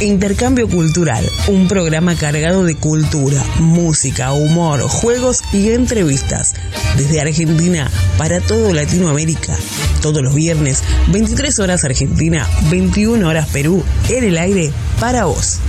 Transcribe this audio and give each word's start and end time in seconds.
Intercambio 0.00 0.68
Cultural, 0.68 1.24
un 1.48 1.68
programa 1.68 2.14
cargado 2.14 2.64
de 2.64 2.74
cultura, 2.76 3.42
música, 3.60 4.32
humor, 4.32 4.82
juegos 4.82 5.40
y 5.54 5.70
entrevistas. 5.70 6.54
Desde 6.98 7.20
Argentina 7.22 7.90
para 8.18 8.40
todo 8.40 8.74
Latinoamérica. 8.74 9.56
Todos 10.02 10.22
los 10.22 10.34
viernes, 10.34 10.84
23 11.08 11.58
horas 11.60 11.84
Argentina, 11.84 12.46
21 12.70 13.26
horas 13.26 13.48
Perú, 13.48 13.82
en 14.10 14.24
el 14.24 14.36
aire 14.36 14.70
para 15.00 15.24
vos. 15.24 15.60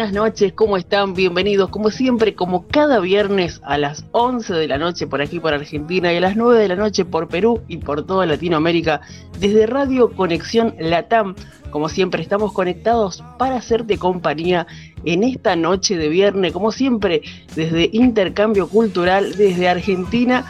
Buenas 0.00 0.14
noches, 0.14 0.54
¿cómo 0.54 0.78
están? 0.78 1.12
Bienvenidos, 1.12 1.68
como 1.68 1.90
siempre, 1.90 2.34
como 2.34 2.66
cada 2.66 3.00
viernes 3.00 3.60
a 3.64 3.76
las 3.76 4.06
11 4.12 4.54
de 4.54 4.66
la 4.66 4.78
noche 4.78 5.06
por 5.06 5.20
aquí 5.20 5.40
por 5.40 5.52
Argentina 5.52 6.10
y 6.10 6.16
a 6.16 6.22
las 6.22 6.36
9 6.36 6.58
de 6.58 6.68
la 6.68 6.76
noche 6.76 7.04
por 7.04 7.28
Perú 7.28 7.60
y 7.68 7.76
por 7.76 8.06
toda 8.06 8.24
Latinoamérica, 8.24 9.02
desde 9.38 9.66
Radio 9.66 10.16
Conexión 10.16 10.74
Latam. 10.80 11.34
Como 11.68 11.90
siempre, 11.90 12.22
estamos 12.22 12.54
conectados 12.54 13.22
para 13.38 13.56
hacerte 13.56 13.98
compañía 13.98 14.66
en 15.04 15.22
esta 15.22 15.54
noche 15.54 15.98
de 15.98 16.08
viernes, 16.08 16.52
como 16.52 16.72
siempre, 16.72 17.20
desde 17.54 17.90
Intercambio 17.92 18.70
Cultural, 18.70 19.36
desde 19.36 19.68
Argentina. 19.68 20.46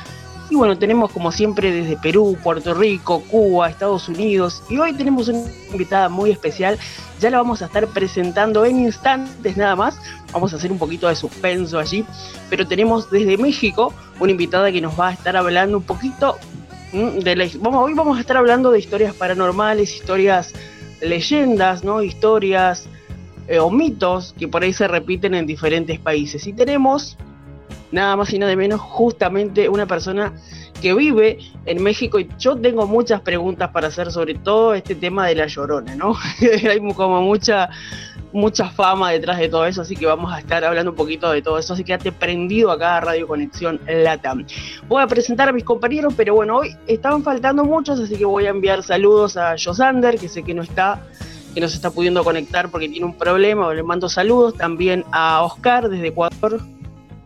Y 0.50 0.56
bueno, 0.56 0.76
tenemos 0.76 1.12
como 1.12 1.30
siempre 1.30 1.70
desde 1.72 1.96
Perú, 1.96 2.36
Puerto 2.42 2.74
Rico, 2.74 3.22
Cuba, 3.30 3.70
Estados 3.70 4.08
Unidos. 4.08 4.62
Y 4.68 4.78
hoy 4.78 4.92
tenemos 4.92 5.28
una 5.28 5.44
invitada 5.72 6.08
muy 6.08 6.30
especial 6.30 6.78
ya 7.20 7.28
la 7.28 7.36
vamos 7.36 7.60
a 7.60 7.66
estar 7.66 7.86
presentando 7.88 8.64
en 8.64 8.80
instantes 8.80 9.56
nada 9.56 9.76
más. 9.76 10.00
Vamos 10.32 10.54
a 10.54 10.56
hacer 10.56 10.72
un 10.72 10.78
poquito 10.78 11.06
de 11.06 11.14
suspenso 11.14 11.78
allí. 11.78 12.04
Pero 12.48 12.66
tenemos 12.66 13.10
desde 13.10 13.36
México 13.36 13.92
una 14.18 14.32
invitada 14.32 14.72
que 14.72 14.80
nos 14.80 14.98
va 14.98 15.08
a 15.08 15.12
estar 15.12 15.36
hablando 15.36 15.76
un 15.76 15.82
poquito 15.84 16.38
mm, 16.92 17.18
de 17.18 17.36
la... 17.36 17.44
Hoy 17.44 17.92
vamos 17.92 18.16
a 18.16 18.20
estar 18.20 18.38
hablando 18.38 18.70
de 18.70 18.78
historias 18.78 19.14
paranormales, 19.14 19.94
historias 19.94 20.54
leyendas, 21.02 21.84
¿no? 21.84 22.02
Historias 22.02 22.88
eh, 23.48 23.58
o 23.58 23.70
mitos 23.70 24.34
que 24.38 24.48
por 24.48 24.62
ahí 24.62 24.72
se 24.72 24.88
repiten 24.88 25.34
en 25.34 25.46
diferentes 25.46 26.00
países. 26.00 26.46
Y 26.46 26.54
tenemos 26.54 27.18
nada 27.92 28.16
más 28.16 28.32
y 28.32 28.38
nada 28.38 28.54
menos 28.56 28.80
justamente 28.80 29.68
una 29.68 29.86
persona 29.86 30.32
que 30.80 30.94
vive 30.94 31.38
en 31.66 31.82
México 31.82 32.18
y 32.18 32.28
yo 32.38 32.56
tengo 32.56 32.86
muchas 32.86 33.20
preguntas 33.20 33.70
para 33.70 33.88
hacer 33.88 34.10
sobre 34.10 34.34
todo 34.34 34.74
este 34.74 34.94
tema 34.94 35.26
de 35.26 35.34
la 35.34 35.46
llorona, 35.46 35.94
¿no? 35.94 36.16
Hay 36.68 36.80
como 36.94 37.20
mucha 37.22 37.70
mucha 38.32 38.70
fama 38.70 39.10
detrás 39.10 39.38
de 39.38 39.48
todo 39.48 39.66
eso, 39.66 39.82
así 39.82 39.96
que 39.96 40.06
vamos 40.06 40.32
a 40.32 40.38
estar 40.38 40.64
hablando 40.64 40.92
un 40.92 40.96
poquito 40.96 41.30
de 41.32 41.42
todo 41.42 41.58
eso, 41.58 41.72
así 41.72 41.82
que 41.82 41.88
quédate 41.88 42.12
prendido 42.12 42.70
acá 42.70 42.98
a 42.98 43.00
Radio 43.00 43.26
Conexión 43.26 43.80
Latam. 43.88 44.46
Voy 44.88 45.02
a 45.02 45.06
presentar 45.06 45.48
a 45.48 45.52
mis 45.52 45.64
compañeros, 45.64 46.14
pero 46.16 46.34
bueno, 46.34 46.58
hoy 46.58 46.76
estaban 46.86 47.22
faltando 47.22 47.64
muchos, 47.64 47.98
así 47.98 48.16
que 48.16 48.24
voy 48.24 48.46
a 48.46 48.50
enviar 48.50 48.82
saludos 48.82 49.36
a 49.36 49.56
Josander, 49.62 50.18
que 50.18 50.28
sé 50.28 50.42
que 50.42 50.54
no 50.54 50.62
está, 50.62 51.04
que 51.54 51.60
no 51.60 51.68
se 51.68 51.76
está 51.76 51.90
pudiendo 51.90 52.22
conectar 52.22 52.70
porque 52.70 52.88
tiene 52.88 53.06
un 53.06 53.18
problema, 53.18 53.72
le 53.74 53.82
mando 53.82 54.08
saludos, 54.08 54.54
también 54.54 55.04
a 55.10 55.42
Oscar 55.42 55.88
desde 55.88 56.08
Ecuador, 56.08 56.60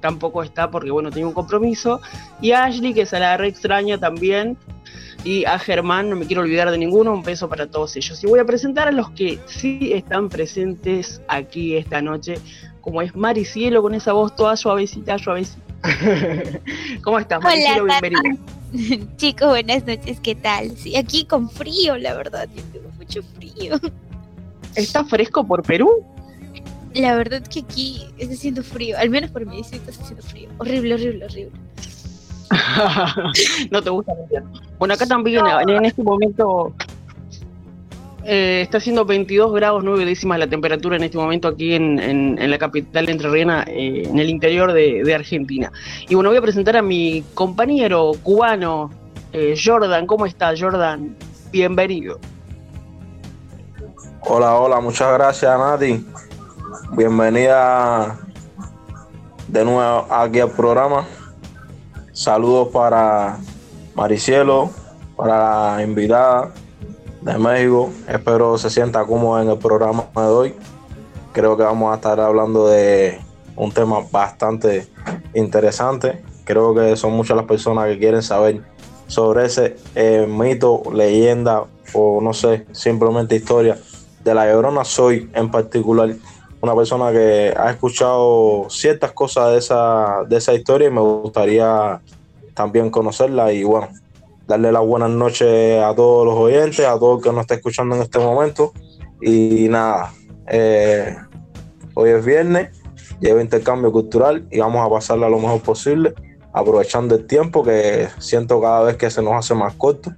tampoco 0.04 0.42
está 0.42 0.70
porque, 0.70 0.90
bueno, 0.90 1.10
tiene 1.10 1.26
un 1.28 1.32
compromiso. 1.32 2.02
Y 2.42 2.52
a 2.52 2.64
Ashley, 2.64 2.92
que 2.92 3.06
se 3.06 3.18
la 3.18 3.38
re 3.38 3.48
extraña 3.48 3.96
también. 3.96 4.58
Y 5.24 5.46
a 5.46 5.58
Germán, 5.58 6.10
no 6.10 6.16
me 6.16 6.26
quiero 6.26 6.42
olvidar 6.42 6.70
de 6.70 6.76
ninguno, 6.76 7.14
un 7.14 7.22
beso 7.22 7.48
para 7.48 7.66
todos 7.68 7.96
ellos. 7.96 8.22
Y 8.22 8.26
voy 8.26 8.38
a 8.38 8.44
presentar 8.44 8.86
a 8.86 8.92
los 8.92 9.08
que 9.12 9.38
sí 9.46 9.92
están 9.94 10.28
presentes 10.28 11.22
aquí 11.26 11.74
esta 11.74 12.02
noche, 12.02 12.34
como 12.82 13.00
es 13.00 13.16
Maricielo, 13.16 13.80
con 13.80 13.94
esa 13.94 14.12
voz 14.12 14.36
toda 14.36 14.58
suavecita, 14.58 15.16
suavecita. 15.16 15.62
¿Cómo 17.02 17.18
estás, 17.18 17.42
Maricielo? 17.42 17.86
Bienvenida. 17.86 18.36
Chicos, 19.16 19.48
buenas 19.48 19.86
noches, 19.86 20.20
¿qué 20.20 20.34
tal? 20.34 20.76
Sí, 20.76 20.96
aquí 20.96 21.24
con 21.24 21.48
frío, 21.48 21.96
la 21.96 22.12
verdad, 22.12 22.46
yo 22.54 22.62
tengo 22.64 22.90
mucho 22.98 23.22
frío. 23.22 23.80
¿Está 24.74 25.02
fresco 25.02 25.46
por 25.46 25.62
Perú? 25.62 26.04
La 26.94 27.16
verdad 27.16 27.42
que 27.42 27.60
aquí 27.60 28.06
está 28.18 28.34
haciendo 28.34 28.62
frío, 28.62 28.96
al 28.96 29.10
menos 29.10 29.30
por 29.30 29.44
mi 29.44 29.56
distrito 29.56 29.90
está 29.90 30.02
haciendo 30.02 30.22
frío. 30.22 30.48
Horrible, 30.58 30.94
horrible, 30.94 31.24
horrible. 31.24 31.52
no 33.70 33.82
te 33.82 33.90
gusta 33.90 34.12
el 34.12 34.20
invierno. 34.20 34.52
Bueno, 34.78 34.94
acá 34.94 35.06
también 35.06 35.44
en 35.66 35.84
este 35.84 36.02
momento 36.02 36.72
eh, 38.24 38.62
está 38.62 38.78
haciendo 38.78 39.04
22 39.04 39.52
grados 39.52 39.84
9 39.84 40.04
décimas 40.04 40.38
la 40.38 40.46
temperatura 40.46 40.96
en 40.96 41.02
este 41.04 41.18
momento 41.18 41.48
aquí 41.48 41.74
en, 41.74 42.38
la 42.38 42.58
capital 42.58 43.06
de 43.06 43.12
Entrerriana, 43.12 43.64
eh, 43.66 44.04
en 44.06 44.18
el 44.18 44.30
interior 44.30 44.72
de, 44.72 45.14
Argentina. 45.14 45.72
Y 46.08 46.14
bueno, 46.14 46.30
voy 46.30 46.38
a 46.38 46.42
presentar 46.42 46.76
a 46.76 46.82
mi 46.82 47.24
compañero 47.34 48.12
cubano, 48.22 48.90
eh, 49.32 49.54
Jordan. 49.62 50.06
¿Cómo 50.06 50.26
está, 50.26 50.54
Jordan? 50.58 51.16
Bienvenido. 51.50 52.18
Hola, 54.20 54.54
hola, 54.54 54.80
muchas 54.80 55.12
gracias, 55.12 55.58
Nati. 55.58 56.04
Bienvenida 56.96 58.18
de 59.46 59.64
nuevo 59.64 60.06
aquí 60.10 60.40
al 60.40 60.50
programa. 60.50 61.06
Saludos 62.12 62.68
para 62.72 63.38
Maricielo, 63.94 64.70
para 65.16 65.76
la 65.76 65.82
invitada 65.82 66.50
de 67.20 67.38
México. 67.38 67.90
Espero 68.08 68.58
se 68.58 68.70
sienta 68.70 69.04
cómoda 69.04 69.42
en 69.42 69.50
el 69.50 69.58
programa 69.58 70.06
de 70.14 70.20
hoy. 70.22 70.54
Creo 71.32 71.56
que 71.56 71.62
vamos 71.62 71.92
a 71.92 71.96
estar 71.96 72.18
hablando 72.18 72.66
de 72.66 73.20
un 73.56 73.70
tema 73.70 74.00
bastante 74.10 74.88
interesante. 75.32 76.24
Creo 76.44 76.74
que 76.74 76.96
son 76.96 77.12
muchas 77.12 77.36
las 77.36 77.46
personas 77.46 77.86
que 77.86 77.98
quieren 77.98 78.22
saber 78.22 78.62
sobre 79.06 79.46
ese 79.46 79.76
eh, 79.94 80.26
mito, 80.28 80.82
leyenda 80.92 81.64
o 81.92 82.20
no 82.20 82.32
sé, 82.32 82.66
simplemente 82.72 83.36
historia 83.36 83.78
de 84.24 84.34
la 84.34 84.46
Llorona. 84.50 84.84
Soy 84.84 85.30
en 85.34 85.50
particular 85.50 86.14
una 86.64 86.74
persona 86.74 87.12
que 87.12 87.52
ha 87.54 87.70
escuchado 87.70 88.70
ciertas 88.70 89.12
cosas 89.12 89.52
de 89.52 89.58
esa, 89.58 90.24
de 90.26 90.38
esa 90.38 90.54
historia 90.54 90.88
y 90.88 90.90
me 90.90 91.02
gustaría 91.02 92.00
también 92.54 92.88
conocerla 92.88 93.52
y 93.52 93.64
bueno, 93.64 93.88
darle 94.46 94.72
las 94.72 94.82
buenas 94.82 95.10
noches 95.10 95.82
a 95.82 95.94
todos 95.94 96.24
los 96.24 96.34
oyentes, 96.36 96.86
a 96.86 96.98
todos 96.98 97.22
que 97.22 97.30
nos 97.30 97.42
está 97.42 97.54
escuchando 97.54 97.96
en 97.96 98.02
este 98.02 98.18
momento. 98.18 98.72
Y 99.20 99.68
nada, 99.68 100.14
eh, 100.46 101.14
hoy 101.92 102.10
es 102.10 102.24
viernes, 102.24 102.70
lleva 103.20 103.42
intercambio 103.42 103.92
cultural 103.92 104.48
y 104.50 104.60
vamos 104.60 104.86
a 104.86 104.90
pasarla 104.90 105.28
lo 105.28 105.38
mejor 105.38 105.60
posible, 105.60 106.14
aprovechando 106.54 107.14
el 107.14 107.26
tiempo 107.26 107.62
que 107.62 108.08
siento 108.18 108.58
cada 108.62 108.84
vez 108.84 108.96
que 108.96 109.10
se 109.10 109.20
nos 109.20 109.34
hace 109.34 109.54
más 109.54 109.74
corto. 109.74 110.14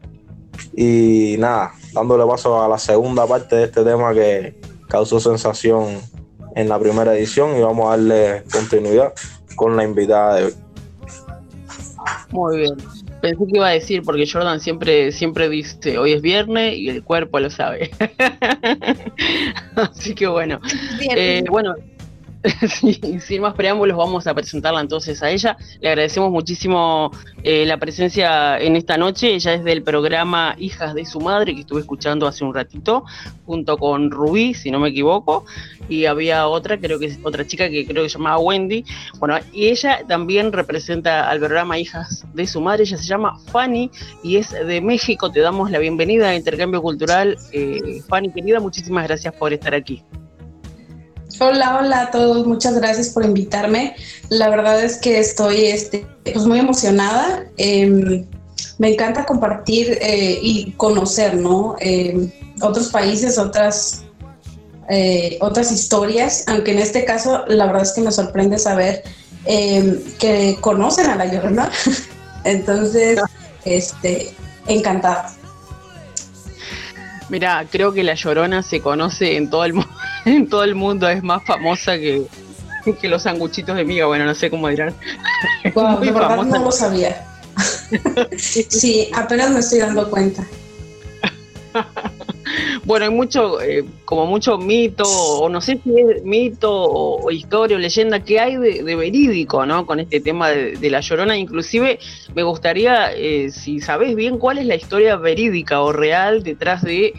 Y 0.77 1.35
nada, 1.41 1.73
dándole 1.93 2.25
paso 2.25 2.63
a 2.63 2.69
la 2.69 2.79
segunda 2.79 3.27
parte 3.27 3.57
de 3.57 3.65
este 3.65 3.83
tema 3.83 4.15
que 4.15 4.55
causó 4.89 5.19
sensación 5.19 5.99
en 6.57 6.69
la 6.69 6.79
primera 6.79 7.15
edición 7.15 7.57
y 7.57 7.61
vamos 7.61 7.87
a 7.87 7.91
darle 7.91 8.43
continuidad 8.51 9.13
con 9.55 9.77
la 9.77 9.85
invitada 9.85 10.37
de 10.37 10.45
hoy. 10.47 10.55
Muy 12.31 12.59
bien. 12.59 12.77
Pensé 13.21 13.45
que 13.45 13.57
iba 13.57 13.69
a 13.69 13.73
decir, 13.73 14.03
porque 14.03 14.27
Jordan 14.31 14.59
siempre, 14.61 15.13
siempre 15.13 15.49
dice, 15.49 15.99
hoy 15.99 16.13
es 16.13 16.23
viernes 16.23 16.77
y 16.77 16.89
el 16.89 17.05
cuerpo 17.05 17.41
lo 17.41 17.51
sabe. 17.51 17.91
Así 19.77 20.15
que 20.15 20.27
bueno. 20.27 20.61
Eh, 21.15 21.45
bueno, 21.49 21.75
sin 23.21 23.43
más 23.43 23.55
preámbulos, 23.55 23.97
vamos 23.97 24.27
a 24.27 24.35
presentarla 24.35 24.81
entonces 24.81 25.23
a 25.23 25.31
ella. 25.31 25.57
Le 25.81 25.89
agradecemos 25.89 26.31
muchísimo 26.31 27.11
eh, 27.43 27.65
la 27.67 27.79
presencia 27.79 28.59
en 28.59 28.77
esta 28.77 28.97
noche. 28.97 29.35
Ella 29.35 29.55
es 29.55 29.65
del 29.65 29.83
programa 29.83 30.55
Hijas 30.59 30.95
de 30.95 31.05
su 31.05 31.21
Madre, 31.21 31.55
que 31.55 31.61
estuve 31.61 31.81
escuchando 31.81 32.27
hace 32.27 32.45
un 32.45 32.55
ratito, 32.55 33.05
junto 33.45 33.77
con 33.79 34.11
Rubí, 34.11 34.55
si 34.55 34.71
no 34.71 34.79
me 34.79 34.89
equivoco. 34.89 35.45
Y 35.89 36.07
había 36.07 36.49
otra, 36.49 36.79
creo 36.79 36.99
que 36.99 37.07
es 37.07 37.19
otra 37.23 37.47
chica 37.47 37.69
que 37.69 37.87
creo 37.87 38.03
que 38.03 38.09
se 38.09 38.19
llamaba 38.19 38.39
Wendy. 38.39 38.85
Bueno, 39.19 39.39
y 39.53 39.69
ella 39.69 40.01
también 40.07 40.53
representa 40.53 41.29
al 41.29 41.39
programa 41.39 41.79
Hijas 41.79 42.25
de 42.35 42.47
su 42.47 42.61
Madre. 42.61 42.85
Ella 42.85 42.97
se 42.99 43.07
llama 43.07 43.39
Fanny 43.51 43.91
y 44.23 44.37
es 44.37 44.51
de 44.51 44.81
México. 44.81 45.31
Te 45.31 45.41
damos 45.41 45.71
la 45.71 45.79
bienvenida 45.79 46.31
a 46.31 46.37
Intercambio 46.37 46.83
Cultural. 46.83 47.37
Eh, 47.53 48.03
Fanny, 48.09 48.31
querida, 48.31 48.61
muchísimas 48.61 49.07
gracias 49.07 49.35
por 49.35 49.53
estar 49.53 49.75
aquí. 49.75 50.03
Hola, 51.39 51.81
hola 51.81 52.01
a 52.03 52.11
todos, 52.11 52.47
muchas 52.47 52.75
gracias 52.79 53.11
por 53.11 53.25
invitarme. 53.25 53.95
La 54.31 54.49
verdad 54.49 54.83
es 54.83 54.97
que 54.97 55.19
estoy 55.19 55.67
este, 55.67 56.07
pues 56.25 56.47
muy 56.47 56.59
emocionada. 56.61 57.45
Em, 57.59 58.25
me 58.79 58.93
encanta 58.93 59.27
compartir 59.27 59.99
eh, 60.01 60.39
y 60.41 60.73
conocer 60.73 61.35
¿no? 61.35 61.77
Em, 61.81 62.31
otros 62.63 62.89
países, 62.89 63.37
otras, 63.37 64.05
eh, 64.89 65.37
otras 65.41 65.73
historias, 65.73 66.45
aunque 66.47 66.73
en 66.73 66.79
este 66.79 67.05
caso 67.05 67.45
la 67.49 67.67
verdad 67.67 67.83
es 67.83 67.93
que 67.93 68.01
me 68.01 68.13
sorprende 68.13 68.59
saber 68.59 69.03
em, 69.45 70.01
que 70.19 70.57
conocen 70.63 71.07
a 71.11 71.17
la 71.17 71.27
Llorona. 71.27 71.71
Entonces, 72.45 73.21
este, 73.67 74.33
encantada. 74.69 75.35
Mira, 77.29 77.67
creo 77.71 77.93
que 77.93 78.05
la 78.05 78.15
Llorona 78.15 78.63
se 78.63 78.81
conoce 78.81 79.37
en 79.37 79.51
todo 79.51 79.65
el 79.65 79.75
mundo 79.75 79.91
en 80.27 80.49
todo 80.49 80.65
el 80.65 80.75
mundo 80.75 81.09
es 81.09 81.23
más 81.23 81.43
famosa 81.45 81.97
que, 81.97 82.23
que 83.01 83.09
los 83.09 83.23
sanguchitos 83.23 83.77
de 83.77 83.85
miga, 83.85 84.07
bueno, 84.07 84.25
no 84.25 84.35
sé 84.35 84.51
cómo 84.51 84.69
dirán. 84.69 84.95
Wow, 85.75 86.01
de 86.01 86.11
verdad 86.13 86.45
no 86.45 86.65
lo 86.65 86.73
sabía. 86.73 87.27
sí, 88.37 89.11
apenas 89.15 89.51
me 89.51 89.61
estoy 89.61 89.81
dando 89.81 90.09
cuenta. 90.11 90.47
bueno, 92.85 93.05
hay 93.05 93.11
mucho, 93.11 93.61
eh, 93.61 93.85
como 94.05 94.27
mucho 94.27 94.59
mito, 94.59 95.05
o 95.05 95.49
no 95.49 95.61
sé 95.61 95.81
si 95.83 95.91
es 96.01 96.25
mito 96.25 96.71
o, 96.73 97.31
historia 97.31 97.77
o 97.77 97.81
leyenda 97.81 98.21
que 98.21 98.41
hay 98.41 98.57
de, 98.57 98.97
verídico, 98.97 99.67
¿no? 99.67 99.87
Con 99.87 100.01
este 100.01 100.21
tema 100.21 100.51
de, 100.51 100.91
la 100.91 101.01
llorona. 101.01 101.37
Inclusive 101.37 101.99
me 102.35 102.43
gustaría, 102.43 103.13
eh, 103.13 103.51
si 103.51 103.81
sabés 103.81 104.15
bien 104.15 104.39
cuál 104.39 104.59
es 104.59 104.67
la 104.67 104.75
historia 104.75 105.17
verídica 105.17 105.81
o 105.81 105.93
real 105.93 106.43
detrás 106.43 106.83
de 106.83 107.15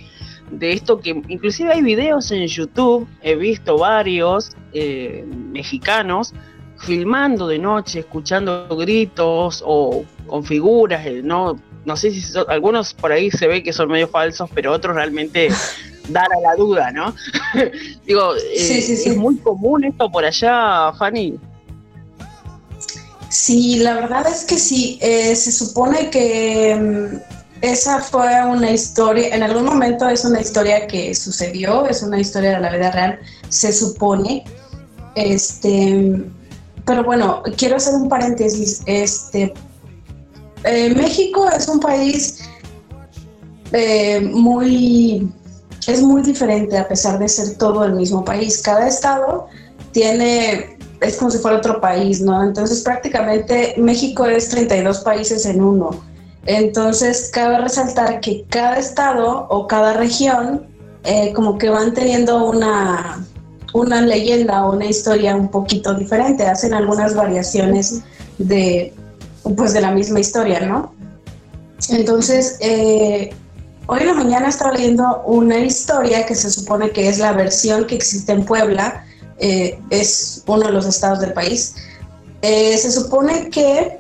de 0.52 0.74
esto 0.74 1.00
que 1.00 1.10
inclusive 1.28 1.72
hay 1.72 1.82
videos 1.82 2.32
en 2.32 2.46
YouTube, 2.48 3.08
he 3.22 3.36
visto 3.36 3.78
varios 3.78 4.52
eh, 4.74 5.26
mexicanos 5.52 6.34
filmando 6.80 7.48
de 7.48 7.60
noche, 7.60 8.00
escuchando 8.00 8.68
gritos 8.78 9.64
o 9.66 10.06
con 10.28 10.44
figuras, 10.44 11.06
eh, 11.06 11.22
no, 11.24 11.60
no 11.86 11.98
sé 11.98 12.12
si 12.12 12.38
algunos 12.48 12.94
por 12.94 13.12
ahí 13.12 13.32
se 13.32 13.48
ve 13.48 13.64
que 13.64 13.74
son 13.74 13.90
medio 13.90 14.08
falsos, 14.08 14.50
pero 14.54 14.72
otros 14.72 14.96
realmente 14.96 15.50
dar 16.10 16.28
a 16.32 16.40
la 16.42 16.56
duda, 16.56 16.92
¿no? 16.92 17.14
Digo, 18.06 18.36
eh, 18.36 18.40
es 18.56 19.18
muy 19.18 19.38
común 19.38 19.86
esto 19.86 20.10
por 20.12 20.24
allá, 20.24 20.94
Fanny. 20.98 21.40
Sí, 23.30 23.80
la 23.80 23.96
verdad 23.96 24.26
es 24.28 24.46
que 24.46 24.58
sí. 24.58 25.00
se 25.02 25.52
supone 25.52 26.10
que 26.10 26.76
mm, 26.76 27.37
esa 27.62 28.02
fue 28.02 28.28
una 28.46 28.72
historia, 28.72 29.36
en 29.36 29.44
algún 29.44 29.66
momento 29.66 30.08
es 30.08 30.24
una 30.26 30.42
historia 30.42 30.86
que 30.88 31.16
sucedió, 31.16 31.88
es 31.88 32.04
una 32.04 32.20
historia 32.20 32.52
de 32.52 32.60
la 32.60 32.72
vida 32.72 32.92
real, 32.92 33.20
se 33.50 33.74
supone. 33.74 34.44
Este, 35.16 36.24
pero 36.86 37.04
bueno, 37.04 37.42
quiero 37.58 37.78
hacer 37.78 37.96
un 37.96 38.10
paréntesis. 38.10 38.82
Este, 38.86 39.54
eh, 40.64 40.94
México 40.96 41.50
es 41.50 41.68
un 41.68 41.80
país 41.80 42.40
eh, 43.72 44.22
muy, 44.22 45.32
es 45.88 46.02
muy 46.02 46.22
diferente 46.22 46.78
a 46.78 46.88
pesar 46.88 47.18
de 47.18 47.28
ser 47.28 47.58
todo 47.58 47.86
el 47.86 47.94
mismo 47.94 48.24
país. 48.24 48.62
Cada 48.62 48.88
estado 48.88 49.48
tiene, 49.92 50.78
es 51.02 51.18
como 51.18 51.32
si 51.32 51.40
fuera 51.40 51.58
otro 51.58 51.82
país, 51.82 52.22
¿no? 52.22 52.44
Entonces 52.44 52.82
prácticamente 52.82 53.74
México 53.78 54.26
es 54.26 54.50
32 54.50 55.00
países 55.00 55.46
en 55.46 55.62
uno. 55.62 56.07
Entonces, 56.48 57.30
cabe 57.32 57.60
resaltar 57.60 58.22
que 58.22 58.46
cada 58.50 58.78
estado 58.78 59.48
o 59.50 59.68
cada 59.68 59.94
región 59.94 60.66
eh, 61.04 61.34
como 61.34 61.58
que 61.58 61.70
van 61.70 61.94
teniendo 61.94 62.46
una, 62.50 63.26
una 63.74 64.02
leyenda 64.02 64.66
o 64.66 64.74
una 64.74 64.86
historia 64.86 65.36
un 65.36 65.50
poquito 65.50 65.94
diferente, 65.94 66.46
hacen 66.48 66.74
algunas 66.74 67.16
variaciones 67.16 68.02
de, 68.38 68.94
pues, 69.58 69.74
de 69.74 69.82
la 69.82 69.92
misma 69.92 70.22
historia, 70.22 70.62
¿no? 70.62 70.94
Entonces, 71.90 72.58
eh, 72.62 73.30
hoy 73.88 74.00
en 74.00 74.08
la 74.08 74.14
mañana 74.14 74.48
estaba 74.48 74.72
leyendo 74.72 75.24
una 75.26 75.60
historia 75.60 76.26
que 76.26 76.34
se 76.34 76.50
supone 76.50 76.92
que 76.92 77.10
es 77.10 77.20
la 77.20 77.34
versión 77.34 77.86
que 77.88 77.96
existe 77.96 78.32
en 78.32 78.46
Puebla, 78.46 79.06
eh, 79.38 79.78
es 79.90 80.44
uno 80.48 80.68
de 80.68 80.72
los 80.72 80.86
estados 80.86 81.20
del 81.20 81.34
país. 81.34 81.76
se 82.42 82.92
supone 82.92 83.50
que 83.50 84.00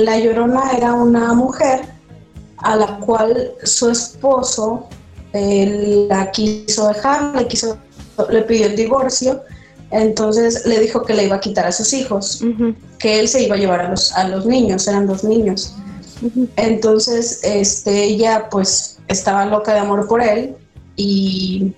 la 0.00 0.18
Llorona 0.18 0.72
era 0.76 0.94
una 0.94 1.32
mujer 1.34 1.82
a 2.58 2.76
la 2.76 2.98
cual 2.98 3.52
su 3.64 3.90
esposo 3.90 4.88
la 5.32 6.30
quiso 6.30 6.88
dejar, 6.88 7.36
le, 7.36 7.46
quiso, 7.46 7.78
le 8.28 8.42
pidió 8.42 8.66
el 8.66 8.76
divorcio, 8.76 9.42
entonces 9.90 10.66
le 10.66 10.78
dijo 10.80 11.02
que 11.02 11.14
le 11.14 11.24
iba 11.24 11.36
a 11.36 11.40
quitar 11.40 11.66
a 11.66 11.72
sus 11.72 11.92
hijos, 11.92 12.42
que 12.98 13.20
él 13.20 13.28
se 13.28 13.42
iba 13.42 13.54
a 13.54 13.58
llevar 13.58 13.80
a 13.80 13.90
los, 13.90 14.12
a 14.12 14.28
los 14.28 14.46
niños, 14.46 14.86
eran 14.88 15.06
dos 15.06 15.24
niños. 15.24 15.74
Entonces, 16.56 17.40
este, 17.42 18.04
ella 18.04 18.48
pues 18.50 18.98
estaba 19.08 19.46
loca 19.46 19.72
de 19.72 19.80
amor 19.80 20.06
por 20.06 20.22
él 20.22 20.54
y 20.96 21.72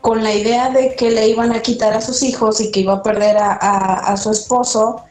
con 0.00 0.22
la 0.22 0.34
idea 0.34 0.70
de 0.70 0.96
que 0.96 1.10
le 1.10 1.28
iban 1.28 1.52
a 1.52 1.62
quitar 1.62 1.94
a 1.94 2.00
sus 2.00 2.22
hijos 2.22 2.60
y 2.60 2.70
que 2.70 2.80
iba 2.80 2.94
a 2.94 3.02
perder 3.02 3.36
a 3.38 4.16
su 4.16 4.30
esposo, 4.30 5.02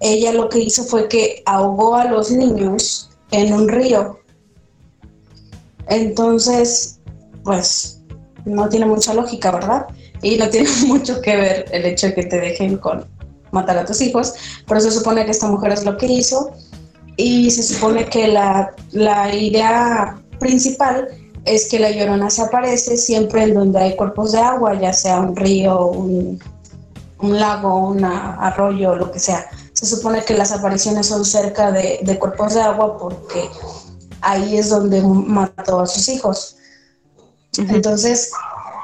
ella 0.00 0.32
lo 0.32 0.48
que 0.48 0.60
hizo 0.60 0.84
fue 0.84 1.08
que 1.08 1.42
ahogó 1.46 1.96
a 1.96 2.04
los 2.04 2.30
niños 2.30 3.10
en 3.30 3.52
un 3.52 3.68
río. 3.68 4.20
Entonces, 5.88 7.00
pues 7.44 8.02
no 8.44 8.68
tiene 8.68 8.86
mucha 8.86 9.14
lógica, 9.14 9.50
¿verdad? 9.50 9.86
Y 10.22 10.36
no 10.36 10.48
tiene 10.50 10.68
mucho 10.86 11.20
que 11.20 11.36
ver 11.36 11.64
el 11.72 11.84
hecho 11.86 12.08
de 12.08 12.14
que 12.14 12.24
te 12.24 12.40
dejen 12.40 12.76
con 12.78 13.06
matar 13.52 13.78
a 13.78 13.84
tus 13.84 14.00
hijos. 14.00 14.34
Por 14.66 14.76
eso 14.76 14.90
se 14.90 14.98
supone 14.98 15.24
que 15.24 15.30
esta 15.30 15.48
mujer 15.48 15.72
es 15.72 15.84
lo 15.84 15.96
que 15.96 16.06
hizo. 16.06 16.52
Y 17.16 17.50
se 17.50 17.62
supone 17.62 18.04
que 18.06 18.28
la, 18.28 18.74
idea 19.34 20.20
principal 20.38 21.08
es 21.46 21.68
que 21.70 21.78
la 21.78 21.90
llorona 21.90 22.28
se 22.28 22.42
aparece 22.42 22.98
siempre 22.98 23.44
en 23.44 23.54
donde 23.54 23.78
hay 23.78 23.96
cuerpos 23.96 24.32
de 24.32 24.40
agua, 24.40 24.78
ya 24.78 24.92
sea 24.92 25.20
un 25.20 25.34
río, 25.34 25.86
un, 25.86 26.38
un 27.20 27.40
lago, 27.40 27.88
un 27.88 28.04
arroyo, 28.04 28.96
lo 28.96 29.10
que 29.10 29.18
sea 29.18 29.46
se 29.76 29.84
supone 29.84 30.24
que 30.24 30.32
las 30.32 30.52
apariciones 30.52 31.06
son 31.06 31.26
cerca 31.26 31.70
de, 31.70 32.18
cuerpos 32.18 32.54
de 32.54 32.62
agua 32.62 32.96
porque 32.96 33.50
ahí 34.22 34.56
es 34.56 34.70
donde 34.70 35.02
mató 35.02 35.80
a 35.80 35.86
sus 35.86 36.08
hijos. 36.08 36.56
Entonces, 37.58 38.30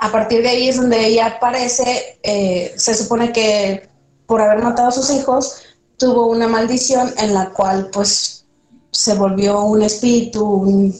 a 0.03 0.13
partir 0.13 0.43
de 0.43 0.51
ahí 0.51 0.69
es 0.69 0.77
donde 0.77 1.07
ella 1.07 1.27
aparece, 1.39 2.19
eh, 2.23 2.75
se 2.77 2.95
supone 2.95 3.33
que 3.33 3.89
por 4.27 4.43
haber 4.43 4.63
matado 4.63 4.89
a 4.89 4.93
sus 4.93 5.09
hijos, 5.11 5.63
tuvo 5.97 6.27
una 6.27 6.47
maldición 6.47 7.15
en 7.17 7.33
la 7.33 7.51
cual 7.51 7.89
pues 7.91 8.45
se 8.91 9.15
volvió 9.15 9.63
un 9.63 9.81
espíritu, 9.81 10.93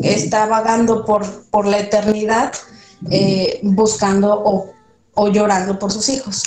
está 0.00 0.46
vagando 0.46 1.04
por, 1.04 1.24
por 1.50 1.66
la 1.66 1.80
eternidad 1.80 2.52
eh, 3.10 3.58
buscando 3.64 4.72
o 5.14 5.28
llorando 5.28 5.76
por 5.76 5.90
sus 5.90 6.08
hijos. 6.08 6.44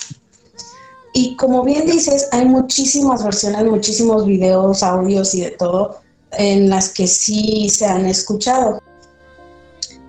Y 1.17 1.35
como 1.35 1.63
bien 1.63 1.87
dices, 1.87 2.29
hay 2.31 2.45
muchísimas 2.45 3.23
versiones, 3.23 3.65
muchísimos 3.65 4.27
videos, 4.27 4.83
audios 4.83 5.33
y 5.33 5.41
de 5.41 5.49
todo 5.49 5.97
en 6.33 6.69
las 6.69 6.93
que 6.93 7.07
sí 7.07 7.69
se 7.69 7.87
han 7.87 8.05
escuchado. 8.05 8.83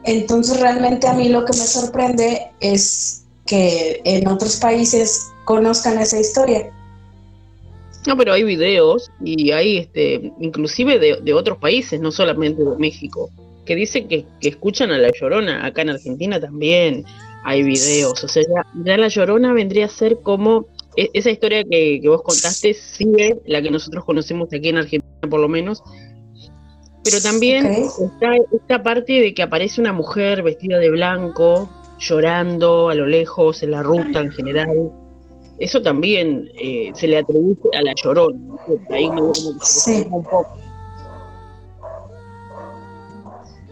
Entonces 0.05 0.61
realmente 0.61 1.09
a 1.09 1.15
mí 1.15 1.31
lo 1.31 1.47
que 1.47 1.55
me 1.55 1.67
sorprende 1.67 2.51
es 2.61 3.25
que 3.47 4.03
en 4.05 4.29
otros 4.29 4.57
países 4.57 5.29
conozcan 5.47 5.99
esa 5.99 6.21
historia. 6.21 6.71
No, 8.07 8.15
pero 8.15 8.35
hay 8.35 8.45
videos 8.45 9.11
y 9.25 9.53
hay 9.53 9.79
este, 9.79 10.31
inclusive 10.41 10.99
de, 10.99 11.33
otros 11.33 11.57
países, 11.57 12.03
no 12.03 12.13
solamente 12.13 12.63
de 12.63 12.77
México, 12.77 13.31
que 13.65 13.75
dicen 13.75 14.09
que, 14.09 14.27
escuchan 14.43 14.91
a 14.91 14.99
La 14.99 15.11
Llorona. 15.19 15.65
Acá 15.65 15.81
en 15.81 15.89
Argentina 15.89 16.39
también 16.39 17.07
hay 17.45 17.63
videos. 17.63 18.23
O 18.23 18.29
sea, 18.29 18.43
ya 18.85 18.97
La 18.99 19.09
Llorona 19.09 19.55
vendría 19.55 19.87
a 19.87 19.89
ser 19.89 20.19
como 20.21 20.67
esa 21.15 21.31
historia 21.31 21.65
que, 21.65 22.01
vos 22.07 22.23
contaste 22.23 22.75
sigue 22.75 23.41
la 23.47 23.63
que 23.63 23.71
nosotros 23.71 24.05
conocemos 24.05 24.49
aquí 24.53 24.69
en 24.69 24.79
Argentina 24.79 25.29
por 25.31 25.41
lo 25.41 25.49
menos, 25.49 25.83
pero 27.05 27.21
también 27.23 27.67
está 27.67 28.37
esta 28.53 28.83
parte 28.83 29.13
de 29.13 29.35
que 29.35 29.43
aparece 29.43 29.81
una 29.81 29.93
mujer 29.93 30.43
vestida 30.43 30.79
de 30.79 30.91
blanco 30.91 31.71
llorando 31.99 32.91
a 32.91 32.95
lo 32.95 33.07
lejos, 33.07 33.63
en 33.63 33.73
la 33.73 33.83
ruta 33.83 34.21
en 34.21 34.31
general. 34.31 34.91
Eso 35.59 35.83
también 35.83 36.51
eh, 36.61 36.91
se 36.95 37.09
le 37.09 37.19
atribuye 37.19 37.59
a 37.77 37.83
la 37.83 37.93
llorona. 37.95 38.57
Ahí 38.91 39.11
me 39.11 39.21
Sí. 39.63 40.07
un 40.11 40.23
poco. 40.23 40.68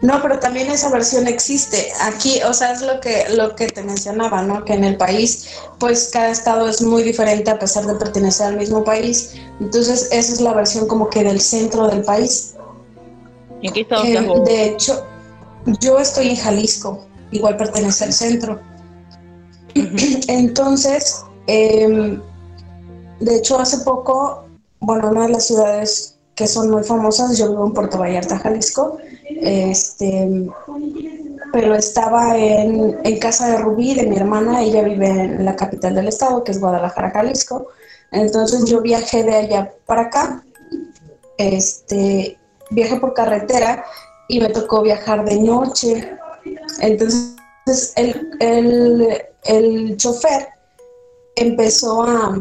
No, 0.01 0.21
pero 0.21 0.39
también 0.39 0.69
esa 0.69 0.91
versión 0.91 1.27
existe. 1.27 1.91
Aquí, 2.01 2.39
o 2.43 2.53
sea, 2.53 2.71
es 2.71 2.81
lo 2.81 2.99
que, 2.99 3.25
lo 3.35 3.55
que 3.55 3.67
te 3.67 3.81
mencionaba, 3.81 4.43
¿no? 4.43 4.63
Que 4.63 4.73
en 4.73 4.83
el 4.83 4.95
país, 4.95 5.49
pues 5.79 6.09
cada 6.13 6.29
estado 6.29 6.67
es 6.67 6.83
muy 6.83 7.01
diferente 7.01 7.49
a 7.49 7.57
pesar 7.57 7.85
de 7.87 7.95
pertenecer 7.95 8.47
al 8.47 8.57
mismo 8.57 8.83
país. 8.83 9.33
Entonces, 9.59 10.09
esa 10.11 10.33
es 10.33 10.41
la 10.41 10.53
versión 10.53 10.87
como 10.87 11.09
que 11.09 11.23
del 11.23 11.41
centro 11.41 11.87
del 11.87 12.03
país. 12.03 12.53
¿En 13.63 13.73
qué 13.73 13.81
estado 13.81 14.03
Eh, 14.03 14.43
de 14.45 14.65
hecho, 14.65 15.03
yo 15.79 15.97
estoy 15.97 16.29
en 16.29 16.35
Jalisco, 16.35 17.07
igual 17.31 17.57
pertenece 17.57 18.03
al 18.03 18.13
centro. 18.13 18.59
Entonces, 20.27 21.23
em, 21.47 22.21
de 23.19 23.35
hecho, 23.35 23.59
hace 23.59 23.79
poco, 23.79 24.45
bueno, 24.79 25.09
una 25.09 25.23
de 25.23 25.29
las 25.29 25.47
ciudades 25.47 26.16
que 26.37 26.47
son 26.47 26.69
muy 26.69 26.83
famosas, 26.83 27.35
yo 27.35 27.49
vivo 27.49 27.65
en 27.65 27.73
Puerto 27.73 27.97
Vallarta, 27.97 28.37
Jalisco, 28.37 28.99
este, 29.41 30.47
pero 31.51 31.73
estaba 31.73 32.37
en, 32.37 32.95
en 33.03 33.17
casa 33.17 33.49
de 33.49 33.57
Rubí, 33.57 33.95
de 33.95 34.05
mi 34.05 34.17
hermana, 34.17 34.61
ella 34.61 34.83
vive 34.83 35.09
en 35.09 35.43
la 35.43 35.55
capital 35.55 35.95
del 35.95 36.09
estado, 36.09 36.43
que 36.43 36.51
es 36.51 36.59
Guadalajara, 36.59 37.09
Jalisco. 37.09 37.69
Entonces 38.11 38.65
yo 38.65 38.81
viajé 38.81 39.23
de 39.23 39.35
allá 39.35 39.73
para 39.87 40.03
acá, 40.03 40.43
este, 41.39 42.37
viajé 42.69 42.99
por 42.99 43.15
carretera 43.15 43.83
y 44.27 44.39
me 44.39 44.49
tocó 44.49 44.83
viajar 44.83 45.25
de 45.25 45.39
noche. 45.39 46.17
Entonces 46.79 47.93
el, 47.95 48.29
el, 48.39 49.23
el 49.43 49.97
chofer 49.97 50.49
empezó 51.35 52.03
a, 52.03 52.37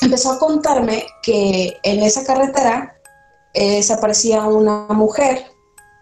empezó 0.00 0.32
a 0.32 0.38
contarme 0.38 1.04
que 1.22 1.78
en 1.82 2.00
esa 2.00 2.24
carretera 2.24 2.96
eh, 3.52 3.82
se 3.82 3.92
aparecía 3.92 4.44
una 4.44 4.86
mujer, 4.88 5.44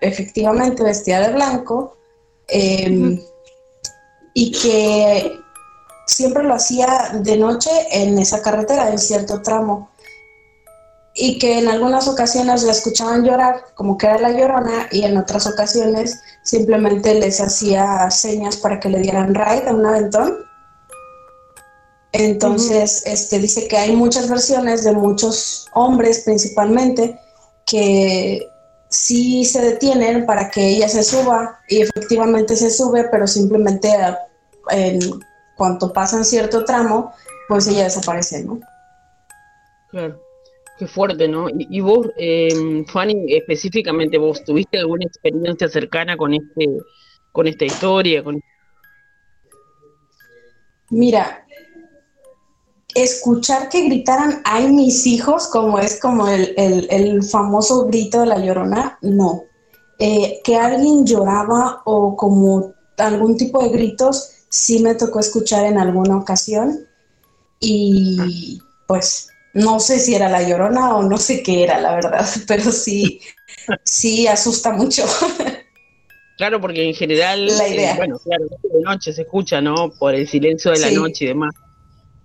efectivamente 0.01 0.83
vestida 0.83 1.21
de 1.21 1.35
blanco, 1.35 1.97
eh, 2.49 3.19
y 4.35 4.53
que 4.53 5.39
siempre 6.07 6.43
lo 6.43 6.55
hacía 6.55 7.11
de 7.15 7.37
noche 7.37 7.71
en 7.91 8.19
esa 8.19 8.43
carretera, 8.43 8.91
en 8.91 8.99
cierto 8.99 9.43
tramo. 9.43 9.91
Y 11.15 11.39
que 11.39 11.59
en 11.59 11.69
algunas 11.69 12.07
ocasiones 12.07 12.63
la 12.63 12.73
escuchaban 12.73 13.25
llorar, 13.25 13.65
como 13.75 13.99
que 13.99 14.07
era 14.07 14.19
la 14.19 14.31
llorona, 14.31 14.89
y 14.93 15.03
en 15.03 15.17
otras 15.17 15.47
ocasiones 15.47 16.21
simplemente 16.45 17.15
les 17.15 17.41
hacía 17.41 18.11
señas 18.11 18.57
para 18.57 18.79
que 18.79 18.89
le 18.89 19.01
dieran 19.01 19.35
ride 19.35 19.69
a 19.69 19.75
un 19.75 19.85
aventón. 19.85 20.48
Entonces, 22.13 23.03
este, 23.07 23.39
dice 23.39 23.69
que 23.69 23.77
hay 23.77 23.95
muchas 23.95 24.29
versiones 24.29 24.85
de 24.85 24.93
muchos 24.93 25.67
hombres 25.75 26.23
principalmente 26.25 27.19
que 27.67 28.49
sí 28.89 29.45
se 29.45 29.61
detienen 29.61 30.25
para 30.25 30.51
que 30.51 30.67
ella 30.69 30.89
se 30.89 31.03
suba 31.03 31.61
y 31.69 31.83
efectivamente 31.83 32.57
se 32.57 32.71
sube, 32.71 33.05
pero 33.11 33.27
simplemente 33.27 33.91
en 34.71 35.01
cuanto 35.57 35.93
pasan 35.93 36.25
cierto 36.25 36.65
tramo, 36.65 37.13
pues 37.49 37.67
ella 37.69 37.85
desaparece, 37.85 38.45
¿no? 38.45 38.61
Claro. 39.91 40.21
Qué 40.79 40.87
fuerte, 40.87 41.27
¿no? 41.27 41.51
Y, 41.51 41.67
y 41.71 41.81
vos, 41.81 42.07
eh, 42.17 42.85
Fanny, 42.93 43.35
específicamente 43.35 44.17
vos, 44.17 44.45
¿tuviste 44.45 44.79
alguna 44.79 45.05
experiencia 45.05 45.69
cercana 45.69 46.17
con 46.17 46.35
este, 46.35 46.69
con 47.33 47.49
esta 47.49 47.65
historia? 47.65 48.23
Con... 48.23 48.41
Mira, 50.91 51.45
escuchar 53.03 53.69
que 53.69 53.83
gritaran 53.83 54.41
ay 54.45 54.69
mis 54.69 55.07
hijos, 55.07 55.49
como 55.49 55.79
es 55.79 55.99
como 56.01 56.29
el, 56.29 56.55
el- 56.57 56.87
el 56.91 57.23
famoso 57.23 57.87
grito 57.87 58.21
de 58.21 58.27
la 58.27 58.39
llorona, 58.39 58.99
no. 59.03 59.45
Eh, 59.99 60.41
que 60.45 60.57
alguien 60.57 61.05
lloraba 61.07 61.83
o 61.85 62.17
como 62.17 62.75
algún 62.99 63.37
tipo 63.37 63.63
de 63.63 63.71
gritos, 63.71 64.31
sí 64.49 64.81
me 64.81 64.95
tocó 64.95 65.21
escuchar 65.21 65.65
en 65.67 65.79
alguna 65.79 66.17
ocasión. 66.19 66.87
Y 67.61 68.61
pues 68.87 69.29
no 69.55 69.81
sé 69.81 69.99
si 69.99 70.15
era 70.15 70.29
la 70.29 70.43
llorona 70.49 70.97
o 70.97 71.03
no 71.03 71.19
sé 71.19 71.43
qué 71.43 71.65
era, 71.65 71.81
la 71.81 71.95
verdad, 71.95 72.27
pero 72.47 72.71
sí, 72.71 73.21
sí 73.85 74.27
asusta 74.29 74.73
mucho. 74.73 75.05
Claro, 76.37 76.61
porque 76.61 76.87
en 76.89 76.95
general, 76.95 77.47
La 77.47 77.67
eh, 77.67 77.75
idea. 77.75 77.97
bueno, 77.97 78.19
claro, 78.21 78.45
de 78.63 78.81
noche 78.81 79.13
se 79.13 79.23
escucha, 79.23 79.61
¿no? 79.61 79.91
Por 79.91 80.15
el 80.15 80.29
silencio 80.29 80.71
de 80.71 80.79
la 80.79 80.89
Sí. 80.89 80.95
noche 80.95 81.25
y 81.25 81.29
demás. 81.29 81.53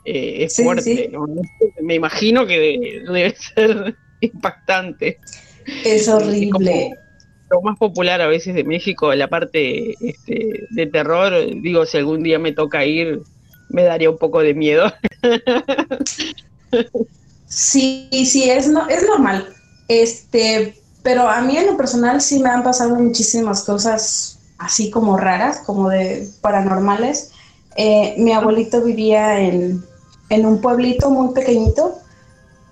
Eh, 0.05 0.43
es 0.45 0.53
Sí, 0.53 0.63
fuerte, 0.63 0.81
sí. 0.81 1.07
¿no? 1.11 1.25
Me 1.81 1.95
imagino 1.95 2.45
que 2.45 2.59
de- 2.59 3.03
debe 3.07 3.35
ser 3.35 3.97
impactante. 4.19 5.19
Es 5.83 6.07
como 6.07 6.25
horrible. 6.25 6.97
lo 7.49 7.61
más 7.61 7.77
popular 7.77 8.21
a 8.21 8.27
veces 8.27 8.55
de 8.55 8.63
México, 8.63 9.13
la 9.15 9.29
parte 9.29 9.95
este, 9.99 10.67
de 10.69 10.87
terror, 10.87 11.33
digo, 11.61 11.85
si 11.85 11.97
algún 11.97 12.23
día 12.23 12.39
me 12.39 12.51
toca 12.53 12.85
ir, 12.85 13.21
me 13.69 13.83
daría 13.83 14.09
un 14.09 14.17
poco 14.17 14.41
de 14.41 14.53
miedo. 14.53 14.91
Sí, 17.45 18.09
sí, 18.25 18.49
es, 18.49 18.67
no, 18.67 18.87
es 18.89 19.05
normal. 19.07 19.47
Este, 19.87 20.75
pero 21.03 21.27
a 21.29 21.41
mí 21.41 21.57
en 21.57 21.67
lo 21.67 21.77
personal 21.77 22.21
sí 22.21 22.39
me 22.39 22.49
han 22.49 22.63
pasado 22.63 22.95
muchísimas 22.95 23.63
cosas 23.63 24.39
así 24.57 24.89
como 24.89 25.17
raras, 25.17 25.59
como 25.65 25.89
de 25.89 26.27
paranormales. 26.41 27.31
Eh, 27.75 28.15
mi 28.17 28.31
abuelito 28.33 28.81
vivía 28.83 29.39
en, 29.39 29.83
en 30.33 30.45
un 30.45 30.59
pueblito 30.61 31.09
muy 31.09 31.33
pequeñito 31.33 31.95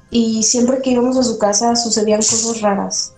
y 0.10 0.44
siempre 0.44 0.82
que 0.82 0.92
íbamos 0.92 1.18
a 1.18 1.24
su 1.24 1.38
casa 1.38 1.76
sucedían 1.76 2.20
cosas 2.20 2.62
raras. 2.62 3.14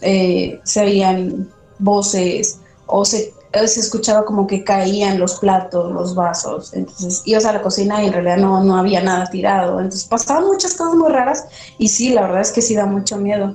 Eh, 0.00 0.60
se 0.64 0.80
oían 0.82 1.48
voces 1.78 2.58
o 2.86 3.04
se, 3.04 3.32
eh, 3.52 3.68
se 3.68 3.80
escuchaba 3.80 4.24
como 4.24 4.46
que 4.46 4.64
caían 4.64 5.18
los 5.20 5.38
platos, 5.38 5.92
los 5.92 6.14
vasos. 6.14 6.72
Entonces 6.74 7.22
ibas 7.26 7.44
a 7.44 7.52
la 7.52 7.62
cocina 7.62 8.02
y 8.02 8.06
en 8.06 8.12
realidad 8.12 8.38
no, 8.38 8.64
no 8.64 8.76
había 8.76 9.02
nada 9.02 9.26
tirado. 9.30 9.78
Entonces 9.78 10.04
pasaban 10.08 10.46
muchas 10.46 10.74
cosas 10.74 10.94
muy 10.96 11.10
raras 11.12 11.46
y 11.78 11.88
sí, 11.88 12.10
la 12.12 12.22
verdad 12.22 12.40
es 12.40 12.50
que 12.50 12.62
sí 12.62 12.74
da 12.74 12.86
mucho 12.86 13.16
miedo. 13.18 13.54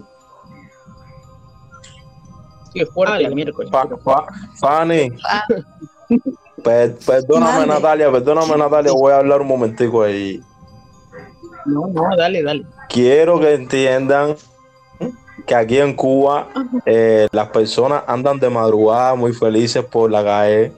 Qué 2.73 2.85
fuerte 2.85 3.23
el 3.25 3.33
miércoles. 3.35 3.69
Fa- 3.71 3.87
fa- 4.03 4.27
Fanny, 4.59 5.09
Ah. 5.27 5.43
Per- 6.63 6.95
perdóname 7.05 7.59
Mande. 7.59 7.73
Natalia, 7.73 8.11
perdóname 8.11 8.57
Natalia, 8.57 8.91
voy 8.91 9.11
a 9.11 9.17
hablar 9.17 9.41
un 9.41 9.47
momentico 9.47 10.03
ahí. 10.03 10.41
No, 11.65 11.87
no, 11.87 12.15
dale, 12.15 12.43
dale. 12.43 12.65
Quiero 12.89 13.39
que 13.39 13.53
entiendan 13.53 14.35
que 15.45 15.55
aquí 15.55 15.77
en 15.79 15.93
Cuba 15.95 16.47
eh, 16.85 17.27
las 17.31 17.49
personas 17.49 18.03
andan 18.07 18.39
de 18.39 18.49
madrugada 18.49 19.15
muy 19.15 19.33
felices 19.33 19.83
por 19.83 20.09
la 20.11 20.23
calle. 20.23 20.71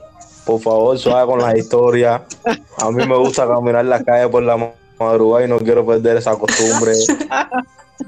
Por 0.44 0.60
favor, 0.60 0.98
suave 0.98 1.26
con 1.30 1.38
las 1.40 1.56
historias. 1.56 2.22
A 2.78 2.90
mí 2.90 3.06
me 3.06 3.16
gusta 3.16 3.46
caminar 3.46 3.84
la 3.84 4.02
calle 4.02 4.28
por 4.28 4.42
la 4.42 4.56
ma- 4.56 4.70
madrugada 4.98 5.44
y 5.44 5.48
no 5.48 5.58
quiero 5.58 5.86
perder 5.86 6.16
esa 6.16 6.34
costumbre. 6.36 6.92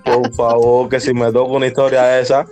Por 0.05 0.33
favor, 0.35 0.89
que 0.89 0.99
si 0.99 1.13
me 1.15 1.31
toca 1.31 1.53
una 1.53 1.67
historia 1.67 2.03
de 2.03 2.23
esa, 2.23 2.47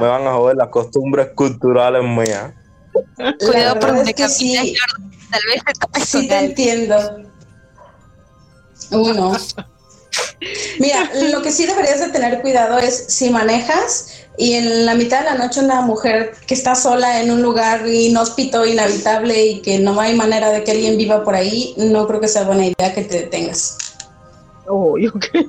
me 0.00 0.06
van 0.06 0.26
a 0.26 0.34
joder 0.34 0.56
las 0.56 0.68
costumbres 0.68 1.28
culturales 1.34 2.02
mías. 2.04 2.52
Cuidado 3.38 3.80
por 3.80 3.94
donde 3.94 4.10
es 4.10 4.16
que 4.16 4.22
caminas, 4.22 4.36
sí, 4.36 4.74
Jordan, 4.78 5.12
Tal 5.30 5.40
vez 5.46 5.64
te 5.64 5.72
topes 5.74 6.04
sí 6.04 6.28
te 6.28 6.38
entiendo. 6.38 7.22
Uno. 8.90 9.36
Mira, 10.78 11.10
lo 11.30 11.40
que 11.40 11.50
sí 11.50 11.66
deberías 11.66 12.00
de 12.00 12.08
tener 12.08 12.42
cuidado 12.42 12.78
es 12.78 13.06
si 13.08 13.30
manejas 13.30 14.22
y 14.36 14.54
en 14.54 14.86
la 14.86 14.94
mitad 14.94 15.20
de 15.20 15.24
la 15.26 15.34
noche 15.36 15.60
una 15.60 15.80
mujer 15.82 16.34
que 16.46 16.54
está 16.54 16.74
sola 16.74 17.20
en 17.20 17.30
un 17.30 17.42
lugar 17.42 17.86
inhóspito, 17.86 18.66
inhabitable 18.66 19.46
y 19.46 19.62
que 19.62 19.78
no 19.78 20.00
hay 20.00 20.14
manera 20.14 20.50
de 20.50 20.64
que 20.64 20.72
alguien 20.72 20.98
viva 20.98 21.22
por 21.22 21.34
ahí, 21.34 21.74
no 21.76 22.06
creo 22.06 22.20
que 22.20 22.28
sea 22.28 22.44
buena 22.44 22.66
idea 22.66 22.94
que 22.94 23.04
te 23.04 23.20
detengas. 23.20 23.76
Oh, 24.66 24.98
yo 24.98 25.12
creo. 25.12 25.44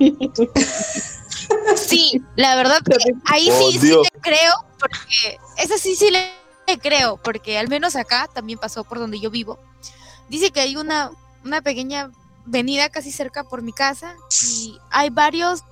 Sí, 1.75 2.21
la 2.35 2.55
verdad 2.55 2.79
que 2.83 2.95
ahí 3.25 3.49
Oh, 3.51 3.71
sí, 3.71 3.79
sí 3.79 3.87
le 3.87 4.21
creo, 4.21 4.53
porque 4.79 5.39
esa 5.57 5.77
sí, 5.77 5.95
sí 5.95 6.09
le, 6.09 6.42
creo, 6.81 7.17
porque 7.17 7.57
al 7.57 7.67
menos 7.67 7.95
acá 7.95 8.27
también 8.33 8.59
pasó 8.59 8.83
por 8.83 8.99
donde 8.99 9.19
yo 9.19 9.29
vivo. 9.29 9.59
Dice 10.29 10.51
que 10.51 10.61
hay 10.61 10.75
una, 10.75 11.11
una 11.43 11.61
pequeña 11.61 12.11
avenida 12.47 12.89
casi 12.89 13.11
cerca 13.11 13.43
por 13.43 13.61
mi 13.61 13.73
casa 13.73 14.15
y 14.43 14.77
hay 14.89 15.09
varios 15.09 15.63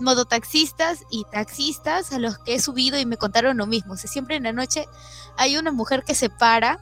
mototaxistas 0.00 1.04
y 1.10 1.24
taxistas 1.24 2.12
a 2.12 2.18
los 2.18 2.38
que 2.38 2.54
he 2.54 2.60
subido 2.60 2.98
y 2.98 3.06
me 3.06 3.16
contaron 3.16 3.56
lo 3.56 3.66
mismo. 3.66 3.94
O 3.94 3.96
sea, 3.96 4.10
siempre 4.10 4.36
en 4.36 4.44
la 4.44 4.52
noche 4.52 4.86
hay 5.36 5.56
una 5.56 5.72
mujer 5.72 6.04
que 6.04 6.14
se 6.14 6.30
para 6.30 6.78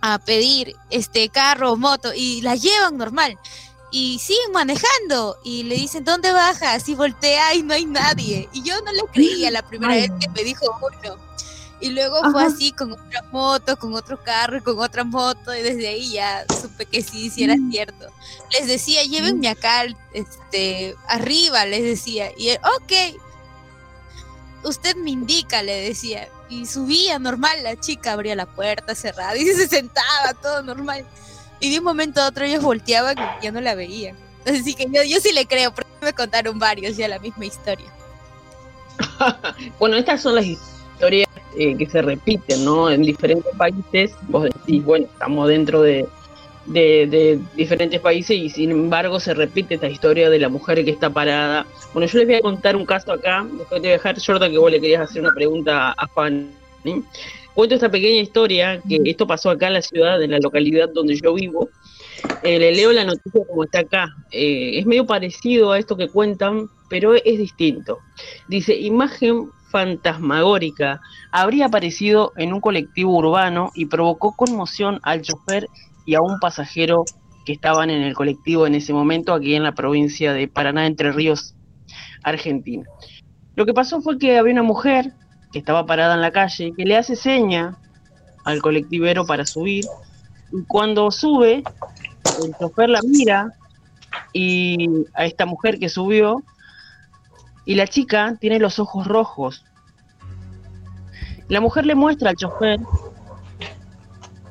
a 0.00 0.18
pedir 0.18 0.76
este 0.90 1.28
carro 1.28 1.72
o 1.72 1.76
moto 1.76 2.12
y 2.14 2.42
la 2.42 2.54
llevan 2.54 2.96
normal 2.96 3.38
y 3.90 4.18
siguen 4.18 4.52
manejando 4.52 5.38
y 5.42 5.62
le 5.62 5.76
dicen 5.76 6.04
¿dónde 6.04 6.32
bajas? 6.32 6.88
y 6.88 6.94
voltea 6.94 7.54
y 7.54 7.62
no 7.62 7.72
hay 7.72 7.86
nadie 7.86 8.48
y 8.52 8.62
yo 8.62 8.80
no 8.82 8.92
le 8.92 9.02
creía 9.12 9.50
la 9.50 9.62
primera 9.62 9.94
Ay. 9.94 10.08
vez 10.08 10.12
que 10.20 10.28
me 10.28 10.44
dijo 10.44 10.66
uno 10.80 11.25
Y 11.78 11.90
luego 11.90 12.30
fue 12.30 12.42
así 12.42 12.72
con 12.72 12.92
otra 12.92 13.22
moto, 13.30 13.76
con 13.76 13.94
otro 13.94 14.22
carro 14.22 14.56
y 14.56 14.60
con 14.62 14.78
otra 14.78 15.04
moto. 15.04 15.54
Y 15.54 15.62
desde 15.62 15.88
ahí 15.88 16.12
ya 16.12 16.44
supe 16.60 16.86
que 16.86 17.02
sí, 17.02 17.28
sí 17.28 17.44
era 17.44 17.56
mm. 17.56 17.70
cierto. 17.70 18.06
Les 18.52 18.66
decía, 18.66 19.02
llévenme 19.04 19.48
acá, 19.48 19.84
este, 20.14 20.94
arriba, 21.08 21.66
les 21.66 21.82
decía. 21.82 22.30
Y 22.36 22.50
él, 22.50 22.58
ok. 22.76 23.20
Usted 24.64 24.96
me 24.96 25.10
indica, 25.10 25.62
le 25.62 25.82
decía. 25.82 26.28
Y 26.48 26.64
subía 26.64 27.18
normal, 27.18 27.62
la 27.62 27.78
chica 27.78 28.12
abría 28.12 28.34
la 28.36 28.46
puerta 28.46 28.94
cerrada 28.94 29.36
y 29.36 29.44
se 29.44 29.68
sentaba, 29.68 30.32
todo 30.40 30.62
normal. 30.62 31.04
Y 31.60 31.70
de 31.70 31.78
un 31.78 31.84
momento 31.84 32.22
a 32.22 32.28
otro 32.28 32.44
ellos 32.44 32.62
volteaban 32.62 33.16
y 33.18 33.44
ya 33.44 33.52
no 33.52 33.60
la 33.60 33.74
veían. 33.74 34.16
Así 34.46 34.74
que 34.74 34.86
yo, 34.90 35.02
yo 35.02 35.18
sí 35.20 35.32
le 35.32 35.46
creo, 35.46 35.74
porque 35.74 35.90
me 36.00 36.12
contaron 36.12 36.58
varios 36.58 36.96
ya 36.96 37.08
la 37.08 37.18
misma 37.18 37.46
historia. 37.46 37.92
bueno, 39.78 39.96
estas 39.96 40.22
son 40.22 40.36
las 40.36 40.44
historias 40.44 41.26
eh, 41.58 41.76
que 41.76 41.86
se 41.86 42.02
repiten, 42.02 42.64
¿no? 42.64 42.90
En 42.90 43.02
diferentes 43.02 43.54
países, 43.56 44.14
vos 44.28 44.44
decís, 44.44 44.84
bueno, 44.84 45.06
estamos 45.06 45.48
dentro 45.48 45.82
de, 45.82 46.06
diferentes 47.54 48.00
países 48.00 48.36
y 48.36 48.50
sin 48.50 48.72
embargo 48.72 49.20
se 49.20 49.32
repite 49.32 49.76
esta 49.76 49.88
historia 49.88 50.28
de 50.28 50.38
la 50.38 50.48
mujer 50.48 50.84
que 50.84 50.90
está 50.90 51.10
parada. 51.10 51.64
Bueno, 51.94 52.08
yo 52.08 52.18
les 52.18 52.26
voy 52.26 52.36
a 52.36 52.40
contar 52.40 52.76
un 52.76 52.84
caso 52.84 53.12
acá, 53.12 53.46
después 53.56 53.80
de 53.80 53.88
dejar, 53.88 54.16
Jordan, 54.20 54.50
que 54.50 54.58
vos 54.58 54.70
le 54.70 54.80
querías 54.80 55.08
hacer 55.08 55.22
una 55.22 55.32
pregunta 55.32 55.94
a 55.96 56.06
Juan. 56.08 56.50
Cuento 57.54 57.74
esta 57.74 57.90
pequeña 57.90 58.20
historia, 58.20 58.80
que 58.86 59.00
esto 59.04 59.26
pasó 59.26 59.50
acá 59.50 59.68
en 59.68 59.74
la 59.74 59.82
ciudad, 59.82 60.22
en 60.22 60.32
la 60.32 60.38
localidad 60.38 60.90
donde 60.92 61.16
yo 61.16 61.32
vivo, 61.32 61.70
eh, 62.42 62.58
le 62.58 62.72
leo 62.72 62.92
la 62.92 63.04
noticia 63.04 63.40
como 63.46 63.64
está 63.64 63.80
acá. 63.80 64.14
Eh, 64.30 64.78
es 64.78 64.86
medio 64.86 65.06
parecido 65.06 65.72
a 65.72 65.78
esto 65.78 65.96
que 65.96 66.08
cuentan, 66.08 66.68
pero 66.88 67.14
es 67.14 67.38
distinto. 67.38 67.98
Dice, 68.48 68.74
imagen 68.76 69.50
fantasmagórica 69.76 71.02
habría 71.30 71.66
aparecido 71.66 72.32
en 72.38 72.54
un 72.54 72.62
colectivo 72.62 73.14
urbano 73.14 73.72
y 73.74 73.84
provocó 73.84 74.34
conmoción 74.34 75.00
al 75.02 75.20
chofer 75.20 75.68
y 76.06 76.14
a 76.14 76.22
un 76.22 76.40
pasajero 76.40 77.04
que 77.44 77.52
estaban 77.52 77.90
en 77.90 78.00
el 78.00 78.14
colectivo 78.14 78.66
en 78.66 78.74
ese 78.74 78.94
momento 78.94 79.34
aquí 79.34 79.54
en 79.54 79.64
la 79.64 79.72
provincia 79.72 80.32
de 80.32 80.48
Paraná, 80.48 80.86
Entre 80.86 81.12
Ríos, 81.12 81.54
Argentina. 82.22 82.84
Lo 83.54 83.66
que 83.66 83.74
pasó 83.74 84.00
fue 84.00 84.18
que 84.18 84.38
había 84.38 84.54
una 84.54 84.62
mujer 84.62 85.12
que 85.52 85.58
estaba 85.58 85.84
parada 85.84 86.14
en 86.14 86.22
la 86.22 86.30
calle 86.30 86.72
que 86.74 86.86
le 86.86 86.96
hace 86.96 87.14
seña 87.14 87.76
al 88.46 88.62
colectivero 88.62 89.26
para 89.26 89.44
subir 89.44 89.84
y 90.52 90.64
cuando 90.66 91.10
sube 91.10 91.62
el 92.42 92.56
chofer 92.58 92.88
la 92.88 93.02
mira 93.02 93.52
y 94.32 94.88
a 95.12 95.26
esta 95.26 95.44
mujer 95.44 95.78
que 95.78 95.90
subió 95.90 96.42
y 97.66 97.74
la 97.74 97.86
chica 97.86 98.36
tiene 98.40 98.58
los 98.58 98.78
ojos 98.78 99.06
rojos. 99.06 99.64
La 101.48 101.60
mujer 101.60 101.84
le 101.84 101.94
muestra 101.94 102.30
al 102.30 102.36
chofer 102.36 102.78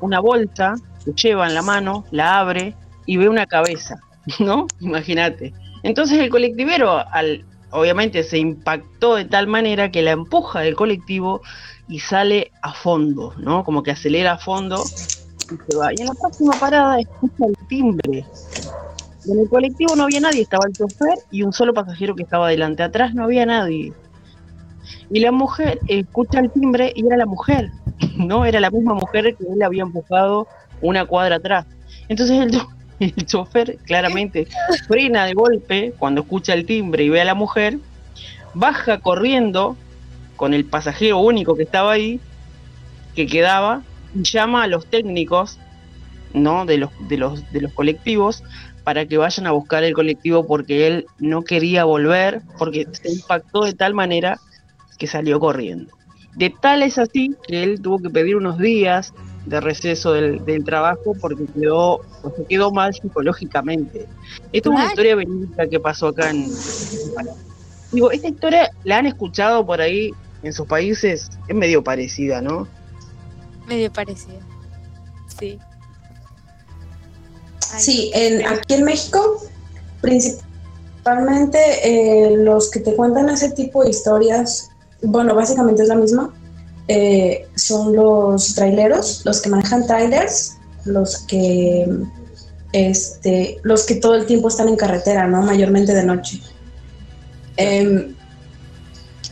una 0.00 0.20
bolsa 0.20 0.74
que 1.04 1.12
lleva 1.12 1.48
en 1.48 1.54
la 1.54 1.62
mano, 1.62 2.04
la 2.12 2.38
abre 2.38 2.76
y 3.06 3.16
ve 3.16 3.28
una 3.28 3.46
cabeza, 3.46 3.98
¿no? 4.38 4.68
Imagínate. 4.78 5.52
Entonces 5.82 6.18
el 6.20 6.30
colectivero, 6.30 7.04
al, 7.10 7.44
obviamente, 7.70 8.22
se 8.22 8.38
impactó 8.38 9.16
de 9.16 9.24
tal 9.24 9.48
manera 9.48 9.90
que 9.90 10.02
la 10.02 10.12
empuja 10.12 10.60
del 10.60 10.76
colectivo 10.76 11.40
y 11.88 12.00
sale 12.00 12.52
a 12.62 12.72
fondo, 12.72 13.34
¿no? 13.38 13.64
Como 13.64 13.82
que 13.82 13.92
acelera 13.92 14.32
a 14.32 14.38
fondo 14.38 14.90
y 15.92 16.00
en 16.00 16.06
la 16.06 16.14
próxima 16.14 16.58
parada 16.58 16.98
escucha 16.98 17.46
el 17.46 17.54
timbre. 17.68 18.26
En 19.28 19.40
el 19.40 19.48
colectivo 19.48 19.96
no 19.96 20.04
había 20.04 20.20
nadie, 20.20 20.42
estaba 20.42 20.66
el 20.66 20.72
chofer 20.72 21.18
y 21.30 21.42
un 21.42 21.52
solo 21.52 21.74
pasajero 21.74 22.14
que 22.14 22.22
estaba 22.22 22.48
delante. 22.48 22.82
Atrás 22.82 23.14
no 23.14 23.24
había 23.24 23.44
nadie. 23.44 23.92
Y 25.10 25.20
la 25.20 25.32
mujer 25.32 25.80
escucha 25.88 26.38
el 26.38 26.50
timbre 26.50 26.92
y 26.94 27.06
era 27.06 27.16
la 27.16 27.26
mujer, 27.26 27.70
¿no? 28.16 28.44
Era 28.44 28.60
la 28.60 28.70
misma 28.70 28.94
mujer 28.94 29.34
que 29.36 29.44
él 29.44 29.62
había 29.62 29.82
empujado 29.82 30.46
una 30.80 31.04
cuadra 31.06 31.36
atrás. 31.36 31.66
Entonces 32.08 32.40
el, 32.40 32.60
el 33.00 33.26
chofer 33.26 33.78
claramente 33.84 34.46
frena 34.86 35.24
de 35.24 35.34
golpe 35.34 35.94
cuando 35.98 36.20
escucha 36.20 36.54
el 36.54 36.64
timbre 36.64 37.04
y 37.04 37.08
ve 37.08 37.20
a 37.20 37.24
la 37.24 37.34
mujer, 37.34 37.78
baja 38.54 38.98
corriendo 38.98 39.76
con 40.36 40.54
el 40.54 40.64
pasajero 40.64 41.18
único 41.18 41.56
que 41.56 41.64
estaba 41.64 41.92
ahí, 41.92 42.20
que 43.14 43.26
quedaba, 43.26 43.82
llama 44.14 44.62
a 44.62 44.66
los 44.66 44.86
técnicos 44.86 45.58
¿no? 46.32 46.66
de, 46.66 46.78
los, 46.78 46.90
de, 47.08 47.16
los, 47.16 47.50
de 47.52 47.62
los 47.62 47.72
colectivos 47.72 48.44
para 48.86 49.04
que 49.04 49.18
vayan 49.18 49.48
a 49.48 49.50
buscar 49.50 49.82
el 49.82 49.94
colectivo 49.94 50.46
porque 50.46 50.86
él 50.86 51.06
no 51.18 51.42
quería 51.42 51.82
volver, 51.82 52.40
porque 52.56 52.86
se 52.92 53.10
impactó 53.10 53.64
de 53.64 53.72
tal 53.72 53.94
manera 53.94 54.38
que 54.96 55.08
salió 55.08 55.40
corriendo. 55.40 55.92
De 56.36 56.50
tal 56.50 56.84
es 56.84 56.96
así 56.96 57.34
que 57.48 57.64
él 57.64 57.82
tuvo 57.82 57.98
que 57.98 58.10
pedir 58.10 58.36
unos 58.36 58.58
días 58.58 59.12
de 59.44 59.60
receso 59.60 60.12
del, 60.12 60.64
trabajo 60.64 61.16
porque 61.20 61.46
quedó, 61.46 61.98
pues, 62.22 62.34
quedó 62.48 62.70
mal 62.70 62.94
psicológicamente. 62.94 64.06
Esto 64.52 64.70
es 64.70 64.76
una 64.76 64.86
historia 64.86 65.16
verídica 65.16 65.66
que 65.66 65.80
pasó 65.80 66.06
acá 66.06 66.30
en... 66.30 66.46
Digo, 67.90 68.12
esta 68.12 68.28
historia 68.28 68.70
la 68.84 68.98
han 68.98 69.06
escuchado 69.06 69.66
por 69.66 69.80
ahí 69.80 70.12
en 70.44 70.52
sus 70.52 70.68
países, 70.68 71.28
es 71.48 71.56
medio 71.56 71.82
parecida, 71.82 72.40
¿no? 72.40 72.68
Medio 73.66 73.92
parecido. 73.92 74.38
Sí. 75.26 75.58
Sí, 77.78 78.10
en, 78.14 78.46
aquí 78.46 78.74
en 78.74 78.84
México, 78.84 79.42
principalmente 80.00 81.58
eh, 81.82 82.36
los 82.36 82.70
que 82.70 82.80
te 82.80 82.94
cuentan 82.94 83.28
ese 83.28 83.50
tipo 83.50 83.82
de 83.82 83.90
historias, 83.90 84.70
bueno, 85.02 85.34
básicamente 85.34 85.82
es 85.82 85.88
la 85.88 85.96
misma, 85.96 86.34
eh, 86.88 87.46
son 87.56 87.94
los 87.94 88.54
traileros, 88.54 89.22
los 89.24 89.40
que 89.40 89.48
manejan 89.48 89.86
trailers, 89.86 90.56
los 90.84 91.18
que, 91.26 91.88
este, 92.72 93.58
los 93.62 93.84
que 93.84 93.96
todo 93.96 94.14
el 94.14 94.26
tiempo 94.26 94.48
están 94.48 94.68
en 94.68 94.76
carretera, 94.76 95.26
¿no? 95.26 95.42
Mayormente 95.42 95.92
de 95.92 96.04
noche. 96.04 96.40
Em, 97.56 98.14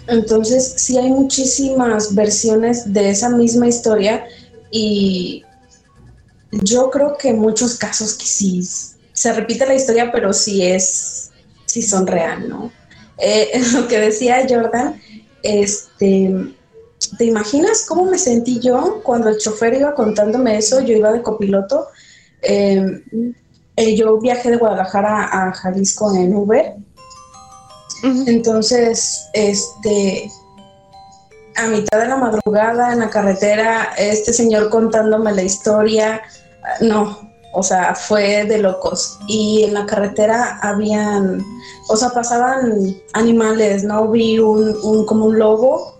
entonces, 0.06 0.74
sí 0.76 0.98
hay 0.98 1.10
muchísimas 1.10 2.14
versiones 2.14 2.92
de 2.92 3.10
esa 3.10 3.30
misma 3.30 3.68
historia 3.68 4.24
y 4.70 5.44
yo 6.62 6.90
creo 6.90 7.16
que 7.16 7.30
en 7.30 7.38
muchos 7.38 7.76
casos 7.76 8.14
que 8.14 8.26
sí 8.26 8.62
se 9.12 9.32
repite 9.32 9.66
la 9.66 9.74
historia, 9.74 10.10
pero 10.12 10.32
sí 10.32 10.62
es, 10.62 11.30
sí 11.66 11.82
son 11.82 12.06
real, 12.06 12.48
¿no? 12.48 12.72
Eh, 13.18 13.62
lo 13.72 13.86
que 13.88 13.98
decía 13.98 14.46
Jordan, 14.48 15.00
este, 15.42 16.34
¿te 17.18 17.24
imaginas 17.24 17.84
cómo 17.86 18.04
me 18.04 18.18
sentí 18.18 18.60
yo 18.60 19.00
cuando 19.02 19.28
el 19.28 19.38
chofer 19.38 19.74
iba 19.74 19.94
contándome 19.94 20.56
eso? 20.58 20.80
Yo 20.80 20.94
iba 20.94 21.12
de 21.12 21.22
copiloto. 21.22 21.88
Em, 22.42 23.02
eh, 23.76 23.96
yo 23.96 24.18
viajé 24.20 24.50
de 24.50 24.56
Guadalajara 24.56 25.24
a 25.24 25.52
Jalisco 25.52 26.14
en 26.14 26.34
Uber 26.34 26.74
entonces, 28.04 29.30
este, 29.32 30.30
a 31.56 31.66
mitad 31.68 32.00
de 32.00 32.08
la 32.08 32.16
madrugada 32.16 32.92
en 32.92 32.98
la 33.00 33.08
carretera, 33.08 33.94
este 33.96 34.34
señor 34.34 34.68
contándome 34.68 35.32
la 35.32 35.42
historia, 35.42 36.20
no, 36.80 37.30
o 37.54 37.62
sea, 37.62 37.94
fue 37.94 38.44
de 38.44 38.58
locos. 38.58 39.18
Y 39.26 39.64
en 39.64 39.74
la 39.74 39.86
carretera 39.86 40.58
habían, 40.60 41.42
o 41.88 41.96
sea, 41.96 42.10
pasaban 42.10 42.96
animales, 43.12 43.84
¿no? 43.84 44.08
Vi 44.08 44.38
un, 44.38 44.76
un 44.82 45.06
como 45.06 45.26
un 45.26 45.38
lobo, 45.38 45.98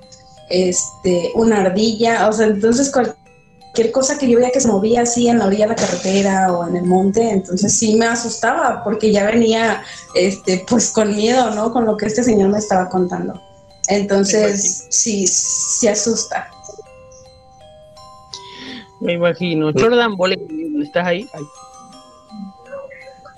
este, 0.51 1.31
una 1.35 1.61
ardilla, 1.61 2.29
o 2.29 2.33
sea, 2.33 2.47
entonces 2.47 2.91
cualquier 2.91 3.93
cosa 3.93 4.19
que 4.19 4.29
yo 4.29 4.39
veía 4.39 4.51
que 4.51 4.61
se 4.61 4.69
movía 4.69 5.03
así 5.03 5.29
en 5.29 5.39
la 5.39 5.47
orilla 5.47 5.65
de 5.65 5.71
la 5.71 5.77
carretera 5.77 6.53
o 6.53 6.69
en 6.69 6.77
el 6.77 6.85
monte, 6.85 7.31
entonces 7.31 7.73
sí 7.73 7.97
me 7.97 8.07
asustaba 8.07 8.83
porque 8.85 9.11
ya 9.11 9.25
venía 9.25 9.83
este 10.15 10.65
pues 10.69 10.91
con 10.91 11.15
miedo, 11.15 11.51
¿no? 11.51 11.73
Con 11.73 11.85
lo 11.85 11.97
que 11.97 12.07
este 12.07 12.23
señor 12.23 12.51
me 12.51 12.59
estaba 12.59 12.89
contando. 12.89 13.41
Entonces 13.89 14.87
sí, 14.91 15.27
sí 15.27 15.89
asusta. 15.89 16.49
Me 19.05 19.13
imagino. 19.13 19.71
Jordan, 19.79 20.17
¿estás 20.83 21.07
ahí? 21.07 21.29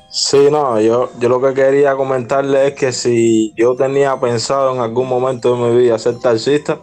Sí, 0.08 0.48
no, 0.48 0.80
yo, 0.80 1.10
yo 1.18 1.28
lo 1.28 1.42
que 1.42 1.54
quería 1.54 1.96
comentarle 1.96 2.68
es 2.68 2.74
que 2.74 2.92
si 2.92 3.52
yo 3.56 3.74
tenía 3.74 4.18
pensado 4.20 4.72
en 4.74 4.80
algún 4.80 5.08
momento 5.08 5.56
de 5.56 5.68
mi 5.68 5.76
vida 5.76 5.98
ser 5.98 6.20
taxista, 6.20 6.78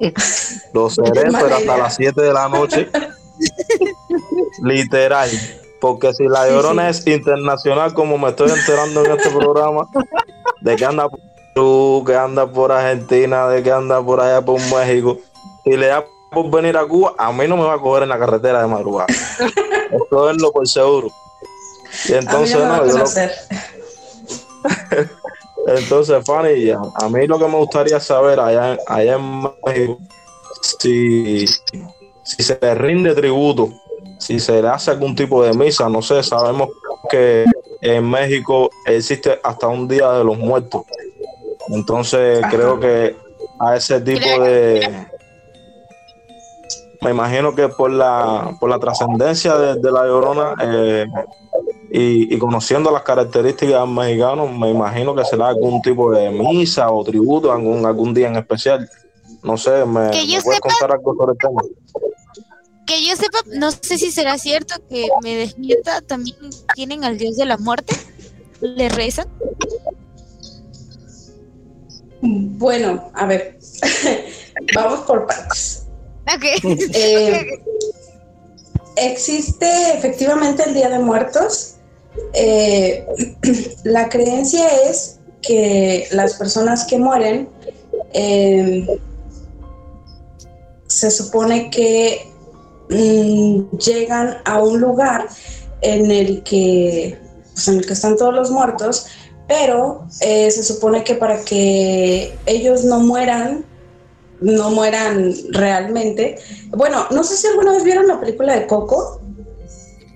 lo 0.72 0.88
seré, 0.88 1.30
pero 1.30 1.56
hasta 1.56 1.76
las 1.76 1.96
7 1.96 2.22
de 2.22 2.32
la 2.32 2.48
noche. 2.48 2.88
Literal. 4.62 5.28
Porque 5.78 6.14
si 6.14 6.24
la 6.24 6.48
llorona 6.48 6.88
es 6.88 7.06
internacional, 7.06 7.92
como 7.92 8.16
me 8.16 8.30
estoy 8.30 8.50
enterando 8.50 9.04
en 9.04 9.18
este 9.18 9.30
programa, 9.30 9.86
de 10.62 10.76
que 10.76 10.84
anda 10.86 11.10
por 11.10 11.20
Perú, 11.54 12.04
que 12.06 12.16
anda 12.16 12.50
por 12.50 12.72
Argentina, 12.72 13.48
de 13.48 13.62
que 13.62 13.70
anda 13.70 14.02
por 14.02 14.18
allá 14.18 14.42
por 14.42 14.58
México, 14.72 15.18
y 15.66 15.76
le 15.76 15.88
da 15.88 16.06
por 16.30 16.50
venir 16.50 16.76
a 16.76 16.86
Cuba, 16.86 17.14
a 17.16 17.32
mí 17.32 17.46
no 17.46 17.56
me 17.56 17.64
va 17.64 17.74
a 17.74 17.78
coger 17.78 18.02
en 18.04 18.10
la 18.10 18.18
carretera 18.18 18.62
de 18.62 18.66
madrugada. 18.66 19.06
Esto 19.08 20.30
es 20.30 20.40
lo 20.40 20.52
por 20.52 20.68
seguro. 20.68 21.08
Y 22.08 22.14
entonces, 22.14 22.58
no, 22.58 22.86
yo 22.86 23.04
Entonces, 25.66 26.24
Fanny, 26.24 26.70
a 26.70 27.08
mí 27.08 27.26
lo 27.26 27.38
que 27.38 27.48
me 27.48 27.56
gustaría 27.56 27.98
saber 27.98 28.38
allá, 28.38 28.78
allá 28.86 29.16
en 29.16 29.42
México, 29.64 29.98
si, 30.60 31.46
si 31.46 32.42
se 32.42 32.58
le 32.60 32.74
rinde 32.74 33.14
tributo, 33.14 33.70
si 34.18 34.38
se 34.38 34.62
le 34.62 34.68
hace 34.68 34.92
algún 34.92 35.16
tipo 35.16 35.42
de 35.42 35.54
misa, 35.54 35.88
no 35.88 36.02
sé, 36.02 36.22
sabemos 36.22 36.68
que 37.10 37.44
en 37.80 38.08
México 38.08 38.70
existe 38.84 39.40
hasta 39.42 39.66
un 39.66 39.88
día 39.88 40.12
de 40.12 40.24
los 40.24 40.38
muertos. 40.38 40.82
Entonces 41.68 42.40
creo 42.50 42.78
que 42.78 43.16
a 43.58 43.76
ese 43.76 44.00
tipo 44.00 44.42
de... 44.42 45.06
Me 47.06 47.12
imagino 47.12 47.54
que 47.54 47.68
por 47.68 47.88
la, 47.88 48.56
por 48.58 48.68
la 48.68 48.80
trascendencia 48.80 49.56
de, 49.56 49.92
la 49.92 50.06
llorona 50.06 50.56
eh, 50.60 51.06
y, 51.88 52.36
conociendo 52.36 52.90
las 52.90 53.02
características 53.02 53.86
mexicanos, 53.86 54.50
me 54.50 54.70
imagino 54.70 55.14
que 55.14 55.24
será 55.24 55.46
algún 55.46 55.80
tipo 55.82 56.10
de 56.10 56.30
misa 56.30 56.90
o 56.90 57.04
tributo 57.04 57.52
algún, 57.52 57.86
algún 57.86 58.12
día 58.12 58.26
en 58.26 58.34
especial. 58.34 58.90
No 59.44 59.56
sé, 59.56 59.86
¿me, 59.86 60.10
puedes 60.42 60.58
contar 60.58 60.90
algo 60.90 61.14
sobre 61.14 61.34
el 61.34 61.38
tema? 61.38 61.62
Que 62.88 63.06
yo 63.06 63.14
sepa, 63.14 63.38
no 63.54 63.70
sé 63.70 63.98
si 63.98 64.10
será 64.10 64.36
cierto 64.36 64.74
que 64.88 65.06
me 65.22 65.36
desmienta, 65.36 66.00
también 66.00 66.36
tienen 66.74 67.04
al 67.04 67.18
dios 67.18 67.36
de 67.36 67.44
la 67.44 67.56
muerte, 67.56 67.94
le 68.60 68.88
rezan. 68.88 69.28
Bueno, 72.20 73.12
a 73.14 73.26
ver, 73.26 73.60
vamos 74.74 75.00
por 75.02 75.24
partes. 75.24 75.85
Okay. 76.34 76.58
Eh, 76.92 77.62
existe 78.96 79.66
efectivamente 79.94 80.64
el 80.66 80.74
Día 80.74 80.88
de 80.88 80.98
Muertos. 80.98 81.76
Eh, 82.32 83.06
la 83.84 84.08
creencia 84.08 84.66
es 84.88 85.20
que 85.42 86.08
las 86.10 86.34
personas 86.34 86.84
que 86.84 86.98
mueren 86.98 87.48
eh, 88.12 88.98
se 90.88 91.10
supone 91.10 91.70
que 91.70 92.26
mm, 92.90 93.76
llegan 93.76 94.38
a 94.44 94.62
un 94.62 94.80
lugar 94.80 95.28
en 95.82 96.10
el 96.10 96.42
que 96.42 97.18
pues, 97.54 97.68
en 97.68 97.78
el 97.78 97.86
que 97.86 97.92
están 97.92 98.16
todos 98.16 98.34
los 98.34 98.50
muertos, 98.50 99.06
pero 99.46 100.04
se 100.10 100.62
supone 100.64 101.04
que 101.04 101.14
para 101.14 101.44
que 101.44 102.36
ellos 102.46 102.82
no 102.82 102.98
mueran 102.98 103.64
no 104.40 104.70
mueran 104.70 105.34
realmente. 105.50 106.38
Bueno, 106.70 107.06
no 107.10 107.24
sé 107.24 107.36
si 107.36 107.46
alguna 107.46 107.72
vez 107.72 107.84
vieron 107.84 108.06
la 108.06 108.20
película 108.20 108.54
de 108.58 108.66
Coco. 108.66 109.20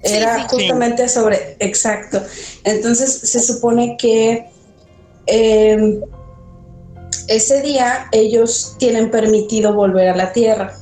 Era 0.02 0.48
justamente 0.48 1.08
sobre, 1.08 1.56
exacto. 1.58 2.22
Entonces 2.64 3.12
se 3.12 3.40
supone 3.40 3.96
que 3.98 4.46
em, 5.26 6.00
ese 7.28 7.60
día 7.60 8.08
ellos 8.12 8.76
tienen 8.78 9.10
permitido 9.10 9.74
volver 9.74 10.08
a 10.08 10.16
la 10.16 10.32
tierra, 10.32 10.74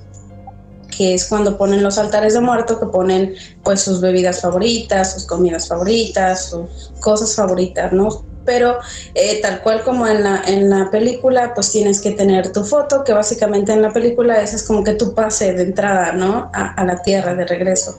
que 0.97 1.15
es 1.15 1.27
cuando 1.27 1.59
ponen 1.59 1.83
los 1.83 1.99
altares 1.99 2.35
de 2.35 2.41
muerto, 2.41 2.79
que 2.79 2.87
ponen 2.87 3.35
pues 3.65 3.81
sus 3.81 4.01
bebidas 4.01 4.41
favoritas, 4.41 5.15
sus 5.15 5.27
comidas 5.27 5.67
favoritas, 5.67 6.51
sus 6.51 6.93
cosas 7.01 7.35
favoritas, 7.35 7.93
¿no? 7.93 8.25
Pero 8.49 8.79
eh, 9.15 9.43
tal 9.43 9.61
cual 9.61 9.85
como 9.85 10.07
en 10.07 10.25
la, 10.25 10.43
en 10.47 10.71
la 10.71 10.91
película, 10.91 11.53
pues 11.53 11.71
tienes 11.71 12.01
que 12.01 12.13
tener 12.13 12.51
tu 12.51 12.65
foto, 12.65 13.05
que 13.05 13.13
básicamente 13.13 13.75
en 13.75 13.83
la 13.83 13.93
película 13.93 14.41
es 14.41 14.63
como 14.63 14.83
que 14.83 14.95
tu 14.95 15.15
pase 15.15 15.53
de 15.53 15.65
entrada, 15.65 16.13
¿no? 16.13 16.51
A, 16.55 16.83
la 16.83 17.03
tierra, 17.03 17.35
de 17.35 17.45
regreso. 17.45 17.99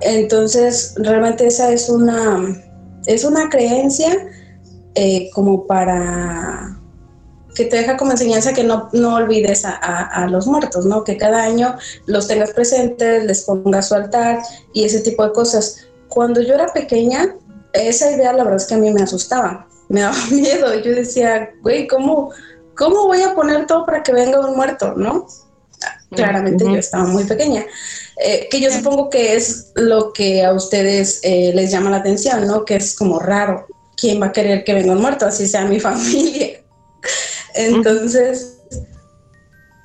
Entonces, 0.00 0.94
realmente 0.96 1.46
esa 1.46 1.70
es 1.70 1.90
una, 1.90 2.64
es 3.04 3.24
una 3.24 3.50
creencia 3.50 4.26
eh, 4.94 5.28
como 5.34 5.66
para 5.66 6.80
que 7.54 7.66
te 7.66 7.76
deja 7.76 7.98
como 7.98 8.12
enseñanza 8.12 8.54
que 8.54 8.64
no, 8.64 8.88
no 8.94 9.16
olvides 9.16 9.66
a, 9.66 9.74
a, 9.74 10.26
los 10.28 10.46
muertos, 10.46 10.86
¿no? 10.86 11.04
Que 11.04 11.18
cada 11.18 11.42
año 11.42 11.76
los 12.06 12.26
tengas 12.26 12.52
presentes, 12.52 13.22
les 13.24 13.42
pongas 13.42 13.88
su 13.88 13.96
altar 13.96 14.38
y 14.72 14.84
ese 14.84 15.00
tipo 15.00 15.22
de 15.24 15.32
cosas. 15.32 15.76
Cuando 16.08 16.40
yo 16.40 16.54
era 16.54 16.72
pequeña, 16.72 17.36
esa 17.74 18.10
idea 18.10 18.32
la 18.32 18.44
verdad 18.44 18.62
es 18.62 18.66
que 18.66 18.74
a 18.74 18.78
mí 18.78 18.90
me 18.90 19.02
asustaba 19.02 19.68
me 19.88 20.00
daba 20.00 20.16
miedo. 20.30 20.74
Yo 20.80 20.92
decía, 20.92 21.52
güey, 21.62 21.86
¿cómo, 21.86 22.30
¿cómo 22.76 23.06
voy 23.06 23.22
a 23.22 23.34
poner 23.34 23.66
todo 23.66 23.86
para 23.86 24.02
que 24.02 24.12
venga 24.12 24.40
un 24.40 24.56
muerto? 24.56 24.94
¿No? 24.94 25.26
Claramente 26.10 26.64
yo 26.64 26.76
estaba 26.76 27.04
muy 27.04 27.24
pequeña. 27.24 27.64
Eh, 28.16 28.48
que 28.50 28.60
yo 28.60 28.70
supongo 28.70 29.10
que 29.10 29.34
es 29.34 29.72
lo 29.74 30.12
que 30.12 30.44
a 30.44 30.52
ustedes 30.52 31.20
eh, 31.24 31.52
les 31.54 31.70
llama 31.70 31.90
la 31.90 31.96
atención, 31.96 32.46
¿no? 32.46 32.64
Que 32.64 32.76
es 32.76 32.94
como 32.94 33.18
raro. 33.18 33.66
¿Quién 33.96 34.20
va 34.20 34.26
a 34.26 34.32
querer 34.32 34.64
que 34.64 34.74
venga 34.74 34.92
un 34.92 35.00
muerto? 35.00 35.26
Así 35.26 35.46
sea 35.46 35.64
mi 35.64 35.80
familia. 35.80 36.62
Entonces, 37.54 38.58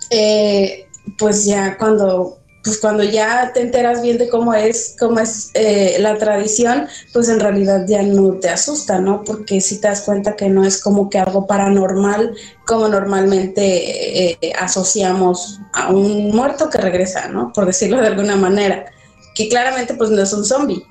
eh, 0.10 0.86
pues 1.18 1.46
ya 1.46 1.78
cuando 1.78 2.39
pues 2.70 2.82
cuando 2.82 3.04
ya 3.04 3.50
te 3.52 3.62
enteras 3.62 4.04
bien 4.04 4.20
de 4.20 4.30
cómo 4.30 4.54
es, 4.54 4.96
cómo 5.00 5.20
es 5.20 5.50
eh, 5.56 5.98
la 6.00 6.20
tradición, 6.20 6.88
pues 7.12 7.28
en 7.28 7.40
realidad 7.40 7.86
ya 7.88 8.04
no 8.04 8.34
te 8.34 8.48
asusta, 8.48 9.00
¿no? 9.00 9.24
Porque 9.24 9.60
si 9.60 9.82
te 9.82 9.88
das 9.88 10.02
cuenta 10.02 10.36
que 10.36 10.50
no 10.50 10.64
es 10.64 10.80
como 10.80 11.10
que 11.10 11.18
algo 11.18 11.48
paranormal, 11.48 12.36
como 12.68 12.88
normalmente 12.88 14.34
eh, 14.34 14.54
asociamos 14.60 15.60
a 15.74 15.90
un 15.90 16.30
muerto 16.30 16.70
que 16.70 16.78
regresa, 16.78 17.28
¿no? 17.28 17.52
Por 17.54 17.66
decirlo 17.66 18.00
de 18.02 18.06
alguna 18.06 18.36
manera, 18.36 18.86
que 19.34 19.50
claramente 19.50 19.96
pues 19.96 20.12
no 20.12 20.22
es 20.22 20.32
un 20.32 20.46
zombie, 20.46 20.86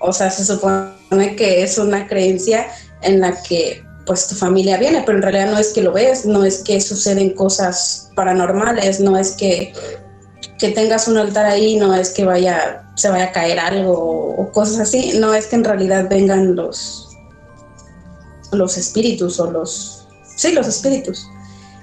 o 0.00 0.12
sea, 0.12 0.30
se 0.30 0.44
supone 0.44 1.34
que 1.34 1.62
es 1.62 1.78
una 1.78 2.08
creencia 2.08 2.66
en 3.00 3.20
la 3.20 3.42
que 3.42 3.82
pues 4.04 4.26
tu 4.26 4.34
familia 4.34 4.76
viene, 4.76 5.02
pero 5.06 5.16
en 5.16 5.22
realidad 5.22 5.50
no 5.50 5.56
es 5.56 5.72
que 5.72 5.80
lo 5.80 5.92
ves, 5.92 6.26
no 6.26 6.44
es 6.44 6.58
que 6.62 6.78
suceden 6.82 7.30
cosas 7.30 8.10
paranormales, 8.14 9.00
no 9.00 9.16
es 9.16 9.32
que 9.32 9.72
que 10.58 10.70
tengas 10.70 11.08
un 11.08 11.18
altar 11.18 11.46
ahí 11.46 11.76
no 11.76 11.94
es 11.94 12.10
que 12.10 12.24
vaya, 12.24 12.84
se 12.94 13.08
vaya 13.08 13.24
a 13.26 13.32
caer 13.32 13.58
algo 13.58 13.92
o, 13.92 14.52
cosas 14.52 14.80
así, 14.80 15.18
no 15.18 15.34
es 15.34 15.46
que 15.46 15.56
en 15.56 15.64
realidad 15.64 16.08
vengan 16.08 16.54
los, 16.54 17.16
los 18.52 18.76
espíritus 18.76 19.40
o 19.40 19.50
los, 19.50 20.06
sí, 20.36 20.52
los 20.52 20.66
espíritus. 20.66 21.28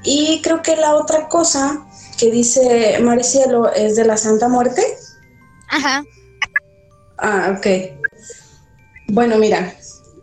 Y 0.03 0.41
creo 0.41 0.61
que 0.61 0.75
la 0.75 0.95
otra 0.95 1.27
cosa 1.27 1.85
que 2.17 2.31
dice 2.31 2.99
Maricielo 3.01 3.71
es 3.73 3.95
de 3.95 4.05
la 4.05 4.17
Santa 4.17 4.47
Muerte. 4.47 4.83
Ajá. 5.69 6.03
Ah, 7.17 7.55
ok. 7.57 7.67
Bueno, 9.09 9.37
mira, 9.37 9.73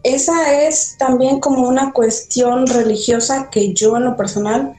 esa 0.03 0.62
es 0.62 0.96
también 0.99 1.40
como 1.40 1.68
una 1.68 1.92
cuestión 1.92 2.66
religiosa 2.66 3.51
que 3.51 3.75
yo 3.75 3.96
en 3.96 4.05
lo 4.05 4.16
personal, 4.16 4.75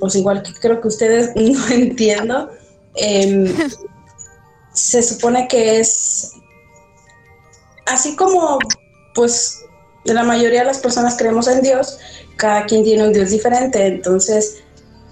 pues 0.00 0.14
igual 0.14 0.42
que 0.42 0.52
creo 0.54 0.80
que 0.80 0.88
ustedes 0.88 1.32
no 1.36 1.68
entiendo, 1.68 2.50
Em, 2.94 3.46
se 4.72 5.02
supone 5.02 5.48
que 5.48 5.80
es 5.80 6.32
así 7.86 8.16
como 8.16 8.58
pues 9.14 9.64
la 10.04 10.22
mayoría 10.24 10.60
de 10.60 10.66
las 10.66 10.78
personas 10.78 11.16
creemos 11.16 11.48
en 11.48 11.62
Dios, 11.62 11.98
cada 12.36 12.66
quien 12.66 12.84
tiene 12.84 13.06
un 13.06 13.12
Dios 13.12 13.30
diferente, 13.30 13.86
entonces 13.86 14.62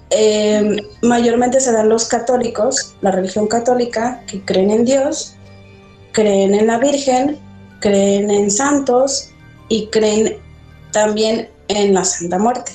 em, 0.09 0.77
mayormente 1.01 1.59
se 1.59 1.71
dan 1.71 1.89
los 1.89 2.07
católicos, 2.07 2.95
la 3.01 3.11
religión 3.11 3.47
católica, 3.47 4.23
que 4.27 4.43
creen 4.43 4.71
en 4.71 4.85
Dios, 4.85 5.35
creen 6.11 6.53
en 6.53 6.67
la 6.67 6.77
Virgen, 6.77 7.39
creen 7.79 8.29
en 8.29 8.51
santos 8.51 9.29
y 9.69 9.87
creen 9.87 10.37
también 10.91 11.49
en 11.67 11.93
la 11.93 12.03
Santa 12.03 12.37
Muerte. 12.37 12.73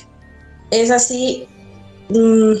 Es 0.71 0.89
así, 0.89 1.47
mm, 2.09 2.53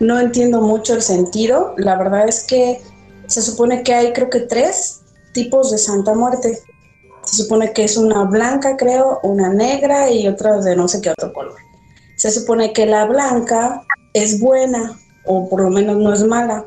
no 0.00 0.20
entiendo 0.20 0.60
mucho 0.60 0.94
el 0.94 1.02
sentido. 1.02 1.74
La 1.76 1.96
verdad 1.96 2.28
es 2.28 2.44
que 2.44 2.80
se 3.26 3.42
supone 3.42 3.82
que 3.82 3.94
hay 3.94 4.12
creo 4.12 4.30
que 4.30 4.40
tres 4.40 5.02
tipos 5.32 5.70
de 5.70 5.78
Santa 5.78 6.14
Muerte. 6.14 6.58
Se 7.24 7.42
supone 7.42 7.72
que 7.72 7.84
es 7.84 7.96
una 7.96 8.24
blanca, 8.24 8.76
creo, 8.76 9.20
una 9.22 9.48
negra 9.48 10.10
y 10.10 10.28
otra 10.28 10.60
de 10.60 10.76
no 10.76 10.86
sé 10.86 11.00
qué 11.00 11.10
otro 11.10 11.32
color. 11.32 11.56
Se 12.16 12.30
supone 12.30 12.72
que 12.72 12.86
la 12.86 13.04
blanca 13.06 13.84
es 14.14 14.40
buena 14.40 14.98
o 15.24 15.48
por 15.48 15.60
lo 15.60 15.70
menos 15.70 15.96
no 15.96 16.12
es 16.12 16.24
mala 16.24 16.66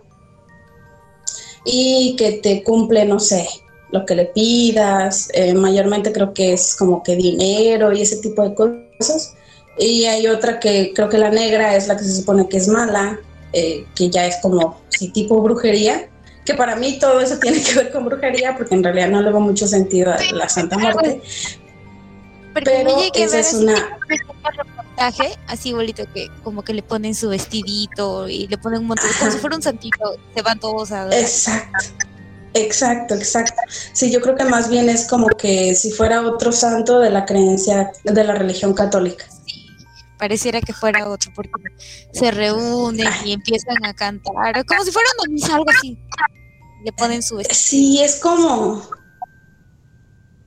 y 1.65 2.15
que 2.17 2.34
te 2.34 2.63
cumple, 2.63 3.06
no 3.06 3.19
sé, 3.19 3.48
lo 3.91 4.06
que 4.06 4.15
le 4.15 4.26
pidas. 4.26 5.30
Eh, 5.34 5.54
mayormente 5.54 6.12
creo 6.12 6.34
que 6.34 6.54
es 6.54 6.76
como 6.76 7.04
que 7.04 7.15
dinero 7.15 7.93
y 7.93 8.02
ese 8.02 8.17
tipo 8.17 8.43
de 8.43 8.54
cosas. 8.54 9.36
Y 9.80 10.06
hay 10.06 10.28
otra 10.28 10.60
que 10.60 10.92
creo 10.94 11.08
que 11.08 11.18
la 11.18 11.30
negra 11.30 11.76
es 11.76 11.88
la 11.88 11.96
que 11.96 12.04
se 12.04 12.15
supone 12.15 12.50
que 12.50 12.58
es 12.58 12.68
mala, 12.68 13.20
eh, 13.54 13.86
que 13.96 14.10
ya 14.10 14.26
es 14.26 14.38
como 14.42 14.82
si 14.89 15.10
tipo 15.10 15.42
brujería, 15.42 16.10
que 16.46 16.54
para 16.54 16.76
mí 16.76 17.00
todo 17.00 17.22
eso 17.22 17.39
tiene 17.42 17.63
que 17.63 17.74
ver 17.76 17.92
con 17.92 18.06
brujería, 18.06 18.56
porque 18.58 18.76
en 18.76 18.84
realidad 18.84 19.10
no 19.10 19.22
le 19.22 19.30
veo 19.30 19.39
mucho 19.39 19.68
sentido 19.68 20.12
a 20.12 20.18
la 20.34 20.50
Santa 20.50 20.78
Muerte. 20.78 21.22
Pero 22.54 23.00
esa 23.13 23.39
es 23.39 23.54
una 23.54 24.00
reportaje 24.08 25.38
así 25.48 25.72
bonito 25.72 26.04
que 26.13 26.30
como 26.44 26.63
que 26.63 26.74
le 26.74 26.84
ponen 26.84 27.15
su 27.15 27.30
vestidito 27.30 28.28
y 28.28 28.48
le 28.48 28.58
ponen 28.58 28.82
un 28.82 28.88
montón, 28.88 29.10
como 29.18 29.32
si 29.32 29.38
fuera 29.38 29.56
un 29.56 29.62
santito, 29.62 30.18
se 30.36 30.42
van 30.42 30.60
todos 30.60 30.92
a 30.92 31.08
Exacto. 31.18 32.10
Exacto, 32.54 33.13
exacto. 33.13 33.62
Sí, 33.94 34.12
yo 34.12 34.22
creo 34.22 34.36
que 34.36 34.44
más 34.44 34.70
bien 34.70 34.89
es 34.89 35.08
como 35.08 35.28
que 35.28 35.76
si 35.76 35.92
fuera 35.92 36.22
otro 36.22 36.52
santo 36.52 37.00
de 37.00 37.12
la 37.12 37.26
creencia 37.26 37.92
de 38.04 38.24
la 38.24 38.34
religión 38.34 38.74
católica. 38.74 39.26
Pareciera 40.20 40.62
que 40.62 40.74
fuera 40.74 41.10
otro, 41.10 41.32
porque 41.34 41.52
se 42.12 42.30
reúnen 42.30 43.08
y 43.26 43.32
empiezan 43.32 43.84
a 43.84 43.94
cantar, 43.94 44.66
como 44.66 44.84
si 44.84 44.92
fuera 44.92 45.10
una 45.18 45.34
misa, 45.34 45.56
algo 45.56 45.70
así. 45.76 45.98
Le 46.84 46.92
ponen 46.94 47.24
su... 47.24 47.42
Sí, 47.50 48.00
es 48.02 48.18
como... 48.18 48.88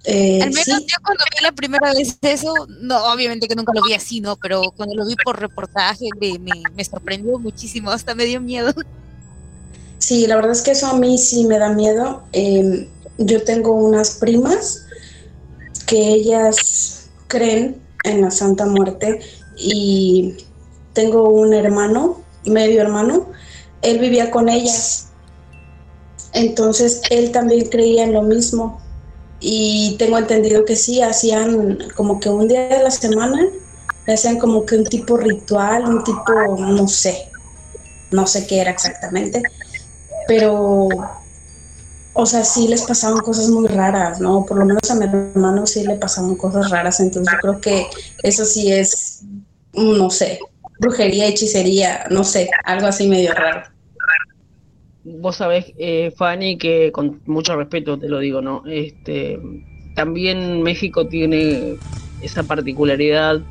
Eh, 0.04 0.42
Al 0.42 0.50
menos 0.50 0.66
yo 0.66 0.96
cuando 1.04 1.24
vi 1.30 1.44
la 1.44 1.52
primera 1.52 1.92
vez 1.92 2.18
eso, 2.22 2.52
no, 2.80 3.12
obviamente 3.12 3.46
que 3.46 3.54
nunca 3.54 3.72
lo 3.72 3.82
vi 3.84 3.94
así, 3.94 4.20
¿no? 4.20 4.36
Pero 4.36 4.72
cuando 4.76 4.96
lo 4.96 5.06
vi 5.06 5.14
por 5.24 5.38
reportaje 5.38 6.06
me, 6.20 6.38
me 6.74 6.84
sorprendió 6.84 7.38
muchísimo, 7.38 7.90
hasta 7.90 8.14
me 8.14 8.24
dio 8.24 8.40
miedo. 8.40 8.74
Sí, 9.98 10.26
la 10.26 10.34
verdad 10.34 10.52
es 10.52 10.62
que 10.62 10.72
eso 10.72 10.88
a 10.88 10.98
mí 10.98 11.16
sí 11.16 11.44
me 11.44 11.58
da 11.58 11.68
miedo. 11.68 12.24
Em, 12.32 12.88
yo 13.18 13.44
tengo 13.44 13.72
unas 13.72 14.16
primas 14.16 14.86
que 15.86 15.96
ellas 15.96 17.06
creen 17.28 17.80
en 18.02 18.20
la 18.22 18.32
Santa 18.32 18.66
Muerte 18.66 19.20
y 19.62 20.46
tengo 20.92 21.28
un 21.28 21.52
hermano, 21.52 22.22
medio 22.44 22.82
hermano, 22.82 23.30
él 23.82 23.98
vivía 23.98 24.30
con 24.30 24.48
ellas. 24.48 25.08
Entonces 26.32 27.02
él 27.10 27.30
también 27.30 27.68
creía 27.68 28.04
en 28.04 28.12
lo 28.12 28.22
mismo 28.22 28.80
y 29.40 29.96
tengo 29.98 30.18
entendido 30.18 30.64
que 30.64 30.76
sí, 30.76 31.02
hacían 31.02 31.78
como 31.96 32.20
que 32.20 32.30
un 32.30 32.48
día 32.48 32.68
de 32.68 32.82
la 32.82 32.90
semana, 32.90 33.44
hacían 34.06 34.38
como 34.38 34.64
que 34.64 34.76
un 34.76 34.84
tipo 34.84 35.16
ritual, 35.16 35.84
un 35.84 36.04
tipo, 36.04 36.56
no 36.58 36.86
sé, 36.86 37.28
no 38.12 38.26
sé 38.26 38.46
qué 38.46 38.60
era 38.60 38.70
exactamente, 38.70 39.42
pero, 40.28 40.88
o 42.12 42.26
sea, 42.26 42.44
sí 42.44 42.68
les 42.68 42.82
pasaban 42.82 43.18
cosas 43.18 43.48
muy 43.48 43.66
raras, 43.66 44.20
¿no? 44.20 44.46
Por 44.46 44.58
lo 44.58 44.64
menos 44.64 44.88
a 44.90 44.94
mi 44.94 45.06
hermano 45.06 45.66
sí 45.66 45.84
le 45.84 45.96
pasaban 45.96 46.36
cosas 46.36 46.70
raras, 46.70 47.00
entonces 47.00 47.32
yo 47.32 47.38
creo 47.40 47.60
que 47.60 47.86
eso 48.22 48.44
sí 48.44 48.70
es, 48.70 49.24
no 49.72 50.10
sé, 50.10 50.40
brujería, 50.78 51.28
hechicería, 51.28 52.04
no 52.10 52.24
sé, 52.24 52.50
algo 52.64 52.86
así 52.86 53.08
medio 53.08 53.32
raro. 53.34 53.62
Vos 55.04 55.36
sabés, 55.36 55.72
eh, 55.78 56.12
Fanny, 56.16 56.58
que 56.58 56.92
con 56.92 57.20
mucho 57.26 57.56
respeto 57.56 57.98
te 57.98 58.08
lo 58.08 58.20
digo, 58.20 58.40
¿no? 58.40 58.62
Este, 58.66 59.40
también 59.94 60.62
México 60.62 61.08
tiene 61.08 61.76
esa 62.20 62.44
particularidad 62.44 63.42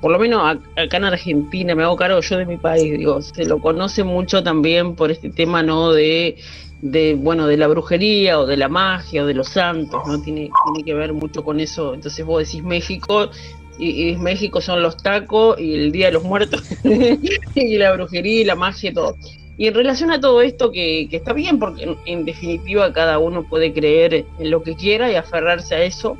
por 0.00 0.12
lo 0.12 0.18
menos 0.18 0.42
acá 0.76 0.98
en 0.98 1.04
Argentina, 1.04 1.74
me 1.74 1.82
hago 1.82 1.96
cargo 1.96 2.20
yo 2.20 2.36
de 2.36 2.46
mi 2.46 2.58
país, 2.58 2.96
digo, 2.98 3.20
se 3.22 3.44
lo 3.44 3.60
conoce 3.60 4.04
mucho 4.04 4.42
también 4.42 4.94
por 4.94 5.10
este 5.10 5.30
tema, 5.30 5.62
¿no? 5.62 5.92
De, 5.92 6.36
de 6.82 7.14
bueno, 7.14 7.46
de 7.46 7.56
la 7.56 7.66
brujería 7.66 8.38
o 8.38 8.46
de 8.46 8.56
la 8.56 8.68
magia 8.68 9.22
o 9.22 9.26
de 9.26 9.34
los 9.34 9.48
santos, 9.48 10.02
¿no? 10.06 10.20
Tiene, 10.20 10.50
tiene 10.64 10.84
que 10.84 10.94
ver 10.94 11.12
mucho 11.12 11.42
con 11.42 11.60
eso. 11.60 11.94
Entonces 11.94 12.24
vos 12.24 12.44
decís 12.44 12.62
México 12.62 13.30
y, 13.78 14.16
México 14.16 14.60
son 14.60 14.82
los 14.82 14.96
tacos 14.96 15.58
y 15.60 15.74
el 15.74 15.92
Día 15.92 16.06
de 16.06 16.12
los 16.12 16.24
Muertos 16.24 16.62
y 17.54 17.78
la 17.78 17.92
brujería 17.92 18.40
y 18.40 18.44
la 18.44 18.54
magia 18.54 18.90
y 18.90 18.94
todo. 18.94 19.16
Y 19.58 19.68
en 19.68 19.74
relación 19.74 20.10
a 20.10 20.20
todo 20.20 20.42
esto, 20.42 20.70
que, 20.70 21.08
está 21.10 21.32
bien, 21.32 21.58
porque 21.58 21.96
en, 22.04 22.24
definitiva 22.24 22.92
cada 22.92 23.18
uno 23.18 23.44
puede 23.48 23.72
creer 23.72 24.26
en 24.38 24.50
lo 24.50 24.62
que 24.62 24.76
quiera 24.76 25.10
y 25.10 25.14
aferrarse 25.14 25.74
a 25.74 25.82
eso, 25.82 26.16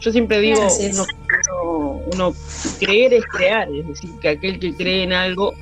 yo 0.00 0.12
siempre 0.12 0.40
digo, 0.40 0.60
uno, 2.12 2.32
creer 2.78 3.14
es 3.14 3.24
crear, 3.26 3.68
es 3.74 3.86
decir, 3.88 4.10
que 4.20 4.28
aquel 4.28 4.60
que 4.60 4.74
cree 4.74 5.02
en 5.02 5.12
algo, 5.12 5.54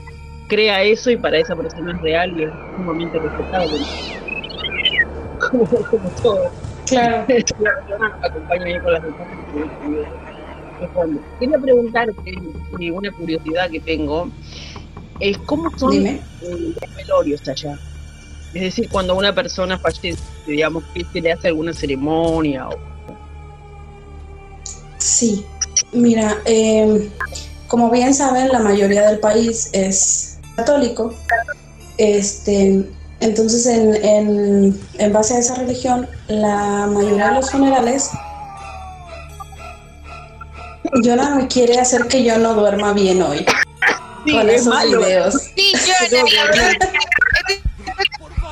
crea 0.46 0.82
eso 0.82 1.10
y 1.10 1.16
para 1.16 1.38
esa 1.38 1.56
persona 1.56 1.92
es 1.92 2.02
real 2.02 2.38
y 2.38 2.44
es 2.44 2.50
sumamente 2.76 3.18
respetable. 3.18 3.78
Como, 5.40 5.64
como 5.90 6.08
todo. 6.22 6.50
Claro. 6.86 7.26
Acompaña 8.22 8.82
con 8.82 8.92
las 8.92 9.02
Quería 11.38 11.58
preguntarte, 11.58 12.34
una 12.92 13.10
curiosidad 13.12 13.70
que 13.70 13.80
tengo, 13.80 14.30
es 15.20 15.38
cómo 15.38 15.70
son 15.78 16.04
los 16.04 16.94
velorios 16.96 17.48
allá. 17.48 17.78
Es 18.54 18.62
decir, 18.62 18.88
cuando 18.88 19.14
una 19.16 19.34
persona 19.34 19.78
fallece, 19.78 20.22
digamos, 20.46 20.84
que 20.94 21.04
se 21.12 21.20
le 21.20 21.32
hace 21.32 21.48
alguna 21.48 21.72
ceremonia 21.72 22.68
o 22.68 22.76
Sí, 24.98 25.44
mira, 25.92 26.38
em, 26.46 27.08
como 27.68 27.90
bien 27.90 28.12
saben, 28.14 28.48
la 28.48 28.58
mayoría 28.60 29.08
del 29.08 29.20
país 29.20 29.70
es 29.72 30.38
católico. 30.56 31.14
Este, 31.98 32.84
entonces, 33.20 33.66
en, 33.66 34.78
en, 34.98 35.12
base 35.12 35.34
a 35.34 35.38
esa 35.38 35.54
religión, 35.54 36.08
la 36.28 36.86
mayoría 36.86 37.28
de 37.28 37.34
los 37.36 37.50
funerales, 37.50 38.10
Jonah 41.02 41.34
me 41.34 41.48
quiere 41.48 41.78
hacer 41.78 42.06
que 42.08 42.24
yo 42.24 42.38
no 42.38 42.54
duerma 42.54 42.92
bien 42.92 43.22
hoy. 43.22 43.44
con 44.30 44.48
esos 44.48 44.82
videos. 44.82 45.34
Sí, 45.56 45.72
yo 45.86 46.20
poner 46.20 46.78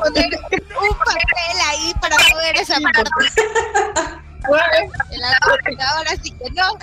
un 0.00 0.98
papel 0.98 1.56
ahí 1.68 1.94
para 2.00 2.16
poder 2.32 2.56
esa 2.56 2.78
parte. 2.80 3.10
ahora 5.80 6.10
sí 6.22 6.30
que 6.32 6.50
no. 6.50 6.78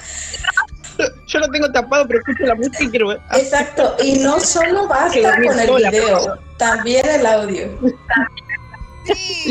Yo 1.28 1.40
lo 1.40 1.48
tengo 1.50 1.72
tapado, 1.72 2.08
pero 2.08 2.20
escucho 2.20 2.44
la 2.44 2.56
música 2.56 2.84
y 2.84 2.90
quiero 2.90 3.08
ver. 3.08 3.20
Exacto, 3.34 3.96
y 4.04 4.20
no 4.20 4.40
solo 4.40 4.88
basta 4.88 5.36
con 5.36 5.60
el 5.60 5.76
video, 5.92 6.38
también 6.58 7.08
el 7.08 7.26
audio. 7.26 7.68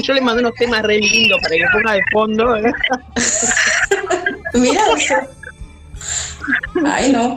Yo 0.03 0.15
le 0.15 0.21
mandé 0.21 0.43
unos 0.43 0.55
temas 0.55 0.83
re 0.83 0.99
lindos 0.99 1.41
para 1.43 1.57
que 1.57 1.65
ponga 1.73 1.93
de 1.95 2.03
fondo. 2.13 2.57
¿eh? 2.57 2.73
Mira 4.55 4.83
eso. 4.97 5.15
Ay, 6.87 7.13
no. 7.13 7.37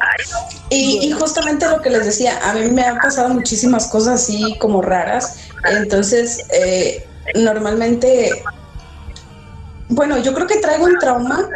Y, 0.70 1.12
justamente 1.12 1.68
lo 1.68 1.82
que 1.82 1.90
les 1.90 2.06
decía, 2.06 2.40
a 2.50 2.54
mí 2.54 2.72
me 2.72 2.84
han 2.84 2.98
pasado 2.98 3.30
muchísimas 3.30 3.88
cosas 3.88 4.24
así 4.24 4.58
como 4.60 4.82
raras. 4.82 5.38
Entonces, 5.66 6.46
eh, 6.52 7.06
normalmente 7.36 8.44
bueno, 9.90 10.18
yo 10.18 10.34
creo 10.34 10.48
que 10.48 10.58
traigo 10.58 10.86
un 10.86 10.98
trauma. 10.98 11.50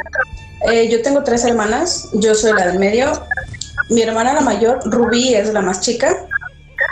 Eh, 0.70 0.90
yo 0.90 1.02
tengo 1.02 1.24
tres 1.24 1.44
hermanas, 1.46 2.10
yo 2.14 2.36
soy 2.36 2.54
la 2.54 2.68
del 2.68 2.80
medio. 2.80 3.12
Mi 3.90 4.02
hermana 4.02 4.34
la 4.34 4.42
mayor, 4.42 4.80
Rubí, 4.86 5.34
es 5.34 5.54
la 5.54 5.62
más 5.62 5.82
chica. 5.82 6.28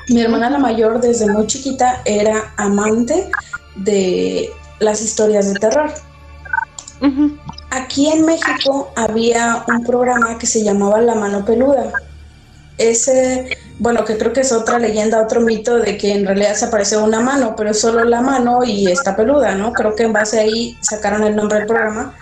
Mi 0.10 0.22
hermana 0.22 0.50
la 0.50 0.58
mayor 0.58 1.02
desde 1.02 1.28
muy 1.28 1.46
chiquita 1.48 2.02
era 2.06 2.54
amante 2.58 3.30
de 3.76 4.50
las 4.80 5.02
historias 5.02 5.54
de 5.54 5.60
terror. 5.60 5.92
Aquí 7.76 8.08
en 8.08 8.26
México 8.26 8.92
había 8.96 9.64
un 9.68 9.84
programa 9.84 10.38
que 10.38 10.48
se 10.48 10.64
llamaba 10.64 11.02
La 11.02 11.16
Mano 11.16 11.44
Peluda. 11.44 11.92
Ese 12.78 13.58
bueno, 13.78 14.06
que 14.06 14.18
creo 14.18 14.32
que 14.32 14.42
es 14.42 14.52
otra 14.54 14.80
leyenda, 14.80 15.22
otro 15.22 15.42
mito 15.42 15.78
de 15.78 15.98
que 15.98 16.14
en 16.14 16.26
realidad 16.26 16.56
se 16.56 16.66
apareció 16.66 17.04
una 17.04 17.20
mano, 17.20 17.56
pero 17.58 17.74
solo 17.74 18.06
la 18.06 18.22
mano 18.22 18.64
y 18.64 18.88
está 18.88 19.16
peluda, 19.16 19.56
¿no? 19.56 19.74
Creo 19.74 19.96
que 19.96 20.04
en 20.04 20.14
base 20.14 20.40
ahí 20.40 20.78
sacaron 20.82 21.24
el 21.24 21.36
nombre 21.36 21.60
del 21.60 21.68
programa. 21.68 22.16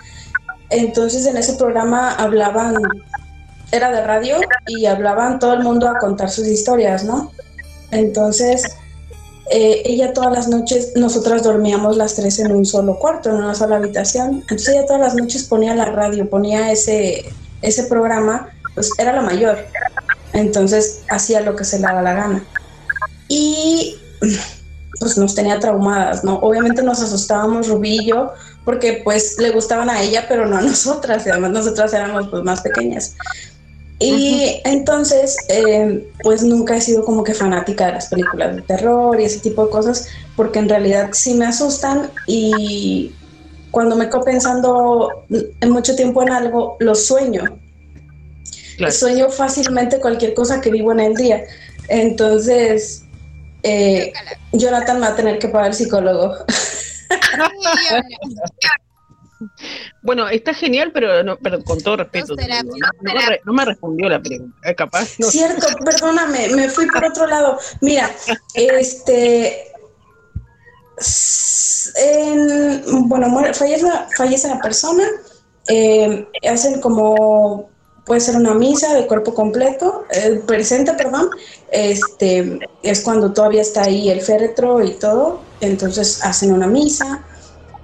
Entonces 0.70 1.26
en 1.26 1.36
ese 1.36 1.54
programa 1.54 2.14
hablaban, 2.14 2.74
era 3.70 3.92
de 3.92 4.04
radio 4.04 4.38
y 4.66 4.86
hablaban 4.86 5.38
todo 5.38 5.54
el 5.54 5.62
mundo 5.62 5.88
a 5.88 5.98
contar 5.98 6.28
sus 6.30 6.48
historias, 6.48 7.04
¿no? 7.04 7.30
Entonces 7.92 8.76
eh, 9.50 9.82
ella 9.84 10.12
todas 10.12 10.32
las 10.32 10.48
noches, 10.48 10.92
nosotras 10.96 11.42
dormíamos 11.42 11.96
las 11.96 12.14
tres 12.14 12.38
en 12.38 12.52
un 12.52 12.64
solo 12.64 12.98
cuarto, 12.98 13.30
en 13.30 13.36
una 13.36 13.54
sola 13.54 13.76
habitación. 13.76 14.36
Entonces 14.42 14.68
ella 14.68 14.86
todas 14.86 15.00
las 15.00 15.14
noches 15.14 15.44
ponía 15.44 15.74
la 15.74 15.86
radio, 15.86 16.28
ponía 16.28 16.72
ese, 16.72 17.24
ese 17.62 17.84
programa, 17.84 18.48
pues 18.74 18.90
era 18.98 19.12
la 19.12 19.22
mayor 19.22 19.58
entonces 20.34 21.02
hacía 21.08 21.40
lo 21.40 21.56
que 21.56 21.64
se 21.64 21.78
le 21.78 21.84
daba 21.84 22.02
la 22.02 22.12
gana. 22.12 22.44
Y 23.28 23.96
pues 25.00 25.16
nos 25.16 25.34
tenía 25.34 25.58
traumadas, 25.58 26.24
¿no? 26.24 26.36
Obviamente 26.40 26.82
nos 26.82 27.00
asustábamos 27.00 27.68
Rubí 27.68 28.00
y 28.00 28.06
yo 28.08 28.32
porque 28.64 29.00
pues 29.04 29.36
le 29.38 29.50
gustaban 29.50 29.90
a 29.90 30.02
ella, 30.02 30.26
pero 30.28 30.46
no 30.46 30.56
a 30.56 30.62
nosotras, 30.62 31.26
y 31.26 31.30
además 31.30 31.50
nosotras 31.52 31.92
éramos 31.94 32.28
pues 32.28 32.42
más 32.42 32.60
pequeñas. 32.62 33.14
Y 33.98 34.60
entonces, 34.64 35.36
eh, 35.48 36.10
pues 36.22 36.42
nunca 36.42 36.76
he 36.76 36.80
sido 36.80 37.04
como 37.04 37.22
que 37.22 37.32
fanática 37.32 37.86
de 37.86 37.92
las 37.92 38.08
películas 38.08 38.56
de 38.56 38.62
terror 38.62 39.20
y 39.20 39.24
ese 39.24 39.38
tipo 39.38 39.64
de 39.64 39.70
cosas, 39.70 40.08
porque 40.36 40.58
en 40.58 40.68
realidad 40.68 41.10
sí 41.12 41.34
me 41.34 41.46
asustan 41.46 42.10
y 42.26 43.12
cuando 43.70 43.96
me 43.96 44.08
quedo 44.08 44.22
pensando 44.22 45.24
en 45.28 45.70
mucho 45.70 45.96
tiempo 45.96 46.22
en 46.22 46.30
algo, 46.30 46.76
lo 46.80 46.94
sueño. 46.94 47.42
Sueño 48.90 49.30
fácilmente 49.30 50.00
cualquier 50.00 50.34
cosa 50.34 50.60
que 50.60 50.70
vivo 50.70 50.92
en 50.92 51.00
el 51.00 51.14
día. 51.14 51.44
Entonces, 51.88 53.04
eh, 53.62 54.12
Jonathan 54.52 55.00
va 55.00 55.08
a 55.08 55.16
tener 55.16 55.38
que 55.38 55.48
pagar 55.48 55.74
psicólogo. 55.74 56.34
Bueno, 60.02 60.28
está 60.28 60.54
genial, 60.54 60.90
pero, 60.92 61.22
no, 61.22 61.36
pero 61.38 61.62
con 61.62 61.80
todo 61.80 61.96
respeto. 61.96 62.34
No, 63.44 63.52
me, 63.52 63.64
respondió 63.64 64.08
la 64.08 64.20
pregunta. 64.20 64.74
Capaz. 64.74 65.16
Cierto, 65.20 65.66
perdóname, 65.84 66.48
me 66.48 66.68
fui 66.68 66.86
por 66.86 67.04
otro 67.04 67.26
lado. 67.26 67.58
Mira, 67.80 68.10
este. 68.54 69.72
bueno, 72.86 73.30
fallece, 73.52 73.86
fallece 74.16 74.48
la 74.48 74.60
persona. 74.60 75.04
Eh, 75.68 76.26
hacen 76.46 76.80
como 76.80 77.70
puede 78.04 78.20
ser 78.20 78.36
una 78.36 78.54
misa 78.54 78.94
de 78.94 79.06
cuerpo 79.06 79.34
completo, 79.34 80.04
presente, 80.46 80.92
perdón, 80.92 81.30
este, 81.70 82.58
es 82.82 83.00
cuando 83.00 83.32
todavía 83.32 83.62
está 83.62 83.84
ahí 83.84 84.10
el 84.10 84.20
féretro 84.20 84.84
y 84.84 84.92
todo, 84.94 85.40
entonces 85.60 86.22
hacen 86.22 86.52
una 86.52 86.66
misa, 86.66 87.24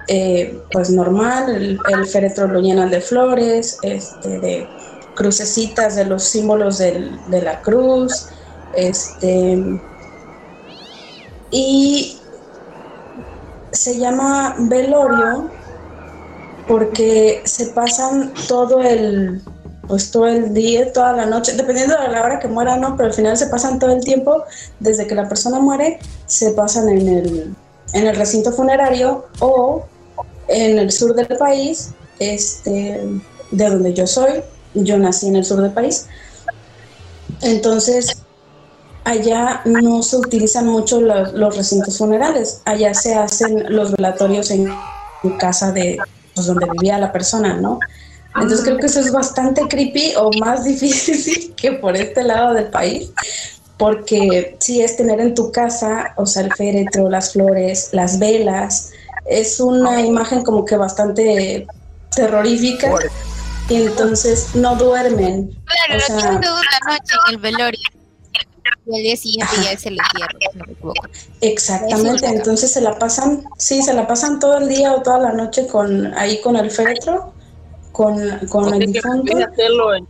eh, 0.08 0.60
pues 0.72 0.90
normal, 0.90 1.78
el, 1.88 2.06
féretro 2.06 2.46
lo 2.46 2.60
llenan 2.60 2.90
de 2.90 3.00
flores, 3.00 3.78
este, 3.82 4.40
de 4.40 4.68
crucecitas 5.14 5.96
de 5.96 6.04
los 6.04 6.24
símbolos 6.24 6.78
de 6.78 7.42
la 7.42 7.60
cruz, 7.60 8.28
este, 8.74 9.80
y 11.50 12.18
se 13.72 13.98
llama 13.98 14.56
velorio 14.58 15.50
porque 16.66 17.42
se 17.44 17.66
pasan 17.66 18.32
todo 18.48 18.80
el 18.80 19.42
pues 19.90 20.12
todo 20.12 20.28
el 20.28 20.54
día, 20.54 20.92
toda 20.92 21.12
la 21.14 21.26
noche, 21.26 21.54
dependiendo 21.54 22.00
de 22.00 22.06
la 22.06 22.22
hora 22.22 22.38
que 22.38 22.46
muera, 22.46 22.76
no, 22.76 22.96
pero 22.96 23.08
al 23.08 23.12
final 23.12 23.36
se 23.36 23.48
pasan 23.48 23.80
todo 23.80 23.90
el 23.90 24.04
tiempo, 24.04 24.44
desde 24.78 25.08
que 25.08 25.16
la 25.16 25.28
persona 25.28 25.58
muere, 25.58 25.98
se 26.26 26.52
pasan 26.52 26.88
en 26.90 27.08
el, 27.08 27.56
en 27.92 28.06
el 28.06 28.16
recinto 28.16 28.52
funerario 28.52 29.26
o 29.40 29.84
en 30.48 30.78
el 30.78 30.90
sur 30.90 31.14
del 31.14 31.36
país, 31.38 31.90
este, 32.18 33.00
de 33.50 33.68
donde 33.68 33.94
yo 33.94 34.06
soy, 34.06 34.42
yo 34.74 34.98
nací 34.98 35.28
en 35.28 35.36
el 35.36 35.44
sur 35.44 35.60
del 35.60 35.72
país, 35.72 36.06
entonces 37.40 38.16
allá 39.04 39.62
no 39.64 40.02
se 40.02 40.16
utilizan 40.16 40.66
mucho 40.66 41.00
los, 41.00 41.56
recintos 41.56 41.98
funerales, 41.98 42.62
allá 42.64 42.94
se 42.94 43.14
hacen 43.14 43.74
los 43.74 43.92
velatorios 43.92 44.50
en 44.50 44.68
casa 45.38 45.72
de 45.72 45.98
pues, 46.34 46.46
donde 46.46 46.66
vivía 46.72 46.98
la 46.98 47.12
persona, 47.12 47.54
¿no? 47.54 47.78
Entonces 48.34 48.62
creo 48.62 48.78
que 48.78 48.86
eso 48.86 49.00
es 49.00 49.12
bastante 49.12 49.62
creepy 49.68 50.14
o 50.16 50.30
más 50.38 50.64
difícil 50.70 51.54
que 51.54 51.72
por 51.72 51.96
este 51.96 52.22
lado 52.22 52.54
del 52.54 52.66
país, 52.66 53.10
porque 53.80 54.58
sí 54.60 54.82
es 54.82 54.98
tener 54.98 55.20
en 55.20 55.34
tu 55.34 55.50
casa, 55.50 56.12
o 56.16 56.26
sea, 56.26 56.42
el 56.42 56.52
féretro, 56.52 57.08
las 57.08 57.32
flores, 57.32 57.88
las 57.92 58.18
velas, 58.18 58.92
es 59.24 59.58
una 59.58 60.02
imagen 60.02 60.42
como 60.44 60.66
que 60.66 60.76
bastante 60.76 61.66
terrorífica. 62.14 62.92
Y 63.70 63.76
entonces 63.76 64.54
no 64.54 64.76
duermen. 64.76 65.56
Claro, 65.64 65.96
o 65.96 66.06
sea, 66.06 66.32
la 66.32 66.40
noche 66.40 67.14
en 67.28 67.34
el 67.34 67.40
velorio. 67.40 67.88
Y 68.86 68.96
al 68.96 69.02
día 69.02 69.16
siguiente 69.16 69.54
ya 69.62 69.72
es 69.72 69.86
el 69.86 69.96
entierro, 69.98 70.38
no 70.56 70.64
me 70.66 70.72
equivoco. 70.72 71.02
Exactamente, 71.40 72.26
entonces 72.26 72.70
se 72.70 72.82
la 72.82 72.98
pasan, 72.98 73.44
sí, 73.56 73.82
se 73.82 73.94
la 73.94 74.06
pasan 74.06 74.40
todo 74.40 74.58
el 74.58 74.68
día 74.68 74.92
o 74.92 75.00
toda 75.00 75.20
la 75.20 75.32
noche 75.32 75.66
con 75.66 76.12
ahí 76.18 76.38
con 76.42 76.56
el 76.56 76.70
féretro 76.70 77.32
con, 77.92 78.46
con 78.48 78.74
el 78.74 78.92
difunto. 78.92 79.36
hacerlo 79.36 79.94
en, 79.94 80.08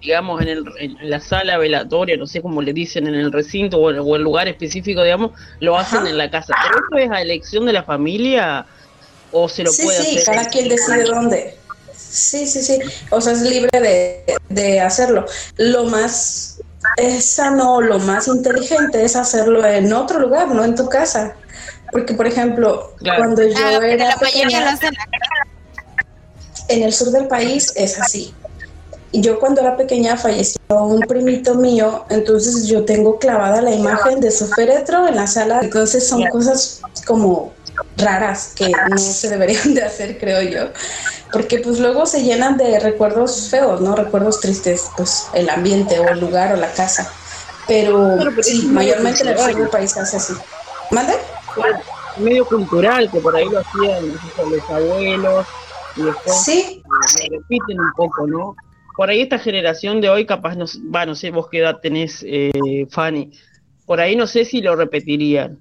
digamos, 0.00 0.40
en, 0.42 0.48
el, 0.48 0.64
en, 0.78 1.10
la 1.10 1.20
sala 1.20 1.58
velatoria, 1.58 2.16
no 2.16 2.26
sé 2.26 2.40
cómo 2.40 2.62
le 2.62 2.72
dicen, 2.72 3.06
en 3.06 3.14
el 3.14 3.32
recinto 3.32 3.78
o, 3.78 4.16
el 4.16 4.22
lugar 4.22 4.48
específico, 4.48 5.02
digamos, 5.02 5.32
lo 5.60 5.76
hacen 5.76 6.06
en 6.06 6.16
la 6.16 6.30
casa. 6.30 6.54
¿Pero 6.62 6.84
eso 6.86 7.06
es 7.06 7.10
a 7.10 7.22
elección 7.22 7.66
de 7.66 7.72
la 7.72 7.82
familia 7.82 8.66
o 9.32 9.48
se 9.48 9.64
lo 9.64 9.72
puede 9.72 9.98
hacer? 9.98 10.18
Sí, 10.20 10.24
cada 10.24 10.48
quien 10.48 10.68
decide 10.68 11.04
dónde. 11.04 11.56
Sí, 11.94 12.46
sí, 12.46 12.62
sí. 12.62 12.78
O 13.10 13.20
sea, 13.20 13.32
es 13.32 13.42
libre 13.42 13.80
de, 13.80 14.38
de 14.48 14.80
hacerlo. 14.80 15.26
Lo 15.56 15.84
más 15.84 16.60
sano, 17.20 17.80
lo 17.80 17.98
más 17.98 18.28
inteligente 18.28 19.04
es 19.04 19.16
hacerlo 19.16 19.64
en 19.64 19.92
otro 19.92 20.18
lugar, 20.20 20.48
no 20.48 20.64
en 20.64 20.74
tu 20.74 20.88
casa. 20.88 21.34
Porque, 21.90 22.14
por 22.14 22.26
ejemplo, 22.26 22.94
cuando 23.16 23.42
yo 23.42 23.80
era 23.80 24.16
pequeña, 24.16 24.78
en 26.68 26.82
el 26.82 26.92
sur 26.92 27.10
del 27.10 27.28
país 27.28 27.72
es 27.76 27.98
así. 27.98 28.34
Yo 29.12 29.38
cuando 29.38 29.62
era 29.62 29.76
pequeña 29.76 30.16
falleció 30.16 30.60
un 30.68 31.00
primito 31.00 31.54
mío, 31.54 32.04
entonces 32.10 32.66
yo 32.66 32.84
tengo 32.84 33.18
clavada 33.18 33.62
la 33.62 33.74
imagen 33.74 34.20
de 34.20 34.30
su 34.30 34.46
féretro 34.48 35.08
en 35.08 35.16
la 35.16 35.26
sala, 35.26 35.60
entonces 35.62 36.06
son 36.06 36.26
cosas 36.26 36.82
como 37.06 37.54
raras 37.96 38.52
que 38.54 38.70
no 38.90 38.98
se 38.98 39.30
deberían 39.30 39.72
de 39.74 39.82
hacer, 39.82 40.18
creo 40.18 40.42
yo, 40.42 40.72
porque 41.32 41.58
pues 41.60 41.78
luego 41.78 42.04
se 42.04 42.22
llenan 42.22 42.58
de 42.58 42.80
recuerdos 42.80 43.48
feos, 43.48 43.80
¿no? 43.80 43.96
Recuerdos 43.96 44.40
tristes, 44.40 44.90
pues 44.96 45.28
el 45.32 45.48
ambiente 45.48 45.98
o 45.98 46.08
el 46.08 46.20
lugar 46.20 46.52
o 46.52 46.56
la 46.56 46.70
casa, 46.72 47.10
pero, 47.66 48.18
sí, 48.42 48.66
mayormente 48.66 49.22
en 49.22 49.28
el 49.28 49.38
sur 49.38 49.54
del 49.54 49.68
país 49.68 49.92
se 49.92 50.00
hace 50.00 50.16
así. 50.18 50.34
¿Mande? 50.90 51.14
Medio 52.18 52.44
cultural, 52.46 53.10
que 53.10 53.20
por 53.20 53.34
ahí 53.34 53.48
lo 53.48 53.60
hacían 53.60 54.06
los 54.50 54.70
abuelos, 54.70 55.46
y 55.96 56.02
después 56.02 56.36
¿Sí? 56.42 56.82
repiten 57.30 57.80
un 57.80 57.92
poco, 57.96 58.26
¿no? 58.26 58.56
Por 58.98 59.10
ahí 59.10 59.20
esta 59.20 59.38
generación 59.38 60.00
de 60.00 60.10
hoy 60.10 60.26
capaz, 60.26 60.56
no, 60.56 60.64
va, 60.92 61.06
no 61.06 61.14
sé 61.14 61.30
vos 61.30 61.46
qué 61.48 61.60
edad 61.60 61.78
tenés, 61.80 62.24
eh, 62.26 62.50
Fanny, 62.90 63.30
por 63.86 64.00
ahí 64.00 64.16
no 64.16 64.26
sé 64.26 64.44
si 64.44 64.60
lo 64.60 64.74
repetirían. 64.74 65.60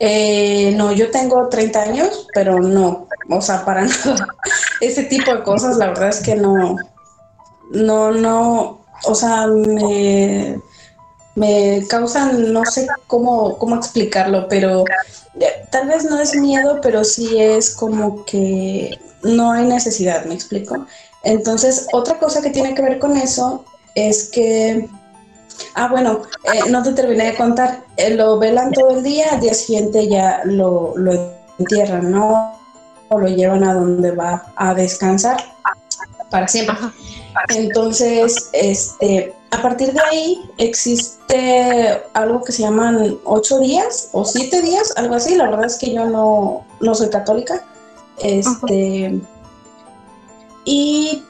Eh, 0.00 0.74
no, 0.76 0.90
yo 0.90 1.12
tengo 1.12 1.48
30 1.48 1.80
años, 1.80 2.28
pero 2.34 2.58
no, 2.58 3.06
o 3.30 3.40
sea, 3.40 3.64
para 3.64 3.82
nada. 4.04 4.34
Ese 4.80 5.04
tipo 5.04 5.32
de 5.32 5.44
cosas, 5.44 5.76
la 5.76 5.90
verdad 5.90 6.08
es 6.08 6.24
que 6.24 6.34
no, 6.34 6.76
no, 7.70 8.10
no, 8.10 8.84
o 9.04 9.14
sea, 9.14 9.46
me, 9.46 10.60
me 11.38 11.86
causan, 11.88 12.52
no 12.52 12.64
sé 12.64 12.86
cómo, 13.06 13.56
cómo 13.58 13.76
explicarlo, 13.76 14.48
pero 14.48 14.84
tal 15.70 15.88
vez 15.88 16.04
no 16.04 16.18
es 16.20 16.34
miedo, 16.34 16.80
pero 16.82 17.04
sí 17.04 17.38
es 17.38 17.70
como 17.70 18.24
que 18.24 18.98
no 19.22 19.52
hay 19.52 19.64
necesidad, 19.64 20.24
me 20.24 20.34
explico. 20.34 20.86
Entonces, 21.22 21.86
otra 21.92 22.18
cosa 22.18 22.42
que 22.42 22.50
tiene 22.50 22.74
que 22.74 22.82
ver 22.82 22.98
con 22.98 23.16
eso 23.16 23.64
es 23.94 24.28
que, 24.30 24.88
ah, 25.74 25.88
bueno, 25.88 26.22
eh, 26.52 26.70
no 26.70 26.82
te 26.82 26.92
terminé 26.92 27.26
de 27.26 27.36
contar, 27.36 27.84
eh, 27.96 28.10
lo 28.10 28.38
velan 28.38 28.72
todo 28.72 28.90
el 28.96 29.02
día, 29.02 29.26
al 29.32 29.40
día 29.40 29.54
siguiente 29.54 30.08
ya 30.08 30.42
lo, 30.44 30.94
lo 30.96 31.34
entierran, 31.58 32.10
¿no? 32.10 32.58
O 33.08 33.18
lo 33.18 33.28
llevan 33.28 33.64
a 33.64 33.74
donde 33.74 34.10
va 34.10 34.52
a 34.56 34.74
descansar 34.74 35.38
para 36.30 36.48
siempre. 36.48 36.76
Entonces, 37.48 38.50
este, 38.52 39.34
a 39.50 39.62
partir 39.62 39.92
de 39.92 40.00
ahí 40.00 40.50
existe 40.58 42.02
algo 42.14 42.42
que 42.42 42.52
se 42.52 42.62
llaman 42.62 43.18
ocho 43.24 43.58
días 43.58 44.10
o 44.12 44.24
siete 44.24 44.60
días, 44.62 44.92
algo 44.96 45.14
así. 45.14 45.34
La 45.36 45.50
verdad 45.50 45.66
es 45.66 45.76
que 45.76 45.92
yo 45.92 46.06
no, 46.06 46.64
no 46.80 46.94
soy 46.94 47.08
católica. 47.08 47.64
Este, 48.18 49.20
y 50.64 51.22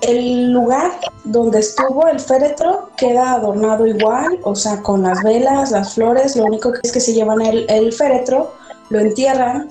el 0.00 0.52
lugar 0.52 0.92
donde 1.24 1.60
estuvo 1.60 2.06
el 2.06 2.20
féretro 2.20 2.90
queda 2.96 3.34
adornado 3.34 3.86
igual, 3.86 4.38
o 4.42 4.54
sea, 4.54 4.82
con 4.82 5.02
las 5.02 5.22
velas, 5.22 5.70
las 5.70 5.94
flores. 5.94 6.36
Lo 6.36 6.44
único 6.44 6.72
que 6.72 6.80
es 6.82 6.92
que 6.92 7.00
se 7.00 7.12
llevan 7.14 7.42
el, 7.42 7.66
el 7.68 7.92
féretro, 7.92 8.54
lo 8.90 9.00
entierran 9.00 9.68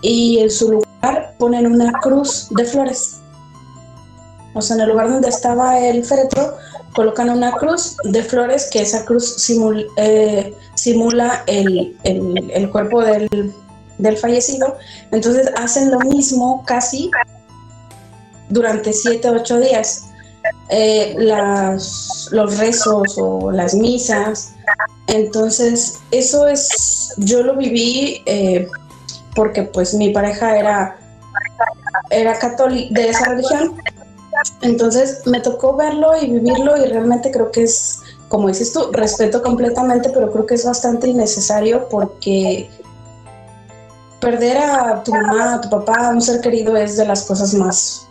y 0.00 0.38
en 0.40 0.50
su 0.50 0.72
lugar 0.72 1.34
ponen 1.38 1.66
una 1.66 1.92
cruz 2.00 2.48
de 2.50 2.64
flores. 2.64 3.20
O 4.54 4.62
sea, 4.62 4.76
en 4.76 4.82
el 4.82 4.88
lugar 4.88 5.08
donde 5.08 5.28
estaba 5.28 5.78
el 5.78 6.04
féretro, 6.04 6.56
colocan 6.94 7.28
una 7.28 7.52
cruz 7.52 7.96
de 8.04 8.22
flores, 8.22 8.68
que 8.70 8.80
esa 8.80 9.04
cruz 9.04 9.36
eh, 9.96 10.54
simula 10.74 11.42
el, 11.46 11.96
cuerpo 12.70 13.02
del, 13.02 14.16
fallecido. 14.16 14.76
Entonces 15.10 15.50
hacen 15.56 15.90
lo 15.90 15.98
mismo 16.00 16.64
casi 16.66 17.10
durante 18.48 18.92
siete 18.92 19.28
ocho 19.28 19.58
días. 19.58 20.04
Eh, 20.68 21.16
los 21.18 22.58
rezos 22.58 23.18
o 23.18 23.50
las 23.50 23.74
misas. 23.74 24.52
Entonces, 25.08 26.00
eso 26.10 26.46
es, 26.46 27.14
yo 27.18 27.42
lo 27.42 27.56
viví 27.56 28.22
eh, 28.26 28.68
porque 29.34 29.62
pues 29.62 29.94
mi 29.94 30.10
pareja 30.10 30.56
era, 30.56 30.96
era 32.10 32.38
católica 32.38 32.94
de 32.94 33.08
esa 33.08 33.24
religión 33.30 33.74
entonces 34.62 35.26
me 35.26 35.40
tocó 35.40 35.76
verlo 35.76 36.12
y 36.20 36.30
vivirlo 36.30 36.76
y 36.76 36.88
realmente 36.88 37.30
creo 37.30 37.50
que 37.50 37.64
es, 37.64 38.00
como 38.28 38.48
dices 38.48 38.72
tú, 38.72 38.90
respeto 38.92 39.42
completamente, 39.42 40.10
pero 40.10 40.30
creo 40.30 40.46
que 40.46 40.54
es 40.54 40.64
bastante 40.64 41.08
innecesario 41.08 41.88
porque 41.88 42.70
perder 44.20 44.58
a 44.58 45.02
tu 45.02 45.12
mamá, 45.12 45.54
a 45.54 45.60
tu 45.60 45.68
papá, 45.70 46.08
a 46.08 46.10
un 46.10 46.22
ser 46.22 46.40
querido 46.40 46.76
es 46.76 46.96
de 46.96 47.06
las 47.06 47.24
cosas 47.24 47.54
más... 47.54 48.08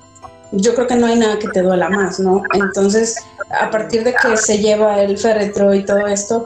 Yo 0.52 0.76
creo 0.76 0.86
que 0.86 0.96
no 0.96 1.08
hay 1.08 1.18
nada 1.18 1.40
que 1.40 1.48
te 1.48 1.64
duela 1.64 1.90
más, 1.90 2.20
¿no? 2.20 2.44
Entonces, 2.54 3.18
a 3.60 3.72
partir 3.72 4.04
de 4.04 4.14
que 4.14 4.38
se 4.38 4.60
lleva 4.60 5.02
el 5.02 5.18
féretro 5.18 5.74
y 5.74 5.84
todo 5.84 6.06
esto, 6.06 6.46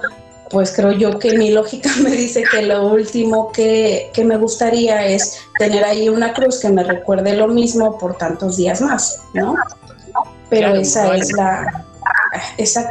pues 0.49 0.73
creo 0.75 0.91
yo 0.91 1.19
que 1.19 1.37
mi 1.37 1.51
lógica 1.51 1.89
me 2.03 2.11
dice 2.11 2.43
que 2.49 2.61
lo 2.61 2.87
último 2.87 3.51
que, 3.51 4.11
me 4.23 4.37
gustaría 4.37 5.05
es 5.07 5.39
tener 5.57 5.83
ahí 5.83 6.09
una 6.09 6.33
cruz 6.33 6.59
que 6.59 6.69
me 6.69 6.83
recuerde 6.83 7.35
lo 7.35 7.47
mismo 7.47 7.97
por 7.97 8.17
tantos 8.17 8.57
días 8.57 8.81
más, 8.81 9.21
¿no? 9.33 9.55
Pero 10.49 10.75
esa 10.75 11.15
es 11.15 11.31
la... 11.33 11.85
Esa, 12.57 12.89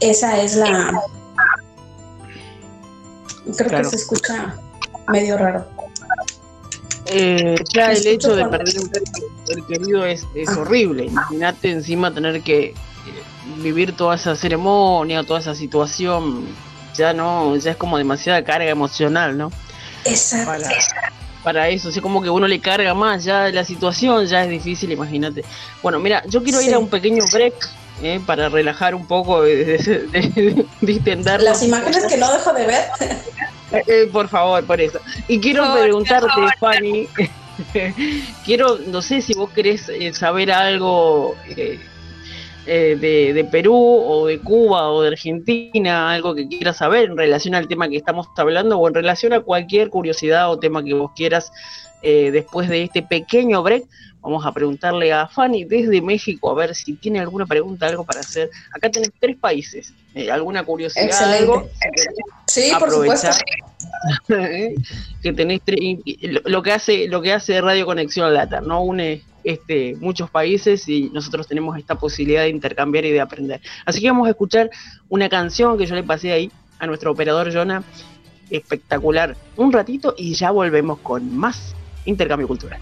esa 0.00 0.42
es 0.42 0.56
la... 0.56 1.02
Creo 3.56 3.82
que 3.82 3.84
se 3.84 3.96
escucha 3.96 4.56
medio 5.08 5.38
raro. 5.38 5.66
Eh, 7.06 7.54
ya 7.72 7.92
el 7.92 8.06
hecho 8.06 8.34
de 8.34 8.44
perder 8.46 8.80
un 8.80 8.90
ser 8.92 9.62
querido 9.68 10.04
es, 10.04 10.26
es 10.34 10.48
ah. 10.48 10.60
horrible. 10.60 11.04
Imagínate 11.04 11.70
encima 11.70 12.12
tener 12.12 12.42
que 12.42 12.74
vivir 13.56 13.96
toda 13.96 14.14
esa 14.14 14.36
ceremonia, 14.36 15.22
toda 15.24 15.40
esa 15.40 15.54
situación, 15.54 16.46
ya 16.94 17.12
no, 17.12 17.56
ya 17.56 17.72
es 17.72 17.76
como 17.76 17.98
demasiada 17.98 18.42
carga 18.44 18.70
emocional, 18.70 19.36
¿no? 19.36 19.50
Exacto. 20.04 20.46
Para, 20.46 20.68
para 21.42 21.68
eso, 21.68 21.90
así 21.90 22.00
como 22.00 22.22
que 22.22 22.30
uno 22.30 22.48
le 22.48 22.60
carga 22.60 22.92
más, 22.94 23.24
ya 23.24 23.48
la 23.50 23.64
situación 23.64 24.26
ya 24.26 24.44
es 24.44 24.50
difícil, 24.50 24.90
imagínate. 24.92 25.44
Bueno, 25.82 26.00
mira, 26.00 26.22
yo 26.26 26.42
quiero 26.42 26.60
ir 26.60 26.74
a 26.74 26.78
un 26.78 26.88
pequeño 26.88 27.24
break 27.32 27.54
¿eh? 28.02 28.20
para 28.24 28.48
relajar 28.48 28.94
un 28.94 29.06
poco, 29.06 29.42
de, 29.42 29.78
de, 29.78 30.66
distender. 30.80 31.42
Las 31.42 31.62
imágenes 31.62 32.04
que 32.06 32.16
no 32.16 32.32
dejo 32.32 32.52
de 32.52 32.66
ver. 32.66 32.84
Eh, 33.72 33.82
eh, 33.86 34.08
por 34.12 34.28
favor, 34.28 34.64
por 34.64 34.80
eso. 34.80 35.00
Y 35.28 35.40
quiero 35.40 35.72
preguntarte, 35.74 36.28
Fanny, 36.58 37.08
quiero, 38.44 38.78
no 38.86 39.02
sé 39.02 39.22
si 39.22 39.34
vos 39.34 39.50
querés 39.50 39.88
eh, 39.88 40.12
saber 40.12 40.52
algo 40.52 41.36
de, 42.66 43.32
de, 43.32 43.44
Perú 43.44 43.74
o 43.74 44.26
de 44.26 44.38
Cuba 44.40 44.90
o 44.90 45.02
de 45.02 45.08
Argentina, 45.08 46.12
algo 46.12 46.34
que 46.34 46.48
quieras 46.48 46.78
saber 46.78 47.10
en 47.10 47.16
relación 47.16 47.54
al 47.54 47.68
tema 47.68 47.88
que 47.88 47.96
estamos 47.96 48.26
hablando 48.36 48.78
o 48.78 48.88
en 48.88 48.94
relación 48.94 49.32
a 49.32 49.40
cualquier 49.40 49.90
curiosidad 49.90 50.50
o 50.50 50.58
tema 50.58 50.82
que 50.84 50.94
vos 50.94 51.12
quieras 51.14 51.52
después 52.02 52.68
de 52.68 52.84
este 52.84 53.02
pequeño 53.02 53.62
break. 53.62 53.84
Vamos 54.26 54.44
a 54.44 54.52
preguntarle 54.52 55.12
a 55.12 55.28
Fanny 55.28 55.62
desde 55.64 56.02
México 56.02 56.50
a 56.50 56.54
ver 56.54 56.74
si 56.74 56.94
tiene 56.94 57.20
alguna 57.20 57.46
pregunta, 57.46 57.86
algo 57.86 58.04
para 58.04 58.20
hacer. 58.20 58.50
Acá 58.74 58.90
tenés 58.90 59.12
tres 59.20 59.36
países. 59.36 59.92
¿Alguna 60.32 60.64
curiosidad? 60.64 61.32
Algo? 61.32 61.68
Sí, 62.46 62.72
por 62.76 62.90
supuesto. 62.90 63.28
que 65.22 66.40
lo 66.44 66.62
que 66.62 66.72
hace 66.72 67.06
lo 67.08 67.22
que 67.22 67.32
hace 67.32 67.60
Radio 67.60 67.86
Conexión 67.86 68.34
Lata, 68.34 68.60
¿no? 68.60 68.82
Une 68.82 69.22
este, 69.46 69.94
muchos 70.00 70.28
países 70.28 70.88
y 70.88 71.08
nosotros 71.10 71.46
tenemos 71.46 71.78
esta 71.78 71.94
posibilidad 71.94 72.42
de 72.42 72.48
intercambiar 72.48 73.04
y 73.04 73.12
de 73.12 73.20
aprender. 73.20 73.60
Así 73.84 74.00
que 74.00 74.08
vamos 74.08 74.26
a 74.26 74.30
escuchar 74.30 74.70
una 75.08 75.28
canción 75.28 75.78
que 75.78 75.86
yo 75.86 75.94
le 75.94 76.02
pasé 76.02 76.32
ahí 76.32 76.50
a 76.80 76.86
nuestro 76.88 77.12
operador 77.12 77.52
Jonah, 77.54 77.84
espectacular, 78.50 79.36
un 79.56 79.72
ratito 79.72 80.16
y 80.18 80.34
ya 80.34 80.50
volvemos 80.50 80.98
con 80.98 81.36
más 81.36 81.76
intercambio 82.06 82.48
cultural. 82.48 82.80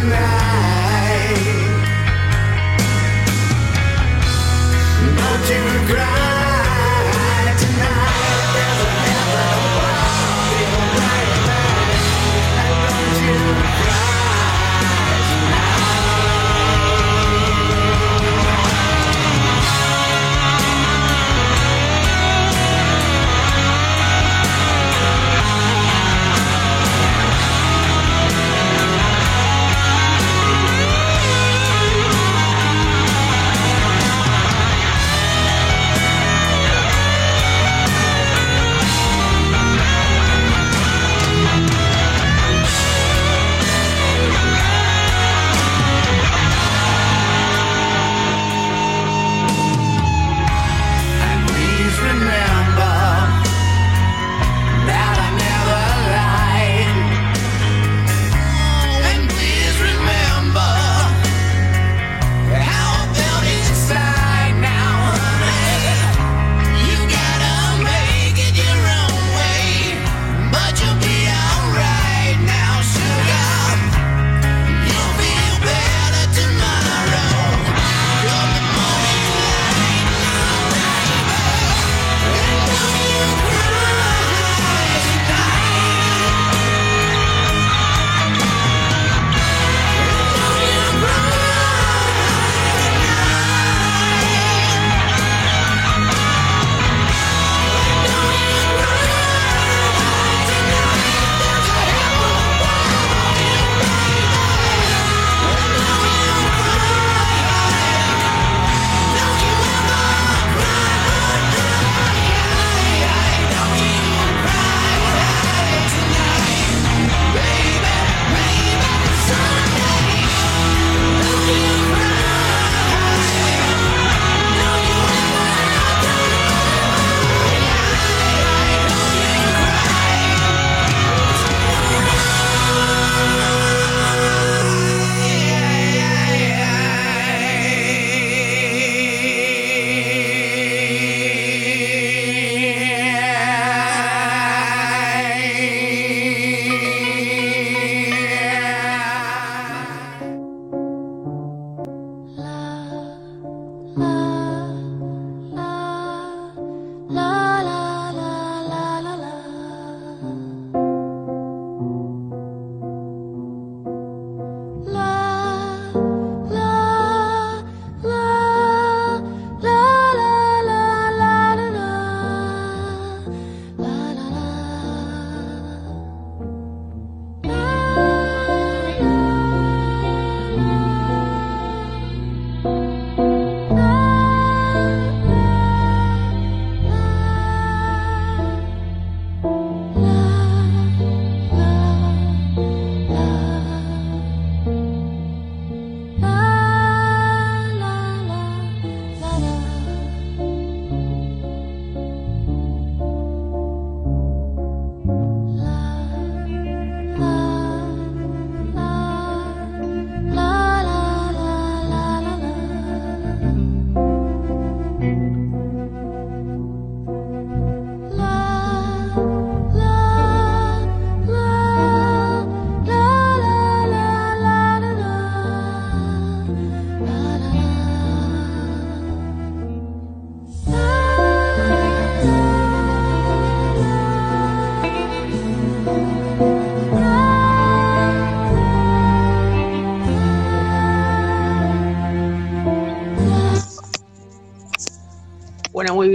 Tonight. 0.00 1.86
Don't 5.16 5.48
you 5.48 5.64
cry 5.88 6.35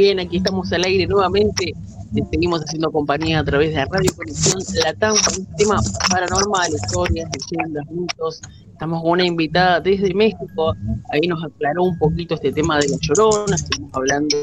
bien, 0.02 0.20
aquí 0.20 0.38
estamos 0.38 0.72
al 0.74 0.84
aire 0.84 1.06
nuevamente. 1.06 1.74
Le 2.14 2.26
seguimos 2.32 2.62
haciendo 2.62 2.92
compañía 2.92 3.40
a 3.40 3.44
través 3.44 3.74
de 3.74 3.86
Radio 3.86 4.12
Conexión 4.16 4.62
Latam 4.84 5.16
con 5.24 5.42
un 5.42 5.56
tema 5.56 5.80
paranormal, 6.10 6.72
historias, 6.74 7.30
leyendas, 7.32 7.86
mitos. 7.92 8.42
Estamos 8.72 9.02
con 9.04 9.12
una 9.12 9.26
invitada 9.26 9.80
desde 9.80 10.12
México. 10.14 10.74
Ahí 11.12 11.28
nos 11.28 11.44
aclaró 11.44 11.84
un 11.84 11.98
poquito 12.00 12.34
este 12.34 12.52
tema 12.52 12.80
de 12.80 12.88
la 12.90 12.98
llorona. 13.00 13.56
Estuvimos 13.56 13.92
hablando 13.94 14.38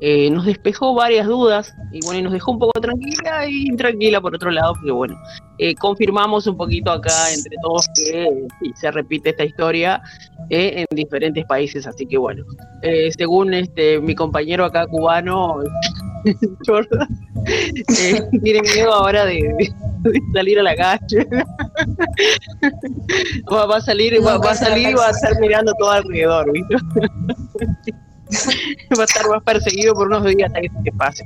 eh, 0.00 0.30
nos 0.30 0.46
despejó 0.46 0.94
varias 0.94 1.26
dudas 1.26 1.74
y 1.92 2.00
bueno, 2.04 2.20
y 2.20 2.22
nos 2.22 2.32
dejó 2.32 2.52
un 2.52 2.58
poco 2.60 2.80
tranquila 2.80 3.46
y 3.48 3.66
intranquila 3.68 4.20
por 4.20 4.34
otro 4.34 4.50
lado, 4.50 4.74
porque 4.74 4.92
bueno, 4.92 5.16
eh, 5.58 5.74
confirmamos 5.74 6.46
un 6.46 6.56
poquito 6.56 6.90
acá 6.92 7.32
entre 7.34 7.56
todos 7.62 7.86
que 7.94 8.22
eh, 8.24 8.46
sí, 8.62 8.72
se 8.76 8.90
repite 8.92 9.30
esta 9.30 9.44
historia 9.44 10.00
eh, 10.50 10.84
en 10.88 10.96
diferentes 10.96 11.44
países, 11.46 11.86
así 11.86 12.06
que 12.06 12.16
bueno, 12.16 12.44
eh, 12.82 13.10
según 13.16 13.54
este 13.54 14.00
mi 14.00 14.14
compañero 14.14 14.64
acá 14.64 14.86
cubano, 14.86 15.56
Jordan, 16.66 17.08
tiene 18.42 18.60
miedo 18.62 18.92
ahora 18.92 19.24
de, 19.24 19.34
de- 19.58 19.72
de 20.00 20.20
salir 20.32 20.58
a 20.60 20.62
la 20.62 20.76
calle. 20.76 21.26
va, 23.52 23.66
va 23.66 23.76
a 23.76 23.80
salir, 23.80 24.24
va, 24.24 24.38
va 24.38 24.52
a 24.52 24.54
salir 24.54 24.90
y 24.90 24.94
va 24.94 25.08
a 25.08 25.10
estar 25.10 25.38
mirando 25.40 25.72
todo 25.78 25.90
alrededor, 25.90 26.52
¿viste? 26.52 26.76
va 28.98 29.02
a 29.02 29.04
estar 29.04 29.28
más 29.28 29.42
perseguido 29.42 29.94
por 29.94 30.06
unos 30.06 30.24
días 30.24 30.48
hasta 30.48 30.60
que 30.60 30.70
se 30.84 30.92
pase. 30.92 31.24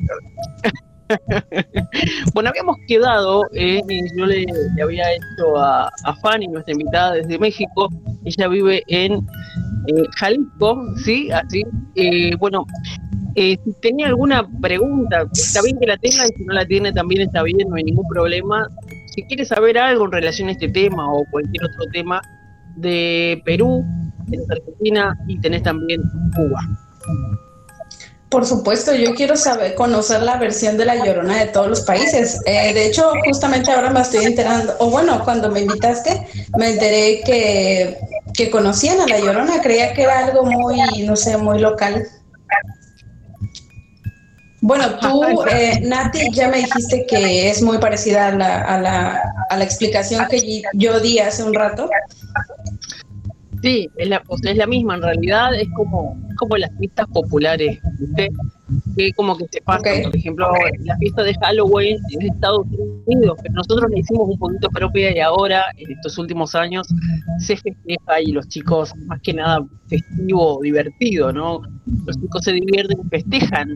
bueno, 2.35 2.51
habíamos 2.51 2.77
quedado, 2.87 3.45
eh, 3.55 3.81
yo 4.17 4.27
le, 4.27 4.47
le 4.75 4.83
había 4.83 5.13
hecho 5.13 5.57
a, 5.59 5.91
a 6.05 6.17
Fanny, 6.17 6.49
nuestra 6.49 6.73
invitada 6.73 7.15
desde 7.15 7.39
México, 7.39 7.89
ella 8.25 8.49
vive 8.49 8.83
en 8.89 9.15
eh, 9.87 10.05
Jalisco, 10.17 10.81
¿sí? 11.05 11.31
Así, 11.31 11.65
eh, 11.97 12.35
bueno, 12.37 12.67
eh, 13.35 13.57
si 13.65 13.73
tenía 13.81 14.09
alguna 14.09 14.47
pregunta, 14.61 15.27
está 15.33 15.63
bien 15.63 15.79
que 15.79 15.87
la 15.87 15.97
tenga, 15.97 16.27
y 16.27 16.37
si 16.37 16.45
no 16.45 16.55
la 16.55 16.67
tiene 16.67 16.93
también 16.93 17.23
está 17.23 17.43
bien, 17.43 17.69
no 17.69 17.77
hay 17.77 17.85
ningún 17.85 18.07
problema. 18.09 18.69
Si 19.15 19.23
quiere 19.25 19.45
saber 19.45 19.79
algo 19.79 20.05
en 20.07 20.13
relación 20.13 20.49
a 20.49 20.53
este 20.53 20.69
tema 20.69 21.13
o 21.13 21.25
cualquier 21.31 21.65
otro 21.65 21.87
tema 21.93 22.21
de 22.77 23.41
Perú, 23.45 23.85
tenés 24.31 24.51
Argentina 24.51 25.17
y 25.27 25.41
tenés 25.41 25.63
también 25.63 26.03
Cuba. 26.35 26.61
Por 28.33 28.47
supuesto, 28.47 28.95
yo 28.95 29.15
quiero 29.15 29.37
saber, 29.37 29.75
conocer 29.75 30.23
la 30.23 30.39
versión 30.39 30.79
de 30.79 30.87
la 30.87 31.05
Llorona 31.05 31.37
de 31.39 31.47
todos 31.49 31.69
los 31.69 31.83
países. 31.83 32.41
Eh, 32.47 32.73
de 32.73 32.87
hecho, 32.87 33.13
justamente 33.27 33.71
ahora 33.71 33.91
me 33.91 34.01
estoy 34.01 34.25
enterando, 34.25 34.75
o 34.79 34.89
bueno, 34.89 35.23
cuando 35.23 35.51
me 35.51 35.61
invitaste, 35.61 36.27
me 36.57 36.71
enteré 36.71 37.21
que, 37.27 37.99
que 38.33 38.51
conocían 38.51 39.03
a 39.03 39.07
la 39.07 39.19
Llorona. 39.19 39.61
Creía 39.61 39.93
que 39.93 40.05
era 40.05 40.21
algo 40.21 40.47
muy, 40.47 40.79
no 41.05 41.15
sé, 41.15 41.37
muy 41.37 41.59
local. 41.59 42.07
Bueno, 44.63 44.99
tú, 45.01 45.43
eh, 45.51 45.81
Nati, 45.83 46.31
ya 46.33 46.49
me 46.49 46.59
dijiste 46.59 47.05
que 47.07 47.51
es 47.51 47.61
muy 47.61 47.79
parecida 47.79 48.29
a 48.29 48.33
la, 48.33 48.63
a 48.63 48.81
la, 48.81 49.35
a 49.51 49.57
la 49.59 49.65
explicación 49.65 50.27
que 50.29 50.63
yo 50.73 51.01
di 51.01 51.19
hace 51.19 51.43
un 51.43 51.53
rato. 51.53 51.91
Sí, 53.63 53.89
es 53.97 54.09
la, 54.09 54.21
o 54.27 54.37
sea, 54.39 54.51
es 54.51 54.59
la 54.59 54.67
misma, 54.67 54.97
en 54.97 55.03
realidad 55.03 55.55
es 55.55 55.69
como, 55.77 56.19
es 56.29 56.37
como 56.37 56.57
las 56.57 56.71
fiestas 56.79 57.07
populares, 57.13 57.79
¿viste? 58.01 58.29
Que 58.97 59.13
como 59.13 59.37
que 59.37 59.47
se 59.53 59.61
pasan, 59.63 59.99
Ok. 59.99 60.03
por 60.05 60.17
ejemplo, 60.17 60.49
la 60.81 60.97
fiesta 60.97 61.23
de 61.23 61.35
Halloween 61.35 61.99
de 62.19 62.27
Estados 62.27 62.67
Unidos, 63.07 63.39
pero 63.41 63.55
nosotros 63.55 63.91
la 63.91 63.99
hicimos 63.99 64.29
un 64.29 64.39
poquito 64.39 64.69
propia 64.71 65.17
y 65.17 65.21
ahora, 65.21 65.63
en 65.77 65.93
estos 65.93 66.19
últimos 66.19 66.55
años, 66.57 66.89
se 67.39 67.57
festeja 67.57 68.21
y 68.21 68.33
los 68.33 68.49
chicos, 68.49 68.93
más 69.07 69.21
que 69.21 69.33
nada 69.35 69.65
festivo, 69.87 70.59
divertido, 70.63 71.33
¿no? 71.33 71.61
Los 72.07 72.21
chicos 72.21 72.43
se 72.43 72.53
divierten 72.53 72.99
y 73.05 73.09
festejan 73.11 73.69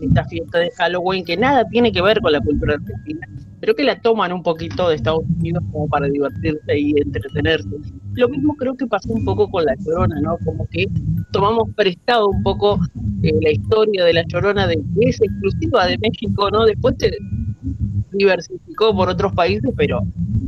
esta 0.00 0.24
fiesta 0.26 0.58
de 0.58 0.70
Halloween 0.76 1.24
que 1.24 1.36
nada 1.36 1.64
tiene 1.68 1.90
que 1.90 2.02
ver 2.02 2.20
con 2.20 2.30
la 2.32 2.40
cultura 2.40 2.74
argentina, 2.74 3.26
pero 3.66 3.74
que 3.74 3.82
la 3.82 4.00
toman 4.00 4.32
un 4.32 4.44
poquito 4.44 4.88
de 4.88 4.94
Estados 4.94 5.24
Unidos 5.40 5.64
como 5.72 5.88
para 5.88 6.06
divertirse 6.06 6.78
y 6.78 6.92
entretenerse. 7.00 7.68
Lo 8.12 8.28
mismo 8.28 8.54
creo 8.54 8.76
que 8.76 8.86
pasó 8.86 9.12
un 9.12 9.24
poco 9.24 9.50
con 9.50 9.64
la 9.64 9.74
Llorona, 9.84 10.20
¿no? 10.20 10.38
Como 10.44 10.68
que 10.68 10.86
tomamos 11.32 11.68
prestado 11.74 12.28
un 12.28 12.44
poco 12.44 12.78
eh, 13.24 13.32
la 13.42 13.50
historia 13.50 14.04
de 14.04 14.12
la 14.12 14.22
Llorona 14.28 14.68
de 14.68 14.76
que 14.76 15.08
es 15.08 15.20
exclusiva 15.20 15.84
de 15.88 15.98
México, 15.98 16.48
¿no? 16.52 16.64
Después 16.64 16.94
se 17.00 17.10
diversificó 18.12 18.94
por 18.94 19.08
otros 19.08 19.32
países, 19.32 19.68
pero 19.76 19.98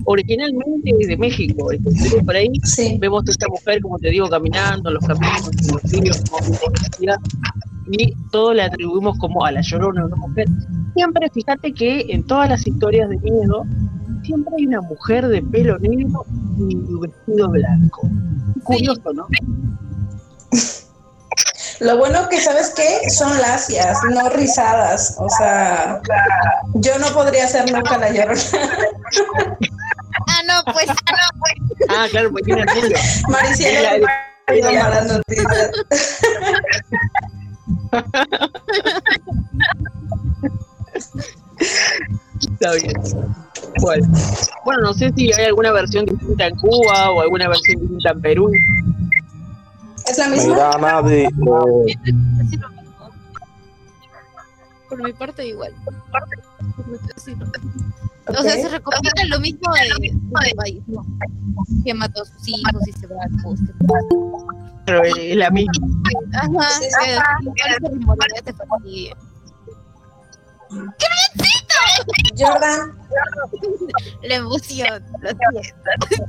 originalmente 0.04 0.94
es 1.00 1.08
de 1.08 1.16
México. 1.16 1.72
Entonces, 1.72 2.22
por 2.22 2.36
ahí 2.36 2.52
Sí. 2.62 2.98
vemos 3.00 3.24
a 3.26 3.32
esta 3.32 3.48
mujer, 3.48 3.80
como 3.80 3.98
te 3.98 4.10
digo, 4.10 4.28
caminando 4.28 4.90
en 4.90 4.94
los 4.94 5.04
caminos, 5.04 5.50
en 5.60 5.72
los 5.72 5.82
ríos, 5.90 6.22
como 6.30 6.38
y 7.90 8.12
todo 8.30 8.52
le 8.54 8.62
atribuimos 8.62 9.18
como 9.18 9.44
a 9.44 9.52
la 9.52 9.60
llorona, 9.60 10.04
una 10.06 10.16
mujer. 10.16 10.46
Siempre, 10.98 11.30
fíjate 11.32 11.72
que 11.72 12.06
en 12.08 12.26
todas 12.26 12.48
las 12.48 12.66
historias 12.66 13.08
de 13.08 13.18
miedo, 13.18 13.62
siempre 14.24 14.52
hay 14.58 14.66
una 14.66 14.80
mujer 14.80 15.28
de 15.28 15.40
pelo 15.42 15.78
negro 15.78 16.26
y 16.58 16.74
vestido 17.00 17.50
blanco. 17.50 18.10
Curioso, 18.64 19.12
¿no? 19.14 19.28
Lo 21.78 21.98
bueno 21.98 22.28
que 22.28 22.40
sabes 22.40 22.70
que 22.70 23.08
son 23.10 23.30
lacias, 23.38 23.96
no 24.10 24.28
rizadas. 24.30 25.14
O 25.20 25.28
sea, 25.28 26.02
yo 26.74 26.98
no 26.98 27.06
podría 27.14 27.46
ser 27.46 27.70
nunca 27.70 27.96
la 27.96 28.10
llorona. 28.10 28.40
Ah, 30.26 30.42
no, 30.46 30.72
pues, 30.72 30.88
ah, 30.88 30.94
no, 31.12 31.28
pues. 31.38 31.54
Ah, 31.90 32.06
claro, 32.10 32.32
pues 32.32 32.44
tiene 32.44 32.66
rubio. 32.66 32.98
Mariciela, 33.28 33.98
no 33.98 34.72
malas 34.72 35.06
noticias. 35.06 35.70
Está 42.40 42.72
bien. 42.74 42.92
Bueno. 43.80 44.08
bueno, 44.64 44.80
no 44.82 44.94
sé 44.94 45.12
si 45.14 45.32
hay 45.32 45.46
alguna 45.46 45.72
versión 45.72 46.06
distinta 46.06 46.46
en 46.46 46.56
Cuba 46.56 47.10
o 47.10 47.20
alguna 47.20 47.48
versión 47.48 47.80
distinta 47.80 48.10
en 48.10 48.20
Perú. 48.20 48.50
¿Es 50.08 50.18
la 50.18 50.28
misma? 50.28 50.54
Mira, 50.54 50.70
Nati, 50.78 51.14
eh, 51.14 51.28
Casi 52.38 52.56
lo 52.56 52.68
mismo. 52.70 53.10
Por 54.88 55.02
mi 55.02 55.12
parte, 55.12 55.46
igual. 55.46 55.74
Sí. 57.16 57.36
O 58.26 58.42
sea, 58.42 58.52
se 58.52 58.68
recomienda 58.68 59.24
lo 59.28 59.40
mismo 59.40 59.72
de 59.72 60.10
de 60.10 60.54
país, 60.54 60.82
¿no? 60.86 61.04
Que 61.84 61.94
mató 61.94 62.22
a 62.22 62.24
sus 62.24 62.48
hijos 62.48 62.86
y 62.86 62.92
se 62.92 63.06
va 63.06 63.16
al 63.22 63.30
bosque. 63.42 63.72
Pero 64.86 65.04
es 65.04 65.36
la 65.36 65.50
misma. 65.50 65.72
Ajá, 66.34 66.70
Sí, 66.80 66.88
que 67.56 67.70
igual 68.00 68.18
familia. 70.68 70.94
Jordan, 72.38 72.98
La 74.22 74.34
emoción, 74.36 75.02
lo 75.20 75.28
siento. 75.30 76.24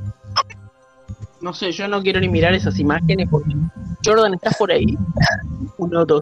No 1.41 1.53
sé, 1.53 1.71
yo 1.71 1.87
no 1.87 2.01
quiero 2.01 2.19
ni 2.19 2.27
mirar 2.27 2.53
esas 2.53 2.77
imágenes 2.79 3.27
porque. 3.29 3.55
Jordan, 4.03 4.33
¿estás 4.33 4.57
por 4.57 4.71
ahí? 4.71 4.97
Uno, 5.77 6.05
dos. 6.05 6.21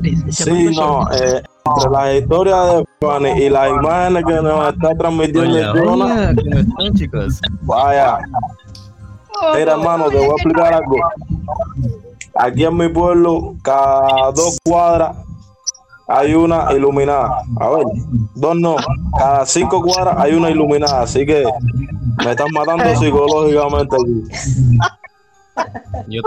tres. 0.00 0.20
Sí, 0.30 0.70
no, 0.76 1.04
Jordan. 1.04 1.22
eh, 1.22 1.42
entre 1.66 1.90
las 1.90 2.14
historias 2.14 2.66
de 2.76 2.84
Fanny 3.00 3.30
y 3.44 3.48
las 3.50 3.68
imágenes 3.70 4.24
que 4.24 4.34
nos 4.34 4.74
está 4.74 4.94
transmitiendo 4.96 5.56
Hola, 5.56 5.72
Jonah, 5.74 5.92
hola, 5.92 6.34
¿cómo 6.36 6.58
están 6.58 6.94
chicos? 6.94 7.40
vaya, 7.62 8.18
mira 9.54 9.72
hermano, 9.72 10.08
te 10.10 10.16
voy 10.16 10.26
a 10.28 10.32
explicar 10.32 10.74
algo. 10.74 10.96
Aquí 12.34 12.64
en 12.64 12.76
mi 12.76 12.88
pueblo, 12.88 13.54
cada 13.62 14.30
dos 14.32 14.58
cuadras 14.64 15.16
hay 16.08 16.34
una 16.34 16.72
iluminada. 16.72 17.42
A 17.60 17.68
ver, 17.68 17.84
dos 18.34 18.56
no, 18.56 18.76
cada 19.16 19.46
cinco 19.46 19.82
cuadras 19.82 20.16
hay 20.18 20.32
una 20.32 20.50
iluminada, 20.50 21.02
así 21.02 21.24
que 21.26 21.44
me 22.24 22.30
están 22.30 22.48
matando 22.52 22.96
psicológicamente. 22.96 23.96
Yo 26.08 26.22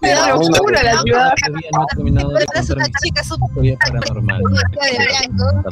la 0.00 1.02
ciudad. 1.02 1.32
todavía 1.40 1.70
no. 5.32 5.62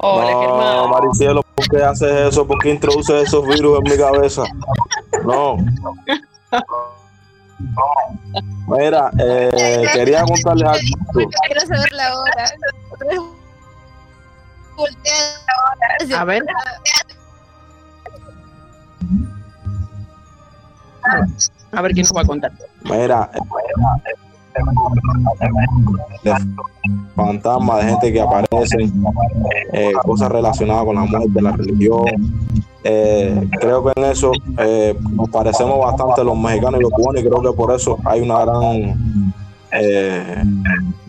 Hola. 0.00 0.86
Maricielo, 0.88 1.42
¿por 1.42 1.68
qué 1.68 1.82
haces 1.82 2.28
eso? 2.28 2.46
¿Por 2.46 2.58
qué 2.58 2.70
introduces 2.70 3.26
esos 3.26 3.44
virus 3.46 3.78
en 3.78 3.90
mi 3.90 3.98
cabeza? 3.98 4.44
No. 5.24 5.56
Mira, 8.68 9.10
eh, 9.18 9.86
quería 9.92 10.24
contarles 10.24 10.68
algo. 10.68 11.30
Quiero 11.46 11.60
saber 11.62 11.92
la 11.92 12.18
hora. 12.18 12.44
A 16.16 16.24
ver. 16.24 16.42
A 21.72 21.82
ver 21.82 21.92
quién 21.92 22.04
nos 22.04 22.16
va 22.16 22.20
a 22.22 22.24
contar. 22.24 22.52
Mira, 22.84 23.30
de 26.22 26.34
fantasmas, 27.14 27.84
de 27.84 27.90
gente 27.90 28.12
que 28.12 28.20
aparece, 28.20 28.90
eh, 29.72 29.92
cosas 30.04 30.30
relacionadas 30.30 30.84
con 30.84 30.94
la 30.94 31.02
muerte, 31.02 31.42
la 31.42 31.52
religión. 31.52 32.04
Eh, 32.84 33.48
creo 33.60 33.84
que 33.84 33.92
en 33.96 34.04
eso 34.04 34.32
eh, 34.58 34.96
nos 35.10 35.28
parecemos 35.28 35.78
bastante 35.78 36.24
los 36.24 36.38
mexicanos 36.38 36.80
y 36.80 36.82
los 36.84 36.92
cubanos 36.92 37.22
y 37.22 37.26
creo 37.26 37.42
que 37.42 37.52
por 37.52 37.74
eso 37.74 37.98
hay 38.04 38.20
una 38.20 38.44
gran, 38.44 39.34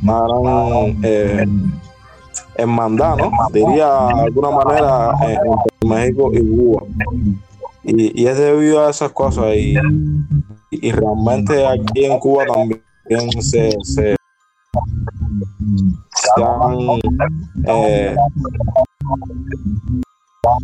una 0.02 0.22
gran 0.22 1.74
hermandad, 2.56 3.18
¿no? 3.18 3.32
Diría 3.54 4.08
de 4.16 4.22
alguna 4.24 4.52
manera 4.52 5.12
entre 5.22 5.88
México 5.88 6.32
y 6.34 6.40
Cuba. 6.40 6.84
Y, 7.84 8.24
y 8.24 8.28
es 8.28 8.38
debido 8.38 8.86
a 8.86 8.90
esas 8.90 9.12
cosas 9.12 9.56
y, 9.56 9.76
y 10.72 10.92
realmente 10.92 11.66
aquí 11.66 12.06
en 12.06 12.20
Cuba 12.20 12.46
también 12.46 12.82
se, 13.42 13.72
se, 13.84 14.16
se 16.14 16.44
han 16.44 17.00
eh, 17.68 18.16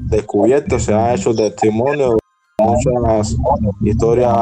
descubierto, 0.10 0.80
se 0.80 0.94
han 0.94 1.16
hecho 1.16 1.36
testimonios 1.36 2.16
muchas 2.62 3.36
historias 3.84 4.34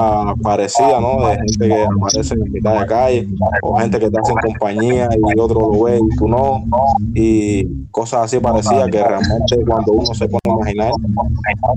parecidas, 0.42 1.02
¿no? 1.02 1.28
De 1.28 1.36
gente 1.36 1.68
que 1.68 1.84
aparece 1.84 2.34
en 2.36 2.52
mitad 2.52 2.80
de 2.80 2.86
calle, 2.86 3.28
o 3.62 3.78
gente 3.78 4.00
que 4.00 4.10
te 4.10 4.20
hacen 4.20 4.36
compañía 4.36 5.10
y 5.12 5.40
otro 5.40 5.72
lo 5.72 5.84
ve 5.84 6.00
y 6.00 6.16
tú 6.16 6.28
no, 6.28 6.64
y 7.14 7.88
cosas 7.90 8.26
así 8.26 8.40
parecidas 8.40 8.90
que 8.90 9.04
realmente 9.04 9.66
cuando 9.66 9.94
uno 9.94 10.14
se 10.14 10.28
pone 10.28 10.42
a 10.46 10.72
imaginar 10.72 10.92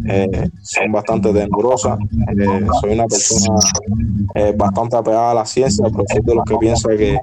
eh, 0.08 0.48
son 0.62 0.92
bastante 0.92 1.32
temblorosas. 1.32 1.98
Eh, 2.38 2.66
soy 2.80 2.92
una 2.92 3.06
persona 3.06 3.58
eh, 4.34 4.54
bastante 4.56 4.96
apegada 4.96 5.30
a 5.30 5.34
la 5.34 5.46
ciencia, 5.46 5.86
pero 5.90 6.04
soy 6.06 6.20
de 6.22 6.34
los 6.34 6.44
que 6.44 6.56
piensa 6.58 6.88
que 6.90 7.18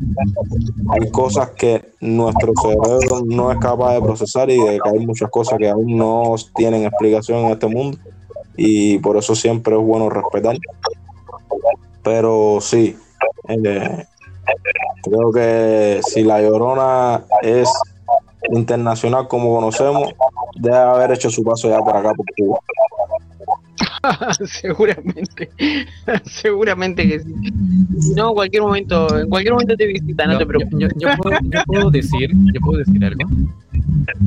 hay 0.90 1.12
cosas 1.12 1.50
que 1.52 1.94
nuestro 2.02 2.52
cerebro 2.62 3.24
no 3.26 3.52
es 3.52 3.60
capaz 3.60 3.94
de 3.94 4.02
procesar 4.02 4.50
y 4.50 4.60
de 4.60 4.80
que 4.84 4.90
hay 4.90 5.06
muchas 5.06 5.30
cosas 5.30 5.60
que 5.60 5.70
aún 5.70 5.96
no 5.98 6.36
tienen 6.56 6.84
explicación 6.84 7.46
en 7.46 7.52
este 7.52 7.68
mundo 7.68 7.98
y 8.58 8.98
por 9.00 9.18
eso 9.18 9.36
siempre 9.36 9.76
es 9.76 9.82
bueno 9.82 10.10
respetar. 10.10 10.58
Pero 12.04 12.60
sí, 12.62 12.96
eh, 13.48 14.06
creo 15.04 15.32
que 15.32 16.02
si 16.04 16.24
la 16.24 16.42
Llorona 16.42 17.24
es 17.42 17.70
internacional 18.52 19.28
como 19.28 19.56
conocemos, 19.56 20.10
debe 20.56 20.76
haber 20.78 21.12
hecho 21.14 21.30
su 21.30 21.44
paso 21.44 21.70
ya 21.70 21.80
por 21.80 21.96
acá 21.96 22.14
por 22.14 22.26
Cuba. 22.38 22.60
seguramente, 24.46 25.50
seguramente 26.26 27.08
que 27.08 27.20
sí. 27.20 27.34
Si 28.00 28.14
no, 28.16 28.30
en 28.30 28.34
cualquier 28.36 28.64
momento, 28.64 29.18
en 29.20 29.30
cualquier 29.30 29.54
momento 29.54 29.76
te 29.78 29.86
visita, 29.88 30.26
no, 30.26 30.34
No, 30.34 30.38
te 30.40 30.44
yo, 30.44 30.48
preocupes. 30.50 30.80
yo- 30.80 31.00
yo 31.00 31.18
puedo, 31.18 31.38
yo 31.42 31.60
puedo 31.66 31.90
decir, 31.92 32.30
yo 32.54 32.60
puedo 32.62 32.80
decir 32.80 33.06
algo. 33.06 33.30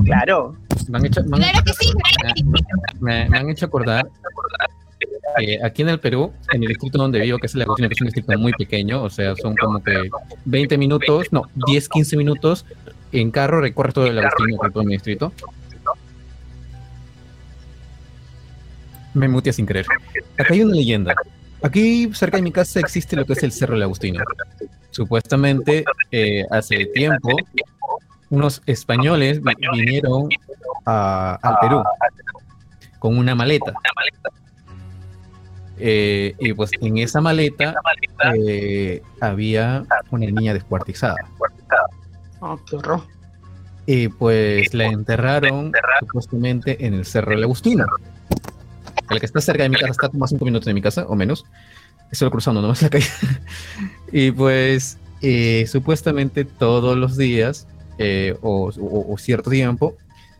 Claro. 0.04 0.56
Me 0.88 0.98
han 0.98 1.06
hecho, 1.06 1.22
me 1.24 1.36
han- 1.36 1.42
Claro 1.42 1.64
que 1.64 1.72
sí, 1.72 1.90
claro 1.92 2.34
que 2.34 2.40
sí. 2.40 2.44
me, 3.00 3.28
me 3.28 3.38
han 3.38 3.50
hecho 3.50 3.66
acordar 3.66 4.06
que 5.38 5.58
aquí 5.62 5.82
en 5.82 5.90
el 5.90 6.00
Perú, 6.00 6.32
en 6.52 6.62
el 6.62 6.68
distrito 6.68 6.96
donde 6.98 7.20
vivo, 7.20 7.38
que 7.38 7.46
es 7.46 7.54
el 7.54 7.62
Agustino, 7.62 7.88
que 7.88 7.94
es 7.94 8.00
un 8.00 8.06
distrito 8.06 8.38
muy 8.38 8.52
pequeño, 8.52 9.02
o 9.02 9.10
sea, 9.10 9.34
son 9.36 9.54
como 9.56 9.82
que 9.82 10.08
20 10.46 10.78
minutos, 10.78 11.26
no, 11.30 11.42
10, 11.66 11.88
15 11.90 12.16
minutos 12.16 12.64
en 13.12 13.30
carro 13.30 13.60
recorres 13.60 13.92
todo 13.94 14.06
el 14.06 14.18
Agustino, 14.18 14.56
por 14.56 14.72
todo 14.72 14.84
mi 14.84 14.94
distrito. 14.94 15.32
Me 19.14 19.28
mutea 19.28 19.52
sin 19.52 19.66
querer. 19.66 19.86
Acá 20.38 20.52
hay 20.52 20.62
una 20.62 20.74
leyenda. 20.74 21.14
Aquí 21.62 22.10
cerca 22.12 22.36
de 22.36 22.42
mi 22.42 22.52
casa 22.52 22.80
existe 22.80 23.16
lo 23.16 23.24
que 23.24 23.32
es 23.32 23.42
el 23.42 23.52
Cerro 23.52 23.74
del 23.74 23.84
Agustino. 23.84 24.22
Supuestamente, 24.90 25.84
eh, 26.12 26.44
hace 26.50 26.86
tiempo, 26.86 27.30
unos 28.30 28.62
españoles 28.66 29.40
vi- 29.42 29.54
vinieron 29.72 30.28
a- 30.84 31.38
al 31.42 31.56
Perú 31.60 31.82
con 32.98 33.18
una 33.18 33.34
maleta. 33.34 33.72
Eh, 35.78 36.34
y 36.38 36.52
pues 36.54 36.70
en 36.80 36.96
esa 36.98 37.20
maleta 37.20 37.74
eh, 38.34 39.02
había 39.20 39.84
una 40.10 40.26
niña 40.26 40.54
descuartizada. 40.54 41.16
Oh, 42.40 42.58
qué 42.68 42.76
horror. 42.76 43.02
Y 43.84 44.08
pues 44.08 44.72
la 44.74 44.86
enterraron 44.86 45.72
supuestamente 46.00 46.84
en 46.86 46.94
el 46.94 47.04
Cerro 47.04 47.32
del 47.32 47.44
Agustino. 47.44 47.84
El 49.10 49.20
que 49.20 49.26
está 49.26 49.40
cerca 49.40 49.62
de 49.62 49.68
mi 49.68 49.76
casa, 49.76 49.92
está 49.92 50.08
como 50.08 50.24
a 50.24 50.28
cinco 50.28 50.44
minutos 50.44 50.64
de 50.66 50.74
mi 50.74 50.82
casa, 50.82 51.04
o 51.06 51.14
menos. 51.14 51.44
Estoy 52.10 52.30
cruzando 52.30 52.62
nomás 52.62 52.82
la 52.82 52.88
calle. 52.90 53.06
y 54.12 54.30
pues 54.32 54.98
eh, 55.22 55.66
supuestamente 55.68 56.44
todos 56.44 56.96
los 56.96 57.16
días 57.16 57.66
eh, 57.98 58.36
o, 58.42 58.70
o- 58.78 59.12
o 59.12 59.18
cierto 59.18 59.50
tiempo, 59.50 59.96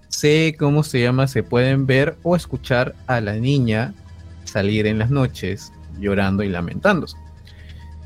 sé 0.08 0.54
cómo 0.58 0.82
se 0.82 1.00
llama, 1.00 1.26
se 1.26 1.42
pueden 1.42 1.86
ver 1.86 2.16
o 2.22 2.36
escuchar 2.36 2.94
a 3.06 3.20
la 3.20 3.34
niña 3.34 3.94
salir 4.44 4.86
en 4.86 4.98
las 4.98 5.10
noches 5.10 5.72
llorando 5.98 6.42
y 6.42 6.48
lamentándose. 6.48 7.16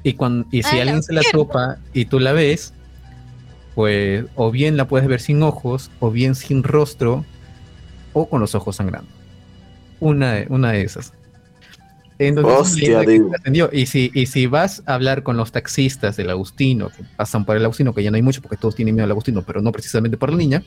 Y, 0.03 0.15
cuando, 0.15 0.47
y 0.51 0.63
si 0.63 0.69
Ah, 0.71 0.77
la 0.77 0.83
alguien 0.83 1.03
se 1.03 1.13
la 1.13 1.23
topa 1.23 1.77
y 1.93 2.07
tú 2.07 2.19
la 2.21 2.33
ves, 2.33 2.73
pues 3.75 4.25
o 4.35 4.51
bien 4.51 4.77
la 4.77 4.89
puedes 4.89 5.07
ver 5.09 5.21
sin 5.21 5.43
ojos, 5.43 5.91
o 6.01 6.11
bien 6.11 6.35
sin 6.35 6.63
rostro, 6.63 7.25
o 8.13 8.29
con 8.29 8.41
los 8.41 8.55
ojos 8.55 8.77
sangrando. 8.77 9.11
Una 10.01 10.45
una 10.49 10.73
de 10.73 10.83
esas. 10.83 11.13
Entonces, 12.21 12.53
Hostia, 12.55 13.03
trascendió. 13.31 13.71
Y 13.73 13.87
si, 13.87 14.11
y 14.13 14.27
si 14.27 14.47
vas 14.47 14.83
a 14.85 14.95
hablar 14.95 15.23
con 15.23 15.39
los 15.39 15.53
taxistas 15.53 16.19
del 16.19 16.29
Agustino, 16.29 16.91
que 16.91 17.03
pasan 17.17 17.47
por 17.47 17.57
el 17.57 17.65
Agustino, 17.65 17.95
que 17.95 18.03
ya 18.03 18.11
no 18.11 18.17
hay 18.17 18.23
mucho 18.23 18.43
porque 18.43 18.59
todos 18.59 18.75
tienen 18.75 18.95
miedo 18.95 19.07
al 19.07 19.11
Agustino, 19.11 19.41
pero 19.41 19.63
no 19.63 19.73
precisamente 19.73 20.19
por 20.19 20.31
la 20.31 20.37
niña, 20.37 20.63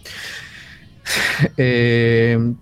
eh, 1.58 2.56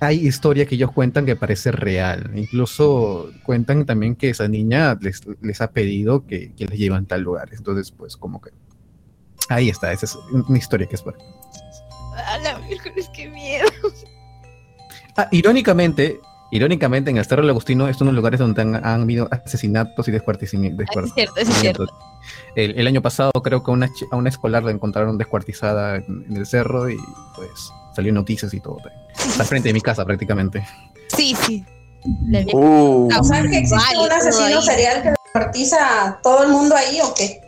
hay 0.00 0.26
historia 0.26 0.64
que 0.64 0.76
ellos 0.76 0.90
cuentan 0.90 1.26
que 1.26 1.36
parece 1.36 1.70
real. 1.70 2.30
Incluso 2.34 3.30
cuentan 3.42 3.84
también 3.84 4.16
que 4.16 4.30
esa 4.30 4.48
niña 4.48 4.96
les, 5.02 5.20
les 5.42 5.60
ha 5.60 5.70
pedido 5.70 6.26
que, 6.26 6.54
que 6.54 6.64
les 6.64 6.78
lleven 6.78 7.04
a 7.04 7.06
tal 7.06 7.20
lugar. 7.20 7.50
Entonces, 7.52 7.90
pues 7.90 8.16
como 8.16 8.40
que... 8.40 8.52
Ahí 9.50 9.68
está, 9.68 9.92
esa 9.92 10.06
es 10.06 10.16
una 10.32 10.56
historia 10.56 10.86
que 10.86 10.94
es 10.94 11.02
por 11.02 11.18
A 12.16 12.38
la 12.38 12.58
miércoles, 12.60 13.10
qué 13.14 13.28
miedo. 13.28 13.68
Ah, 15.14 15.28
irónicamente, 15.30 16.18
irónicamente, 16.50 17.10
en 17.10 17.16
el 17.16 17.24
Cerro 17.24 17.42
del 17.42 17.50
Agustino 17.50 17.88
es 17.88 18.00
uno 18.00 18.10
de 18.10 18.14
los 18.14 18.16
lugares 18.16 18.40
donde 18.40 18.62
han, 18.62 18.74
han 18.76 19.02
habido 19.02 19.28
asesinatos 19.30 20.08
y 20.08 20.10
descuartizamientos. 20.10 20.86
Ah, 20.90 21.02
sí 21.02 21.08
es 21.08 21.14
cierto, 21.14 21.40
es 21.40 21.48
cierto. 21.48 21.86
El, 22.54 22.78
el 22.78 22.86
año 22.86 23.02
pasado 23.02 23.32
creo 23.42 23.62
que 23.62 23.70
a 23.70 23.74
una, 23.74 23.90
a 24.10 24.16
una 24.16 24.28
escolar 24.28 24.62
la 24.62 24.70
encontraron 24.70 25.18
descuartizada 25.18 25.96
en, 25.96 26.24
en 26.28 26.36
el 26.36 26.46
cerro 26.46 26.88
y 26.88 26.96
pues 27.36 27.50
salió 27.94 28.12
noticias 28.12 28.52
y 28.54 28.60
todo. 28.60 28.78
Está 29.14 29.42
al 29.42 29.48
frente 29.48 29.68
de 29.68 29.74
mi 29.74 29.80
casa 29.80 30.04
prácticamente. 30.04 30.66
Sí, 31.08 31.36
sí. 31.46 31.64
Uh, 32.52 33.08
O 33.18 33.24
sea, 33.24 33.42
que 33.42 33.58
existe 33.58 33.76
Vale, 33.76 34.06
un 34.06 34.12
asesino 34.12 34.60
serial 34.60 35.02
que 35.02 35.14
descuartiza 35.24 36.08
a 36.08 36.20
todo 36.22 36.44
el 36.44 36.50
mundo 36.50 36.74
ahí 36.76 36.98
o 37.02 37.14
qué? 37.14 37.40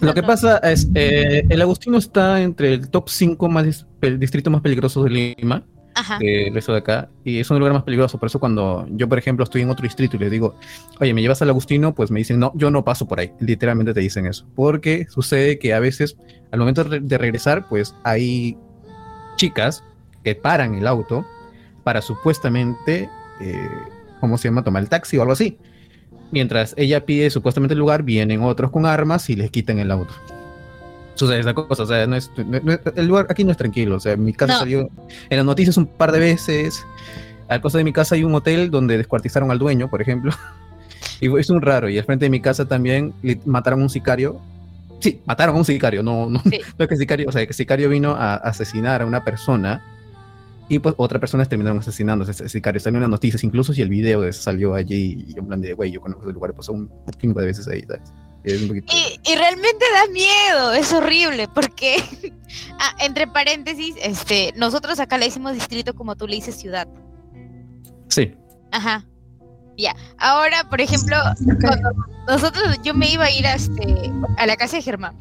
Lo 0.00 0.12
que 0.12 0.22
pasa 0.22 0.58
es, 0.58 0.88
eh, 0.94 1.44
el 1.48 1.62
Agustino 1.62 1.96
está 1.96 2.42
entre 2.42 2.74
el 2.74 2.90
top 2.90 3.08
5 3.08 3.48
más 3.48 3.64
distritos 4.18 4.52
más 4.52 4.60
peligrosos 4.60 5.04
de 5.04 5.10
Lima. 5.10 5.64
De 6.18 6.52
eso 6.54 6.72
de 6.72 6.78
acá, 6.78 7.08
y 7.24 7.38
es 7.40 7.50
un 7.50 7.58
lugar 7.58 7.72
más 7.72 7.82
peligroso. 7.82 8.18
Por 8.18 8.26
eso, 8.26 8.38
cuando 8.38 8.86
yo, 8.90 9.08
por 9.08 9.18
ejemplo, 9.18 9.44
estoy 9.44 9.62
en 9.62 9.70
otro 9.70 9.82
distrito 9.82 10.16
y 10.16 10.18
les 10.20 10.30
digo, 10.30 10.54
oye, 11.00 11.14
¿me 11.14 11.22
llevas 11.22 11.40
al 11.42 11.48
Agustino? 11.48 11.94
Pues 11.94 12.10
me 12.10 12.18
dicen, 12.18 12.38
no, 12.38 12.52
yo 12.54 12.70
no 12.70 12.84
paso 12.84 13.08
por 13.08 13.20
ahí. 13.20 13.32
Literalmente 13.40 13.94
te 13.94 14.00
dicen 14.00 14.26
eso. 14.26 14.46
Porque 14.54 15.06
sucede 15.08 15.58
que 15.58 15.72
a 15.72 15.80
veces, 15.80 16.16
al 16.52 16.58
momento 16.58 16.84
de 16.84 17.18
regresar, 17.18 17.66
pues 17.68 17.94
hay 18.04 18.56
chicas 19.36 19.82
que 20.22 20.34
paran 20.34 20.74
el 20.74 20.86
auto 20.86 21.24
para 21.84 22.02
supuestamente, 22.02 23.08
eh, 23.40 23.68
¿cómo 24.20 24.38
se 24.38 24.48
llama? 24.48 24.64
Tomar 24.64 24.82
el 24.82 24.88
taxi 24.88 25.16
o 25.18 25.22
algo 25.22 25.32
así. 25.32 25.56
Mientras 26.32 26.74
ella 26.76 27.06
pide 27.06 27.30
supuestamente 27.30 27.74
el 27.74 27.78
lugar, 27.78 28.02
vienen 28.02 28.42
otros 28.42 28.70
con 28.70 28.84
armas 28.84 29.30
y 29.30 29.36
les 29.36 29.50
quitan 29.50 29.78
el 29.78 29.90
auto. 29.90 30.12
Sucede 31.16 31.40
esa 31.40 31.52
cosa, 31.54 31.82
o 31.82 31.86
sea, 31.86 32.06
no 32.06 32.14
es, 32.14 32.30
no- 32.36 32.60
el 32.94 33.06
lugar 33.06 33.26
aquí 33.28 33.42
no 33.42 33.50
es 33.50 33.56
tranquilo, 33.56 33.96
o 33.96 34.00
sea, 34.00 34.16
mi 34.16 34.32
casa 34.32 34.52
No. 34.52 34.58
salió 34.60 34.88
en 35.30 35.36
las 35.36 35.44
noticias 35.44 35.76
un 35.76 35.86
par 35.86 36.12
de 36.12 36.20
veces. 36.20 36.86
Al 37.48 37.60
cosa 37.60 37.78
de 37.78 37.84
mi 37.84 37.92
casa 37.92 38.14
hay 38.14 38.22
un 38.24 38.34
hotel 38.34 38.70
donde 38.70 38.96
descuartizaron 38.98 39.50
al 39.50 39.58
dueño, 39.58 39.88
por 39.90 40.00
ejemplo. 40.02 40.30
Y 41.20 41.34
es 41.38 41.48
un 41.48 41.62
raro. 41.62 41.88
Y 41.88 41.96
al 41.98 42.04
frente 42.04 42.26
de 42.26 42.30
mi 42.30 42.40
casa 42.40 42.66
también 42.66 43.14
mataron 43.46 43.80
a 43.80 43.82
un 43.84 43.88
sicario. 43.90 44.38
Sí, 45.00 45.20
mataron 45.24 45.54
a 45.56 45.58
un 45.58 45.64
sicario. 45.64 46.02
No, 46.02 46.28
no, 46.28 46.40
Sí. 46.40 46.60
no 46.78 46.84
es 46.84 46.88
que 46.88 46.96
sicario, 46.96 47.26
o 47.28 47.32
sea, 47.32 47.46
que 47.46 47.54
sicario 47.54 47.88
vino 47.88 48.10
a 48.14 48.34
asesinar 48.34 49.00
a 49.00 49.06
una 49.06 49.24
persona 49.24 49.82
y 50.68 50.78
pues 50.78 50.94
otras 50.98 51.20
personas 51.20 51.48
terminaron 51.48 51.78
asesinando 51.78 52.26
a 52.26 52.30
ese 52.30 52.48
sicario. 52.50 52.80
Salió 52.80 52.98
en 52.98 53.02
las 53.02 53.10
noticias 53.10 53.42
incluso 53.44 53.72
y 53.72 53.80
el 53.80 53.88
video 53.88 54.20
de 54.20 54.32
salió 54.34 54.74
allí. 54.74 55.24
Y 55.28 55.38
en 55.38 55.46
plan 55.46 55.60
de, 55.62 55.72
güey, 55.72 55.90
yo 55.92 56.00
conozco 56.02 56.24
ese 56.24 56.32
lugar, 56.34 56.52
pasó 56.52 56.72
un 56.74 56.90
cinco 57.18 57.40
de 57.40 57.46
veces 57.46 57.66
ahí, 57.68 57.82
¿sabes? 57.86 58.12
Es 58.46 58.62
un 58.62 58.68
poquito... 58.68 58.94
Y, 58.94 59.20
y 59.30 59.34
realmente 59.36 59.84
da 59.92 60.06
miedo, 60.12 60.72
es 60.72 60.92
horrible, 60.92 61.48
porque, 61.52 61.96
ah, 62.80 62.94
entre 63.00 63.26
paréntesis, 63.26 63.94
este, 64.00 64.52
nosotros 64.56 64.98
acá 65.00 65.18
le 65.18 65.26
decimos 65.26 65.52
distrito 65.52 65.94
como 65.94 66.16
tú 66.16 66.26
le 66.26 66.36
dices 66.36 66.54
ciudad. 66.56 66.86
Sí. 68.08 68.34
Ajá. 68.72 69.04
Ya. 69.76 69.94
Ahora, 70.18 70.68
por 70.70 70.80
ejemplo, 70.80 71.16
cuando 71.60 71.90
nosotros, 72.28 72.78
yo 72.82 72.94
me 72.94 73.10
iba 73.10 73.24
a 73.24 73.30
ir 73.30 73.46
a, 73.46 73.54
este, 73.54 74.12
a 74.38 74.46
la 74.46 74.56
casa 74.56 74.76
de 74.76 74.82
Germán. 74.82 75.18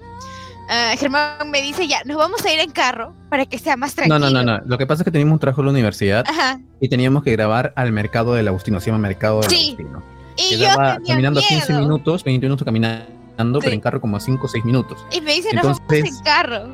Ah, 0.70 0.94
Germán 0.98 1.50
me 1.52 1.62
dice, 1.62 1.88
ya, 1.88 2.04
nos 2.06 2.18
vamos 2.18 2.44
a 2.46 2.54
ir 2.54 2.60
en 2.60 2.72
carro 2.72 3.14
para 3.30 3.46
que 3.46 3.58
sea 3.60 3.76
más 3.76 3.92
No, 3.92 3.96
tranquilo. 4.06 4.20
no, 4.20 4.44
no, 4.44 4.44
no. 4.60 4.64
Lo 4.66 4.78
que 4.78 4.88
pasa 4.88 5.02
es 5.02 5.06
que 5.06 5.12
teníamos 5.12 5.34
un 5.34 5.40
trabajo 5.40 5.62
en 5.62 5.66
la 5.66 5.72
universidad 5.74 6.24
Ajá. 6.28 6.60
y 6.80 6.90
teníamos 6.90 7.24
que 7.24 7.32
grabar 7.32 7.74
al 7.76 7.92
mercado 7.92 8.34
del 8.34 8.48
Agustino. 8.48 8.80
Se 8.80 8.88
llama 8.92 9.00
Mercado 9.00 9.42
del 9.42 9.50
Sí. 9.50 9.76
Agustino. 9.78 10.04
Y 10.38 10.52
yo 10.54 10.60
Quedaba 10.60 10.96
tenía 10.96 11.14
caminando 11.14 11.40
a 11.40 11.44
15 11.44 11.72
miedo. 11.74 11.82
minutos, 11.88 12.24
20 12.24 12.46
minutos 12.46 12.66
caminando, 12.66 13.60
pero 13.60 13.70
Sí. 13.72 13.76
en 13.76 13.82
carro 13.82 14.02
como 14.02 14.18
a 14.18 14.20
5 14.20 14.46
o 14.46 14.50
6 14.50 14.66
minutos. 14.66 15.06
Y 15.12 15.22
me 15.22 15.34
dice, 15.34 15.54
nos 15.54 15.64
vamos 15.64 15.80
Entonces- 15.82 16.18
en 16.18 16.24
carro. 16.24 16.68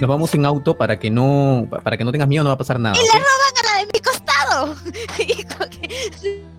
Nos 0.00 0.08
vamos 0.08 0.34
en 0.34 0.46
auto 0.46 0.74
para 0.74 0.98
que 0.98 1.10
no 1.10 1.68
para 1.84 1.98
que 1.98 2.04
no 2.04 2.12
tengas 2.12 2.26
miedo, 2.26 2.42
no 2.44 2.48
va 2.48 2.54
a 2.54 2.58
pasar 2.58 2.80
nada. 2.80 2.96
Y 2.96 3.00
¿ok? 3.00 3.06
la 3.12 3.18
roban 3.20 3.54
a 3.58 3.62
la 3.74 3.80
de 3.80 3.86
mi 3.92 4.00
costado. 4.00 4.76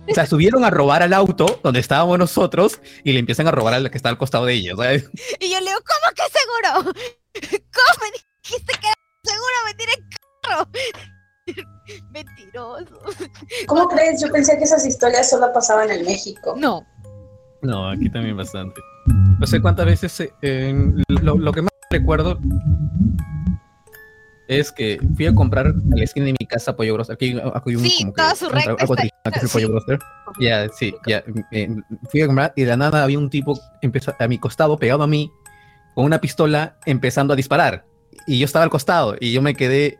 O 0.10 0.14
sea, 0.14 0.26
subieron 0.26 0.64
a 0.64 0.70
robar 0.70 1.02
al 1.02 1.12
auto 1.14 1.58
donde 1.62 1.80
estábamos 1.80 2.18
nosotros 2.18 2.80
y 3.04 3.12
le 3.12 3.18
empiezan 3.18 3.48
a 3.48 3.50
robar 3.50 3.72
al 3.74 3.90
que 3.90 3.96
está 3.96 4.10
al 4.10 4.18
costado 4.18 4.44
de 4.44 4.54
ellos. 4.54 4.76
¿sabes? 4.78 5.10
y 5.40 5.50
yo 5.50 5.58
le 5.60 5.66
digo, 5.66 5.80
¿cómo 5.80 6.14
que 6.14 6.22
seguro? 6.38 6.92
¿Cómo 7.72 8.02
me 8.02 8.10
dijiste 8.44 8.72
que 8.80 8.86
era 8.86 8.94
seguro 9.24 9.54
venir 9.66 9.88
en 9.98 10.08
carro? 10.42 10.68
Mentiroso. 12.10 12.98
¿Cómo 13.66 13.88
crees? 13.88 14.20
Yo 14.22 14.30
pensé 14.32 14.56
que 14.58 14.64
esas 14.64 14.86
historias 14.86 15.28
solo 15.30 15.52
pasaban 15.52 15.90
en 15.90 16.04
México. 16.04 16.54
No. 16.56 16.84
No, 17.62 17.88
aquí 17.88 18.10
también 18.10 18.36
bastante. 18.36 18.80
No 19.38 19.46
sé 19.46 19.60
cuántas 19.60 19.86
veces. 19.86 20.20
eh, 20.20 20.30
en- 20.42 21.02
lo, 21.22 21.36
lo 21.36 21.52
que 21.52 21.62
más 21.62 21.70
recuerdo 21.90 22.38
es 24.48 24.70
que 24.72 24.98
fui 25.16 25.26
a 25.26 25.34
comprar 25.34 25.68
a 25.68 25.72
la 25.96 26.04
esquina 26.04 26.26
de 26.26 26.34
mi 26.38 26.46
casa 26.46 26.76
pollo 26.76 26.94
grocer. 26.94 27.14
Aquí, 27.14 27.38
aquí 27.54 27.70
hay 27.70 27.76
un, 27.76 27.82
Sí, 27.84 27.96
como 27.98 28.12
que 28.12 28.36
su 28.36 28.48
recta 28.50 28.70
algo 28.78 28.94
está- 28.94 29.40
sí. 29.40 29.46
pollo 29.52 29.68
grocer. 29.70 29.98
Ya, 30.40 30.68
sí, 30.68 30.94
ya. 31.06 31.24
eh, 31.52 31.68
fui 32.10 32.20
a 32.22 32.26
comprar 32.26 32.52
y 32.56 32.62
de 32.62 32.68
la 32.68 32.76
nada 32.76 33.02
había 33.04 33.18
un 33.18 33.30
tipo 33.30 33.58
empezó, 33.80 34.14
a 34.18 34.28
mi 34.28 34.38
costado, 34.38 34.76
pegado 34.78 35.02
a 35.02 35.06
mí, 35.06 35.30
con 35.94 36.04
una 36.04 36.20
pistola, 36.20 36.76
empezando 36.84 37.32
a 37.32 37.36
disparar. 37.36 37.86
Y 38.26 38.38
yo 38.38 38.44
estaba 38.44 38.64
al 38.64 38.70
costado 38.70 39.16
y 39.18 39.32
yo 39.32 39.40
me 39.42 39.54
quedé. 39.54 39.98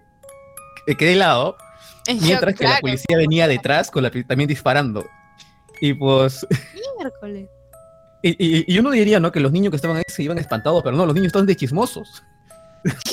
Me 0.86 0.94
quedé 0.96 1.12
helado 1.14 1.56
En 2.06 2.20
mientras 2.20 2.54
que 2.54 2.64
la 2.64 2.78
policía 2.80 3.16
venía 3.16 3.48
detrás 3.48 3.90
con 3.90 4.02
la, 4.02 4.10
también 4.26 4.48
disparando. 4.48 5.06
Y 5.80 5.94
pues 5.94 6.46
Miércoles. 6.98 7.48
y, 8.22 8.30
y- 8.58 8.64
y 8.66 8.78
uno 8.78 8.90
diría, 8.90 9.18
¿no? 9.20 9.32
Que 9.32 9.40
los 9.40 9.52
niños 9.52 9.70
que 9.70 9.76
estaban 9.76 9.96
ahí 9.96 10.04
se 10.08 10.22
iban 10.22 10.38
espantados, 10.38 10.82
pero 10.82 10.96
no, 10.96 11.04
los 11.06 11.14
niños 11.14 11.28
estaban 11.28 11.46
de 11.46 11.56
chismosos. 11.56 12.22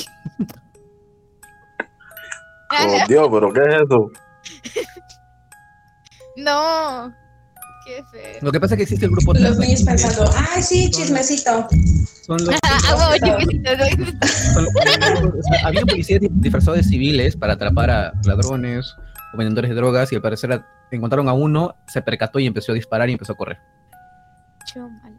Oh, 2.74 3.06
Dios, 3.06 3.28
pero 3.30 3.52
¿qué 3.52 3.60
es 3.60 3.74
eso? 3.82 4.10
No. 6.36 7.12
Qué 7.84 8.04
feo. 8.10 8.38
Lo 8.42 8.52
que 8.52 8.60
pasa 8.60 8.74
es 8.74 8.76
que 8.78 8.82
existe 8.84 9.06
el 9.06 9.10
grupo 9.12 9.34
Los 9.34 9.58
niños 9.58 9.82
pensando, 9.82 10.30
ay, 10.54 10.62
sí, 10.62 10.90
chismecito. 10.90 11.68
son 12.26 12.44
los- 12.44 12.54
Ah, 12.62 12.94
huevo, 13.18 13.38
chiquitito, 13.40 13.76
¿no? 13.76 13.84
son- 14.54 14.66
o 14.66 15.42
sea, 15.42 15.66
había 15.66 15.82
policías 15.82 16.20
di- 16.20 16.28
disfrazados 16.30 16.78
de 16.78 16.84
civiles 16.84 17.36
para 17.36 17.54
atrapar 17.54 17.90
a 17.90 18.12
ladrones 18.24 18.94
o 19.34 19.36
vendedores 19.36 19.70
de 19.70 19.74
drogas 19.76 20.12
y 20.12 20.16
al 20.16 20.22
parecer 20.22 20.62
encontraron 20.90 21.28
a 21.28 21.32
uno, 21.32 21.74
se 21.88 22.02
percató 22.02 22.38
y 22.38 22.46
empezó 22.46 22.72
a 22.72 22.74
disparar 22.76 23.08
y 23.08 23.12
empezó 23.14 23.32
a 23.32 23.36
correr. 23.36 23.58
Chómala. 24.72 25.18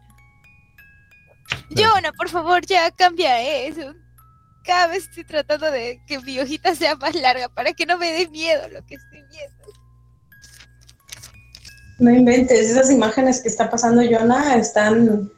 Jonah, 1.75 2.11
por 2.13 2.29
favor, 2.29 2.65
ya 2.65 2.89
cambia 2.91 3.41
eso. 3.67 3.93
Cada 4.63 4.87
vez 4.87 5.03
estoy 5.09 5.25
tratando 5.25 5.69
de 5.69 6.01
que 6.07 6.19
mi 6.19 6.39
hojita 6.39 6.73
sea 6.75 6.95
más 6.95 7.13
larga 7.15 7.49
para 7.49 7.73
que 7.73 7.85
no 7.85 7.97
me 7.97 8.11
dé 8.11 8.29
miedo 8.29 8.61
lo 8.69 8.85
que 8.85 8.95
estoy 8.95 9.19
viendo. 9.29 9.82
No 11.99 12.11
inventes, 12.11 12.69
esas 12.71 12.89
imágenes 12.91 13.41
que 13.41 13.47
está 13.49 13.69
pasando 13.69 14.01
Jonah 14.01 14.55
están 14.55 15.29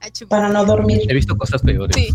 Ah, 0.00 0.08
para 0.28 0.48
no 0.48 0.64
dormir. 0.64 1.00
He 1.08 1.14
visto 1.14 1.36
cosas 1.36 1.60
peores, 1.62 1.96
Sí. 1.96 2.08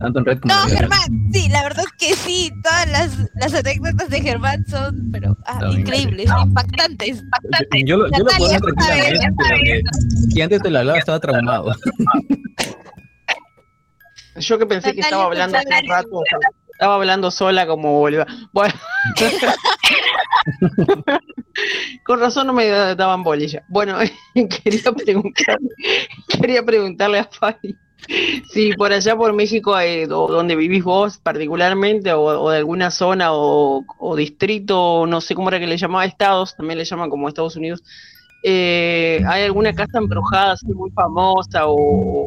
tanto 0.00 0.20
en 0.20 0.24
red 0.24 0.38
como 0.40 0.54
No, 0.54 0.62
en. 0.68 0.76
Germán, 0.76 1.30
sí, 1.32 1.48
la 1.50 1.62
verdad 1.62 1.84
es 1.86 1.92
que 2.08 2.14
sí, 2.16 2.50
todas 2.62 2.88
las, 2.88 3.10
las 3.34 3.52
anécdotas 3.54 4.08
de 4.08 4.20
Germán 4.22 4.64
son, 4.66 5.10
pero 5.12 5.36
ah, 5.44 5.58
No, 5.60 5.72
increíbles, 5.74 6.30
impactantes, 6.42 7.18
impactantes. 7.20 7.82
Yo, 7.84 7.96
lo- 7.98 8.08
yo 8.10 8.24
lo 8.24 8.30
puedo 8.38 8.58
tranquilamente, 8.58 9.28
porque 9.36 9.82
si 10.30 10.40
antes 10.40 10.62
te 10.62 10.70
lo 10.70 10.78
hablaba 10.78 10.98
estaba 10.98 11.20
traumado. 11.20 11.74
Yo 14.36 14.58
que 14.58 14.66
pensé 14.66 14.92
que 14.94 15.00
Natalia, 15.00 15.04
estaba 15.04 15.24
hablando 15.24 15.58
hace 15.58 15.68
un 15.82 15.88
rato, 15.88 16.22
estaba 16.78 16.94
hablando 16.94 17.30
sola 17.32 17.66
como 17.66 17.98
boluda. 17.98 18.24
Bueno. 18.52 18.72
Con 22.04 22.20
razón 22.20 22.46
no 22.46 22.52
me 22.52 22.66
da- 22.68 22.94
daban 22.94 23.24
bolilla. 23.24 23.64
Bueno, 23.68 23.98
quería 24.34 24.92
preguntar, 24.92 25.58
quería 26.28 26.62
preguntarle 26.62 27.18
a 27.18 27.24
Fabi 27.24 27.76
si 28.52 28.72
por 28.74 28.92
allá 28.92 29.16
por 29.16 29.32
México, 29.32 29.76
eh, 29.78 30.06
do- 30.06 30.28
donde 30.28 30.54
vivís 30.54 30.84
vos 30.84 31.18
particularmente, 31.18 32.12
o, 32.12 32.22
o 32.22 32.50
de 32.50 32.58
alguna 32.58 32.92
zona 32.92 33.32
o, 33.32 33.84
o 33.98 34.16
distrito, 34.16 35.04
no 35.06 35.20
sé 35.20 35.34
cómo 35.34 35.48
era 35.48 35.58
que 35.58 35.66
le 35.66 35.76
llamaba, 35.76 36.04
estados, 36.04 36.54
también 36.56 36.78
le 36.78 36.84
llaman 36.84 37.10
como 37.10 37.26
Estados 37.28 37.56
Unidos, 37.56 37.82
eh, 38.44 39.20
¿hay 39.26 39.42
alguna 39.42 39.72
casa 39.74 39.98
embrujada 39.98 40.52
así 40.52 40.66
muy 40.68 40.90
famosa 40.92 41.66
o, 41.66 41.74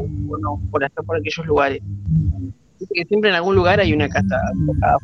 o 0.04 0.08
no, 0.41 0.62
por 0.70 0.84
allá 0.84 0.93
por 1.08 1.16
aquellos 1.18 1.47
lugares? 1.47 1.80
Siempre 3.08 3.30
en 3.30 3.36
algún 3.36 3.56
lugar 3.56 3.80
hay 3.80 3.94
una 3.94 4.10
casa 4.10 4.36
embrujada. 4.54 4.98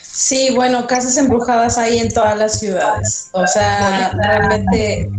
Sí, 0.00 0.50
bueno, 0.54 0.86
casas 0.86 1.16
embrujadas 1.18 1.76
hay 1.78 1.98
en 1.98 2.12
todas 2.12 2.38
las 2.38 2.58
ciudades. 2.58 3.28
O 3.32 3.46
sea, 3.46 4.12
realmente 4.14 5.10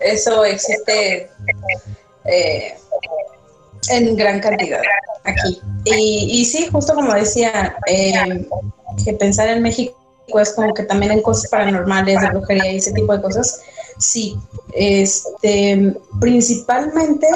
eso 0.00 0.44
existe 0.44 1.30
eh, 2.24 2.74
en 3.88 4.16
gran 4.16 4.40
cantidad 4.40 4.80
aquí. 5.24 5.60
Y, 5.84 6.40
y 6.40 6.44
sí, 6.44 6.66
justo 6.70 6.94
como 6.94 7.14
decía, 7.14 7.76
eh, 7.86 8.46
que 9.04 9.12
pensar 9.14 9.48
en 9.48 9.62
México 9.62 9.96
es 10.40 10.52
como 10.54 10.72
que 10.74 10.84
también 10.84 11.12
en 11.12 11.22
cosas 11.22 11.50
paranormales, 11.50 12.20
de 12.20 12.28
brujería 12.30 12.72
y 12.72 12.76
ese 12.76 12.92
tipo 12.92 13.14
de 13.14 13.22
cosas. 13.22 13.60
Sí, 13.98 14.36
este, 14.72 15.94
principalmente 16.20 17.28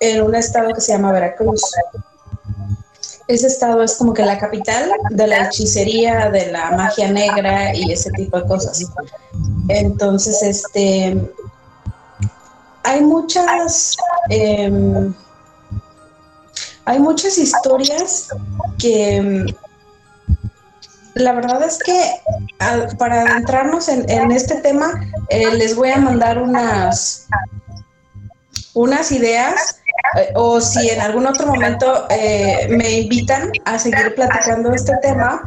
en 0.00 0.22
un 0.22 0.34
estado 0.34 0.72
que 0.72 0.80
se 0.80 0.92
llama 0.92 1.12
Veracruz. 1.12 1.62
Ese 3.28 3.46
estado 3.46 3.82
es 3.82 3.96
como 3.96 4.14
que 4.14 4.24
la 4.24 4.38
capital 4.38 4.90
de 5.10 5.26
la 5.26 5.44
hechicería, 5.44 6.30
de 6.30 6.50
la 6.50 6.70
magia 6.70 7.12
negra 7.12 7.74
y 7.74 7.92
ese 7.92 8.10
tipo 8.12 8.40
de 8.40 8.48
cosas. 8.48 8.82
Entonces, 9.68 10.42
este, 10.42 11.14
hay 12.84 13.02
muchas, 13.02 13.96
em, 14.30 15.12
hay 16.86 16.98
muchas 16.98 17.36
historias 17.36 18.28
que 18.78 19.16
em, 19.16 19.46
la 21.12 21.32
verdad 21.32 21.62
es 21.64 21.78
que 21.78 22.22
para 22.96 23.22
adentrarnos 23.22 23.88
en, 23.88 24.08
en 24.08 24.30
este 24.30 24.56
tema, 24.62 24.90
eh, 25.28 25.54
les 25.54 25.76
voy 25.76 25.90
a 25.90 25.98
mandar 25.98 26.38
unas, 26.38 27.26
unas 28.72 29.12
ideas 29.12 29.80
o 30.34 30.60
si 30.60 30.88
en 30.90 31.00
algún 31.00 31.26
otro 31.26 31.46
momento 31.46 32.06
eh, 32.10 32.66
me 32.70 33.00
invitan 33.00 33.50
a 33.64 33.78
seguir 33.78 34.14
platicando 34.14 34.72
este 34.72 34.92
tema, 35.02 35.42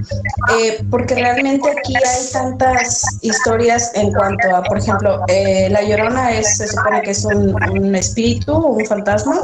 eh, 0.57 0.83
porque 0.89 1.15
realmente 1.15 1.69
aquí 1.69 1.95
hay 1.95 2.31
tantas 2.31 3.03
historias 3.21 3.91
en 3.95 4.11
cuanto 4.13 4.55
a, 4.55 4.63
por 4.63 4.77
ejemplo, 4.77 5.23
eh, 5.27 5.69
La 5.69 5.83
Llorona 5.83 6.31
es, 6.31 6.57
se 6.57 6.67
supone 6.67 7.01
que 7.01 7.11
es 7.11 7.25
un, 7.25 7.55
un 7.71 7.95
espíritu, 7.95 8.55
un 8.55 8.85
fantasma, 8.85 9.41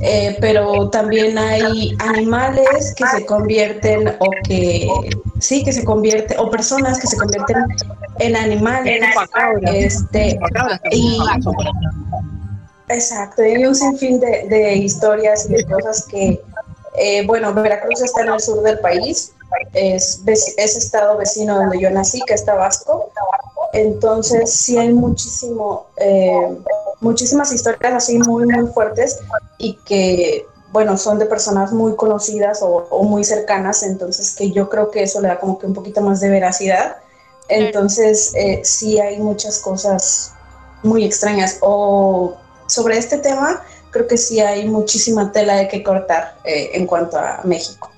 eh, 0.00 0.36
pero 0.40 0.90
también 0.90 1.38
hay 1.38 1.96
animales 2.00 2.94
que 2.96 3.06
se 3.06 3.26
convierten 3.26 4.14
o 4.18 4.30
que, 4.46 4.88
sí, 5.38 5.64
que 5.64 5.72
se 5.72 5.84
convierten, 5.84 6.38
o 6.38 6.50
personas 6.50 6.98
que 6.98 7.06
se 7.06 7.16
convierten 7.16 7.64
en 8.18 8.36
animales. 8.36 9.02
Este, 9.62 10.38
y, 10.90 11.18
Exacto, 12.88 13.44
y 13.44 13.64
un 13.64 13.74
sinfín 13.74 14.20
de, 14.20 14.74
historias 14.76 15.48
y 15.50 15.54
de 15.54 15.64
cosas 15.64 16.06
que, 16.06 16.40
eh, 16.98 17.26
bueno, 17.26 17.52
Veracruz 17.52 18.02
está 18.02 18.22
en 18.22 18.32
el 18.32 18.40
sur 18.40 18.62
del 18.62 18.78
país, 18.78 19.32
es, 19.72 20.22
es 20.26 20.76
estado 20.76 21.16
vecino 21.16 21.56
donde 21.56 21.80
yo 21.80 21.90
nací, 21.90 22.20
que 22.26 22.34
es 22.34 22.44
Tabasco, 22.44 23.10
entonces 23.72 24.52
sí 24.52 24.78
hay 24.78 24.92
muchísimo, 24.92 25.86
eh, 25.96 26.56
muchísimas 27.00 27.52
historias 27.52 27.92
así 27.92 28.18
muy, 28.18 28.46
muy 28.46 28.68
fuertes 28.68 29.18
y 29.58 29.74
que, 29.84 30.46
bueno, 30.70 30.96
son 30.96 31.18
de 31.18 31.26
personas 31.26 31.72
muy 31.72 31.96
conocidas 31.96 32.62
o, 32.62 32.86
o 32.90 33.02
muy 33.02 33.24
cercanas, 33.24 33.82
entonces 33.82 34.34
que 34.34 34.50
yo 34.52 34.68
creo 34.68 34.90
que 34.90 35.02
eso 35.02 35.20
le 35.20 35.28
da 35.28 35.40
como 35.40 35.58
que 35.58 35.66
un 35.66 35.74
poquito 35.74 36.00
más 36.00 36.20
de 36.20 36.30
veracidad. 36.30 36.96
Entonces, 37.48 38.32
eh, 38.34 38.60
sí 38.64 38.98
hay 38.98 39.18
muchas 39.18 39.58
cosas 39.58 40.32
muy 40.82 41.04
extrañas. 41.04 41.58
O 41.60 42.36
sobre 42.66 42.98
este 42.98 43.18
tema, 43.18 43.60
creo 43.90 44.06
que 44.06 44.16
sí 44.16 44.40
hay 44.40 44.68
muchísima 44.68 45.32
tela 45.32 45.54
de 45.56 45.68
que 45.68 45.82
cortar 45.82 46.36
eh, 46.44 46.70
en 46.74 46.86
cuanto 46.86 47.18
a 47.18 47.40
México. 47.44 47.90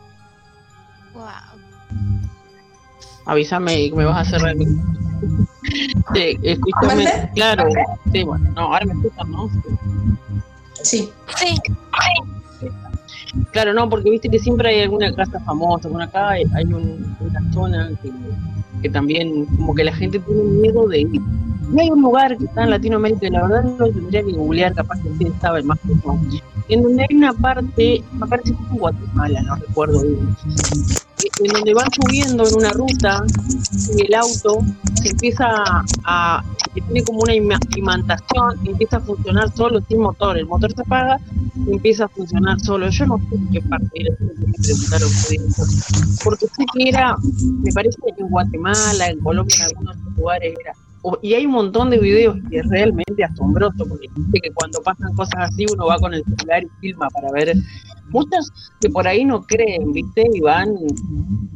Wow. 1.14 1.24
Avísame 3.26 3.82
y 3.82 3.92
me 3.92 4.04
vas 4.04 4.16
a 4.16 4.36
hacer 4.36 4.48
el 4.48 4.58
Sí, 6.14 6.38
claro, 7.34 7.68
sí, 8.12 8.22
bueno, 8.24 8.50
no, 8.54 8.60
ahora 8.72 8.86
me 8.86 8.92
escuchan, 8.94 9.30
¿no? 9.30 9.50
Sí, 10.82 11.10
Sí, 11.36 11.56
Claro, 13.52 13.74
no, 13.74 13.88
porque 13.90 14.10
viste 14.10 14.28
que 14.30 14.38
siempre 14.38 14.70
hay 14.70 14.80
alguna 14.82 15.14
casa 15.14 15.38
famosa, 15.40 15.88
bueno, 15.88 16.04
acá 16.04 16.30
hay, 16.30 16.44
hay 16.54 16.64
un- 16.64 17.16
una 17.20 17.52
zona 17.52 17.90
que, 18.02 18.10
que 18.82 18.88
también 18.88 19.44
como 19.56 19.74
que 19.74 19.84
la 19.84 19.92
gente 19.94 20.18
tiene 20.18 20.42
miedo 20.42 20.88
de 20.88 21.00
ir. 21.00 21.20
Y 21.70 21.80
hay 21.80 21.90
un 21.90 22.00
lugar 22.02 22.36
que 22.36 22.44
está 22.44 22.64
en 22.64 22.70
Latinoamérica, 22.70 23.28
la 23.30 23.42
verdad 23.46 23.64
no 23.64 23.86
tendría 23.88 24.22
que 24.22 24.32
googlear, 24.32 24.74
capaz 24.74 24.98
que 25.02 25.08
sí 25.18 25.32
sabe 25.40 25.62
más 25.62 25.78
que 25.80 25.92
yo, 26.02 26.18
en 26.68 26.82
donde 26.82 27.06
hay 27.08 27.16
una 27.16 27.32
parte, 27.34 28.02
me 28.12 28.26
parece 28.26 28.52
que 28.52 28.62
en 28.70 28.78
Guatemala, 28.78 29.42
no 29.42 29.54
recuerdo 29.56 30.02
bien, 30.02 30.36
que 31.18 31.28
en 31.46 31.52
donde 31.52 31.74
van 31.74 31.88
subiendo 31.92 32.46
en 32.48 32.54
una 32.54 32.70
ruta 32.70 33.22
y 33.96 34.06
el 34.06 34.14
auto 34.14 34.60
se 35.02 35.08
empieza 35.10 35.46
a, 36.04 36.42
que 36.74 36.80
tiene 36.80 37.02
como 37.02 37.20
una 37.20 37.34
ima- 37.34 37.58
imantación, 37.76 38.58
empieza 38.64 38.98
a 38.98 39.00
funcionar 39.00 39.52
solo 39.54 39.80
sin 39.88 40.00
motor. 40.00 40.38
El 40.38 40.46
motor 40.46 40.72
se 40.72 40.80
apaga 40.82 41.18
y 41.66 41.72
empieza 41.72 42.04
a 42.04 42.08
funcionar 42.08 42.58
solo. 42.60 42.88
Yo 42.90 43.06
no 43.06 43.18
sé 43.18 43.34
en 43.34 43.48
qué 43.50 43.60
parte 43.62 43.88
era, 43.94 44.14
tengo 44.16 44.34
que 44.52 44.62
preguntar 44.62 45.02
a 45.02 45.06
ustedes. 45.06 46.20
Porque 46.24 46.46
sé 46.46 46.64
que 46.74 46.88
era, 46.88 47.16
me 47.64 47.72
parece 47.72 47.96
que 48.16 48.22
en 48.22 48.28
Guatemala, 48.28 49.08
en 49.08 49.18
Colombia, 49.20 49.56
en 49.56 49.62
algunos 49.64 49.96
lugares 50.16 50.54
era. 50.60 50.72
Y 51.22 51.34
hay 51.34 51.46
un 51.46 51.52
montón 51.52 51.90
de 51.90 51.98
videos 51.98 52.36
y 52.50 52.58
es 52.58 52.68
realmente 52.68 53.24
asombroso, 53.24 53.86
porque 53.88 54.08
dice 54.16 54.40
que 54.42 54.50
cuando 54.52 54.80
pasan 54.82 55.14
cosas 55.14 55.50
así 55.50 55.66
uno 55.72 55.86
va 55.86 55.98
con 55.98 56.14
el 56.14 56.24
celular 56.24 56.64
y 56.64 56.68
filma 56.80 57.08
para 57.10 57.30
ver. 57.32 57.54
Muchos 58.10 58.50
que 58.80 58.88
por 58.88 59.06
ahí 59.06 59.24
no 59.24 59.42
creen, 59.42 59.92
¿viste? 59.92 60.24
Y 60.32 60.40
van 60.40 60.74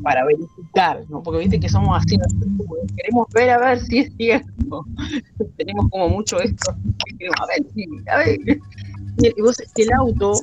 para 0.02 0.24
verificar, 0.26 1.02
¿no? 1.08 1.22
Porque 1.22 1.40
viste 1.40 1.58
que 1.58 1.68
somos 1.68 1.96
así, 1.96 2.18
que 2.18 2.94
queremos 2.94 3.26
ver 3.32 3.50
a 3.50 3.58
ver 3.58 3.80
si 3.80 4.00
es 4.00 4.12
cierto. 4.16 4.84
Tenemos 5.56 5.88
como 5.90 6.08
mucho 6.10 6.38
esto, 6.40 6.74
que 7.18 7.26
a 7.26 7.46
ver 7.46 7.66
si, 7.74 7.86
a 8.10 8.18
ver. 8.18 8.38
Y 9.18 9.40
vos, 9.40 9.56
el 9.76 9.92
auto, 9.92 10.34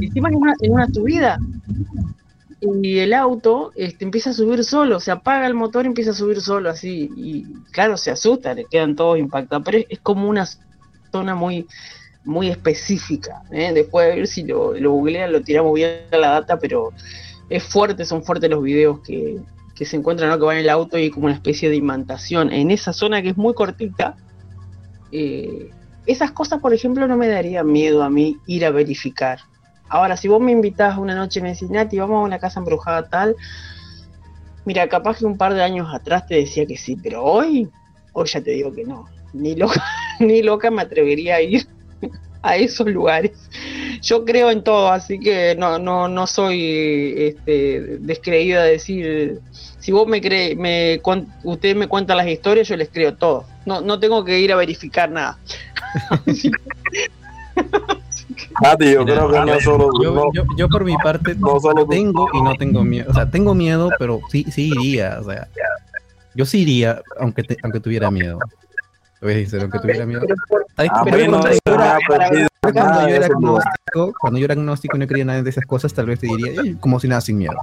encima 0.00 0.28
en 0.28 0.36
una, 0.36 0.54
en 0.60 0.72
una 0.72 0.86
subida, 0.88 1.38
y 2.60 2.98
el 2.98 3.12
auto 3.12 3.72
este, 3.76 4.04
empieza 4.04 4.30
a 4.30 4.32
subir 4.32 4.64
solo, 4.64 5.00
se 5.00 5.10
apaga 5.10 5.46
el 5.46 5.54
motor 5.54 5.84
y 5.84 5.88
empieza 5.88 6.10
a 6.10 6.14
subir 6.14 6.40
solo 6.40 6.70
así, 6.70 7.10
y 7.16 7.44
claro, 7.70 7.96
se 7.96 8.10
asusta, 8.10 8.54
le 8.54 8.64
quedan 8.64 8.96
todos 8.96 9.18
impactados, 9.18 9.64
pero 9.64 9.78
es, 9.88 10.00
como 10.00 10.28
una 10.28 10.46
zona 11.12 11.34
muy 11.34 11.66
muy 12.24 12.48
específica, 12.48 13.42
¿eh? 13.50 13.72
después 13.72 14.08
de 14.08 14.16
ver 14.16 14.26
si 14.26 14.42
lo, 14.42 14.74
lo 14.74 14.92
googlean, 14.92 15.32
lo 15.32 15.40
tiramos 15.40 15.72
bien 15.72 16.00
a 16.12 16.16
la 16.16 16.30
data, 16.30 16.58
pero 16.58 16.92
es 17.48 17.62
fuerte, 17.64 18.04
son 18.04 18.22
fuertes 18.22 18.50
los 18.50 18.62
videos 18.62 19.00
que, 19.00 19.38
que 19.74 19.86
se 19.86 19.96
encuentran, 19.96 20.28
¿no? 20.28 20.38
que 20.38 20.44
van 20.44 20.56
en 20.56 20.64
el 20.64 20.68
auto 20.68 20.98
y 20.98 21.10
como 21.10 21.26
una 21.26 21.34
especie 21.36 21.70
de 21.70 21.76
imantación 21.76 22.52
en 22.52 22.70
esa 22.70 22.92
zona 22.92 23.22
que 23.22 23.30
es 23.30 23.36
muy 23.36 23.54
cortita. 23.54 24.16
eh, 25.12 25.70
esas 26.04 26.32
cosas, 26.32 26.60
por 26.60 26.72
ejemplo, 26.72 27.06
no 27.06 27.16
me 27.16 27.28
darían 27.28 27.70
miedo 27.70 28.02
a 28.02 28.10
mí 28.10 28.38
ir 28.46 28.64
a 28.64 28.70
verificar. 28.70 29.40
Ahora, 29.88 30.16
si 30.16 30.28
vos 30.28 30.40
me 30.40 30.52
invitás 30.52 30.98
una 30.98 31.14
noche 31.14 31.40
y 31.40 31.42
me 31.42 31.52
decís, 31.52 31.70
Nati, 31.70 31.98
vamos 31.98 32.16
a 32.16 32.26
una 32.26 32.38
casa 32.38 32.60
embrujada 32.60 33.08
tal, 33.08 33.36
mira, 34.64 34.86
capaz 34.88 35.18
que 35.18 35.24
un 35.24 35.38
par 35.38 35.54
de 35.54 35.62
años 35.62 35.88
atrás 35.92 36.26
te 36.26 36.34
decía 36.36 36.66
que 36.66 36.76
sí, 36.76 36.96
pero 37.02 37.24
hoy, 37.24 37.68
hoy 38.12 38.26
ya 38.26 38.40
te 38.40 38.50
digo 38.50 38.72
que 38.72 38.84
no. 38.84 39.08
Ni 39.32 39.54
loca, 39.56 39.82
ni 40.20 40.42
loca 40.42 40.70
me 40.70 40.82
atrevería 40.82 41.36
a 41.36 41.42
ir 41.42 41.66
a 42.42 42.56
esos 42.56 42.86
lugares. 42.86 43.32
Yo 44.02 44.24
creo 44.24 44.50
en 44.50 44.62
todo, 44.62 44.92
así 44.92 45.18
que 45.18 45.56
no, 45.56 45.78
no, 45.78 46.08
no 46.08 46.26
soy 46.26 47.14
este, 47.16 47.98
descreída 47.98 48.62
de 48.62 48.72
decir, 48.72 49.40
si 49.78 49.90
vos 49.92 50.06
me 50.06 50.20
crees, 50.20 50.56
me, 50.56 51.00
usted 51.44 51.74
me 51.74 51.88
cuenta 51.88 52.14
las 52.14 52.28
historias, 52.28 52.68
yo 52.68 52.76
les 52.76 52.90
creo 52.90 53.14
todo. 53.14 53.44
No, 53.66 53.80
no 53.80 53.98
tengo 53.98 54.24
que 54.24 54.38
ir 54.38 54.52
a 54.52 54.56
verificar 54.56 55.10
nada. 55.10 55.38
Yo 58.94 59.04
creo 59.04 59.30
que 59.30 59.38
no 59.40 59.60
solo. 59.60 59.90
Yo, 60.02 60.14
no- 60.14 60.32
yo, 60.32 60.42
yo 60.56 60.68
por 60.68 60.84
mi 60.84 60.96
parte 60.96 61.34
no 61.36 61.58
solo 61.60 61.86
tengo 61.86 62.28
y 62.32 62.42
no 62.42 62.54
tengo 62.56 62.82
miedo. 62.84 63.10
O 63.10 63.14
sea, 63.14 63.30
tengo 63.30 63.54
miedo, 63.54 63.90
pero 63.98 64.20
sí, 64.30 64.44
sí 64.50 64.68
iría. 64.76 65.18
O 65.20 65.24
sea, 65.24 65.48
yo 66.34 66.44
sí 66.44 66.60
iría, 66.62 67.00
aunque, 67.18 67.42
te- 67.44 67.56
aunque 67.62 67.80
tuviera 67.80 68.10
miedo. 68.10 68.38
Voy 69.20 69.32
a 69.32 69.36
decir, 69.36 69.60
aunque 69.60 69.78
tuviera 69.80 70.06
miedo. 70.06 70.22
¿Sabes 70.76 70.90
A 70.94 71.04
qué? 71.04 71.10
mí 71.12 71.28
no 71.28 71.40
Cuando 71.40 71.50
yo 71.50 71.60
era- 71.74 71.98
cuando 72.70 73.08
yo 73.08 73.24
agnóstico, 73.26 74.12
cuando 74.20 74.38
yo 74.38 74.44
era 74.44 74.54
agnóstico 74.54 74.96
y 74.96 75.00
no 75.00 75.06
creía 75.06 75.24
nada 75.24 75.42
de 75.42 75.50
esas 75.50 75.64
cosas, 75.66 75.92
tal 75.94 76.06
vez 76.06 76.20
te 76.20 76.26
diría, 76.26 76.60
"Ey, 76.62 76.74
como 76.78 77.00
si 77.00 77.08
nada 77.08 77.20
sin 77.20 77.38
miedo. 77.38 77.54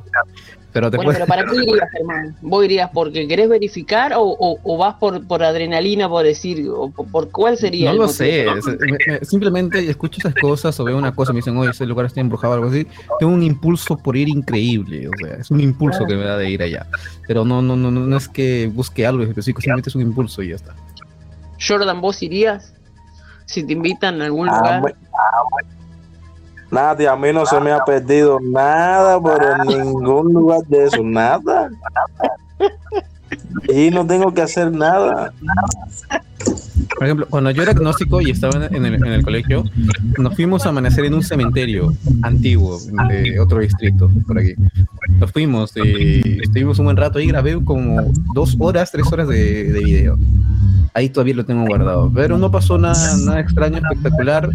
Pero 0.73 0.89
Bueno, 0.89 1.11
después, 1.11 1.15
pero 1.17 1.27
¿para 1.27 1.45
qué 1.49 1.55
irías, 1.55 1.89
Germán? 1.91 2.35
¿Vos 2.41 2.65
irías 2.65 2.89
porque 2.93 3.27
querés 3.29 3.47
verificar 3.47 4.11
o, 4.13 4.23
o- 4.23 4.59
o 4.61 4.77
vas 4.77 4.95
por, 4.95 5.25
por 5.25 5.41
adrenalina, 5.43 6.09
por 6.09 6.25
decir, 6.25 6.67
o 6.69 6.89
por, 6.89 7.07
por 7.07 7.31
cuál 7.31 7.55
sería 7.55 7.85
no 7.85 7.91
el 7.91 7.97
lo 7.99 8.03
motivo? 8.07 8.17
sé. 8.17 8.45
es- 8.49 8.65
me- 8.65 8.97
me- 9.07 9.19
simplemente 9.25 9.89
escucho 9.89 10.17
esas 10.19 10.35
cosas 10.35 10.77
o 10.79 10.83
veo 10.83 10.97
una 10.97 11.13
cosa 11.15 11.31
y 11.31 11.35
me 11.35 11.39
dicen, 11.39 11.55
oye, 11.55 11.71
ese 11.71 11.85
lugar 11.85 12.07
está 12.07 12.19
embrujado 12.19 12.53
o 12.53 12.55
algo 12.57 12.67
así. 12.67 12.85
Tengo 13.19 13.31
un 13.33 13.43
impulso 13.43 13.97
por 13.97 14.17
ir 14.17 14.27
increíble. 14.27 15.07
O 15.07 15.11
sea, 15.17 15.35
es 15.35 15.49
un 15.51 15.61
impulso 15.61 16.05
que 16.05 16.15
me 16.15 16.25
da 16.25 16.37
de 16.37 16.49
ir 16.49 16.61
allá. 16.61 16.85
Pero 17.25 17.45
no, 17.45 17.61
no, 17.61 17.77
no, 17.77 17.89
no, 17.91 18.01
no 18.01 18.17
es 18.17 18.27
que 18.27 18.69
busque 18.73 19.05
algo 19.05 19.23
específico, 19.23 19.61
simplemente 19.61 19.89
es 19.89 19.95
un 19.95 20.01
impulso 20.01 20.41
y 20.43 20.49
ya 20.49 20.55
está. 20.55 20.73
Jordan, 21.65 22.01
¿vos 22.01 22.21
irías? 22.21 22.73
Si 23.45 23.63
te 23.63 23.73
invitan 23.73 24.21
a 24.21 24.25
algún 24.25 24.49
Ah, 24.49 24.57
lugar. 24.57 24.81
bueno. 24.81 24.97
Nati, 26.71 27.05
a 27.05 27.15
mí 27.15 27.31
no 27.31 27.45
se 27.45 27.59
me 27.61 27.71
ha 27.71 27.79
perdido 27.85 28.39
nada, 28.41 29.21
pero 29.21 29.55
en 29.55 29.67
ningún 29.85 30.33
lugar 30.33 30.61
de 30.67 30.85
eso, 30.85 31.03
nada. 31.03 31.69
Y 33.69 33.89
no 33.91 34.05
tengo 34.05 34.33
que 34.33 34.41
hacer 34.41 34.71
nada. 34.71 35.31
Por 36.97 37.03
ejemplo, 37.03 37.27
cuando 37.29 37.51
yo 37.51 37.61
era 37.63 37.71
agnóstico 37.71 38.21
y 38.21 38.31
estaba 38.31 38.65
en 38.67 38.85
el, 38.85 38.95
en 38.95 39.05
el 39.05 39.23
colegio, 39.23 39.63
nos 40.17 40.35
fuimos 40.35 40.65
a 40.65 40.69
amanecer 40.69 41.05
en 41.05 41.13
un 41.13 41.23
cementerio 41.23 41.93
antiguo 42.23 42.77
de 43.09 43.39
otro 43.39 43.59
distrito, 43.59 44.09
por 44.27 44.39
aquí. 44.39 44.53
Nos 45.19 45.31
fuimos 45.31 45.71
y 45.77 46.41
estuvimos 46.41 46.79
un 46.79 46.85
buen 46.85 46.97
rato 46.97 47.19
ahí, 47.19 47.27
grabé 47.27 47.63
como 47.63 48.01
dos 48.33 48.55
horas, 48.59 48.91
tres 48.91 49.11
horas 49.11 49.27
de, 49.27 49.71
de 49.71 49.79
video. 49.79 50.17
Ahí 50.95 51.09
todavía 51.09 51.35
lo 51.35 51.45
tengo 51.45 51.65
guardado, 51.67 52.09
pero 52.15 52.37
no 52.37 52.49
pasó 52.49 52.77
nada, 52.77 53.37
extraño, 53.37 53.79
espectacular, 53.79 54.49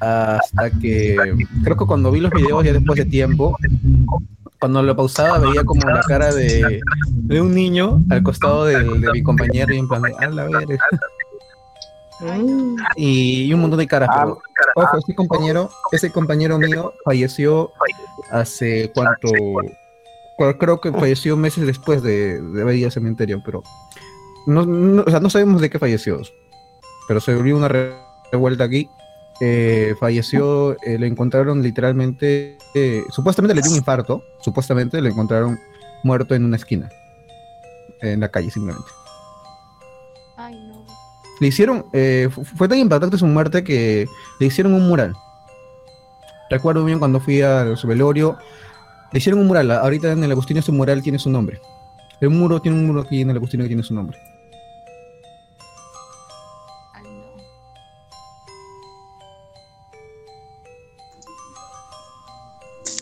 hasta 0.00 0.70
que 0.80 1.16
creo 1.62 1.76
que 1.76 1.86
cuando 1.86 2.10
vi 2.10 2.18
los 2.18 2.32
videos 2.32 2.64
ya 2.64 2.72
después 2.72 2.98
de 2.98 3.04
tiempo, 3.04 3.56
cuando 4.58 4.82
lo 4.82 4.96
pausaba 4.96 5.38
veía 5.38 5.62
como 5.62 5.88
la 5.88 6.00
cara 6.02 6.34
de, 6.34 6.80
de 7.06 7.40
un 7.40 7.54
niño 7.54 8.02
al 8.10 8.24
costado 8.24 8.64
de, 8.64 8.82
mi 8.82 9.22
compañero 9.22 9.72
y 9.72 9.78
en 9.78 9.86
plan 9.86 10.02
a 10.18 10.26
la 10.26 10.44
ver, 10.48 10.78
y, 12.96 13.52
un 13.52 13.60
montón 13.60 13.78
de 13.78 13.86
caras. 13.86 14.10
Pero, 14.12 14.40
ojo, 14.74 14.98
ese 14.98 15.14
compañero, 15.14 15.70
ese 15.92 16.10
compañero 16.10 16.58
mío 16.58 16.92
falleció 17.04 17.70
hace 18.32 18.90
cuánto, 18.92 19.28
cu- 19.28 20.58
creo 20.58 20.80
que 20.80 20.90
falleció 20.90 21.36
meses 21.36 21.64
después 21.64 22.02
de, 22.02 22.42
de 22.42 22.62
haber 22.62 22.90
cementerio, 22.90 23.40
pero 23.44 23.62
no, 24.46 24.64
no, 24.66 25.02
o 25.06 25.10
sea, 25.10 25.20
no 25.20 25.30
sabemos 25.30 25.60
de 25.60 25.70
qué 25.70 25.78
falleció, 25.78 26.20
pero 27.08 27.20
se 27.20 27.34
volvió 27.34 27.56
una 27.56 27.68
re- 27.68 27.94
revuelta 28.30 28.64
aquí. 28.64 28.88
Eh, 29.40 29.94
falleció, 29.98 30.76
eh, 30.84 30.98
le 30.98 31.08
encontraron 31.08 31.62
literalmente, 31.62 32.56
eh, 32.74 33.02
supuestamente 33.10 33.54
le 33.56 33.62
dio 33.62 33.72
un 33.72 33.76
infarto, 33.78 34.22
supuestamente 34.40 35.00
le 35.00 35.08
encontraron 35.08 35.58
muerto 36.04 36.34
en 36.36 36.44
una 36.44 36.56
esquina, 36.56 36.88
en 38.02 38.20
la 38.20 38.28
calle 38.28 38.50
simplemente. 38.52 38.86
Ay, 40.36 40.54
no. 40.68 40.84
Le 41.40 41.48
hicieron, 41.48 41.86
eh, 41.92 42.28
fu- 42.30 42.44
fue 42.44 42.68
tan 42.68 42.78
impactante 42.78 43.18
su 43.18 43.26
muerte 43.26 43.64
que 43.64 44.06
le 44.38 44.46
hicieron 44.46 44.74
un 44.74 44.86
mural. 44.88 45.12
Recuerdo 46.50 46.84
bien 46.84 47.00
cuando 47.00 47.18
fui 47.18 47.42
a 47.42 47.74
su 47.76 47.88
velorio, 47.88 48.36
le 49.12 49.18
hicieron 49.18 49.40
un 49.40 49.48
mural. 49.48 49.70
Ahorita 49.72 50.12
en 50.12 50.22
el 50.22 50.30
Agustino 50.30 50.60
ese 50.60 50.70
mural 50.70 51.02
tiene 51.02 51.18
su 51.18 51.30
nombre. 51.30 51.60
El 52.20 52.30
muro 52.30 52.60
tiene 52.60 52.78
un 52.78 52.86
muro 52.86 53.00
aquí 53.00 53.22
en 53.22 53.30
el 53.30 53.36
Agustino 53.38 53.64
que 53.64 53.68
tiene 53.68 53.82
su 53.82 53.94
nombre. 53.94 54.18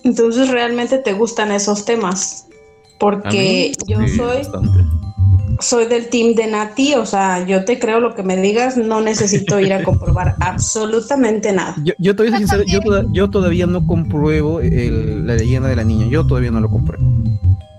Entonces 0.04 0.48
realmente 0.50 0.98
te 0.98 1.12
gustan 1.12 1.52
esos 1.52 1.84
temas. 1.84 2.46
Porque 2.98 3.72
yo 3.86 3.98
sí, 4.06 4.16
soy, 4.16 4.36
bastante. 4.38 4.78
soy 5.60 5.86
del 5.86 6.08
team 6.10 6.34
de 6.34 6.46
Nati, 6.48 6.94
o 6.94 7.06
sea, 7.06 7.46
yo 7.46 7.64
te 7.64 7.78
creo 7.78 7.98
lo 7.98 8.14
que 8.14 8.22
me 8.22 8.36
digas, 8.36 8.76
no 8.76 9.00
necesito 9.00 9.58
ir 9.58 9.72
a 9.72 9.82
comprobar 9.84 10.36
absolutamente 10.40 11.50
nada. 11.52 11.76
Yo, 11.82 11.94
yo 11.98 12.14
todavía 12.14 12.36
soy 12.38 12.46
sincero, 12.46 12.62
yo, 12.66 12.80
toda- 12.80 13.04
yo 13.12 13.30
todavía 13.30 13.66
no 13.66 13.86
compruebo 13.86 14.60
el- 14.60 15.26
la 15.26 15.34
leyenda 15.36 15.68
de 15.70 15.76
la 15.76 15.84
niña. 15.84 16.06
Yo 16.10 16.26
todavía 16.26 16.50
no 16.50 16.60
lo 16.60 16.68
compruebo. 16.70 17.02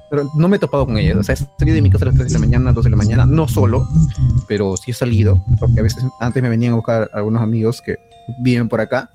Pero 0.10 0.30
no 0.36 0.50
me 0.50 0.58
he 0.58 0.60
topado 0.60 0.86
con 0.88 0.98
ella. 0.98 1.16
O 1.18 1.24
sea, 1.24 1.36
he 1.36 1.38
salido 1.38 1.76
de 1.76 1.82
mi 1.84 1.90
casa 1.90 2.04
a 2.06 2.08
las 2.08 2.16
3 2.16 2.28
de 2.28 2.34
la 2.34 2.40
mañana, 2.40 2.74
2 2.74 2.84
de 2.84 2.90
la 2.90 2.98
mañana, 2.98 3.26
no 3.26 3.48
solo, 3.48 3.88
pero 4.48 4.76
sí 4.76 4.92
he 4.92 4.94
salido, 4.94 5.42
porque 5.60 5.80
a 5.80 5.84
veces 5.84 6.04
antes 6.20 6.42
me 6.44 6.50
venían 6.50 6.74
a 6.74 6.76
buscar 6.78 7.10
algunos 7.14 7.42
amigos 7.42 7.82
que 7.82 7.96
viven 8.40 8.68
por 8.68 8.82
acá, 8.82 9.10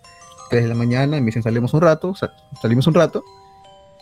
3 0.51 0.63
de 0.65 0.69
la 0.69 0.75
mañana, 0.75 1.17
y 1.17 1.21
me 1.21 1.27
dicen 1.27 1.43
salimos 1.43 1.73
un 1.75 1.81
rato, 1.81 2.15
sa- 2.15 2.33
salimos 2.61 2.87
un 2.87 2.95
rato, 2.95 3.23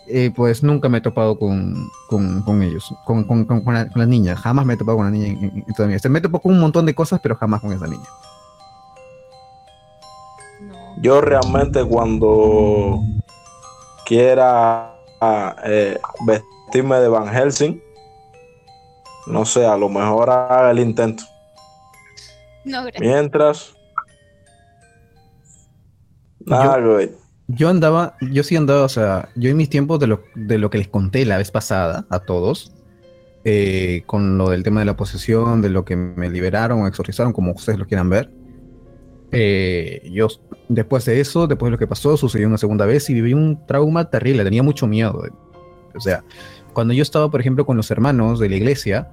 eh, 0.07 0.31
pues 0.35 0.63
nunca 0.63 0.89
me 0.89 0.99
he 0.99 1.01
topado 1.01 1.39
con, 1.39 1.75
con, 2.09 2.43
con 2.43 2.63
ellos, 2.63 2.93
con, 3.07 3.25
con, 3.25 3.45
con, 3.47 3.63
con 3.63 3.75
la, 3.75 3.89
con 3.89 4.01
la 4.01 4.07
niña, 4.07 4.37
jamás 4.37 4.67
me 4.67 4.75
he 4.75 4.77
topado 4.77 4.99
con 4.99 5.07
la 5.07 5.11
niña 5.11 5.27
en, 5.29 5.45
en- 5.45 5.65
en 5.67 5.75
toda 5.75 5.87
mi 5.87 5.93
vida. 5.95 6.01
Se 6.01 6.09
me 6.09 6.19
he 6.19 6.23
topado 6.23 6.43
con 6.43 6.53
un 6.53 6.61
montón 6.61 6.85
de 6.87 6.95
cosas, 6.95 7.21
pero 7.23 7.37
jamás 7.37 7.61
con 7.61 7.73
esa 7.73 7.87
niña. 7.87 8.05
Yo 10.99 11.21
realmente 11.21 11.85
cuando 11.85 13.01
quiera 14.07 14.95
eh, 15.65 15.99
vestirme 16.27 16.97
de 17.01 17.09
Van 17.09 17.29
Helsing, 17.29 17.83
no 19.27 19.45
sé, 19.45 19.67
a 19.67 19.77
lo 19.77 19.89
mejor 19.89 20.31
haga 20.31 20.71
el 20.71 20.79
intento. 20.79 21.25
No, 22.65 22.83
gracias. 22.85 23.03
Nada, 26.47 26.81
güey. 26.81 27.11
Yo 27.49 27.69
andaba, 27.69 28.17
yo 28.21 28.43
sí 28.43 28.57
andaba, 28.57 28.85
o 28.85 28.89
sea, 28.89 29.29
yo 29.35 29.51
en 29.51 29.57
mis 29.57 29.69
tiempos 29.69 29.99
de 30.01 30.07
lo, 30.07 30.23
de 30.35 30.59
lo 30.59 30.71
que 30.71 30.79
les 30.79 30.89
conté 30.89 31.27
la 31.27 31.37
vez 31.37 31.51
pasada 31.51 32.07
a 32.09 32.21
todos, 32.21 32.73
eh, 33.45 34.03
con 34.07 34.39
lo 34.39 34.49
del 34.49 34.63
tema 34.63 34.81
de 34.81 34.87
la 34.87 34.97
posesión, 34.97 35.61
de 35.61 35.69
lo 35.69 35.85
que 35.85 35.97
me 35.97 36.31
liberaron 36.31 36.81
o 36.83 36.87
exorcizaron, 36.87 37.33
como 37.35 37.53
ustedes 37.53 37.79
lo 37.79 37.87
quieran 37.87 38.09
ver. 38.09 38.31
eh, 39.33 40.09
yo, 40.13 40.29
después 40.69 41.05
de 41.05 41.21
eso, 41.21 41.47
después 41.47 41.69
de 41.69 41.73
lo 41.73 41.79
que 41.79 41.87
pasó, 41.87 42.17
sucedió 42.17 42.47
una 42.47 42.59
segunda 42.59 42.87
vez 42.87 43.11
y 43.11 43.15
viví 43.15 43.35
un 43.35 43.67
trauma 43.67 44.09
terrible, 44.11 44.45
tenía 44.45 44.63
mucho 44.63 44.87
miedo. 44.87 45.23
O 45.95 46.01
sea, 46.01 46.25
cuando 46.73 46.95
yo 46.95 47.03
estaba, 47.03 47.31
por 47.31 47.41
ejemplo, 47.41 47.67
con 47.67 47.77
los 47.77 47.91
hermanos 47.91 48.39
de 48.41 48.49
la 48.49 48.57
iglesia, 48.57 49.09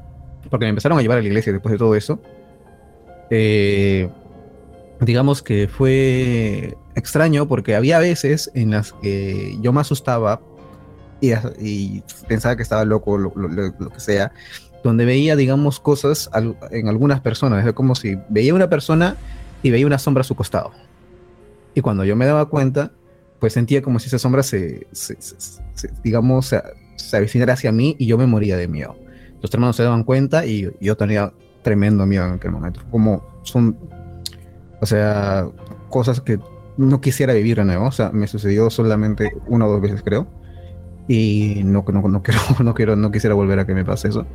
porque 0.50 0.66
me 0.66 0.70
empezaron 0.70 0.98
a 0.98 1.02
llevar 1.02 1.18
a 1.18 1.22
la 1.22 1.28
iglesia 1.28 1.52
después 1.52 1.72
de 1.74 1.80
todo 1.80 1.96
eso, 1.96 2.22
eh, 3.30 4.10
digamos 5.00 5.42
que 5.42 5.68
fue 5.68 6.78
extraño 6.96 7.48
porque 7.48 7.76
había 7.76 8.00
veces 8.00 8.52
en 8.54 8.72
las 8.72 8.94
que 8.94 9.58
yo 9.62 9.74
me 9.74 9.82
asustaba 9.82 10.42
y, 11.22 12.02
pensaba 12.28 12.56
que 12.56 12.64
estaba 12.64 12.84
loco, 12.84 13.18
lo, 13.18 13.32
que 13.92 14.00
sea, 14.00 14.32
donde 14.84 15.06
veía, 15.06 15.36
digamos, 15.36 15.80
cosas 15.80 16.30
en 16.72 16.88
algunas 16.88 17.22
personas. 17.22 17.66
Es 17.66 17.74
como 17.74 17.94
si 17.96 18.18
veía 18.30 18.54
una 18.54 18.70
persona 18.70 19.16
y 19.62 19.70
veía 19.70 19.86
una 19.86 20.00
sombra 20.00 20.22
a 20.22 20.24
su 20.24 20.36
costado. 20.36 20.72
Y 21.76 21.82
cuando 21.82 22.04
yo 22.04 22.16
me 22.16 22.26
daba 22.26 22.48
cuenta, 22.48 22.92
pues 23.40 23.54
sentía 23.54 23.82
como 23.82 24.00
si 24.00 24.08
esa 24.08 24.20
sombra 24.20 24.44
se, 24.44 24.88
se- 24.92 25.22
se- 25.22 25.40
se- 25.74 25.94
digamos, 26.04 26.48
se, 26.96 27.18
avicinara 27.18 27.54
hacia 27.54 27.72
mí 27.72 27.96
y 28.00 28.06
yo 28.08 28.18
me 28.18 28.26
moría 28.26 28.58
de 28.58 28.68
miedo. 28.68 28.96
Los 29.42 29.54
hermanos 29.54 29.76
se 29.76 29.84
daban 29.84 30.04
cuenta 30.04 30.46
y 30.46 30.72
yo 30.80 30.98
tenía 30.98 31.34
tremendo 31.62 32.06
miedo 32.06 32.26
en 32.26 32.34
aquel 32.34 32.52
momento. 32.52 32.82
Como 32.92 33.24
son, 33.44 33.78
o 34.80 34.86
sea, 34.86 35.48
cosas 35.90 36.22
que 36.22 36.40
no 36.78 37.02
quisiera 37.02 37.34
vivir 37.34 37.58
de 37.58 37.66
nuevo. 37.66 37.88
O 37.88 37.92
sea, 37.92 38.12
me 38.12 38.28
sucedió 38.28 38.70
solamente 38.70 39.36
una 39.48 39.66
o 39.66 39.72
dos 39.72 39.82
veces, 39.82 40.02
creo. 40.04 40.28
Y 41.08 41.62
no, 41.66 41.84
no, 41.88 42.02
no, 42.08 42.24
quiero, 42.24 42.40
no, 42.64 42.74
quiero, 42.74 42.96
no 42.96 43.12
quisiera 43.12 43.36
volver 43.36 43.60
a 43.60 43.66
que 43.66 43.74
me 43.74 43.86
pase 43.86 44.10
eso. 44.10 44.26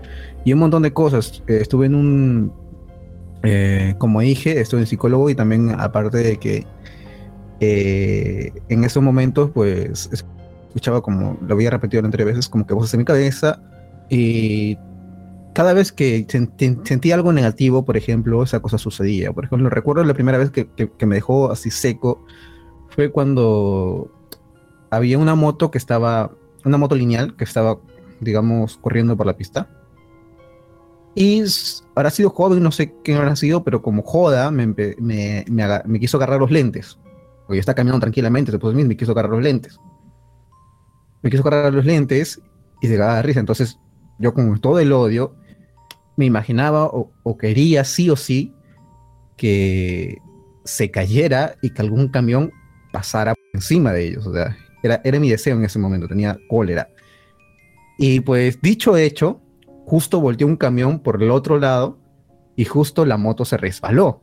Y 0.44 0.52
un 0.52 0.60
montón 0.60 0.82
de 0.82 0.92
cosas. 0.92 1.42
Eh, 1.46 1.58
estuve 1.60 1.86
en 1.86 1.94
un, 1.94 2.52
eh, 3.42 3.94
como 3.98 4.20
dije, 4.20 4.60
estuve 4.60 4.80
en 4.80 4.86
psicólogo 4.86 5.30
y 5.30 5.34
también 5.34 5.70
aparte 5.78 6.18
de 6.18 6.36
que 6.38 6.66
eh, 7.60 8.52
en 8.68 8.84
esos 8.84 9.02
momentos, 9.02 9.50
pues 9.52 10.10
escuchaba 10.12 11.00
como, 11.00 11.38
lo 11.40 11.54
había 11.54 11.70
repetido 11.70 12.08
tres 12.10 12.26
veces, 12.26 12.48
como 12.48 12.66
que 12.66 12.74
voces 12.74 12.92
en 12.94 12.98
mi 12.98 13.04
cabeza 13.04 13.60
y 14.10 14.76
cada 15.56 15.72
vez 15.72 15.90
que 15.90 16.26
sentí, 16.28 17.12
algo 17.12 17.32
negativo, 17.32 17.86
por 17.86 17.96
ejemplo, 17.96 18.42
esa 18.42 18.60
cosa 18.60 18.76
sucedía. 18.76 19.32
Por 19.32 19.46
ejemplo, 19.46 19.70
recuerdo 19.70 20.04
la 20.04 20.12
primera 20.12 20.36
vez 20.36 20.50
que, 20.50 20.68
que- 20.68 20.90
que 20.92 21.06
me 21.06 21.14
dejó 21.14 21.50
así 21.50 21.70
seco 21.70 22.26
fue 22.90 23.10
cuando 23.10 24.10
había 24.90 25.16
una 25.18 25.34
moto 25.34 25.70
que 25.70 25.78
estaba, 25.78 26.30
una 26.66 26.76
moto 26.76 26.94
lineal 26.94 27.36
que 27.36 27.44
estaba, 27.44 27.78
digamos, 28.20 28.76
corriendo 28.76 29.16
por 29.16 29.24
la 29.24 29.34
pista. 29.38 29.70
Y 31.14 31.42
habrá 31.94 32.10
sido 32.10 32.28
joven, 32.28 32.62
no 32.62 32.70
sé 32.70 32.92
quién 33.02 33.16
habrá 33.16 33.34
sido, 33.34 33.64
pero 33.64 33.80
como 33.80 34.02
joda, 34.02 34.50
me, 34.50 34.66
me, 34.66 34.94
me 34.98 35.44
me 35.86 35.98
quiso 36.00 36.18
agarrar 36.18 36.38
los 36.38 36.50
lentes. 36.50 36.98
Porque 37.46 37.56
yo 37.56 37.60
estaba 37.60 37.76
caminando 37.76 38.00
tranquilamente, 38.00 38.52
después 38.52 38.76
de 38.76 38.82
mí 38.82 38.86
me 38.86 38.94
quiso 38.98 39.12
agarrar 39.12 39.32
los 39.32 39.42
lentes. 39.42 39.80
Me 41.22 41.30
quiso 41.30 41.48
agarrar 41.48 41.72
los 41.72 41.86
lentes 41.86 42.42
y 42.82 42.88
se 42.88 42.98
cagaba 42.98 43.16
de 43.16 43.22
risa. 43.22 43.40
Entonces, 43.40 43.78
yo 44.18 44.32
con 44.32 44.58
todo 44.60 44.78
el 44.78 44.92
odio, 44.92 45.34
me 46.16 46.24
imaginaba 46.24 46.86
o, 46.86 47.36
quería 47.38 47.84
sí 47.84 48.10
o 48.10 48.16
sí 48.16 48.54
que 49.36 50.18
se 50.64 50.90
cayera 50.90 51.56
y 51.62 51.70
que 51.70 51.82
algún 51.82 52.08
camión 52.08 52.50
pasara 52.92 53.34
encima 53.52 53.92
de 53.92 54.08
ellos. 54.08 54.26
O 54.26 54.32
sea, 54.32 54.56
era, 54.82 55.00
era 55.04 55.20
mi 55.20 55.30
deseo 55.30 55.56
en 55.56 55.64
ese 55.64 55.78
momento, 55.78 56.08
tenía 56.08 56.38
cólera. 56.48 56.88
Y 57.98 58.20
pues, 58.20 58.60
dicho 58.60 58.96
hecho, 58.96 59.40
justo 59.86 60.20
volteó 60.20 60.46
un 60.46 60.56
camión 60.56 61.00
por 61.00 61.22
el 61.22 61.30
otro 61.30 61.58
lado 61.58 61.98
y 62.56 62.64
justo 62.64 63.04
la 63.04 63.16
moto 63.16 63.44
se 63.44 63.56
resbaló. 63.56 64.22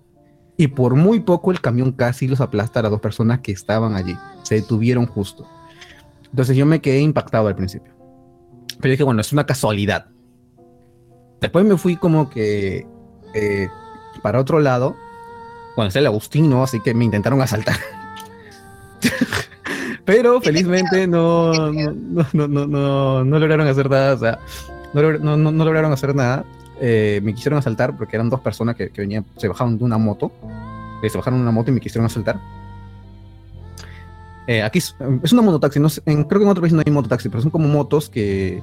Y 0.58 0.68
por 0.68 0.96
muy 0.96 1.20
poco 1.20 1.52
el 1.52 1.62
camión 1.62 1.94
casi 1.94 2.28
los 2.28 2.42
aplasta 2.42 2.80
a 2.80 2.84
las 2.84 2.92
dos 2.92 3.02
personas 3.02 3.40
que 3.40 3.52
estaban 3.52 3.96
allí. 3.96 4.16
Se 4.44 4.56
detuvieron 4.56 5.08
justo. 5.08 5.48
Entonces 6.30 6.56
yo 6.56 6.66
me 6.66 6.82
quedé 6.82 7.00
impactado 7.00 7.48
al 7.48 7.56
principio. 7.56 7.94
Pero 8.80 8.92
dije, 8.92 9.04
bueno, 9.04 9.22
es 9.22 9.32
una 9.32 9.46
casualidad. 9.46 10.08
Después 11.44 11.66
me 11.66 11.78
fui 11.78 11.98
como 11.98 12.30
que 12.30 12.88
eh, 13.34 13.68
para 14.22 14.40
otro 14.40 14.60
lado, 14.62 14.96
cuando 15.76 15.90
está 15.90 16.00
el 16.00 16.06
Agustino, 16.08 16.64
así 16.64 16.80
que 16.80 16.94
me 16.94 17.04
intentaron 17.06 17.42
asaltar. 17.42 17.76
Pero 20.06 20.40
felizmente 20.42 21.06
no, 21.08 21.52
no, 21.72 21.94
no, 22.34 22.48
no, 22.48 23.24
no, 23.24 23.40
lograron 23.40 23.68
hacer 23.68 23.90
nada, 23.90 24.14
o 24.14 24.18
sea, 24.18 24.40
no, 24.94 25.02
no, 25.20 25.38
no- 25.52 25.66
lograron 25.66 25.92
hacer 25.92 26.16
nada. 26.16 26.46
Eh, 26.80 27.20
me 27.24 27.34
quisieron 27.34 27.60
asaltar 27.60 27.96
porque 27.98 28.16
eran 28.16 28.30
dos 28.30 28.40
personas 28.42 28.76
que, 28.76 28.90
que 28.90 29.02
venían, 29.02 29.26
se 29.38 29.48
bajaron 29.48 29.78
de 29.78 29.84
una 29.84 29.98
moto, 29.98 30.32
eh, 31.04 31.10
se 31.10 31.18
bajaron 31.18 31.40
de 31.40 31.44
una 31.44 31.52
moto 31.52 31.72
y 31.72 31.74
me 31.74 31.80
quisieron 31.82 32.06
asaltar. 32.06 32.40
Eh, 34.48 34.62
aquí 34.62 34.80
es, 34.80 34.96
es 35.24 35.32
una 35.34 35.42
mototaxi, 35.42 35.80
no 35.80 35.90
sé, 35.90 36.02
en- 36.06 36.24
creo 36.26 36.40
que 36.40 36.46
en 36.46 36.52
otro 36.52 36.62
país 36.62 36.74
no 36.74 36.82
hay 36.86 36.92
mototaxi, 36.92 37.30
pero 37.30 37.42
son 37.42 37.52
como 37.52 37.68
motos 37.68 38.10
que, 38.10 38.62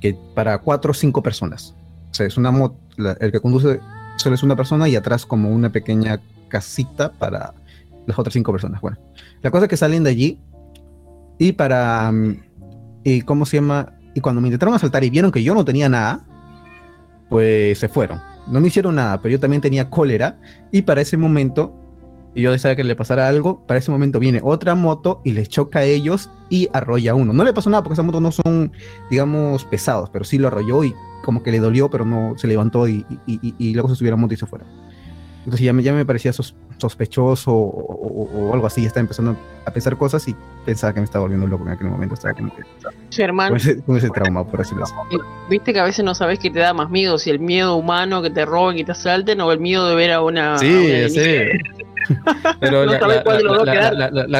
que 0.00 0.14
para 0.34 0.58
cuatro 0.58 0.90
o 0.90 0.94
cinco 0.94 1.22
personas. 1.22 1.74
Sea, 2.14 2.26
es 2.26 2.36
una 2.36 2.52
moto, 2.52 2.76
el 3.18 3.32
que 3.32 3.40
conduce 3.40 3.80
solo 4.16 4.36
es 4.36 4.42
una 4.44 4.54
persona 4.54 4.88
y 4.88 4.94
atrás 4.94 5.26
como 5.26 5.50
una 5.50 5.70
pequeña 5.72 6.20
casita 6.48 7.10
para 7.12 7.54
las 8.06 8.16
otras 8.16 8.32
cinco 8.32 8.52
personas. 8.52 8.80
Bueno, 8.80 8.98
la 9.42 9.50
cosa 9.50 9.64
es 9.64 9.70
que 9.70 9.76
salen 9.76 10.04
de 10.04 10.10
allí 10.10 10.40
y 11.38 11.52
para... 11.52 12.10
mm, 12.12 12.42
¿Y 13.02 13.20
cómo 13.22 13.44
se 13.44 13.56
llama? 13.58 13.92
Y 14.14 14.20
cuando 14.20 14.40
me 14.40 14.48
intentaron 14.48 14.74
asaltar 14.74 15.02
y 15.04 15.10
vieron 15.10 15.30
que 15.32 15.42
yo 15.42 15.54
no 15.54 15.64
tenía 15.64 15.88
nada, 15.88 16.24
pues 17.28 17.78
se 17.78 17.88
fueron. 17.88 18.20
No 18.46 18.60
me 18.60 18.68
hicieron 18.68 18.94
nada, 18.94 19.20
pero 19.20 19.32
yo 19.32 19.40
también 19.40 19.60
tenía 19.60 19.90
cólera 19.90 20.38
y 20.70 20.82
para 20.82 21.00
ese 21.00 21.16
momento, 21.16 21.74
y 22.34 22.42
yo 22.42 22.52
deseaba 22.52 22.76
que 22.76 22.84
le 22.84 22.94
pasara 22.94 23.28
algo, 23.28 23.66
para 23.66 23.78
ese 23.78 23.90
momento 23.90 24.20
viene 24.20 24.40
otra 24.42 24.74
moto 24.74 25.20
y 25.24 25.32
les 25.32 25.48
choca 25.48 25.80
a 25.80 25.82
ellos 25.82 26.30
y 26.48 26.68
arrolla 26.72 27.10
a 27.10 27.14
uno. 27.14 27.32
No 27.32 27.44
le 27.44 27.52
pasó 27.52 27.68
nada 27.68 27.82
porque 27.82 27.94
esas 27.94 28.06
motos 28.06 28.22
no 28.22 28.32
son, 28.32 28.72
digamos, 29.10 29.64
pesados, 29.64 30.08
pero 30.10 30.24
sí 30.24 30.38
lo 30.38 30.48
arrolló 30.48 30.84
y 30.84 30.94
como 31.24 31.42
que 31.42 31.50
le 31.50 31.58
dolió, 31.58 31.90
pero 31.90 32.04
no 32.04 32.34
se 32.36 32.46
levantó 32.46 32.86
y, 32.86 33.04
y- 33.26 33.40
y- 33.42 33.54
y 33.58 33.72
luego 33.74 33.88
se 33.88 33.96
subió 33.96 34.10
a 34.12 34.16
la 34.16 34.20
moto 34.20 34.34
y 34.34 34.36
se 34.36 34.46
fueron. 34.46 34.68
Entonces 35.40 35.60
ya 35.66 35.72
me, 35.74 35.82
ya 35.82 35.92
me 35.92 36.06
parecía 36.06 36.32
sos- 36.32 36.54
sospechoso 36.78 37.52
o, 37.52 37.58
o- 37.68 38.48
o 38.48 38.54
algo 38.54 38.66
así, 38.66 38.80
ya 38.80 38.86
estaba 38.88 39.02
empezando 39.02 39.36
a 39.66 39.70
pensar 39.70 39.96
cosas 39.98 40.26
y 40.26 40.34
pensaba 40.64 40.94
que 40.94 41.00
me 41.00 41.04
estaba 41.04 41.22
volviendo 41.24 41.46
loco 41.46 41.64
en 41.66 41.72
aquel 41.72 41.88
momento, 41.88 42.14
estaba 42.14 42.32
como 42.34 42.54
que 42.56 42.62
Germán, 43.10 43.48
con 43.50 43.56
ese, 43.58 43.82
con 43.82 43.96
ese 43.96 44.08
trauma, 44.08 44.46
por 44.46 44.60
decirlo 44.60 44.84
así. 44.84 44.94
viste 45.50 45.72
que 45.74 45.80
a 45.80 45.84
veces 45.84 46.02
no 46.04 46.14
sabes 46.14 46.38
qué 46.38 46.50
te 46.50 46.60
da 46.60 46.72
más 46.72 46.88
miedo, 46.90 47.18
si 47.18 47.28
el 47.30 47.40
miedo 47.40 47.76
humano 47.76 48.22
que 48.22 48.30
te 48.30 48.46
roben 48.46 48.78
y 48.78 48.84
te 48.84 48.92
asalten 48.92 49.40
o 49.42 49.52
el 49.52 49.60
miedo 49.60 49.86
de 49.88 49.94
ver 49.94 50.12
a 50.12 50.22
una. 50.22 50.54
a 50.54 50.58
Sí, 50.58 50.66
una 50.72 51.08
sí. 51.10 51.38
Pero 52.60 52.86
No 52.86 52.92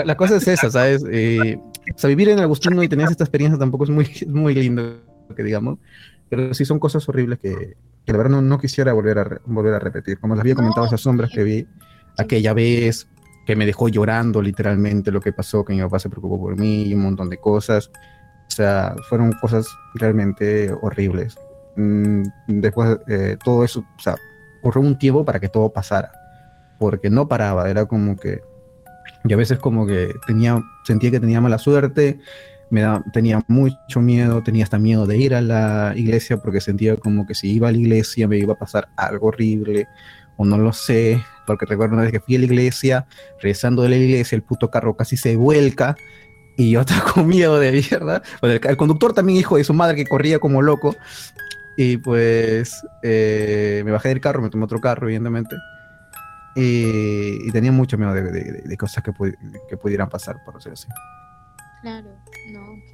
la 0.04 0.16
cosa 0.16 0.36
es 0.36 0.48
esa, 0.48 0.70
¿sabes? 0.70 1.04
Eh, 1.10 1.58
o 1.94 1.98
sea, 1.98 2.08
vivir 2.08 2.28
en 2.30 2.40
Agustino 2.40 2.82
y 2.82 2.88
tener 2.88 3.08
esta 3.10 3.24
experiencia 3.24 3.58
tampoco 3.58 3.84
es 3.84 3.90
muy, 3.90 4.08
muy 4.28 4.54
lindo, 4.54 5.00
que 5.36 5.42
digamos. 5.42 5.78
Pero 6.28 6.54
sí 6.54 6.64
son 6.64 6.78
cosas 6.78 7.08
horribles 7.08 7.38
que, 7.38 7.76
que 8.04 8.12
la 8.12 8.18
verdad 8.18 8.32
no, 8.32 8.42
no 8.42 8.58
quisiera 8.58 8.92
volver 8.92 9.18
a, 9.18 9.40
volver 9.46 9.74
a 9.74 9.78
repetir. 9.78 10.18
Como 10.18 10.34
les 10.34 10.40
había 10.40 10.54
comentado, 10.54 10.86
esas 10.86 11.00
sombras 11.00 11.30
que 11.30 11.42
vi 11.42 11.66
aquella 12.18 12.52
vez, 12.52 13.08
que 13.46 13.56
me 13.56 13.66
dejó 13.66 13.88
llorando 13.88 14.40
literalmente 14.40 15.10
lo 15.10 15.20
que 15.20 15.32
pasó, 15.32 15.64
que 15.64 15.74
mi 15.74 15.80
papá 15.80 15.98
se 15.98 16.08
preocupó 16.08 16.38
por 16.38 16.56
mí 16.56 16.84
y 16.84 16.94
un 16.94 17.02
montón 17.02 17.28
de 17.28 17.38
cosas. 17.38 17.90
O 18.48 18.50
sea, 18.50 18.94
fueron 19.08 19.32
cosas 19.32 19.66
realmente 19.94 20.72
horribles. 20.82 21.36
Mm, 21.76 22.22
después, 22.46 22.98
eh, 23.08 23.36
todo 23.42 23.64
eso, 23.64 23.84
o 23.96 24.00
sea, 24.00 24.16
ocurrió 24.60 24.82
un 24.82 24.98
tiempo 24.98 25.24
para 25.24 25.40
que 25.40 25.48
todo 25.48 25.72
pasara, 25.72 26.12
porque 26.78 27.10
no 27.10 27.26
paraba, 27.26 27.68
era 27.68 27.86
como 27.86 28.16
que, 28.16 28.42
y 29.24 29.32
a 29.32 29.36
veces 29.36 29.58
como 29.58 29.86
que 29.86 30.14
tenía, 30.26 30.62
sentía 30.84 31.10
que 31.10 31.20
tenía 31.20 31.40
mala 31.40 31.58
suerte, 31.58 32.20
me 32.74 32.82
tenía 33.12 33.40
mucho 33.46 34.00
miedo, 34.00 34.42
tenía 34.42 34.64
hasta 34.64 34.78
miedo 34.78 35.06
de 35.06 35.16
ir 35.16 35.34
a 35.34 35.40
la 35.40 35.92
iglesia 35.96 36.36
porque 36.38 36.60
sentía 36.60 36.96
como 36.96 37.24
que 37.26 37.34
si 37.34 37.50
iba 37.52 37.68
a 37.68 37.72
la 37.72 37.78
iglesia 37.78 38.26
me 38.26 38.36
iba 38.38 38.54
a 38.54 38.58
pasar 38.58 38.88
algo 38.96 39.28
horrible, 39.28 39.86
o 40.36 40.44
no 40.44 40.58
lo 40.58 40.72
sé, 40.72 41.22
porque 41.46 41.64
recuerdo 41.66 41.94
una 41.94 42.02
vez 42.02 42.10
que 42.12 42.18
fui 42.20 42.34
a 42.34 42.40
la 42.40 42.46
iglesia, 42.46 43.06
regresando 43.40 43.82
de 43.82 43.90
la 43.90 43.96
iglesia, 43.96 44.34
el 44.34 44.42
puto 44.42 44.68
carro 44.70 44.96
casi 44.96 45.16
se 45.16 45.36
vuelca, 45.36 45.94
y 46.56 46.70
yo 46.72 46.80
estaba 46.84 47.12
con 47.12 47.26
miedo 47.28 47.58
de 47.60 47.70
mierda. 47.72 48.22
Bueno, 48.40 48.58
el, 48.62 48.76
conductor 48.76 49.12
también, 49.12 49.38
hijo 49.38 49.56
de 49.56 49.64
su 49.64 49.72
madre, 49.74 49.94
que 49.96 50.06
corría 50.06 50.38
como 50.40 50.60
loco. 50.60 50.96
Y 51.76 51.96
pues 51.98 52.82
eh, 53.02 53.82
me 53.84 53.90
bajé 53.92 54.08
del 54.10 54.20
carro, 54.20 54.42
me 54.42 54.50
tomé 54.50 54.64
otro 54.64 54.80
carro, 54.80 55.06
evidentemente. 55.06 55.56
Y, 56.56 57.48
y 57.48 57.50
tenía 57.50 57.72
mucho 57.72 57.98
miedo 57.98 58.12
de, 58.14 58.22
de- 58.22 58.62
de- 58.64 58.76
cosas 58.76 59.02
que, 59.02 59.10
pu- 59.12 59.36
que 59.68 59.76
pudieran 59.76 60.08
pasar, 60.08 60.36
por 60.44 60.54
decirlo 60.54 60.74
así. 60.74 60.86
Claro. 61.82 62.10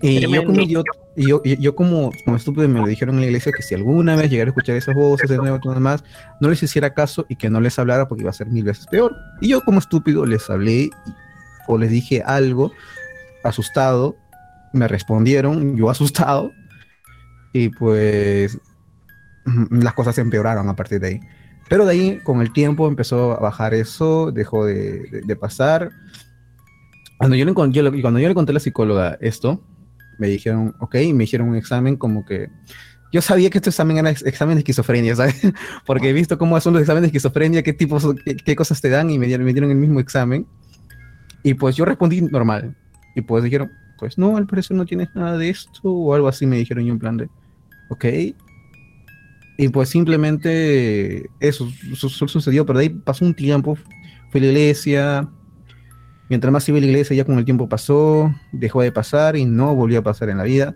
Y 0.03 0.21
yo 0.21 0.41
como, 0.47 0.61
idiota- 0.63 0.93
yo, 1.17 1.43
yo 1.43 1.75
como, 1.75 2.11
como 2.25 2.37
estúpido 2.37 2.69
me 2.69 2.81
lo 2.81 2.87
dijeron 2.87 3.17
en 3.17 3.21
la 3.23 3.27
iglesia 3.27 3.53
que 3.53 3.63
si 3.63 3.75
alguna 3.75 4.17
vez 4.17 4.31
llegara 4.31 4.49
a 4.49 4.53
escuchar 4.53 4.77
esas 4.77 4.95
voces 4.95 5.29
de 5.29 5.37
nuevo 5.37 5.59
todo 5.61 5.75
demás, 5.75 6.03
no 6.41 6.49
les 6.49 6.63
hiciera 6.63 6.95
caso 6.95 7.27
y 7.29 7.37
que 7.37 7.51
no 7.51 7.61
les 7.61 7.79
hablara 7.79 8.09
porque 8.09 8.23
iba 8.23 8.31
a 8.31 8.35
ser 8.35 8.47
mil 8.47 8.65
veces 8.65 8.87
peor. 8.87 9.15
Y 9.41 9.49
yo 9.49 9.61
como 9.63 9.79
estúpido 9.79 10.25
les 10.25 10.49
hablé 10.49 10.91
o 11.67 11.77
les 11.79 11.91
dije 11.91 12.23
algo 12.25 12.73
asustado, 13.45 14.17
me 14.73 14.89
respondieron, 14.89 15.77
yo 15.77 15.91
asustado, 15.91 16.53
y 17.53 17.69
pues 17.71 18.59
mm, 19.45 19.83
las 19.83 19.95
cosas 19.95 20.15
se 20.15 20.21
empeoraron 20.21 20.69
a 20.69 20.77
partir 20.77 21.01
de 21.01 21.07
ahí. 21.09 21.21
Pero 21.69 21.85
de 21.85 21.93
ahí, 21.93 22.19
con 22.25 22.41
el 22.41 22.53
tiempo, 22.53 22.89
empezó 22.89 23.33
a 23.33 23.41
bajar 23.41 23.75
eso, 23.75 24.33
dejó 24.33 24.65
de, 24.65 25.01
de- 25.11 25.21
de 25.27 25.37
pasar. 25.37 25.91
Cuando 27.19 27.37
yo, 27.37 27.45
le, 27.45 27.53
encon- 27.53 27.71
yo 27.73 27.83
le- 27.83 28.01
cuando 28.01 28.19
yo 28.19 28.29
le 28.29 28.35
conté 28.35 28.51
a 28.53 28.55
la 28.55 28.61
psicóloga 28.61 29.19
esto, 29.21 29.61
me 30.21 30.29
dijeron, 30.29 30.75
ok, 30.79 30.95
me 31.15 31.25
hicieron 31.25 31.49
un 31.49 31.57
examen 31.57 31.97
como 31.97 32.25
que... 32.25 32.49
Yo 33.13 33.21
sabía 33.21 33.51
que 33.51 33.59
este 33.59 33.71
examen 33.71 33.97
era 33.99 34.11
ex- 34.11 34.25
examen 34.25 34.55
de 34.55 34.61
esquizofrenia, 34.61 35.17
¿sabes? 35.17 35.35
Porque 35.87 36.11
he 36.11 36.13
visto 36.13 36.39
cómo 36.39 36.61
son 36.61 36.75
los 36.75 36.83
exámenes 36.83 37.03
de 37.03 37.07
esquizofrenia, 37.09 37.63
qué 37.65 37.73
tipos, 37.73 38.07
qué, 38.25 38.37
qué 38.37 38.55
cosas 38.55 38.81
te 38.81 38.89
dan 38.89 39.11
y 39.11 39.19
me 39.19 39.27
dieron, 39.27 39.45
me 39.45 39.53
dieron 39.53 39.71
el 39.73 39.77
mismo 39.79 39.99
examen. 39.99 40.47
Y 41.43 41.55
pues 41.55 41.75
yo 41.75 41.85
respondí 41.85 42.21
normal. 42.21 42.77
Y 43.17 43.23
pues 43.23 43.43
dijeron, 43.43 43.73
pues 43.99 44.17
no, 44.17 44.37
al 44.37 44.47
parecer 44.47 44.77
no 44.77 44.87
tienes 44.87 45.09
nada 45.17 45.37
de 45.37 45.49
esto 45.51 45.81
o 45.85 46.15
algo 46.15 46.29
así 46.29 46.47
me 46.47 46.57
dijeron 46.57 46.85
yo 46.85 46.93
en 46.93 46.99
plan 47.01 47.17
de, 47.17 47.29
ok. 47.89 48.05
Y 49.59 49.69
pues 49.69 49.89
simplemente 49.89 51.29
eso 51.41 51.69
su- 51.95 52.09
sucedió, 52.09 52.65
pero 52.65 52.79
de 52.79 52.85
ahí 52.87 52.89
pasó 52.91 53.25
un 53.25 53.35
tiempo, 53.35 53.77
fui 54.31 54.41
a 54.41 54.45
la 54.45 54.49
iglesia, 54.51 55.29
mientras 56.31 56.51
más 56.52 56.66
iba 56.69 56.81
la 56.81 56.86
iglesia 56.86 57.15
ya 57.15 57.24
con 57.27 57.36
el 57.39 57.44
tiempo 57.44 57.69
pasó, 57.69 58.35
dejó 58.52 58.81
de 58.81 58.93
pasar 58.93 59.36
y 59.36 59.44
no 59.44 59.74
volvió 59.74 59.98
a 59.98 60.02
pasar 60.02 60.31
en 60.31 60.39
la 60.39 60.44
vida. 60.44 60.74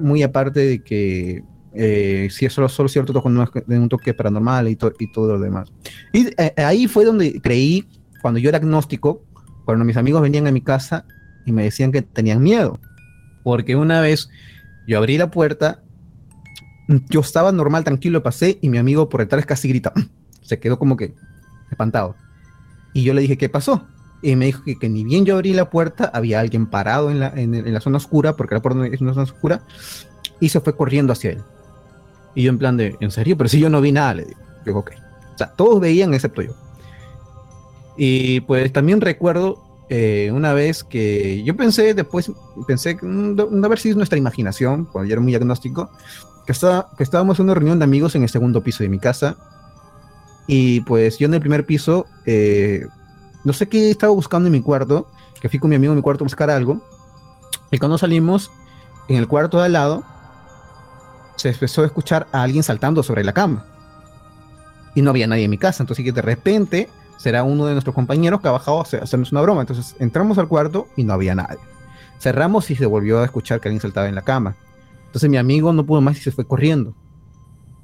Muy 0.00 0.22
aparte 0.22 0.60
de 0.60 0.82
que 0.82 1.42
eh, 1.74 2.28
sí 2.30 2.46
es 2.46 2.52
solo, 2.52 2.68
solo 2.68 2.88
cierto 2.88 3.12
toque, 3.12 3.64
de 3.66 3.78
un 3.78 3.88
toque 3.88 4.14
paranormal 4.14 4.68
y, 4.68 4.76
to- 4.76 4.92
y 4.98 5.10
todo 5.12 5.34
lo 5.36 5.40
demás. 5.40 5.72
Y 6.12 6.28
eh, 6.40 6.54
ahí 6.56 6.86
fue 6.86 7.04
donde 7.04 7.40
creí, 7.42 7.86
cuando 8.22 8.38
yo 8.38 8.48
era 8.48 8.58
agnóstico, 8.58 9.24
cuando 9.64 9.84
mis 9.84 9.96
amigos 9.96 10.22
venían 10.22 10.46
a 10.46 10.52
mi 10.52 10.60
casa 10.60 11.04
y 11.44 11.52
me 11.52 11.64
decían 11.64 11.90
que 11.90 12.02
tenían 12.02 12.42
miedo. 12.42 12.78
Porque 13.42 13.74
una 13.76 14.00
vez 14.00 14.28
yo 14.86 14.98
abrí 14.98 15.18
la 15.18 15.30
puerta, 15.30 15.82
yo 17.08 17.20
estaba 17.20 17.50
normal, 17.50 17.82
tranquilo, 17.82 18.22
pasé 18.22 18.58
y 18.60 18.68
mi 18.68 18.78
amigo 18.78 19.08
por 19.08 19.20
detrás 19.20 19.44
casi 19.46 19.68
grita. 19.68 19.92
Se 20.42 20.60
quedó 20.60 20.78
como 20.78 20.96
que 20.96 21.14
espantado. 21.70 22.14
Y 22.92 23.02
yo 23.02 23.14
le 23.14 23.22
dije, 23.22 23.36
¿qué 23.36 23.48
pasó? 23.48 23.88
Y 24.24 24.36
me 24.36 24.46
dijo 24.46 24.64
que, 24.64 24.76
que 24.76 24.88
ni 24.88 25.04
bien 25.04 25.26
yo 25.26 25.34
abrí 25.34 25.52
la 25.52 25.68
puerta, 25.68 26.10
había 26.12 26.40
alguien 26.40 26.66
parado 26.66 27.10
en 27.10 27.20
la, 27.20 27.28
en, 27.28 27.54
en 27.54 27.72
la 27.72 27.80
zona 27.80 27.98
oscura, 27.98 28.34
porque 28.34 28.54
la 28.54 28.62
puerta 28.62 28.86
es 28.86 29.00
una 29.02 29.12
zona 29.12 29.24
oscura, 29.24 29.60
y 30.40 30.48
se 30.48 30.60
fue 30.60 30.74
corriendo 30.74 31.12
hacia 31.12 31.32
él. 31.32 31.42
Y 32.34 32.42
yo 32.42 32.50
en 32.50 32.58
plan 32.58 32.76
de, 32.76 32.96
¿en 33.00 33.10
serio? 33.10 33.36
Pero 33.36 33.48
si 33.48 33.60
yo 33.60 33.68
no 33.70 33.80
vi 33.80 33.92
nada, 33.92 34.14
le 34.14 34.26
digo. 34.64 34.78
Ok. 34.80 34.92
O 35.34 35.38
sea, 35.38 35.52
todos 35.52 35.78
veían 35.78 36.14
excepto 36.14 36.42
yo. 36.42 36.52
Y 37.96 38.40
pues 38.40 38.72
también 38.72 39.00
recuerdo 39.00 39.62
eh, 39.88 40.30
una 40.32 40.52
vez 40.52 40.82
que 40.84 41.42
yo 41.44 41.56
pensé, 41.56 41.94
después 41.94 42.32
pensé 42.66 42.96
no, 43.02 43.46
no 43.50 43.66
haber 43.66 43.78
sido 43.78 43.96
nuestra 43.96 44.18
imaginación, 44.18 44.86
cuando 44.86 45.08
yo 45.08 45.12
era 45.12 45.20
muy 45.20 45.34
agnóstico, 45.34 45.90
que, 46.46 46.52
estaba, 46.52 46.90
que 46.96 47.02
estábamos 47.02 47.38
en 47.38 47.44
una 47.44 47.54
reunión 47.54 47.78
de 47.78 47.84
amigos 47.84 48.14
en 48.14 48.22
el 48.22 48.28
segundo 48.28 48.62
piso 48.62 48.82
de 48.82 48.88
mi 48.88 48.98
casa. 48.98 49.36
Y 50.46 50.80
pues 50.80 51.18
yo 51.18 51.26
en 51.26 51.34
el 51.34 51.40
primer 51.40 51.64
piso, 51.66 52.06
eh, 52.26 52.86
no 53.44 53.52
sé 53.52 53.68
qué 53.68 53.90
estaba 53.90 54.12
buscando 54.12 54.46
en 54.48 54.52
mi 54.52 54.62
cuarto, 54.62 55.06
que 55.40 55.48
fui 55.48 55.58
con 55.58 55.70
mi 55.70 55.76
amigo 55.76 55.92
en 55.92 55.98
mi 55.98 56.02
cuarto 56.02 56.24
a 56.24 56.26
buscar 56.26 56.50
algo. 56.50 56.80
Y 57.70 57.78
cuando 57.78 57.98
salimos, 57.98 58.50
en 59.08 59.16
el 59.16 59.28
cuarto 59.28 59.58
de 59.58 59.66
al 59.66 59.72
lado, 59.72 60.04
se 61.36 61.50
empezó 61.50 61.82
a 61.82 61.86
escuchar 61.86 62.26
a 62.32 62.42
alguien 62.42 62.62
saltando 62.62 63.02
sobre 63.02 63.24
la 63.24 63.32
cama. 63.32 63.66
Y 64.94 65.02
no 65.02 65.10
había 65.10 65.26
nadie 65.26 65.44
en 65.44 65.50
mi 65.50 65.58
casa. 65.58 65.82
Entonces, 65.82 66.04
que 66.04 66.12
de 66.12 66.22
repente 66.22 66.88
será 67.18 67.42
uno 67.42 67.66
de 67.66 67.72
nuestros 67.72 67.94
compañeros 67.94 68.40
que 68.40 68.48
ha 68.48 68.52
bajado 68.52 68.78
a 68.78 68.82
hacer- 68.82 69.02
hacernos 69.02 69.32
una 69.32 69.40
broma. 69.42 69.60
Entonces, 69.60 69.96
entramos 69.98 70.38
al 70.38 70.48
cuarto 70.48 70.88
y 70.96 71.04
no 71.04 71.12
había 71.12 71.34
nadie. 71.34 71.58
Cerramos 72.20 72.70
y 72.70 72.76
se 72.76 72.86
volvió 72.86 73.20
a 73.20 73.24
escuchar 73.24 73.60
que 73.60 73.68
alguien 73.68 73.80
saltaba 73.80 74.08
en 74.08 74.14
la 74.14 74.22
cama. 74.22 74.54
Entonces, 75.06 75.28
mi 75.28 75.36
amigo 75.36 75.72
no 75.72 75.84
pudo 75.84 76.00
más 76.00 76.16
y 76.16 76.20
se 76.20 76.30
fue 76.32 76.46
corriendo. 76.46 76.94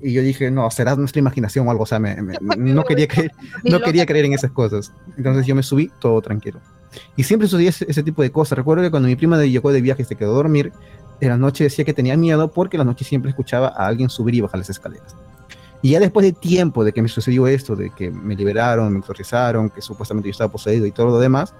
Y 0.02 0.12
yo 0.12 0.22
dije, 0.22 0.51
no, 0.51 0.70
será 0.70 0.97
nuestra 0.97 1.18
imaginación 1.20 1.66
o 1.68 1.70
algo. 1.70 1.82
O 1.82 1.86
sea, 1.86 1.98
me- 1.98 2.16
me- 2.22 2.36
no, 2.56 2.85
quería 2.85 3.06
creer, 3.09 3.32
no 3.64 3.81
quería 3.81 4.06
creer 4.06 4.24
en 4.27 4.32
esas 4.35 4.51
cosas. 4.51 4.93
Entonces, 5.16 5.47
yo 5.47 5.55
me 5.55 5.62
subí 5.62 5.90
todo 6.01 6.20
tranquilo. 6.22 6.60
Y 7.16 7.22
siempre 7.22 7.47
sucedía 7.48 7.68
ese, 7.70 7.86
ese 7.89 8.02
tipo 8.02 8.22
de 8.22 8.32
cosas. 8.32 8.56
Recuerdo 8.59 8.82
que 8.82 8.90
cuando 8.90 9.09
mi 9.09 9.16
prima 9.16 9.43
llegó 9.44 9.70
de 9.72 9.81
viaje 9.81 10.02
y 10.02 10.05
se 10.05 10.16
quedó 10.16 10.32
a 10.32 10.35
dormir, 10.36 10.72
en 11.20 11.28
la 11.28 11.36
noche 11.36 11.64
decía 11.64 11.85
que 11.85 11.93
tenía 11.93 12.16
miedo 12.16 12.51
porque 12.51 12.77
en 12.77 12.81
la 12.81 12.85
noche 12.85 13.05
siempre 13.05 13.31
escuchaba 13.31 13.68
a 13.68 13.86
alguien 13.86 14.09
subir 14.09 14.35
y 14.35 14.40
bajar 14.40 14.59
las 14.59 14.70
escaleras. 14.70 15.14
Y 15.82 15.90
ya 15.90 16.01
después 16.01 16.24
de 16.27 16.32
tiempo 16.32 16.85
de 16.85 16.93
que 16.93 17.01
me 17.02 17.09
sucedió 17.09 17.47
esto, 17.47 17.77
de 17.77 17.90
que 17.90 18.10
me 18.10 18.35
liberaron, 18.36 18.93
me 18.93 18.98
exorcizaron, 18.98 19.70
que 19.70 19.81
supuestamente 19.82 20.28
yo 20.28 20.32
estaba 20.32 20.51
poseído 20.51 20.85
y 20.86 20.93
todo 20.93 21.06
lo 21.06 21.18
demás, 21.20 21.55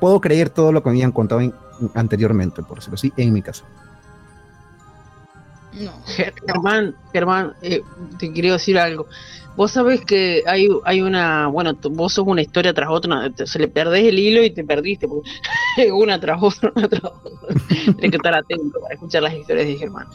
puedo 0.00 0.20
creer 0.20 0.48
todo 0.50 0.72
lo 0.72 0.82
que 0.82 0.88
me 0.90 0.96
habían 0.96 1.12
contado 1.12 1.40
en- 1.40 1.54
anteriormente, 1.94 2.62
por 2.62 2.76
decirlo 2.78 2.94
así, 2.94 3.12
en 3.16 3.32
mi 3.32 3.42
casa. 3.42 3.64
No. 5.72 5.92
Ger- 6.06 6.34
Germán, 6.46 6.94
Germán, 7.12 7.54
eh, 7.62 7.82
te 8.18 8.32
quería 8.32 8.52
decir 8.52 8.78
algo. 8.78 9.06
Vos 9.56 9.70
sabés 9.72 10.02
que 10.04 10.42
hay, 10.46 10.66
hay 10.84 11.02
una, 11.02 11.46
bueno, 11.48 11.74
vos 11.90 12.14
sos 12.14 12.26
una 12.26 12.40
historia 12.40 12.72
tras 12.72 12.88
otra, 12.90 13.28
te- 13.30 13.46
se 13.46 13.58
le 13.58 13.68
perdés 13.68 14.04
el 14.06 14.18
hilo 14.18 14.42
y 14.42 14.50
te 14.50 14.64
perdiste, 14.64 15.06
porque 15.08 15.28
una 15.92 16.18
tras 16.18 16.42
otra, 16.42 16.72
una 16.74 16.88
tras 16.88 17.04
otra. 17.04 17.30
Tienes 17.68 18.10
que 18.10 18.16
estar 18.16 18.34
atento 18.34 18.80
para 18.80 18.94
escuchar 18.94 19.22
las 19.22 19.34
historias 19.34 19.66
de 19.66 19.76
Germán. 19.76 20.06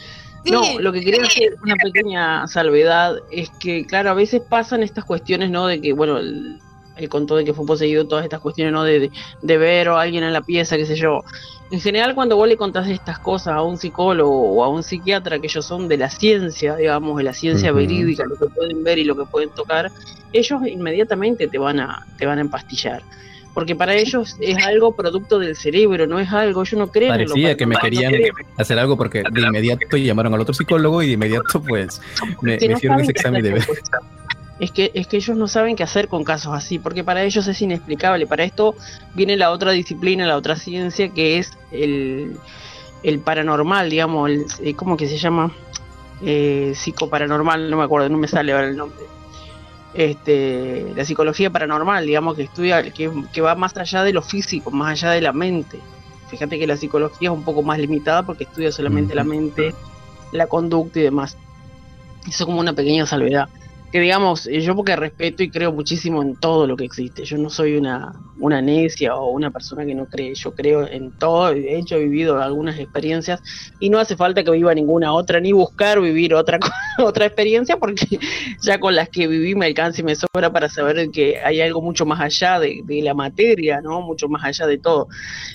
No, 0.45 0.79
lo 0.79 0.93
que 0.93 1.01
quería 1.01 1.23
hacer 1.23 1.55
una 1.61 1.75
pequeña 1.75 2.47
salvedad 2.47 3.17
es 3.31 3.49
que, 3.59 3.85
claro, 3.85 4.11
a 4.11 4.13
veces 4.13 4.41
pasan 4.47 4.81
estas 4.81 5.03
cuestiones, 5.03 5.49
¿no? 5.51 5.67
De 5.67 5.81
que, 5.81 5.91
bueno, 5.91 6.19
él, 6.19 6.59
él 6.97 7.09
contó 7.09 7.35
de 7.35 7.45
que 7.45 7.53
fue 7.53 7.65
poseído, 7.65 8.07
todas 8.07 8.23
estas 8.23 8.39
cuestiones, 8.39 8.73
¿no? 8.73 8.83
De, 8.83 8.99
de, 8.99 9.11
de 9.41 9.57
ver 9.57 9.89
a 9.89 10.01
alguien 10.01 10.23
en 10.23 10.33
la 10.33 10.41
pieza, 10.41 10.77
qué 10.77 10.85
sé 10.85 10.95
yo. 10.95 11.23
En 11.69 11.81
general, 11.81 12.15
cuando 12.15 12.37
vos 12.37 12.47
le 12.47 12.55
contás 12.55 12.87
estas 12.87 13.19
cosas 13.19 13.55
a 13.55 13.61
un 13.61 13.77
psicólogo 13.77 14.53
o 14.53 14.63
a 14.63 14.69
un 14.69 14.83
psiquiatra, 14.83 15.39
que 15.39 15.47
ellos 15.47 15.65
son 15.65 15.89
de 15.89 15.97
la 15.97 16.09
ciencia, 16.09 16.77
digamos, 16.77 17.17
de 17.17 17.23
la 17.23 17.33
ciencia 17.33 17.73
verídica, 17.73 18.23
lo 18.23 18.37
que 18.37 18.45
pueden 18.53 18.83
ver 18.85 18.99
y 18.99 19.03
lo 19.03 19.17
que 19.17 19.25
pueden 19.25 19.49
tocar, 19.49 19.91
ellos 20.31 20.61
inmediatamente 20.65 21.47
te 21.47 21.57
van 21.57 21.81
a, 21.81 22.05
te 22.17 22.25
van 22.25 22.37
a 22.37 22.41
empastillar. 22.41 23.03
Porque 23.53 23.75
para 23.75 23.95
ellos 23.95 24.37
es 24.39 24.63
algo 24.65 24.95
producto 24.95 25.39
del 25.39 25.55
cerebro, 25.55 26.07
no 26.07 26.19
es 26.19 26.31
algo, 26.31 26.63
yo 26.63 26.77
no 26.77 26.87
creo 26.87 27.11
en 27.13 27.25
Parecía 27.25 27.57
que 27.57 27.65
me 27.65 27.75
querían 27.75 28.13
no 28.13 28.19
hacer 28.55 28.77
algo 28.77 28.95
porque 28.95 29.23
de 29.29 29.41
inmediato 29.41 29.97
llamaron 29.97 30.33
al 30.35 30.41
otro 30.41 30.53
psicólogo 30.53 31.01
y 31.01 31.07
de 31.07 31.13
inmediato 31.13 31.61
pues 31.61 31.99
me, 32.41 32.55
hicieron 32.55 32.99
ese 33.01 33.11
examen 33.11 33.41
de 33.41 33.53
ver. 33.53 33.67
Es 34.59 34.71
que, 34.71 34.91
es 34.95 35.07
que 35.07 35.17
ellos 35.17 35.37
no 35.37 35.47
saben 35.47 35.75
qué 35.75 35.83
hacer 35.83 36.07
con 36.07 36.23
casos 36.23 36.53
así, 36.53 36.79
porque 36.79 37.03
para 37.03 37.23
ellos 37.23 37.47
es 37.47 37.61
inexplicable. 37.61 38.25
Para 38.25 38.43
esto 38.43 38.75
viene 39.13 39.37
la 39.37 39.51
otra 39.51 39.71
disciplina, 39.71 40.25
la 40.25 40.35
otra 40.35 40.55
ciencia, 40.55 41.09
que 41.09 41.37
es 41.37 41.51
el, 41.71 42.37
el 43.03 43.19
paranormal, 43.19 43.89
digamos, 43.89 44.29
el, 44.29 44.45
eh, 44.63 44.73
¿cómo 44.73 44.97
que 44.97 45.07
se 45.07 45.17
llama? 45.17 45.51
Eh, 46.23 46.73
psicoparanormal, 46.75 47.69
no 47.69 47.77
me 47.77 47.83
acuerdo, 47.83 48.09
no 48.09 48.17
me 48.17 48.27
sale 48.27 48.51
ahora 48.51 48.67
el 48.67 48.77
nombre. 48.77 49.05
Este, 49.93 50.91
la 50.95 51.05
psicología 51.05 51.51
paranormal, 51.51 52.05
digamos, 52.05 52.35
que 52.35 52.43
estudia, 52.43 52.81
que, 52.91 53.11
que 53.31 53.41
va 53.41 53.53
más 53.53 53.77
allá 53.77 54.03
de 54.03 54.13
lo 54.13 54.23
físico, 54.23 54.71
más 54.71 54.91
allá 54.91 55.11
de 55.11 55.21
la 55.21 55.33
mente. 55.33 55.79
Fíjate 56.29 56.57
que 56.57 56.65
la 56.65 56.77
psicología 56.77 57.29
es 57.29 57.35
un 57.35 57.43
poco 57.43 57.61
más 57.61 57.77
limitada 57.77 58.23
porque 58.23 58.45
estudia 58.45 58.71
solamente 58.71 59.15
la 59.15 59.23
mente, 59.23 59.73
la 60.31 60.47
conducta 60.47 60.99
y 60.99 61.03
demás. 61.03 61.37
Eso 62.27 62.45
como 62.45 62.59
una 62.59 62.73
pequeña 62.73 63.05
salvedad. 63.05 63.47
Que 63.91 64.01
digamos, 64.01 64.47
eh, 64.47 64.59
yo 64.59 64.75
porque 64.75 64.95
respeto 64.97 65.43
y 65.43 65.49
creo 65.49 65.71
muchísimo 65.71 66.21
en 66.21 66.35
todo 66.35 66.67
lo 66.67 66.75
que 66.75 66.83
existe. 66.83 67.23
Yo 67.23 67.37
no 67.37 67.49
soy 67.49 67.77
una, 67.77 68.11
una 68.37 68.61
necia 68.61 69.15
o 69.15 69.31
una 69.31 69.49
persona 69.49 69.85
que 69.85 69.95
no 69.95 70.07
cree. 70.07 70.35
Yo 70.35 70.53
creo 70.53 70.85
en 70.85 71.17
todo. 71.17 71.53
De 71.53 71.77
hecho, 71.77 71.95
he 71.95 72.03
vivido 72.03 72.41
algunas 72.41 72.77
experiencias 72.79 73.41
y 73.79 73.89
no 73.89 73.99
hace 73.99 74.17
falta 74.17 74.43
que 74.43 74.51
viva 74.51 74.73
ninguna 74.73 75.13
otra, 75.13 75.39
ni 75.39 75.53
buscar 75.53 76.01
vivir 76.01 76.33
otra, 76.33 76.59
otra 76.99 77.25
experiencia, 77.25 77.77
porque 77.77 78.19
ya 78.61 78.79
con 78.79 78.93
las 78.93 79.07
que 79.07 79.27
viví 79.27 79.55
me 79.55 79.67
alcanza 79.67 80.01
y 80.01 80.03
me 80.03 80.15
sobra 80.15 80.51
para 80.51 80.67
saber 80.67 81.09
que 81.09 81.39
hay 81.43 81.61
algo 81.61 81.81
mucho 81.81 82.05
más 82.05 82.19
allá 82.19 82.59
de, 82.59 82.81
de 82.83 83.01
la 83.01 83.13
materia, 83.13 83.79
¿no? 83.79 84.01
Mucho 84.01 84.27
más 84.27 84.43
allá 84.43 84.67
de 84.67 84.77
todo. 84.77 85.07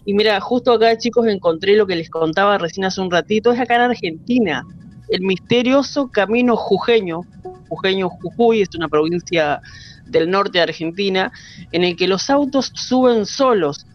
Y 0.06 0.14
mira, 0.14 0.40
justo 0.40 0.72
acá, 0.72 0.96
chicos, 0.96 1.26
encontré 1.26 1.76
lo 1.76 1.86
que 1.86 1.96
les 1.96 2.08
contaba 2.08 2.56
recién 2.56 2.86
hace 2.86 3.00
un 3.00 3.10
ratito. 3.10 3.52
Es 3.52 3.60
acá 3.60 3.74
en 3.76 3.82
Argentina 3.82 4.64
el 5.12 5.20
misterioso 5.20 6.08
camino 6.08 6.56
jujeño, 6.56 7.20
jujeño 7.68 8.08
Jujuy, 8.08 8.62
es 8.62 8.74
una 8.74 8.88
provincia 8.88 9.60
del 10.06 10.30
norte 10.30 10.58
de 10.58 10.62
Argentina, 10.62 11.30
en 11.70 11.84
el 11.84 11.96
que 11.96 12.08
los 12.08 12.30
autos 12.30 12.72
suben 12.74 13.26
solos 13.26 13.86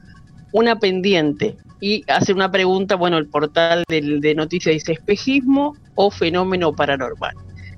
una 0.51 0.79
pendiente 0.79 1.57
y 1.81 2.03
hace 2.07 2.33
una 2.33 2.51
pregunta, 2.51 2.95
bueno, 2.95 3.17
el 3.17 3.27
portal 3.27 3.83
de 3.87 4.33
noticias 4.35 4.73
dice 4.73 4.93
espejismo 4.93 5.75
o 5.95 6.11
fenómeno 6.11 6.73
paranormal. 6.73 7.35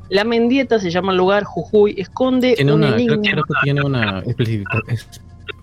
La 0.10 0.24
Mendieta 0.24 0.80
se 0.80 0.90
llama 0.90 1.12
el 1.12 1.18
lugar, 1.18 1.44
Jujuy, 1.44 1.96
esconde 1.98 2.56
Tiene 2.56 2.74
un 2.74 2.84
una, 2.84 2.96
enigma. 2.96 3.22
creo 3.22 3.44
que 3.44 3.54
tiene 3.64 3.82
una 3.84 4.24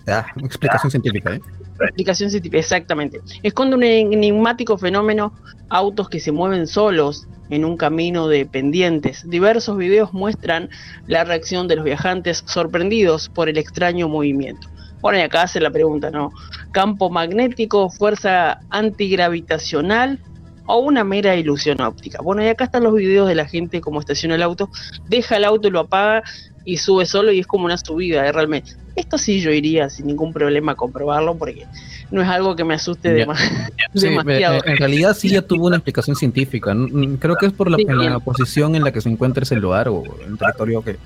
ah, 0.07 0.25
explicación 0.37 0.89
científica, 0.89 1.35
¿eh? 1.35 1.41
explicación 1.81 2.29
científica, 2.29 2.57
exactamente. 2.59 3.19
Esconde 3.43 3.75
un 3.75 3.83
enigmático 3.83 4.77
fenómeno, 4.77 5.33
autos 5.69 6.09
que 6.09 6.19
se 6.19 6.31
mueven 6.31 6.65
solos 6.65 7.27
en 7.49 7.65
un 7.65 7.77
camino 7.77 8.27
de 8.27 8.45
pendientes. 8.45 9.27
Diversos 9.29 9.77
videos 9.77 10.13
muestran 10.13 10.69
la 11.07 11.23
reacción 11.23 11.67
de 11.67 11.75
los 11.75 11.85
viajantes 11.85 12.43
sorprendidos 12.45 13.29
por 13.29 13.49
el 13.49 13.57
extraño 13.57 14.07
movimiento. 14.07 14.67
Bueno, 15.01 15.19
y 15.19 15.21
acá 15.21 15.43
hace 15.43 15.59
la 15.59 15.69
pregunta, 15.69 16.09
¿no? 16.09 16.31
campo 16.71 17.09
magnético, 17.09 17.89
fuerza 17.89 18.59
antigravitacional 18.69 20.19
o 20.65 20.79
una 20.79 21.03
mera 21.03 21.35
ilusión 21.35 21.81
óptica. 21.81 22.21
Bueno, 22.21 22.43
y 22.43 22.47
acá 22.47 22.65
están 22.65 22.83
los 22.83 22.93
videos 22.93 23.27
de 23.27 23.35
la 23.35 23.45
gente 23.45 23.81
como 23.81 23.99
estaciona 23.99 24.35
el 24.35 24.43
auto, 24.43 24.69
deja 25.07 25.37
el 25.37 25.45
auto, 25.45 25.69
lo 25.69 25.79
apaga 25.81 26.23
y 26.65 26.77
sube 26.77 27.05
solo 27.05 27.31
y 27.31 27.39
es 27.39 27.47
como 27.47 27.65
una 27.65 27.77
subida, 27.77 28.27
¿eh? 28.27 28.31
realmente. 28.31 28.73
Esto 28.95 29.17
sí 29.17 29.39
yo 29.39 29.51
iría 29.51 29.89
sin 29.89 30.07
ningún 30.07 30.33
problema 30.33 30.73
a 30.73 30.75
comprobarlo 30.75 31.37
porque 31.37 31.65
no 32.11 32.21
es 32.21 32.27
algo 32.27 32.55
que 32.55 32.63
me 32.63 32.73
asuste 32.75 33.13
dema- 33.25 33.35
Sí, 33.95 34.09
demasiado. 34.09 34.57
eh, 34.57 34.61
en 34.65 34.77
realidad 34.77 35.15
sí 35.15 35.29
ya 35.29 35.41
tuvo 35.41 35.67
una 35.67 35.77
explicación 35.77 36.15
científica. 36.15 36.75
Creo 37.19 37.35
que 37.35 37.47
es 37.47 37.53
por 37.53 37.69
la, 37.71 37.77
Sí, 37.77 37.85
posición 38.23 38.75
en 38.75 38.83
la 38.83 38.91
que 38.91 39.01
se 39.01 39.09
encuentra 39.09 39.43
ese 39.43 39.55
lugar 39.55 39.87
o 39.89 40.03
en 40.25 40.37
territorio 40.37 40.81
que... 40.83 40.97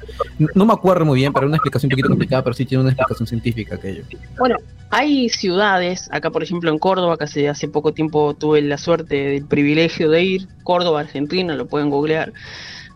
No 0.56 0.66
me 0.66 0.74
acuerdo 0.74 1.06
muy 1.06 1.20
bien, 1.20 1.32
pero 1.34 1.48
una 1.48 1.58
explicación 1.58 1.88
un 1.88 1.92
poquito 1.92 2.10
complicada, 2.10 2.44
pero 2.44 2.54
sí 2.54 2.66
tiene 2.66 2.82
una 2.84 2.92
explicación 2.92 3.28
científica 3.28 3.76
aquello. 3.76 4.04
Bueno, 4.38 4.58
hay 4.90 5.30
ciudades, 5.30 6.10
acá 6.12 6.30
por 6.32 6.44
ejemplo 6.44 6.72
en 6.72 6.80
Córdoba, 6.80 7.18
que 7.18 7.24
hace, 7.26 7.48
hace 7.50 7.68
poco 7.68 7.94
tiempo 7.94 8.34
tuve 8.34 8.62
la 8.62 8.78
suerte 8.78 9.16
del 9.16 9.46
privilegio 9.46 10.10
de 10.10 10.24
ir, 10.24 10.48
Córdoba, 10.64 11.02
Argentina, 11.02 11.56
lo 11.56 11.68
pueden 11.68 11.90
googlear. 11.90 12.34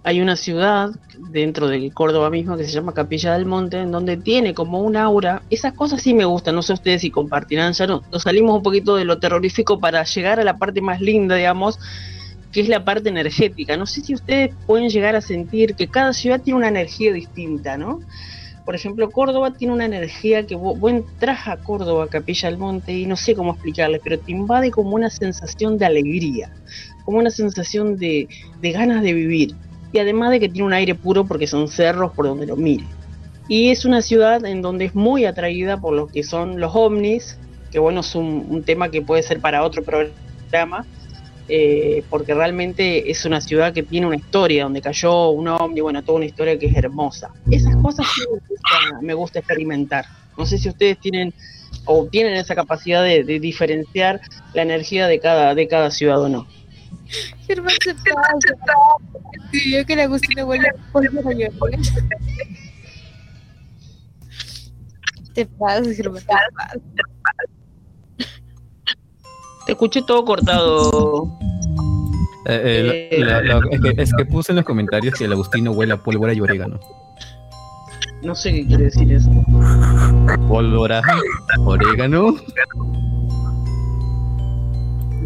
Hay 0.08 0.22
una 0.22 0.36
ciudad 0.36 0.92
dentro 1.32 1.68
de 1.68 1.90
Córdoba 1.90 2.30
mismo 2.30 2.56
que 2.56 2.64
se 2.64 2.72
llama 2.72 2.94
Capilla 2.94 3.34
del 3.34 3.48
Monte, 3.48 3.80
en 3.80 3.92
donde 3.92 4.18
tiene 4.18 4.54
como 4.54 4.82
un 4.82 4.98
aura. 4.98 5.42
Esas 5.50 5.74
cosas 5.74 6.00
sí 6.00 6.14
me 6.14 6.26
gustan, 6.26 6.54
no 6.54 6.62
sé 6.62 6.74
ustedes 6.74 7.02
si 7.02 7.10
compartirán, 7.10 7.74
ya 7.74 7.88
no, 7.88 8.04
nos 8.12 8.22
salimos 8.22 8.56
un 8.56 8.62
poquito 8.62 8.96
de 8.98 9.04
lo 9.04 9.18
terrorífico 9.18 9.80
para 9.80 10.04
llegar 10.04 10.40
a 10.40 10.44
la 10.44 10.58
parte 10.58 10.80
más 10.80 11.02
linda, 11.02 11.36
digamos, 11.36 11.80
que 12.52 12.62
es 12.62 12.70
la 12.70 12.86
parte 12.86 13.10
energética. 13.10 13.78
No 13.78 13.88
sé 13.88 14.02
si 14.02 14.14
ustedes 14.14 14.54
pueden 14.68 14.90
llegar 14.90 15.16
a 15.16 15.22
sentir 15.22 15.74
que 15.74 15.88
cada 15.88 16.14
ciudad 16.14 16.40
tiene 16.40 16.58
una 16.58 16.68
energía 16.68 17.12
distinta, 17.12 17.76
¿no? 17.76 18.00
Por 18.64 18.76
ejemplo, 18.76 19.10
Córdoba 19.10 19.56
tiene 19.56 19.74
una 19.74 19.86
energía 19.86 20.46
que 20.46 20.54
vos, 20.54 20.80
vos 20.80 20.92
entras 20.92 21.48
a 21.48 21.58
Córdoba, 21.58 22.10
Capilla 22.10 22.50
del 22.50 22.60
Monte, 22.60 22.94
y 22.94 23.08
no 23.08 23.16
sé 23.16 23.34
cómo 23.34 23.54
explicarles, 23.54 24.02
pero 24.04 24.20
te 24.20 24.32
invade 24.32 24.70
como 24.70 24.92
una 24.92 25.10
sensación 25.10 25.80
de 25.80 25.86
alegría, 25.88 26.52
como 27.06 27.18
una 27.18 27.32
sensación 27.32 27.98
de, 27.98 28.28
de 28.62 28.72
ganas 28.72 29.02
de 29.02 29.14
vivir. 29.14 29.56
Y 29.96 30.00
además 30.00 30.30
de 30.30 30.42
que 30.42 30.50
tiene 30.50 30.68
un 30.68 30.74
aire 30.74 30.94
puro 30.94 31.24
porque 31.24 31.48
son 31.48 31.70
cerros 31.70 32.12
por 32.12 32.26
donde 32.26 32.46
lo 32.46 32.58
mire. 32.58 32.84
Y 33.48 33.70
es 33.70 33.86
una 33.86 34.02
ciudad 34.02 34.44
en 34.44 34.62
donde 34.62 34.84
es 34.84 34.94
muy 34.94 35.24
atraída 35.24 35.80
por 35.80 35.94
lo 35.94 36.08
que 36.08 36.22
son 36.22 36.60
los 36.60 36.76
ovnis, 36.76 37.38
que 37.72 37.80
bueno, 37.80 38.02
es 38.02 38.14
un, 38.14 38.62
tema 38.66 38.92
que 38.92 39.02
puede 39.02 39.24
ser 39.24 39.40
para 39.40 39.64
otro 39.64 39.84
programa, 39.86 40.86
eh, 41.48 42.04
porque 42.10 42.34
realmente 42.34 43.10
es 43.10 43.24
una 43.24 43.40
ciudad 43.40 43.72
que 43.72 43.84
tiene 43.84 44.06
una 44.06 44.18
historia, 44.18 44.66
donde 44.66 44.82
cayó 44.82 45.30
un 45.30 45.48
ovni, 45.48 45.80
bueno, 45.80 46.04
toda 46.04 46.18
una 46.18 46.26
historia 46.26 46.60
que 46.60 46.66
es 46.66 46.76
hermosa. 46.76 47.32
Esas 47.50 47.78
cosas 47.78 48.06
sí 48.14 48.22
me 48.30 48.40
gusta, 48.50 49.02
me 49.02 49.14
gusta 49.14 49.40
experimentar. 49.40 50.04
No 50.38 50.46
sé 50.46 50.58
si 50.58 50.68
ustedes 50.68 51.00
tienen 51.00 51.34
o 51.86 52.06
tienen 52.08 52.34
esa 52.34 52.54
capacidad 52.54 53.02
de, 53.02 53.24
de 53.24 53.40
diferenciar 53.40 54.20
la 54.54 54.64
energía 54.64 55.08
de 55.08 55.22
cada, 55.22 55.56
de 55.56 55.70
cada 55.70 55.90
ciudad 55.90 56.22
o 56.22 56.28
no. 56.28 56.48
Germán 57.48 57.74
se 57.84 57.94
pasa. 57.94 58.32
Escribió 59.52 59.86
que 59.86 59.96
la 59.96 60.04
Agustina 60.04 60.46
huele 60.46 60.68
a 60.70 60.74
polvo. 60.92 61.22
Te 65.34 65.46
pasas, 65.46 65.96
Germán. 65.96 66.22
te 66.24 66.28
pasas. 66.28 66.82
Te 69.66 69.72
escuché 69.72 70.02
todo 70.04 70.24
cortado. 70.26 71.38
Eh, 72.48 73.10
eh, 73.12 73.20
la- 73.20 73.42
la- 73.42 73.56
la- 73.60 73.62
es, 73.72 73.82
que, 73.82 74.02
es 74.04 74.14
que 74.16 74.26
puse 74.26 74.52
en 74.52 74.58
los 74.58 74.66
comentarios 74.66 75.16
que 75.16 75.26
el 75.26 75.34
Agustino 75.34 75.72
huele 75.72 75.94
a 75.94 75.98
pólvora 75.98 76.34
y 76.34 76.42
orégano. 76.42 76.80
No 78.22 78.34
sé 78.36 78.52
qué 78.54 78.68
quiere 78.68 78.84
decir 78.86 79.12
eso. 79.12 79.30
Pólvora, 80.48 81.02
orégano. 81.60 82.36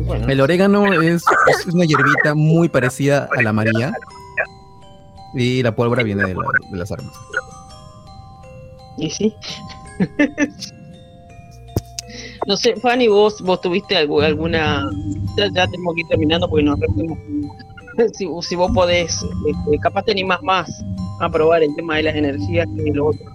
Bueno, 0.09 0.27
El 0.27 0.41
orégano 0.41 0.91
es, 1.01 1.23
es 1.47 1.65
una 1.73 1.85
hierbita 1.85 2.33
muy 2.33 2.67
parecida 2.67 3.29
a 3.37 3.41
la 3.43 3.53
María. 3.53 3.93
Y 5.35 5.61
la 5.61 5.75
pólvora 5.75 6.01
viene 6.01 6.23
de, 6.25 6.33
la- 6.33 6.41
de 6.71 6.77
las 6.77 6.91
armas. 6.91 7.13
y 8.97 9.09
sí. 9.11 9.35
no 12.47 12.57
sé, 12.57 12.75
Fanny, 12.77 13.07
vos, 13.07 13.39
vos 13.41 13.61
tuviste 13.61 13.95
algu- 13.95 14.23
alguna. 14.23 14.89
Ya, 15.37 15.47
ya 15.53 15.67
tenemos 15.67 15.93
que 15.93 16.01
ir 16.01 16.07
terminando 16.07 16.49
porque 16.49 16.63
nos 16.63 16.79
repetimos. 16.79 17.17
Si, 18.13 18.25
si 18.43 18.55
vos 18.55 18.71
podés, 18.73 19.11
este, 19.13 19.77
capaz 19.81 20.03
te 20.03 20.11
animás 20.13 20.41
más 20.41 20.69
a 21.19 21.29
probar 21.29 21.61
el 21.63 21.75
tema 21.75 21.97
de 21.97 22.03
las 22.03 22.15
energías 22.15 22.65
que 22.77 22.91
lo 22.93 23.07
otro. 23.07 23.25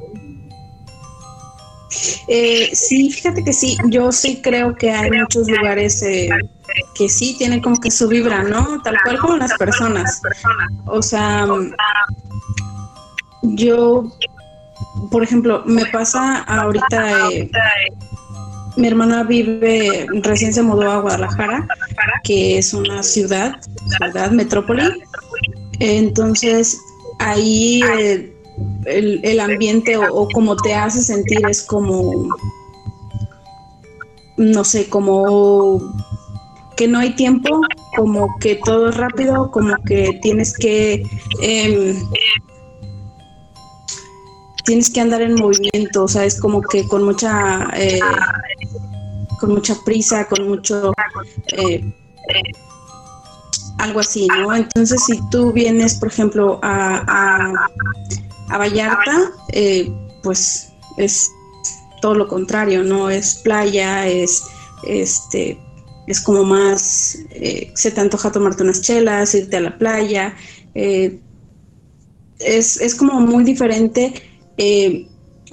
Eh, 2.29 2.71
sí, 2.73 3.11
fíjate 3.11 3.45
que 3.45 3.53
sí, 3.53 3.77
yo 3.91 4.11
sí 4.11 4.41
creo 4.41 4.75
que 4.75 4.91
hay 4.91 5.11
muchos 5.11 5.51
lugares 5.51 6.03
eh, 6.03 6.31
que 6.95 7.09
sí 7.09 7.35
tienen 7.37 7.61
como 7.61 7.81
que 7.81 7.91
su 7.91 8.09
vibra, 8.09 8.43
¿no? 8.43 8.81
Tal 8.83 8.97
cual 9.05 9.19
como 9.19 9.37
las 9.37 9.53
personas. 9.55 10.21
O 10.87 11.03
sea, 11.03 11.47
yo, 13.43 14.11
por 15.11 15.23
ejemplo, 15.23 15.63
me 15.67 15.87
pasa 15.87 16.41
ahorita, 16.43 17.31
eh, 17.31 17.51
mi 18.77 18.89
hermana 18.89 19.23
vive, 19.25 20.07
recién 20.23 20.53
se 20.53 20.63
mudó 20.63 20.91
a 20.91 21.01
Guadalajara, 21.01 21.67
que 22.23 22.59
es 22.59 22.75
una 22.75 23.03
ciudad, 23.03 23.57
ciudad, 23.99 24.31
metrópoli. 24.31 25.03
Entonces, 25.81 26.79
ahí 27.19 27.83
eh, 27.83 28.33
el, 28.87 29.21
el 29.23 29.41
ambiente 29.41 29.97
o, 29.97 30.13
o 30.13 30.29
como 30.29 30.57
te 30.57 30.75
hace 30.75 31.03
sentir 31.03 31.47
es 31.49 31.63
como, 31.63 32.29
no 34.37 34.65
sé, 34.65 34.89
como 34.89 35.81
que 36.77 36.89
no 36.89 36.99
hay 36.99 37.15
tiempo, 37.15 37.61
como 37.97 38.37
que 38.39 38.57
todo 38.57 38.89
es 38.91 38.97
rápido, 38.97 39.51
como 39.51 39.77
que 39.85 40.19
tienes 40.23 40.57
que... 40.57 41.03
em, 41.41 41.97
tienes 44.65 44.91
que 44.91 45.01
andar 45.01 45.21
en 45.23 45.35
movimiento, 45.35 46.05
o 46.05 46.09
sea, 46.09 46.25
es 46.25 46.41
como 46.41 46.63
que 46.63 46.87
con 46.89 47.03
mucha 47.05 47.69
eh, 47.75 48.01
con 49.39 49.53
mucha 49.53 49.77
prisa, 49.85 50.27
con 50.27 50.49
mucho 50.49 50.93
eh, 51.53 51.85
algo 53.79 54.01
así, 54.01 54.27
¿no? 54.29 54.55
Entonces, 54.55 55.05
si 55.05 55.21
tú 55.31 55.53
vienes, 55.53 55.97
por 55.97 56.09
ejemplo, 56.09 56.59
a, 56.63 57.05
a, 57.07 57.69
a 58.49 58.59
Vallarta, 58.59 59.31
eh, 59.53 59.93
pues 60.23 60.73
es 60.97 61.31
todo 62.01 62.15
lo 62.15 62.29
contrario, 62.29 62.83
¿no? 62.85 63.11
Es 63.11 63.37
playa, 63.37 64.07
es 64.07 64.45
este 64.87 65.59
es 66.07 66.21
como 66.21 66.45
más, 66.45 67.19
eh, 67.31 67.71
se 67.75 67.91
te 67.91 68.01
antoja 68.01 68.33
tomarte 68.33 68.63
unas 68.63 68.83
chelas, 68.83 69.35
irte 69.35 69.57
a 69.57 69.61
la 69.61 69.79
playa, 69.79 70.35
eh, 70.75 71.21
es, 72.39 72.81
es 72.81 72.95
como 72.95 73.21
muy 73.21 73.45
diferente. 73.45 74.13
eh, 74.57 75.09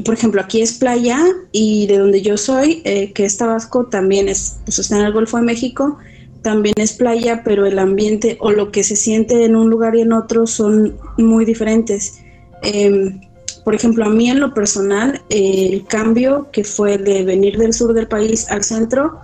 por 0.06 0.14
ejemplo, 0.14 0.41
aquí 0.41 0.61
es 0.61 0.73
playa 0.73 1.19
y 1.52 1.86
de 1.86 1.98
donde 1.98 2.22
yo 2.22 2.38
soy, 2.38 2.82
que 2.82 3.26
es 3.26 3.38
Tabasco, 3.38 3.86
también 3.86 4.30
es, 4.30 4.57
pues 4.65 4.80
está 4.80 4.98
en 4.98 5.06
el 5.06 5.14
Golfo 5.14 5.38
de 5.38 5.44
México, 5.44 5.98
también 6.41 6.76
es 6.78 6.94
playa, 6.94 7.44
pero 7.44 7.65
el 7.65 7.78
ambiente 7.78 8.38
o 8.40 8.52
lo 8.52 8.72
que 8.72 8.84
se 8.84 8.95
siente 8.95 9.45
en 9.45 9.56
un 9.56 9.69
lugar 9.69 9.95
y 9.95 10.02
en 10.02 10.14
otro 10.14 10.48
son 10.48 10.98
muy 11.18 11.45
diferentes. 11.45 12.22
Eh, 12.64 13.19
por 13.64 13.76
ejemplo, 13.76 14.06
a 14.06 14.10
mí 14.10 14.30
en 14.30 14.40
lo 14.40 14.53
personal, 14.53 15.22
el 15.30 15.86
cambio 15.86 16.49
que 16.52 16.64
fue 16.64 16.98
de 16.98 17.23
venir 17.23 17.57
del 17.57 17.73
sur 17.73 17.94
del 17.94 18.07
país 18.07 18.49
al 18.49 18.64
centro, 18.64 19.19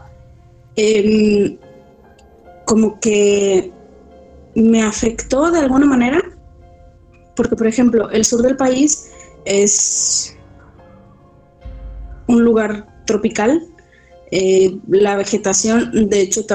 eh, 0.77 1.57
como 2.65 2.99
que 2.99 3.71
me 4.55 4.81
afectó 4.83 5.51
de 5.51 5.59
alguna 5.59 5.85
manera, 5.85 6.21
porque 7.35 7.55
por 7.55 7.67
ejemplo, 7.67 8.09
el 8.09 8.23
sur 8.25 8.41
del 8.41 8.55
país 8.55 9.09
es 9.45 10.35
un 12.27 12.43
lugar 12.43 12.87
tropical. 13.05 13.65
Eh, 14.31 14.77
la 14.89 15.15
vegetación, 15.15 16.09
de 16.09 16.19
hecho, 16.19 16.45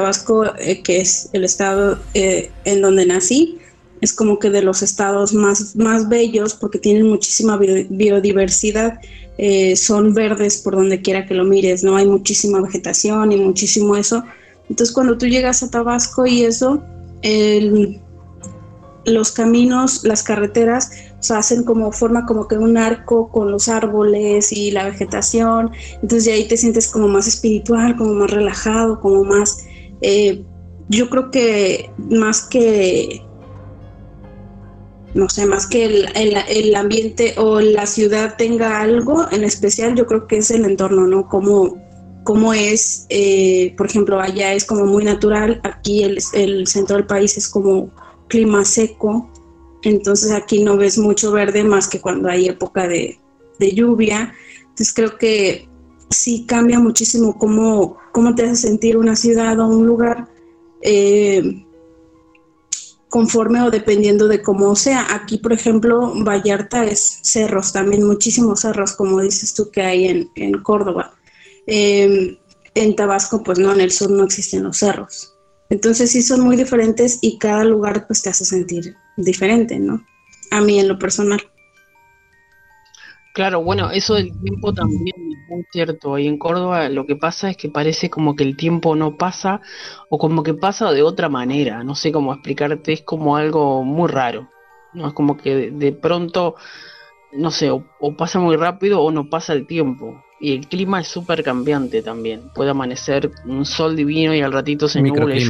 eh, 0.58 0.82
que 0.82 1.00
es 1.00 1.30
el 1.32 1.44
estado 1.44 1.98
eh, 2.12 2.50
en 2.64 2.82
donde 2.82 3.06
nací, 3.06 3.58
es 4.02 4.12
como 4.12 4.38
que 4.38 4.50
de 4.50 4.60
los 4.62 4.82
estados 4.82 5.32
más, 5.32 5.76
más 5.76 6.08
bellos 6.08 6.54
porque 6.54 6.78
tienen 6.78 7.06
muchísima 7.06 7.56
bio- 7.56 7.86
biodiversidad. 7.88 8.98
Eh, 9.38 9.76
son 9.76 10.14
verdes 10.14 10.58
por 10.58 10.76
donde 10.76 11.00
quiera 11.02 11.26
que 11.26 11.34
lo 11.34 11.44
mires, 11.44 11.82
¿no? 11.82 11.96
Hay 11.96 12.06
muchísima 12.06 12.60
vegetación 12.60 13.32
y 13.32 13.36
muchísimo 13.36 13.96
eso. 13.96 14.22
Entonces, 14.68 14.94
cuando 14.94 15.18
tú 15.18 15.26
llegas 15.26 15.62
a 15.62 15.70
Tabasco 15.70 16.26
y 16.26 16.44
eso, 16.44 16.82
el- 17.22 18.00
los 19.04 19.32
caminos, 19.32 20.04
las 20.04 20.22
carreteras, 20.22 20.90
o 21.18 21.22
sea, 21.22 21.38
hacen 21.38 21.64
como 21.64 21.90
forma 21.92 22.24
como 22.24 22.46
que 22.46 22.56
un 22.56 22.76
arco 22.76 23.30
con 23.30 23.50
los 23.50 23.68
árboles 23.68 24.52
y 24.52 24.70
la 24.70 24.84
vegetación. 24.84 25.72
Entonces, 26.02 26.26
de 26.26 26.32
ahí 26.32 26.46
te 26.46 26.56
sientes 26.56 26.88
como 26.88 27.08
más 27.08 27.26
espiritual, 27.26 27.96
como 27.96 28.14
más 28.14 28.30
relajado, 28.30 29.00
como 29.00 29.24
más. 29.24 29.58
eh, 30.02 30.44
yo 30.88 31.08
creo 31.08 31.30
que 31.30 31.90
más 32.10 32.42
que. 32.42 33.22
No 35.14 35.28
sé, 35.28 35.44
más 35.46 35.66
que 35.66 35.84
el, 35.84 36.08
el- 36.14 36.36
el 36.48 36.74
ambiente 36.74 37.34
o 37.36 37.60
la 37.60 37.86
ciudad 37.86 38.36
tenga 38.38 38.80
algo 38.80 39.26
en 39.30 39.44
especial, 39.44 39.94
yo 39.94 40.06
creo 40.06 40.26
que 40.26 40.38
es 40.38 40.50
el 40.50 40.64
entorno, 40.64 41.06
¿no? 41.06 41.28
Cómo, 41.28 41.76
cómo 42.24 42.54
es, 42.54 43.06
eh, 43.10 43.74
por 43.76 43.86
ejemplo, 43.86 44.20
allá 44.20 44.54
es 44.54 44.64
como 44.64 44.86
muy 44.86 45.04
natural, 45.04 45.60
aquí 45.64 46.02
el, 46.02 46.18
el 46.32 46.66
centro 46.66 46.96
del 46.96 47.06
país 47.06 47.36
es 47.36 47.46
como 47.48 47.90
clima 48.28 48.64
seco, 48.64 49.30
entonces 49.82 50.30
aquí 50.30 50.62
no 50.64 50.76
ves 50.78 50.96
mucho 50.96 51.30
verde 51.32 51.62
más 51.64 51.88
que 51.88 52.00
cuando 52.00 52.30
hay 52.30 52.46
época 52.48 52.88
de, 52.88 53.18
de 53.58 53.72
lluvia. 53.74 54.32
Entonces 54.62 54.94
creo 54.94 55.18
que 55.18 55.68
sí 56.08 56.46
cambia 56.46 56.78
muchísimo 56.78 57.36
cómo, 57.36 57.98
cómo 58.12 58.34
te 58.34 58.44
hace 58.44 58.68
sentir 58.68 58.96
una 58.96 59.16
ciudad 59.16 59.58
o 59.60 59.66
un 59.66 59.86
lugar 59.86 60.28
eh, 60.80 61.66
conforme 63.12 63.60
o 63.60 63.70
dependiendo 63.70 64.26
de 64.26 64.40
cómo 64.40 64.74
sea. 64.74 65.06
Aquí, 65.14 65.36
por 65.36 65.52
ejemplo, 65.52 66.14
Vallarta 66.24 66.86
es 66.86 67.18
cerros, 67.22 67.70
también 67.70 68.04
muchísimos 68.04 68.60
cerros, 68.60 68.94
como 68.94 69.20
dices 69.20 69.52
tú 69.52 69.70
que 69.70 69.82
hay 69.82 70.06
en, 70.06 70.30
en 70.34 70.54
Córdoba. 70.62 71.12
Eh, 71.66 72.38
en 72.74 72.96
Tabasco, 72.96 73.42
pues 73.42 73.58
no, 73.58 73.70
en 73.74 73.82
el 73.82 73.92
sur 73.92 74.10
no 74.10 74.24
existen 74.24 74.62
los 74.62 74.78
cerros. 74.78 75.34
Entonces 75.68 76.10
sí 76.10 76.22
son 76.22 76.40
muy 76.40 76.56
diferentes 76.56 77.18
y 77.20 77.36
cada 77.36 77.64
lugar 77.64 78.06
pues 78.06 78.22
te 78.22 78.30
hace 78.30 78.46
sentir 78.46 78.96
diferente, 79.18 79.78
¿no? 79.78 80.02
A 80.50 80.62
mí 80.62 80.80
en 80.80 80.88
lo 80.88 80.98
personal. 80.98 81.42
Claro, 83.34 83.62
bueno, 83.62 83.90
eso 83.90 84.14
del 84.14 84.32
tiempo 84.40 84.72
también 84.72 85.31
muy 85.52 85.66
cierto. 85.70 86.14
Ahí 86.14 86.26
en 86.26 86.38
Córdoba 86.38 86.88
lo 86.88 87.06
que 87.06 87.16
pasa 87.16 87.50
es 87.50 87.56
que 87.56 87.68
parece 87.68 88.10
como 88.10 88.34
que 88.34 88.44
el 88.44 88.56
tiempo 88.56 88.96
no 88.96 89.16
pasa 89.16 89.60
o 90.08 90.18
como 90.18 90.42
que 90.42 90.54
pasa 90.54 90.90
de 90.92 91.02
otra 91.02 91.28
manera. 91.28 91.84
No 91.84 91.94
sé 91.94 92.10
cómo 92.12 92.32
explicarte, 92.32 92.92
es 92.92 93.02
como 93.02 93.36
algo 93.36 93.82
muy 93.84 94.08
raro. 94.08 94.48
¿no? 94.92 95.08
Es 95.08 95.14
como 95.14 95.36
que 95.36 95.54
de, 95.54 95.70
de 95.70 95.92
pronto, 95.92 96.56
no 97.32 97.50
sé, 97.50 97.70
o, 97.70 97.84
o 98.00 98.16
pasa 98.16 98.38
muy 98.38 98.56
rápido 98.56 99.00
o 99.00 99.10
no 99.10 99.28
pasa 99.28 99.52
el 99.52 99.66
tiempo. 99.66 100.22
Y 100.40 100.56
el 100.56 100.66
clima 100.66 101.00
es 101.00 101.08
súper 101.08 101.44
cambiante 101.44 102.02
también. 102.02 102.50
Puede 102.54 102.70
amanecer 102.70 103.30
un 103.46 103.64
sol 103.64 103.94
divino 103.94 104.34
y 104.34 104.40
al 104.40 104.52
ratito 104.52 104.88
se 104.88 105.00
nubla 105.00 105.36
y. 105.36 105.46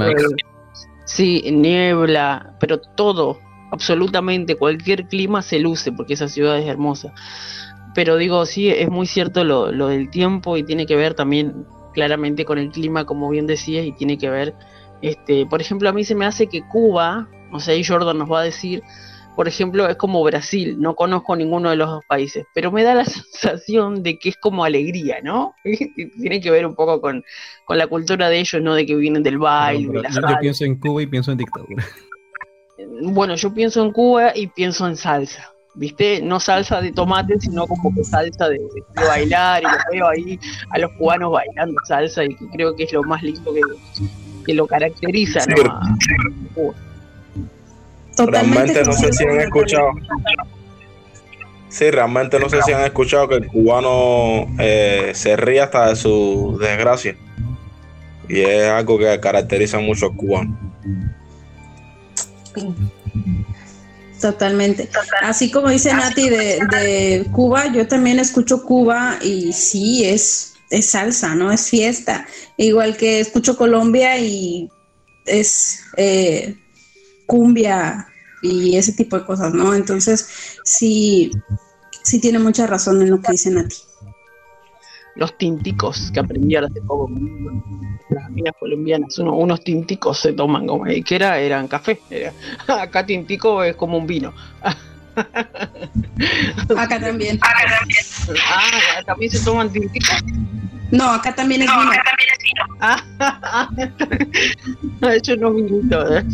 Sí, 1.04 1.42
niebla, 1.50 2.56
pero 2.60 2.78
todo, 2.78 3.40
absolutamente 3.72 4.54
cualquier 4.54 5.08
clima 5.08 5.42
se 5.42 5.58
luce 5.58 5.92
porque 5.92 6.14
esa 6.14 6.28
ciudad 6.28 6.58
es 6.58 6.66
hermosa. 6.66 7.12
Pero 7.94 8.16
digo, 8.16 8.46
sí, 8.46 8.70
es 8.70 8.88
muy 8.88 9.06
cierto 9.06 9.44
lo, 9.44 9.70
lo 9.70 9.88
del 9.88 10.10
tiempo 10.10 10.56
y 10.56 10.62
tiene 10.62 10.86
que 10.86 10.96
ver 10.96 11.14
también 11.14 11.66
claramente 11.92 12.44
con 12.44 12.58
el 12.58 12.70
clima, 12.70 13.04
como 13.04 13.28
bien 13.28 13.46
decías, 13.46 13.84
y 13.84 13.92
tiene 13.92 14.18
que 14.18 14.30
ver, 14.30 14.54
este, 15.02 15.46
por 15.46 15.60
ejemplo, 15.60 15.88
a 15.88 15.92
mí 15.92 16.04
se 16.04 16.14
me 16.14 16.24
hace 16.24 16.46
que 16.46 16.62
Cuba, 16.62 17.28
o 17.52 17.60
sea, 17.60 17.74
ahí 17.74 17.84
Jordan 17.84 18.18
nos 18.18 18.30
va 18.30 18.40
a 18.40 18.44
decir, 18.44 18.82
por 19.36 19.48
ejemplo, 19.48 19.88
es 19.88 19.96
como 19.96 20.22
Brasil, 20.22 20.76
no 20.78 20.94
conozco 20.94 21.34
ninguno 21.36 21.70
de 21.70 21.76
los 21.76 21.88
dos 21.88 22.04
países, 22.06 22.44
pero 22.54 22.70
me 22.70 22.82
da 22.82 22.94
la 22.94 23.04
sensación 23.04 24.02
de 24.02 24.18
que 24.18 24.30
es 24.30 24.36
como 24.36 24.64
alegría, 24.64 25.20
¿no? 25.22 25.54
tiene 25.64 26.40
que 26.40 26.50
ver 26.50 26.66
un 26.66 26.74
poco 26.74 27.00
con, 27.00 27.24
con 27.64 27.78
la 27.78 27.86
cultura 27.86 28.28
de 28.28 28.40
ellos, 28.40 28.62
¿no? 28.62 28.74
De 28.74 28.86
que 28.86 28.94
vienen 28.94 29.22
del 29.22 29.38
baile, 29.38 30.02
de 30.02 30.08
Yo, 30.10 30.38
pienso 30.40 30.64
en 30.64 30.76
Cuba 30.76 31.02
y 31.02 31.06
pienso 31.06 31.32
en 31.32 31.38
dictadura. 31.38 31.84
Bueno, 33.04 33.36
yo 33.36 33.54
pienso 33.54 33.82
en 33.82 33.92
Cuba 33.92 34.32
y 34.34 34.48
pienso 34.48 34.86
en 34.86 34.96
salsa, 34.96 35.51
¿viste? 35.74 36.20
No 36.22 36.38
salsa 36.40 36.80
de 36.80 36.92
tomate, 36.92 37.40
sino 37.40 37.66
como 37.66 37.94
que 37.94 38.04
salsa 38.04 38.48
de, 38.48 38.58
de 38.58 39.04
bailar 39.06 39.62
y 39.62 39.66
lo 39.66 39.78
veo 39.92 40.08
ahí 40.08 40.38
a 40.70 40.78
los 40.78 40.92
cubanos 40.92 41.32
bailando 41.32 41.80
salsa 41.86 42.24
y 42.24 42.34
que 42.34 42.46
creo 42.52 42.74
que 42.76 42.84
es 42.84 42.92
lo 42.92 43.02
más 43.04 43.22
lindo 43.22 43.52
que, 43.54 43.60
que 44.44 44.54
lo 44.54 44.66
caracteriza, 44.66 45.40
Sí. 45.40 45.50
¿no? 45.64 45.70
A 45.72 45.96
Cuba. 46.54 46.74
Realmente 48.26 48.84
no 48.84 48.92
sé 48.92 49.12
si 49.12 49.24
han 49.24 49.40
escuchado. 49.40 49.90
Sí, 51.70 51.90
realmente 51.90 52.38
no 52.38 52.50
sé 52.50 52.60
si 52.60 52.72
han 52.72 52.84
escuchado 52.84 53.26
que 53.28 53.36
el 53.36 53.46
cubano 53.46 54.46
eh, 54.58 55.12
se 55.14 55.36
ríe 55.36 55.62
hasta 55.62 55.88
de 55.88 55.96
su 55.96 56.58
desgracia. 56.60 57.16
Y 58.28 58.40
es 58.42 58.68
algo 58.68 58.98
que 58.98 59.18
caracteriza 59.20 59.78
mucho 59.78 60.06
al 60.06 60.16
cubano. 60.16 60.58
Totalmente. 64.22 64.88
Así 65.20 65.50
como 65.50 65.68
dice 65.68 65.92
Nati 65.92 66.28
de, 66.30 66.60
de 66.70 67.26
Cuba, 67.32 67.72
yo 67.72 67.88
también 67.88 68.20
escucho 68.20 68.62
Cuba 68.62 69.18
y 69.20 69.52
sí, 69.52 70.04
es, 70.04 70.54
es 70.70 70.90
salsa, 70.90 71.34
¿no? 71.34 71.50
Es 71.50 71.68
fiesta. 71.68 72.24
Igual 72.56 72.96
que 72.96 73.18
escucho 73.18 73.56
Colombia 73.56 74.16
y 74.18 74.70
es 75.26 75.80
eh, 75.96 76.56
cumbia 77.26 78.06
y 78.42 78.76
ese 78.76 78.92
tipo 78.92 79.18
de 79.18 79.24
cosas, 79.24 79.52
¿no? 79.52 79.74
Entonces, 79.74 80.28
sí, 80.62 81.32
sí 82.04 82.20
tiene 82.20 82.38
mucha 82.38 82.68
razón 82.68 83.02
en 83.02 83.10
lo 83.10 83.20
que 83.20 83.32
dice 83.32 83.50
Nati. 83.50 83.74
Los 85.16 85.36
tinticos 85.36 86.10
que 86.12 86.20
aprendí 86.20 86.56
hace 86.56 86.80
poco 86.82 87.04
con 87.06 87.98
las 88.10 88.24
amigas 88.26 88.54
colombianas, 88.58 89.18
uno- 89.18 89.36
unos 89.36 89.62
tinticos 89.62 90.18
se 90.18 90.32
toman 90.32 90.66
como 90.66 90.86
¿y 90.86 91.02
¿qué 91.02 91.16
era? 91.16 91.38
Eran 91.38 91.68
café. 91.68 92.00
era. 92.10 92.32
Acá 92.68 93.04
tintico 93.04 93.62
es 93.62 93.76
como 93.76 93.98
un 93.98 94.06
vino. 94.06 94.32
Acá 96.76 96.98
también. 97.00 97.38
Ah, 97.42 99.02
también 99.06 99.30
se 99.30 99.44
toman 99.44 99.70
tinticos. 99.70 100.22
No, 100.90 101.10
acá 101.10 101.34
también 101.34 101.62
es 101.62 101.68
vino. 101.68 101.90
Ah, 102.80 103.02
yo 105.22 105.36
no 105.36 105.54
todas. 105.88 106.24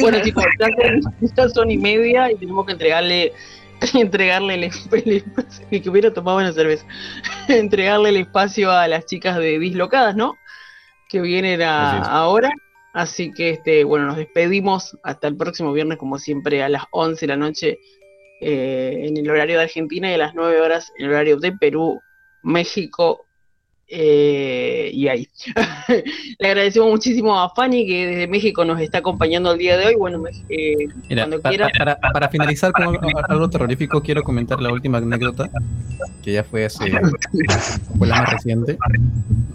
Bueno, 0.00 0.18
chicos, 0.22 0.44
ya 0.58 0.66
son, 0.66 1.30
ya 1.36 1.48
son 1.48 1.70
y 1.70 1.78
media 1.78 2.32
y 2.32 2.36
tenemos 2.36 2.66
que 2.66 2.72
entregarle 2.72 3.32
entregarle 3.94 4.54
el, 4.54 4.64
el- 5.70 5.82
que 5.82 5.90
hubiera 5.90 6.12
tomado 6.12 6.38
una 6.38 6.52
cerveza. 6.52 6.86
entregarle 7.48 8.10
el 8.10 8.16
espacio 8.18 8.70
a 8.70 8.86
las 8.88 9.06
chicas 9.06 9.36
de 9.38 9.58
Dislocadas, 9.58 10.16
¿no? 10.16 10.36
Que 11.08 11.20
vienen 11.20 11.62
a- 11.62 12.00
ahora. 12.02 12.50
Así 12.94 13.32
que 13.32 13.50
este, 13.50 13.84
bueno, 13.84 14.06
nos 14.06 14.16
despedimos 14.16 14.98
hasta 15.02 15.26
el 15.28 15.36
próximo 15.36 15.72
viernes, 15.72 15.96
como 15.98 16.18
siempre, 16.18 16.62
a 16.62 16.68
las 16.68 16.84
11 16.90 17.20
de 17.22 17.26
la 17.26 17.36
noche 17.36 17.78
eh, 18.40 19.04
en 19.06 19.16
el 19.16 19.30
horario 19.30 19.56
de 19.56 19.62
Argentina 19.64 20.10
y 20.10 20.14
a 20.14 20.18
las 20.18 20.34
9 20.34 20.60
horas 20.60 20.92
en 20.98 21.06
el 21.06 21.12
horario 21.12 21.38
de 21.38 21.52
Perú, 21.52 22.00
México 22.42 23.26
eh, 23.94 24.90
y 24.94 25.06
ahí. 25.08 25.28
Le 26.38 26.48
agradecemos 26.48 26.90
muchísimo 26.90 27.38
a 27.38 27.50
Fanny 27.54 27.86
que 27.86 28.06
desde 28.06 28.26
México 28.26 28.64
nos 28.64 28.80
está 28.80 28.98
acompañando 28.98 29.52
el 29.52 29.58
día 29.58 29.76
de 29.76 29.88
hoy. 29.88 29.94
Bueno, 29.96 30.22
eh, 30.48 30.74
Mira, 31.10 31.24
cuando 31.24 31.40
pa- 31.42 31.50
quiera. 31.50 31.68
para, 31.76 31.98
para 32.00 32.28
finalizar 32.30 32.72
con 32.72 32.84
algo, 32.84 32.98
algo 33.28 33.50
terrorífico, 33.50 34.00
quiero 34.00 34.22
comentar 34.22 34.60
la 34.62 34.72
última 34.72 34.96
anécdota, 34.98 35.50
que 36.22 36.32
ya 36.32 36.42
fue 36.44 36.64
hace, 36.64 36.90
fue 37.98 38.06
la 38.06 38.16
más 38.22 38.32
reciente. 38.32 38.78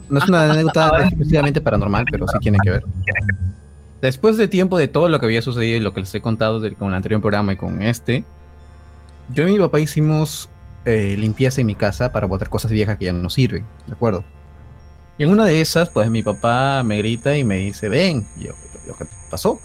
No 0.09 0.19
es 0.19 0.29
una 0.29 0.51
anécdota 0.51 0.91
exclusivamente 1.05 1.59
paranormal, 1.59 2.05
pero 2.11 2.27
sí 2.27 2.37
tiene 2.39 2.59
que 2.63 2.69
ver. 2.69 2.83
Después 4.01 4.37
de 4.37 4.47
tiempo 4.47 4.77
de 4.77 4.87
todo 4.87 5.09
lo 5.09 5.19
que 5.19 5.25
había 5.25 5.41
sucedido 5.41 5.77
y 5.77 5.79
lo 5.79 5.93
que 5.93 6.01
les 6.01 6.13
he 6.13 6.21
contado 6.21 6.59
del- 6.59 6.75
con 6.75 6.89
el 6.89 6.93
anterior 6.93 7.19
programa 7.21 7.53
y 7.53 7.55
con 7.55 7.81
este, 7.81 8.23
yo 9.33 9.47
y 9.47 9.53
mi 9.53 9.57
papá 9.59 9.79
hicimos 9.79 10.47
eh, 10.87 11.17
limpieza 11.17 11.59
en 11.59 11.67
mi 11.67 11.75
casa 11.75 12.13
para 12.13 12.27
botar 12.27 12.49
cosas 12.49 12.71
viejas 12.71 12.97
que 12.97 13.05
ya 13.05 13.13
no 13.13 13.29
sirven, 13.29 13.65
¿de 13.85 13.93
acuerdo? 13.93 14.23
Y 15.17 15.23
en 15.23 15.29
una 15.29 15.45
de 15.45 15.59
esas, 15.59 15.89
pues 15.89 16.09
mi 16.09 16.23
papá 16.23 16.81
me 16.83 16.97
grita 16.97 17.37
y 17.37 17.43
me 17.43 17.57
dice, 17.57 17.89
ven, 17.89 18.25
y 18.37 18.45
yo, 18.45 18.53
"¿Lo 18.87 18.95
que 18.95 19.05
pasó? 19.29 19.59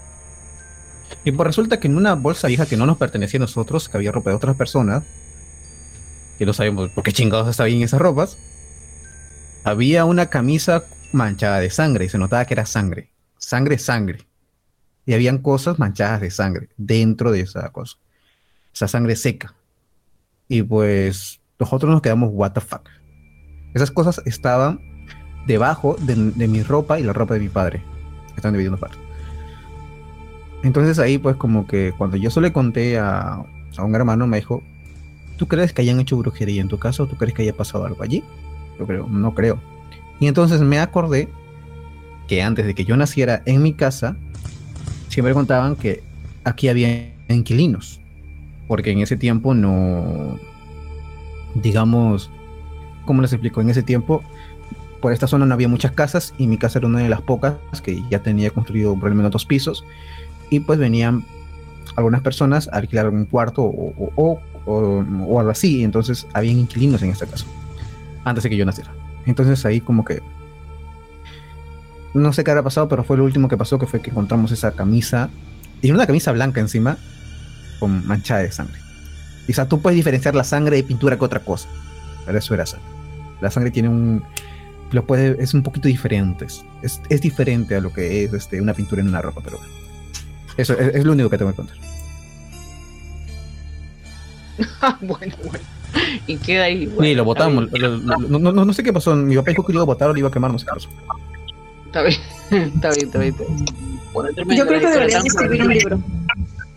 Y 1.25 1.31
pues 1.31 1.47
resulta 1.47 1.79
que 1.79 1.87
en 1.87 1.97
una 1.97 2.15
bolsa 2.15 2.49
vieja 2.49 2.67
que 2.67 2.77
no 2.77 2.87
nos 2.87 2.97
pertenecía 2.99 3.39
a 3.39 3.43
nosotros, 3.43 3.89
que 3.89 3.97
había 3.97 4.11
ropa 4.11 4.31
de 4.31 4.37
otras 4.37 4.57
personas, 4.57 5.05
que 6.39 6.45
no 6.47 6.53
sabemos 6.53 6.91
por 6.91 7.05
qué 7.05 7.13
chingados 7.13 7.49
estaba 7.49 7.69
ahí 7.69 7.77
en 7.77 7.83
esas 7.83 8.01
ropas, 8.01 8.37
había 9.63 10.05
una 10.05 10.27
camisa 10.27 10.83
manchada 11.13 11.61
de 11.61 11.71
sangre 11.71 12.07
y 12.07 12.09
se 12.09 12.19
notaba 12.19 12.45
que 12.47 12.55
era 12.55 12.67
sangre. 12.67 13.11
Sangre, 13.39 13.79
sangre. 13.79 14.27
Y 15.07 15.15
habían 15.15 15.39
cosas 15.39 15.79
manchadas 15.79 16.21
de 16.21 16.33
sangre 16.33 16.71
dentro 16.77 17.31
de 17.31 17.43
esa 17.43 17.69
cosa. 17.71 17.97
Esa 18.75 18.89
sangre 18.89 19.15
seca. 19.15 19.55
Y 20.53 20.63
pues 20.63 21.41
nosotros 21.59 21.91
nos 21.91 22.03
quedamos, 22.03 22.29
what 22.31 22.53
the 22.53 22.61
fuck. 22.61 22.87
Esas 23.73 23.91
cosas 23.91 24.21
estaban 24.27 24.83
debajo 25.47 25.97
de, 25.99 26.15
mi 26.47 26.63
ropa 26.63 27.01
y 27.01 27.03
la 27.03 27.15
ropa 27.15 27.33
de 27.33 27.41
mi 27.41 27.49
padre. 27.49 27.83
Están 28.37 28.53
dividiendo 28.53 28.79
partes. 28.79 29.01
Entonces 30.63 30.99
ahí 30.99 31.17
pues 31.17 31.37
como 31.37 31.67
que 31.67 31.95
cuando 31.97 32.19
yo 32.19 32.29
solo 32.31 32.49
le 32.49 32.53
conté 32.53 32.99
a, 32.99 33.43
a 33.79 33.83
un 33.83 33.95
hermano 33.95 34.27
me 34.27 34.37
dijo, 34.37 34.63
¿tú 35.39 35.49
crees 35.49 35.73
que 35.73 35.81
hayan 35.81 35.99
hecho 36.01 36.19
brujería 36.19 36.61
en 36.61 36.69
tu 36.69 36.79
casa 36.79 37.05
o 37.05 37.07
tú 37.07 37.17
crees 37.17 37.33
que 37.33 37.45
haya 37.45 37.57
pasado 37.57 37.87
algo 37.87 38.03
allí? 38.03 38.23
Yo 38.79 38.87
creo, 38.87 39.09
no 39.09 39.35
creo. 39.35 39.59
Y 40.21 40.27
entonces 40.27 40.61
me 40.61 40.81
acordé 40.81 41.31
que 42.29 42.43
antes 42.43 42.67
de 42.67 42.75
que 42.75 42.85
yo 42.85 42.95
naciera 42.99 43.41
en 43.47 43.63
mi 43.63 43.73
casa, 43.73 44.19
siempre 45.09 45.33
contaban 45.33 45.77
que 45.77 46.03
aquí 46.45 46.69
había 46.69 47.11
inquilinos. 47.31 48.02
Porque 48.69 48.91
en 48.93 49.01
ese 49.01 49.17
tiempo 49.17 49.55
no, 49.55 50.39
digamos, 51.55 52.31
¿cómo 53.05 53.23
les 53.23 53.33
explico? 53.33 53.61
En 53.61 53.71
ese 53.71 53.83
tiempo, 53.83 54.23
por 55.01 55.13
esta 55.13 55.27
zona 55.27 55.45
no 55.47 55.55
había 55.55 55.69
muchas 55.69 55.93
casas 55.93 56.33
y 56.39 56.47
mi 56.47 56.57
casa 56.57 56.79
era 56.79 56.89
una 56.89 57.01
de 57.01 57.09
las 57.09 57.21
pocas 57.21 57.57
que 57.83 58.03
ya 58.11 58.21
tenía 58.21 58.51
construido 58.51 58.99
por 58.99 59.09
lo 59.11 59.15
menos 59.17 59.33
dos 59.33 59.45
pisos. 59.45 59.85
Y 60.51 60.61
pues 60.61 60.79
venían 60.79 61.25
algunas 61.97 62.21
personas 62.23 62.69
a 62.73 62.77
alquilar 62.77 63.09
un 63.09 63.25
cuarto 63.27 63.63
o, 63.65 64.11
o, 64.17 64.41
o- 64.65 65.39
algo 65.41 65.51
así. 65.51 65.83
entonces 65.83 66.27
habían 66.33 66.59
inquilinos 66.59 67.03
en 67.03 67.11
esta 67.11 67.27
casa. 67.27 67.47
Antes 68.25 68.45
de 68.45 68.51
que 68.51 68.57
yo 68.57 68.65
naciera. 68.65 68.93
Entonces 69.27 69.65
ahí 69.67 69.81
como 69.81 70.05
que 70.05 70.23
no 72.15 72.33
sé 72.33 72.45
qué 72.45 72.51
habrá 72.51 72.63
pasado, 72.63 72.89
pero 72.89 73.05
fue 73.05 73.17
lo 73.17 73.25
último 73.25 73.49
que 73.49 73.57
pasó, 73.57 73.79
que 73.79 73.87
fue 73.87 74.01
que 74.01 74.11
encontramos 74.11 74.53
esa 74.53 74.73
camisa, 74.73 75.31
y 75.81 75.91
una 75.91 76.07
camisa 76.07 76.31
blanca 76.33 76.61
encima, 76.61 76.99
con 77.83 78.07
manchada 78.07 78.43
de 78.43 78.53
sangre. 78.53 78.79
Sea, 79.53 79.67
tú 79.67 79.81
puedes 79.83 79.97
diferenciar 79.97 80.37
la 80.37 80.45
sangre 80.45 80.77
de 80.77 80.85
pintura 80.85 81.19
que 81.19 81.25
otra 81.25 81.41
cosa, 81.41 81.69
pero 82.25 82.39
eso 82.39 82.55
era 82.55 82.65
sangre. 82.65 82.87
La 83.41 83.51
sangre 83.51 83.73
tiene 83.73 83.89
un, 83.89 84.23
lo 84.93 85.05
puede, 85.05 85.43
es 85.43 85.53
un 85.53 85.65
poquito 85.65 85.89
diferente, 85.89 86.45
es, 86.45 87.01
es 87.11 87.21
diferente 87.21 87.75
a 87.75 87.81
lo 87.81 87.93
que 87.93 88.23
es 88.23 88.33
este, 88.33 88.61
una 88.61 88.73
pintura 88.73 89.03
en 89.03 89.09
una 89.09 89.21
ropa, 89.21 89.41
pero 89.43 89.59
bueno. 89.59 89.73
Eso 90.57 90.75
es, 90.79 90.95
es 90.95 91.05
lo 91.05 91.11
único 91.13 91.29
que 91.29 91.39
tengo 91.39 91.51
que 91.51 91.57
contar. 91.57 91.77
bueno, 95.01 95.35
bueno. 95.45 95.65
Y 96.29 96.37
queda 96.37 96.65
ahí. 96.65 96.87
Sí, 96.87 96.93
bueno, 96.95 97.17
lo 97.17 97.25
botamos. 97.25 97.65
Está 97.65 97.79
lo- 97.79 97.97
lo- 97.97 98.19
no, 98.39 98.53
no- 98.53 98.65
no- 98.65 98.73
sé 98.73 98.83
qué 98.85 98.93
pasó. 98.93 99.17
Mi 99.17 99.35
papá 99.35 99.51
dijo 99.51 99.67
que 99.67 99.73
lo 99.73 99.79
iba 99.79 99.83
a 99.83 99.87
botar 99.87 100.09
o 100.09 100.13
lo 100.13 100.19
iba 100.21 100.29
a 100.29 100.31
quemar, 100.31 100.53
no 100.53 100.59
sé 100.59 100.67
qué 100.67 100.73
pasó. 100.73 100.89
bien, 102.49 102.63
está 102.75 102.91
bien, 102.91 103.07
está 103.07 103.19
bien. 103.19 103.35
Está 103.35 103.45
bien. 103.45 103.65
Bueno, 104.15 104.31
Yo 104.55 104.67
creo 104.67 104.81
que 104.81 104.87
deberías 104.89 105.25
escribir 105.25 105.63
un 105.63 105.69
libro. 105.75 106.01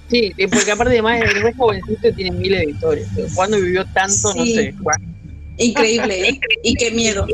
Sí, 0.10 0.34
porque 0.52 0.72
aparte 0.72 0.94
además 0.94 1.22
el 1.22 1.42
re 1.42 1.54
jovencito 1.54 2.14
tiene 2.14 2.32
miles 2.32 2.60
de 2.60 2.72
historias. 2.72 3.10
¿Cuándo 3.34 3.60
vivió 3.60 3.86
tanto? 3.86 4.34
No 4.36 4.46
sé. 4.46 4.74
Bueno, 4.80 5.16
Increíble, 5.58 6.30
¿eh? 6.30 6.40
Y 6.64 6.76
qué 6.76 6.92
miedo. 6.92 7.26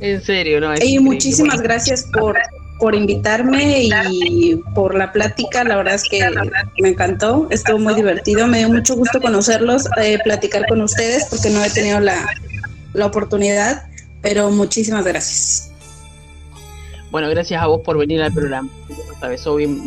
En 0.00 0.22
serio, 0.22 0.60
¿no? 0.60 0.72
Es 0.72 0.84
Y 0.84 0.98
muchísimas 0.98 1.60
gracias 1.60 2.06
por, 2.12 2.38
por 2.78 2.94
invitarme 2.94 3.84
y 3.84 4.56
por 4.74 4.94
la 4.94 5.12
plática. 5.12 5.64
La 5.64 5.76
verdad 5.76 5.94
es 5.94 6.04
que 6.04 6.28
me 6.80 6.90
encantó, 6.90 7.48
estuvo 7.50 7.78
muy 7.78 7.94
divertido. 7.94 8.46
Me 8.46 8.58
dio 8.58 8.68
mucho 8.68 8.94
gusto 8.96 9.20
conocerlos, 9.20 9.88
eh, 10.00 10.18
platicar 10.22 10.66
con 10.68 10.82
ustedes, 10.82 11.26
porque 11.30 11.50
no 11.50 11.64
he 11.64 11.70
tenido 11.70 12.00
la, 12.00 12.26
la 12.92 13.06
oportunidad. 13.06 13.84
Pero 14.22 14.50
muchísimas 14.50 15.04
gracias. 15.04 15.73
Bueno, 17.14 17.28
gracias 17.28 17.62
a 17.62 17.68
vos 17.68 17.80
por 17.82 17.96
venir 17.96 18.20
al 18.24 18.32
programa. 18.32 18.68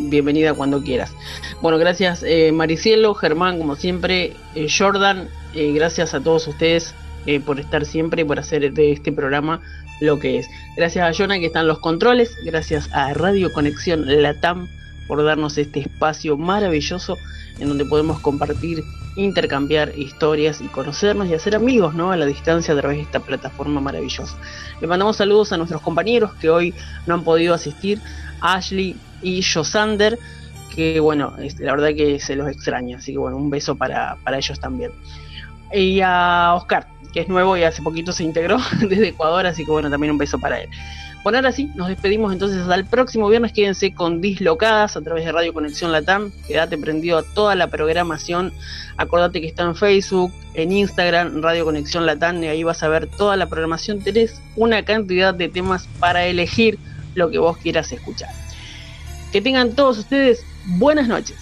Bienvenida 0.08 0.54
cuando 0.54 0.82
quieras. 0.82 1.12
Bueno, 1.60 1.76
gracias 1.76 2.22
eh, 2.22 2.52
Maricielo, 2.52 3.12
Germán, 3.12 3.58
como 3.58 3.76
siempre, 3.76 4.32
eh, 4.54 4.66
Jordan, 4.66 5.28
eh, 5.54 5.72
gracias 5.74 6.14
a 6.14 6.20
todos 6.20 6.48
ustedes 6.48 6.94
eh, 7.26 7.38
por 7.38 7.60
estar 7.60 7.84
siempre 7.84 8.22
y 8.22 8.24
por 8.24 8.38
hacer 8.38 8.72
de 8.72 8.92
este 8.92 9.12
programa 9.12 9.60
lo 10.00 10.18
que 10.18 10.38
es. 10.38 10.48
Gracias 10.74 11.04
a 11.04 11.12
Jonah 11.12 11.38
que 11.38 11.44
están 11.44 11.66
los 11.66 11.80
controles, 11.80 12.34
gracias 12.46 12.88
a 12.94 13.12
Radio 13.12 13.52
Conexión 13.52 14.06
Latam 14.22 14.66
por 15.06 15.22
darnos 15.22 15.58
este 15.58 15.80
espacio 15.80 16.38
maravilloso 16.38 17.18
en 17.58 17.68
donde 17.68 17.84
podemos 17.84 18.20
compartir, 18.20 18.84
intercambiar 19.16 19.92
historias 19.96 20.60
y 20.60 20.68
conocernos 20.68 21.28
y 21.28 21.34
hacer 21.34 21.56
amigos, 21.56 21.94
¿no? 21.94 22.12
A 22.12 22.16
la 22.16 22.26
distancia 22.26 22.74
a 22.74 22.76
través 22.76 22.98
de 22.98 23.02
esta 23.02 23.20
plataforma 23.20 23.80
maravillosa. 23.80 24.36
Le 24.80 24.86
mandamos 24.86 25.16
saludos 25.16 25.52
a 25.52 25.56
nuestros 25.56 25.82
compañeros 25.82 26.32
que 26.34 26.50
hoy 26.50 26.74
no 27.06 27.14
han 27.14 27.24
podido 27.24 27.54
asistir, 27.54 28.00
Ashley 28.40 28.96
y 29.22 29.42
Josander, 29.42 30.18
que 30.74 31.00
bueno, 31.00 31.34
la 31.58 31.72
verdad 31.72 31.88
que 31.96 32.20
se 32.20 32.36
los 32.36 32.48
extraña, 32.48 32.98
así 32.98 33.12
que 33.12 33.18
bueno, 33.18 33.36
un 33.36 33.50
beso 33.50 33.76
para, 33.76 34.16
para 34.22 34.38
ellos 34.38 34.60
también. 34.60 34.92
Y 35.72 36.00
a 36.00 36.54
Oscar, 36.54 36.86
que 37.12 37.20
es 37.20 37.28
nuevo 37.28 37.56
y 37.56 37.64
hace 37.64 37.82
poquito 37.82 38.12
se 38.12 38.24
integró 38.24 38.58
desde 38.88 39.08
Ecuador, 39.08 39.46
así 39.46 39.64
que 39.64 39.70
bueno, 39.70 39.90
también 39.90 40.12
un 40.12 40.18
beso 40.18 40.38
para 40.38 40.60
él. 40.60 40.68
Bueno, 41.24 41.38
ahora 41.38 41.52
sí, 41.52 41.70
nos 41.74 41.88
despedimos 41.88 42.32
entonces 42.32 42.58
hasta 42.58 42.74
el 42.74 42.84
próximo 42.84 43.28
viernes. 43.28 43.52
Quédense 43.52 43.92
con 43.92 44.20
Dislocadas 44.20 44.96
a 44.96 45.02
través 45.02 45.24
de 45.24 45.32
Radio 45.32 45.52
Conexión 45.52 45.90
Latam. 45.90 46.30
Quédate 46.46 46.78
prendido 46.78 47.18
a 47.18 47.22
toda 47.22 47.54
la 47.54 47.66
programación. 47.66 48.52
Acordate 48.96 49.40
que 49.40 49.48
está 49.48 49.64
en 49.64 49.74
Facebook, 49.74 50.32
en 50.54 50.72
Instagram, 50.72 51.42
Radio 51.42 51.64
Conexión 51.64 52.06
Latam, 52.06 52.42
y 52.42 52.46
ahí 52.46 52.62
vas 52.62 52.82
a 52.82 52.88
ver 52.88 53.08
toda 53.08 53.36
la 53.36 53.46
programación. 53.46 54.00
Tenés 54.00 54.40
una 54.56 54.84
cantidad 54.84 55.34
de 55.34 55.48
temas 55.48 55.88
para 55.98 56.24
elegir 56.24 56.78
lo 57.14 57.30
que 57.30 57.38
vos 57.38 57.58
quieras 57.58 57.90
escuchar. 57.92 58.30
Que 59.32 59.40
tengan 59.42 59.74
todos 59.74 59.98
ustedes 59.98 60.44
buenas 60.64 61.08
noches. 61.08 61.36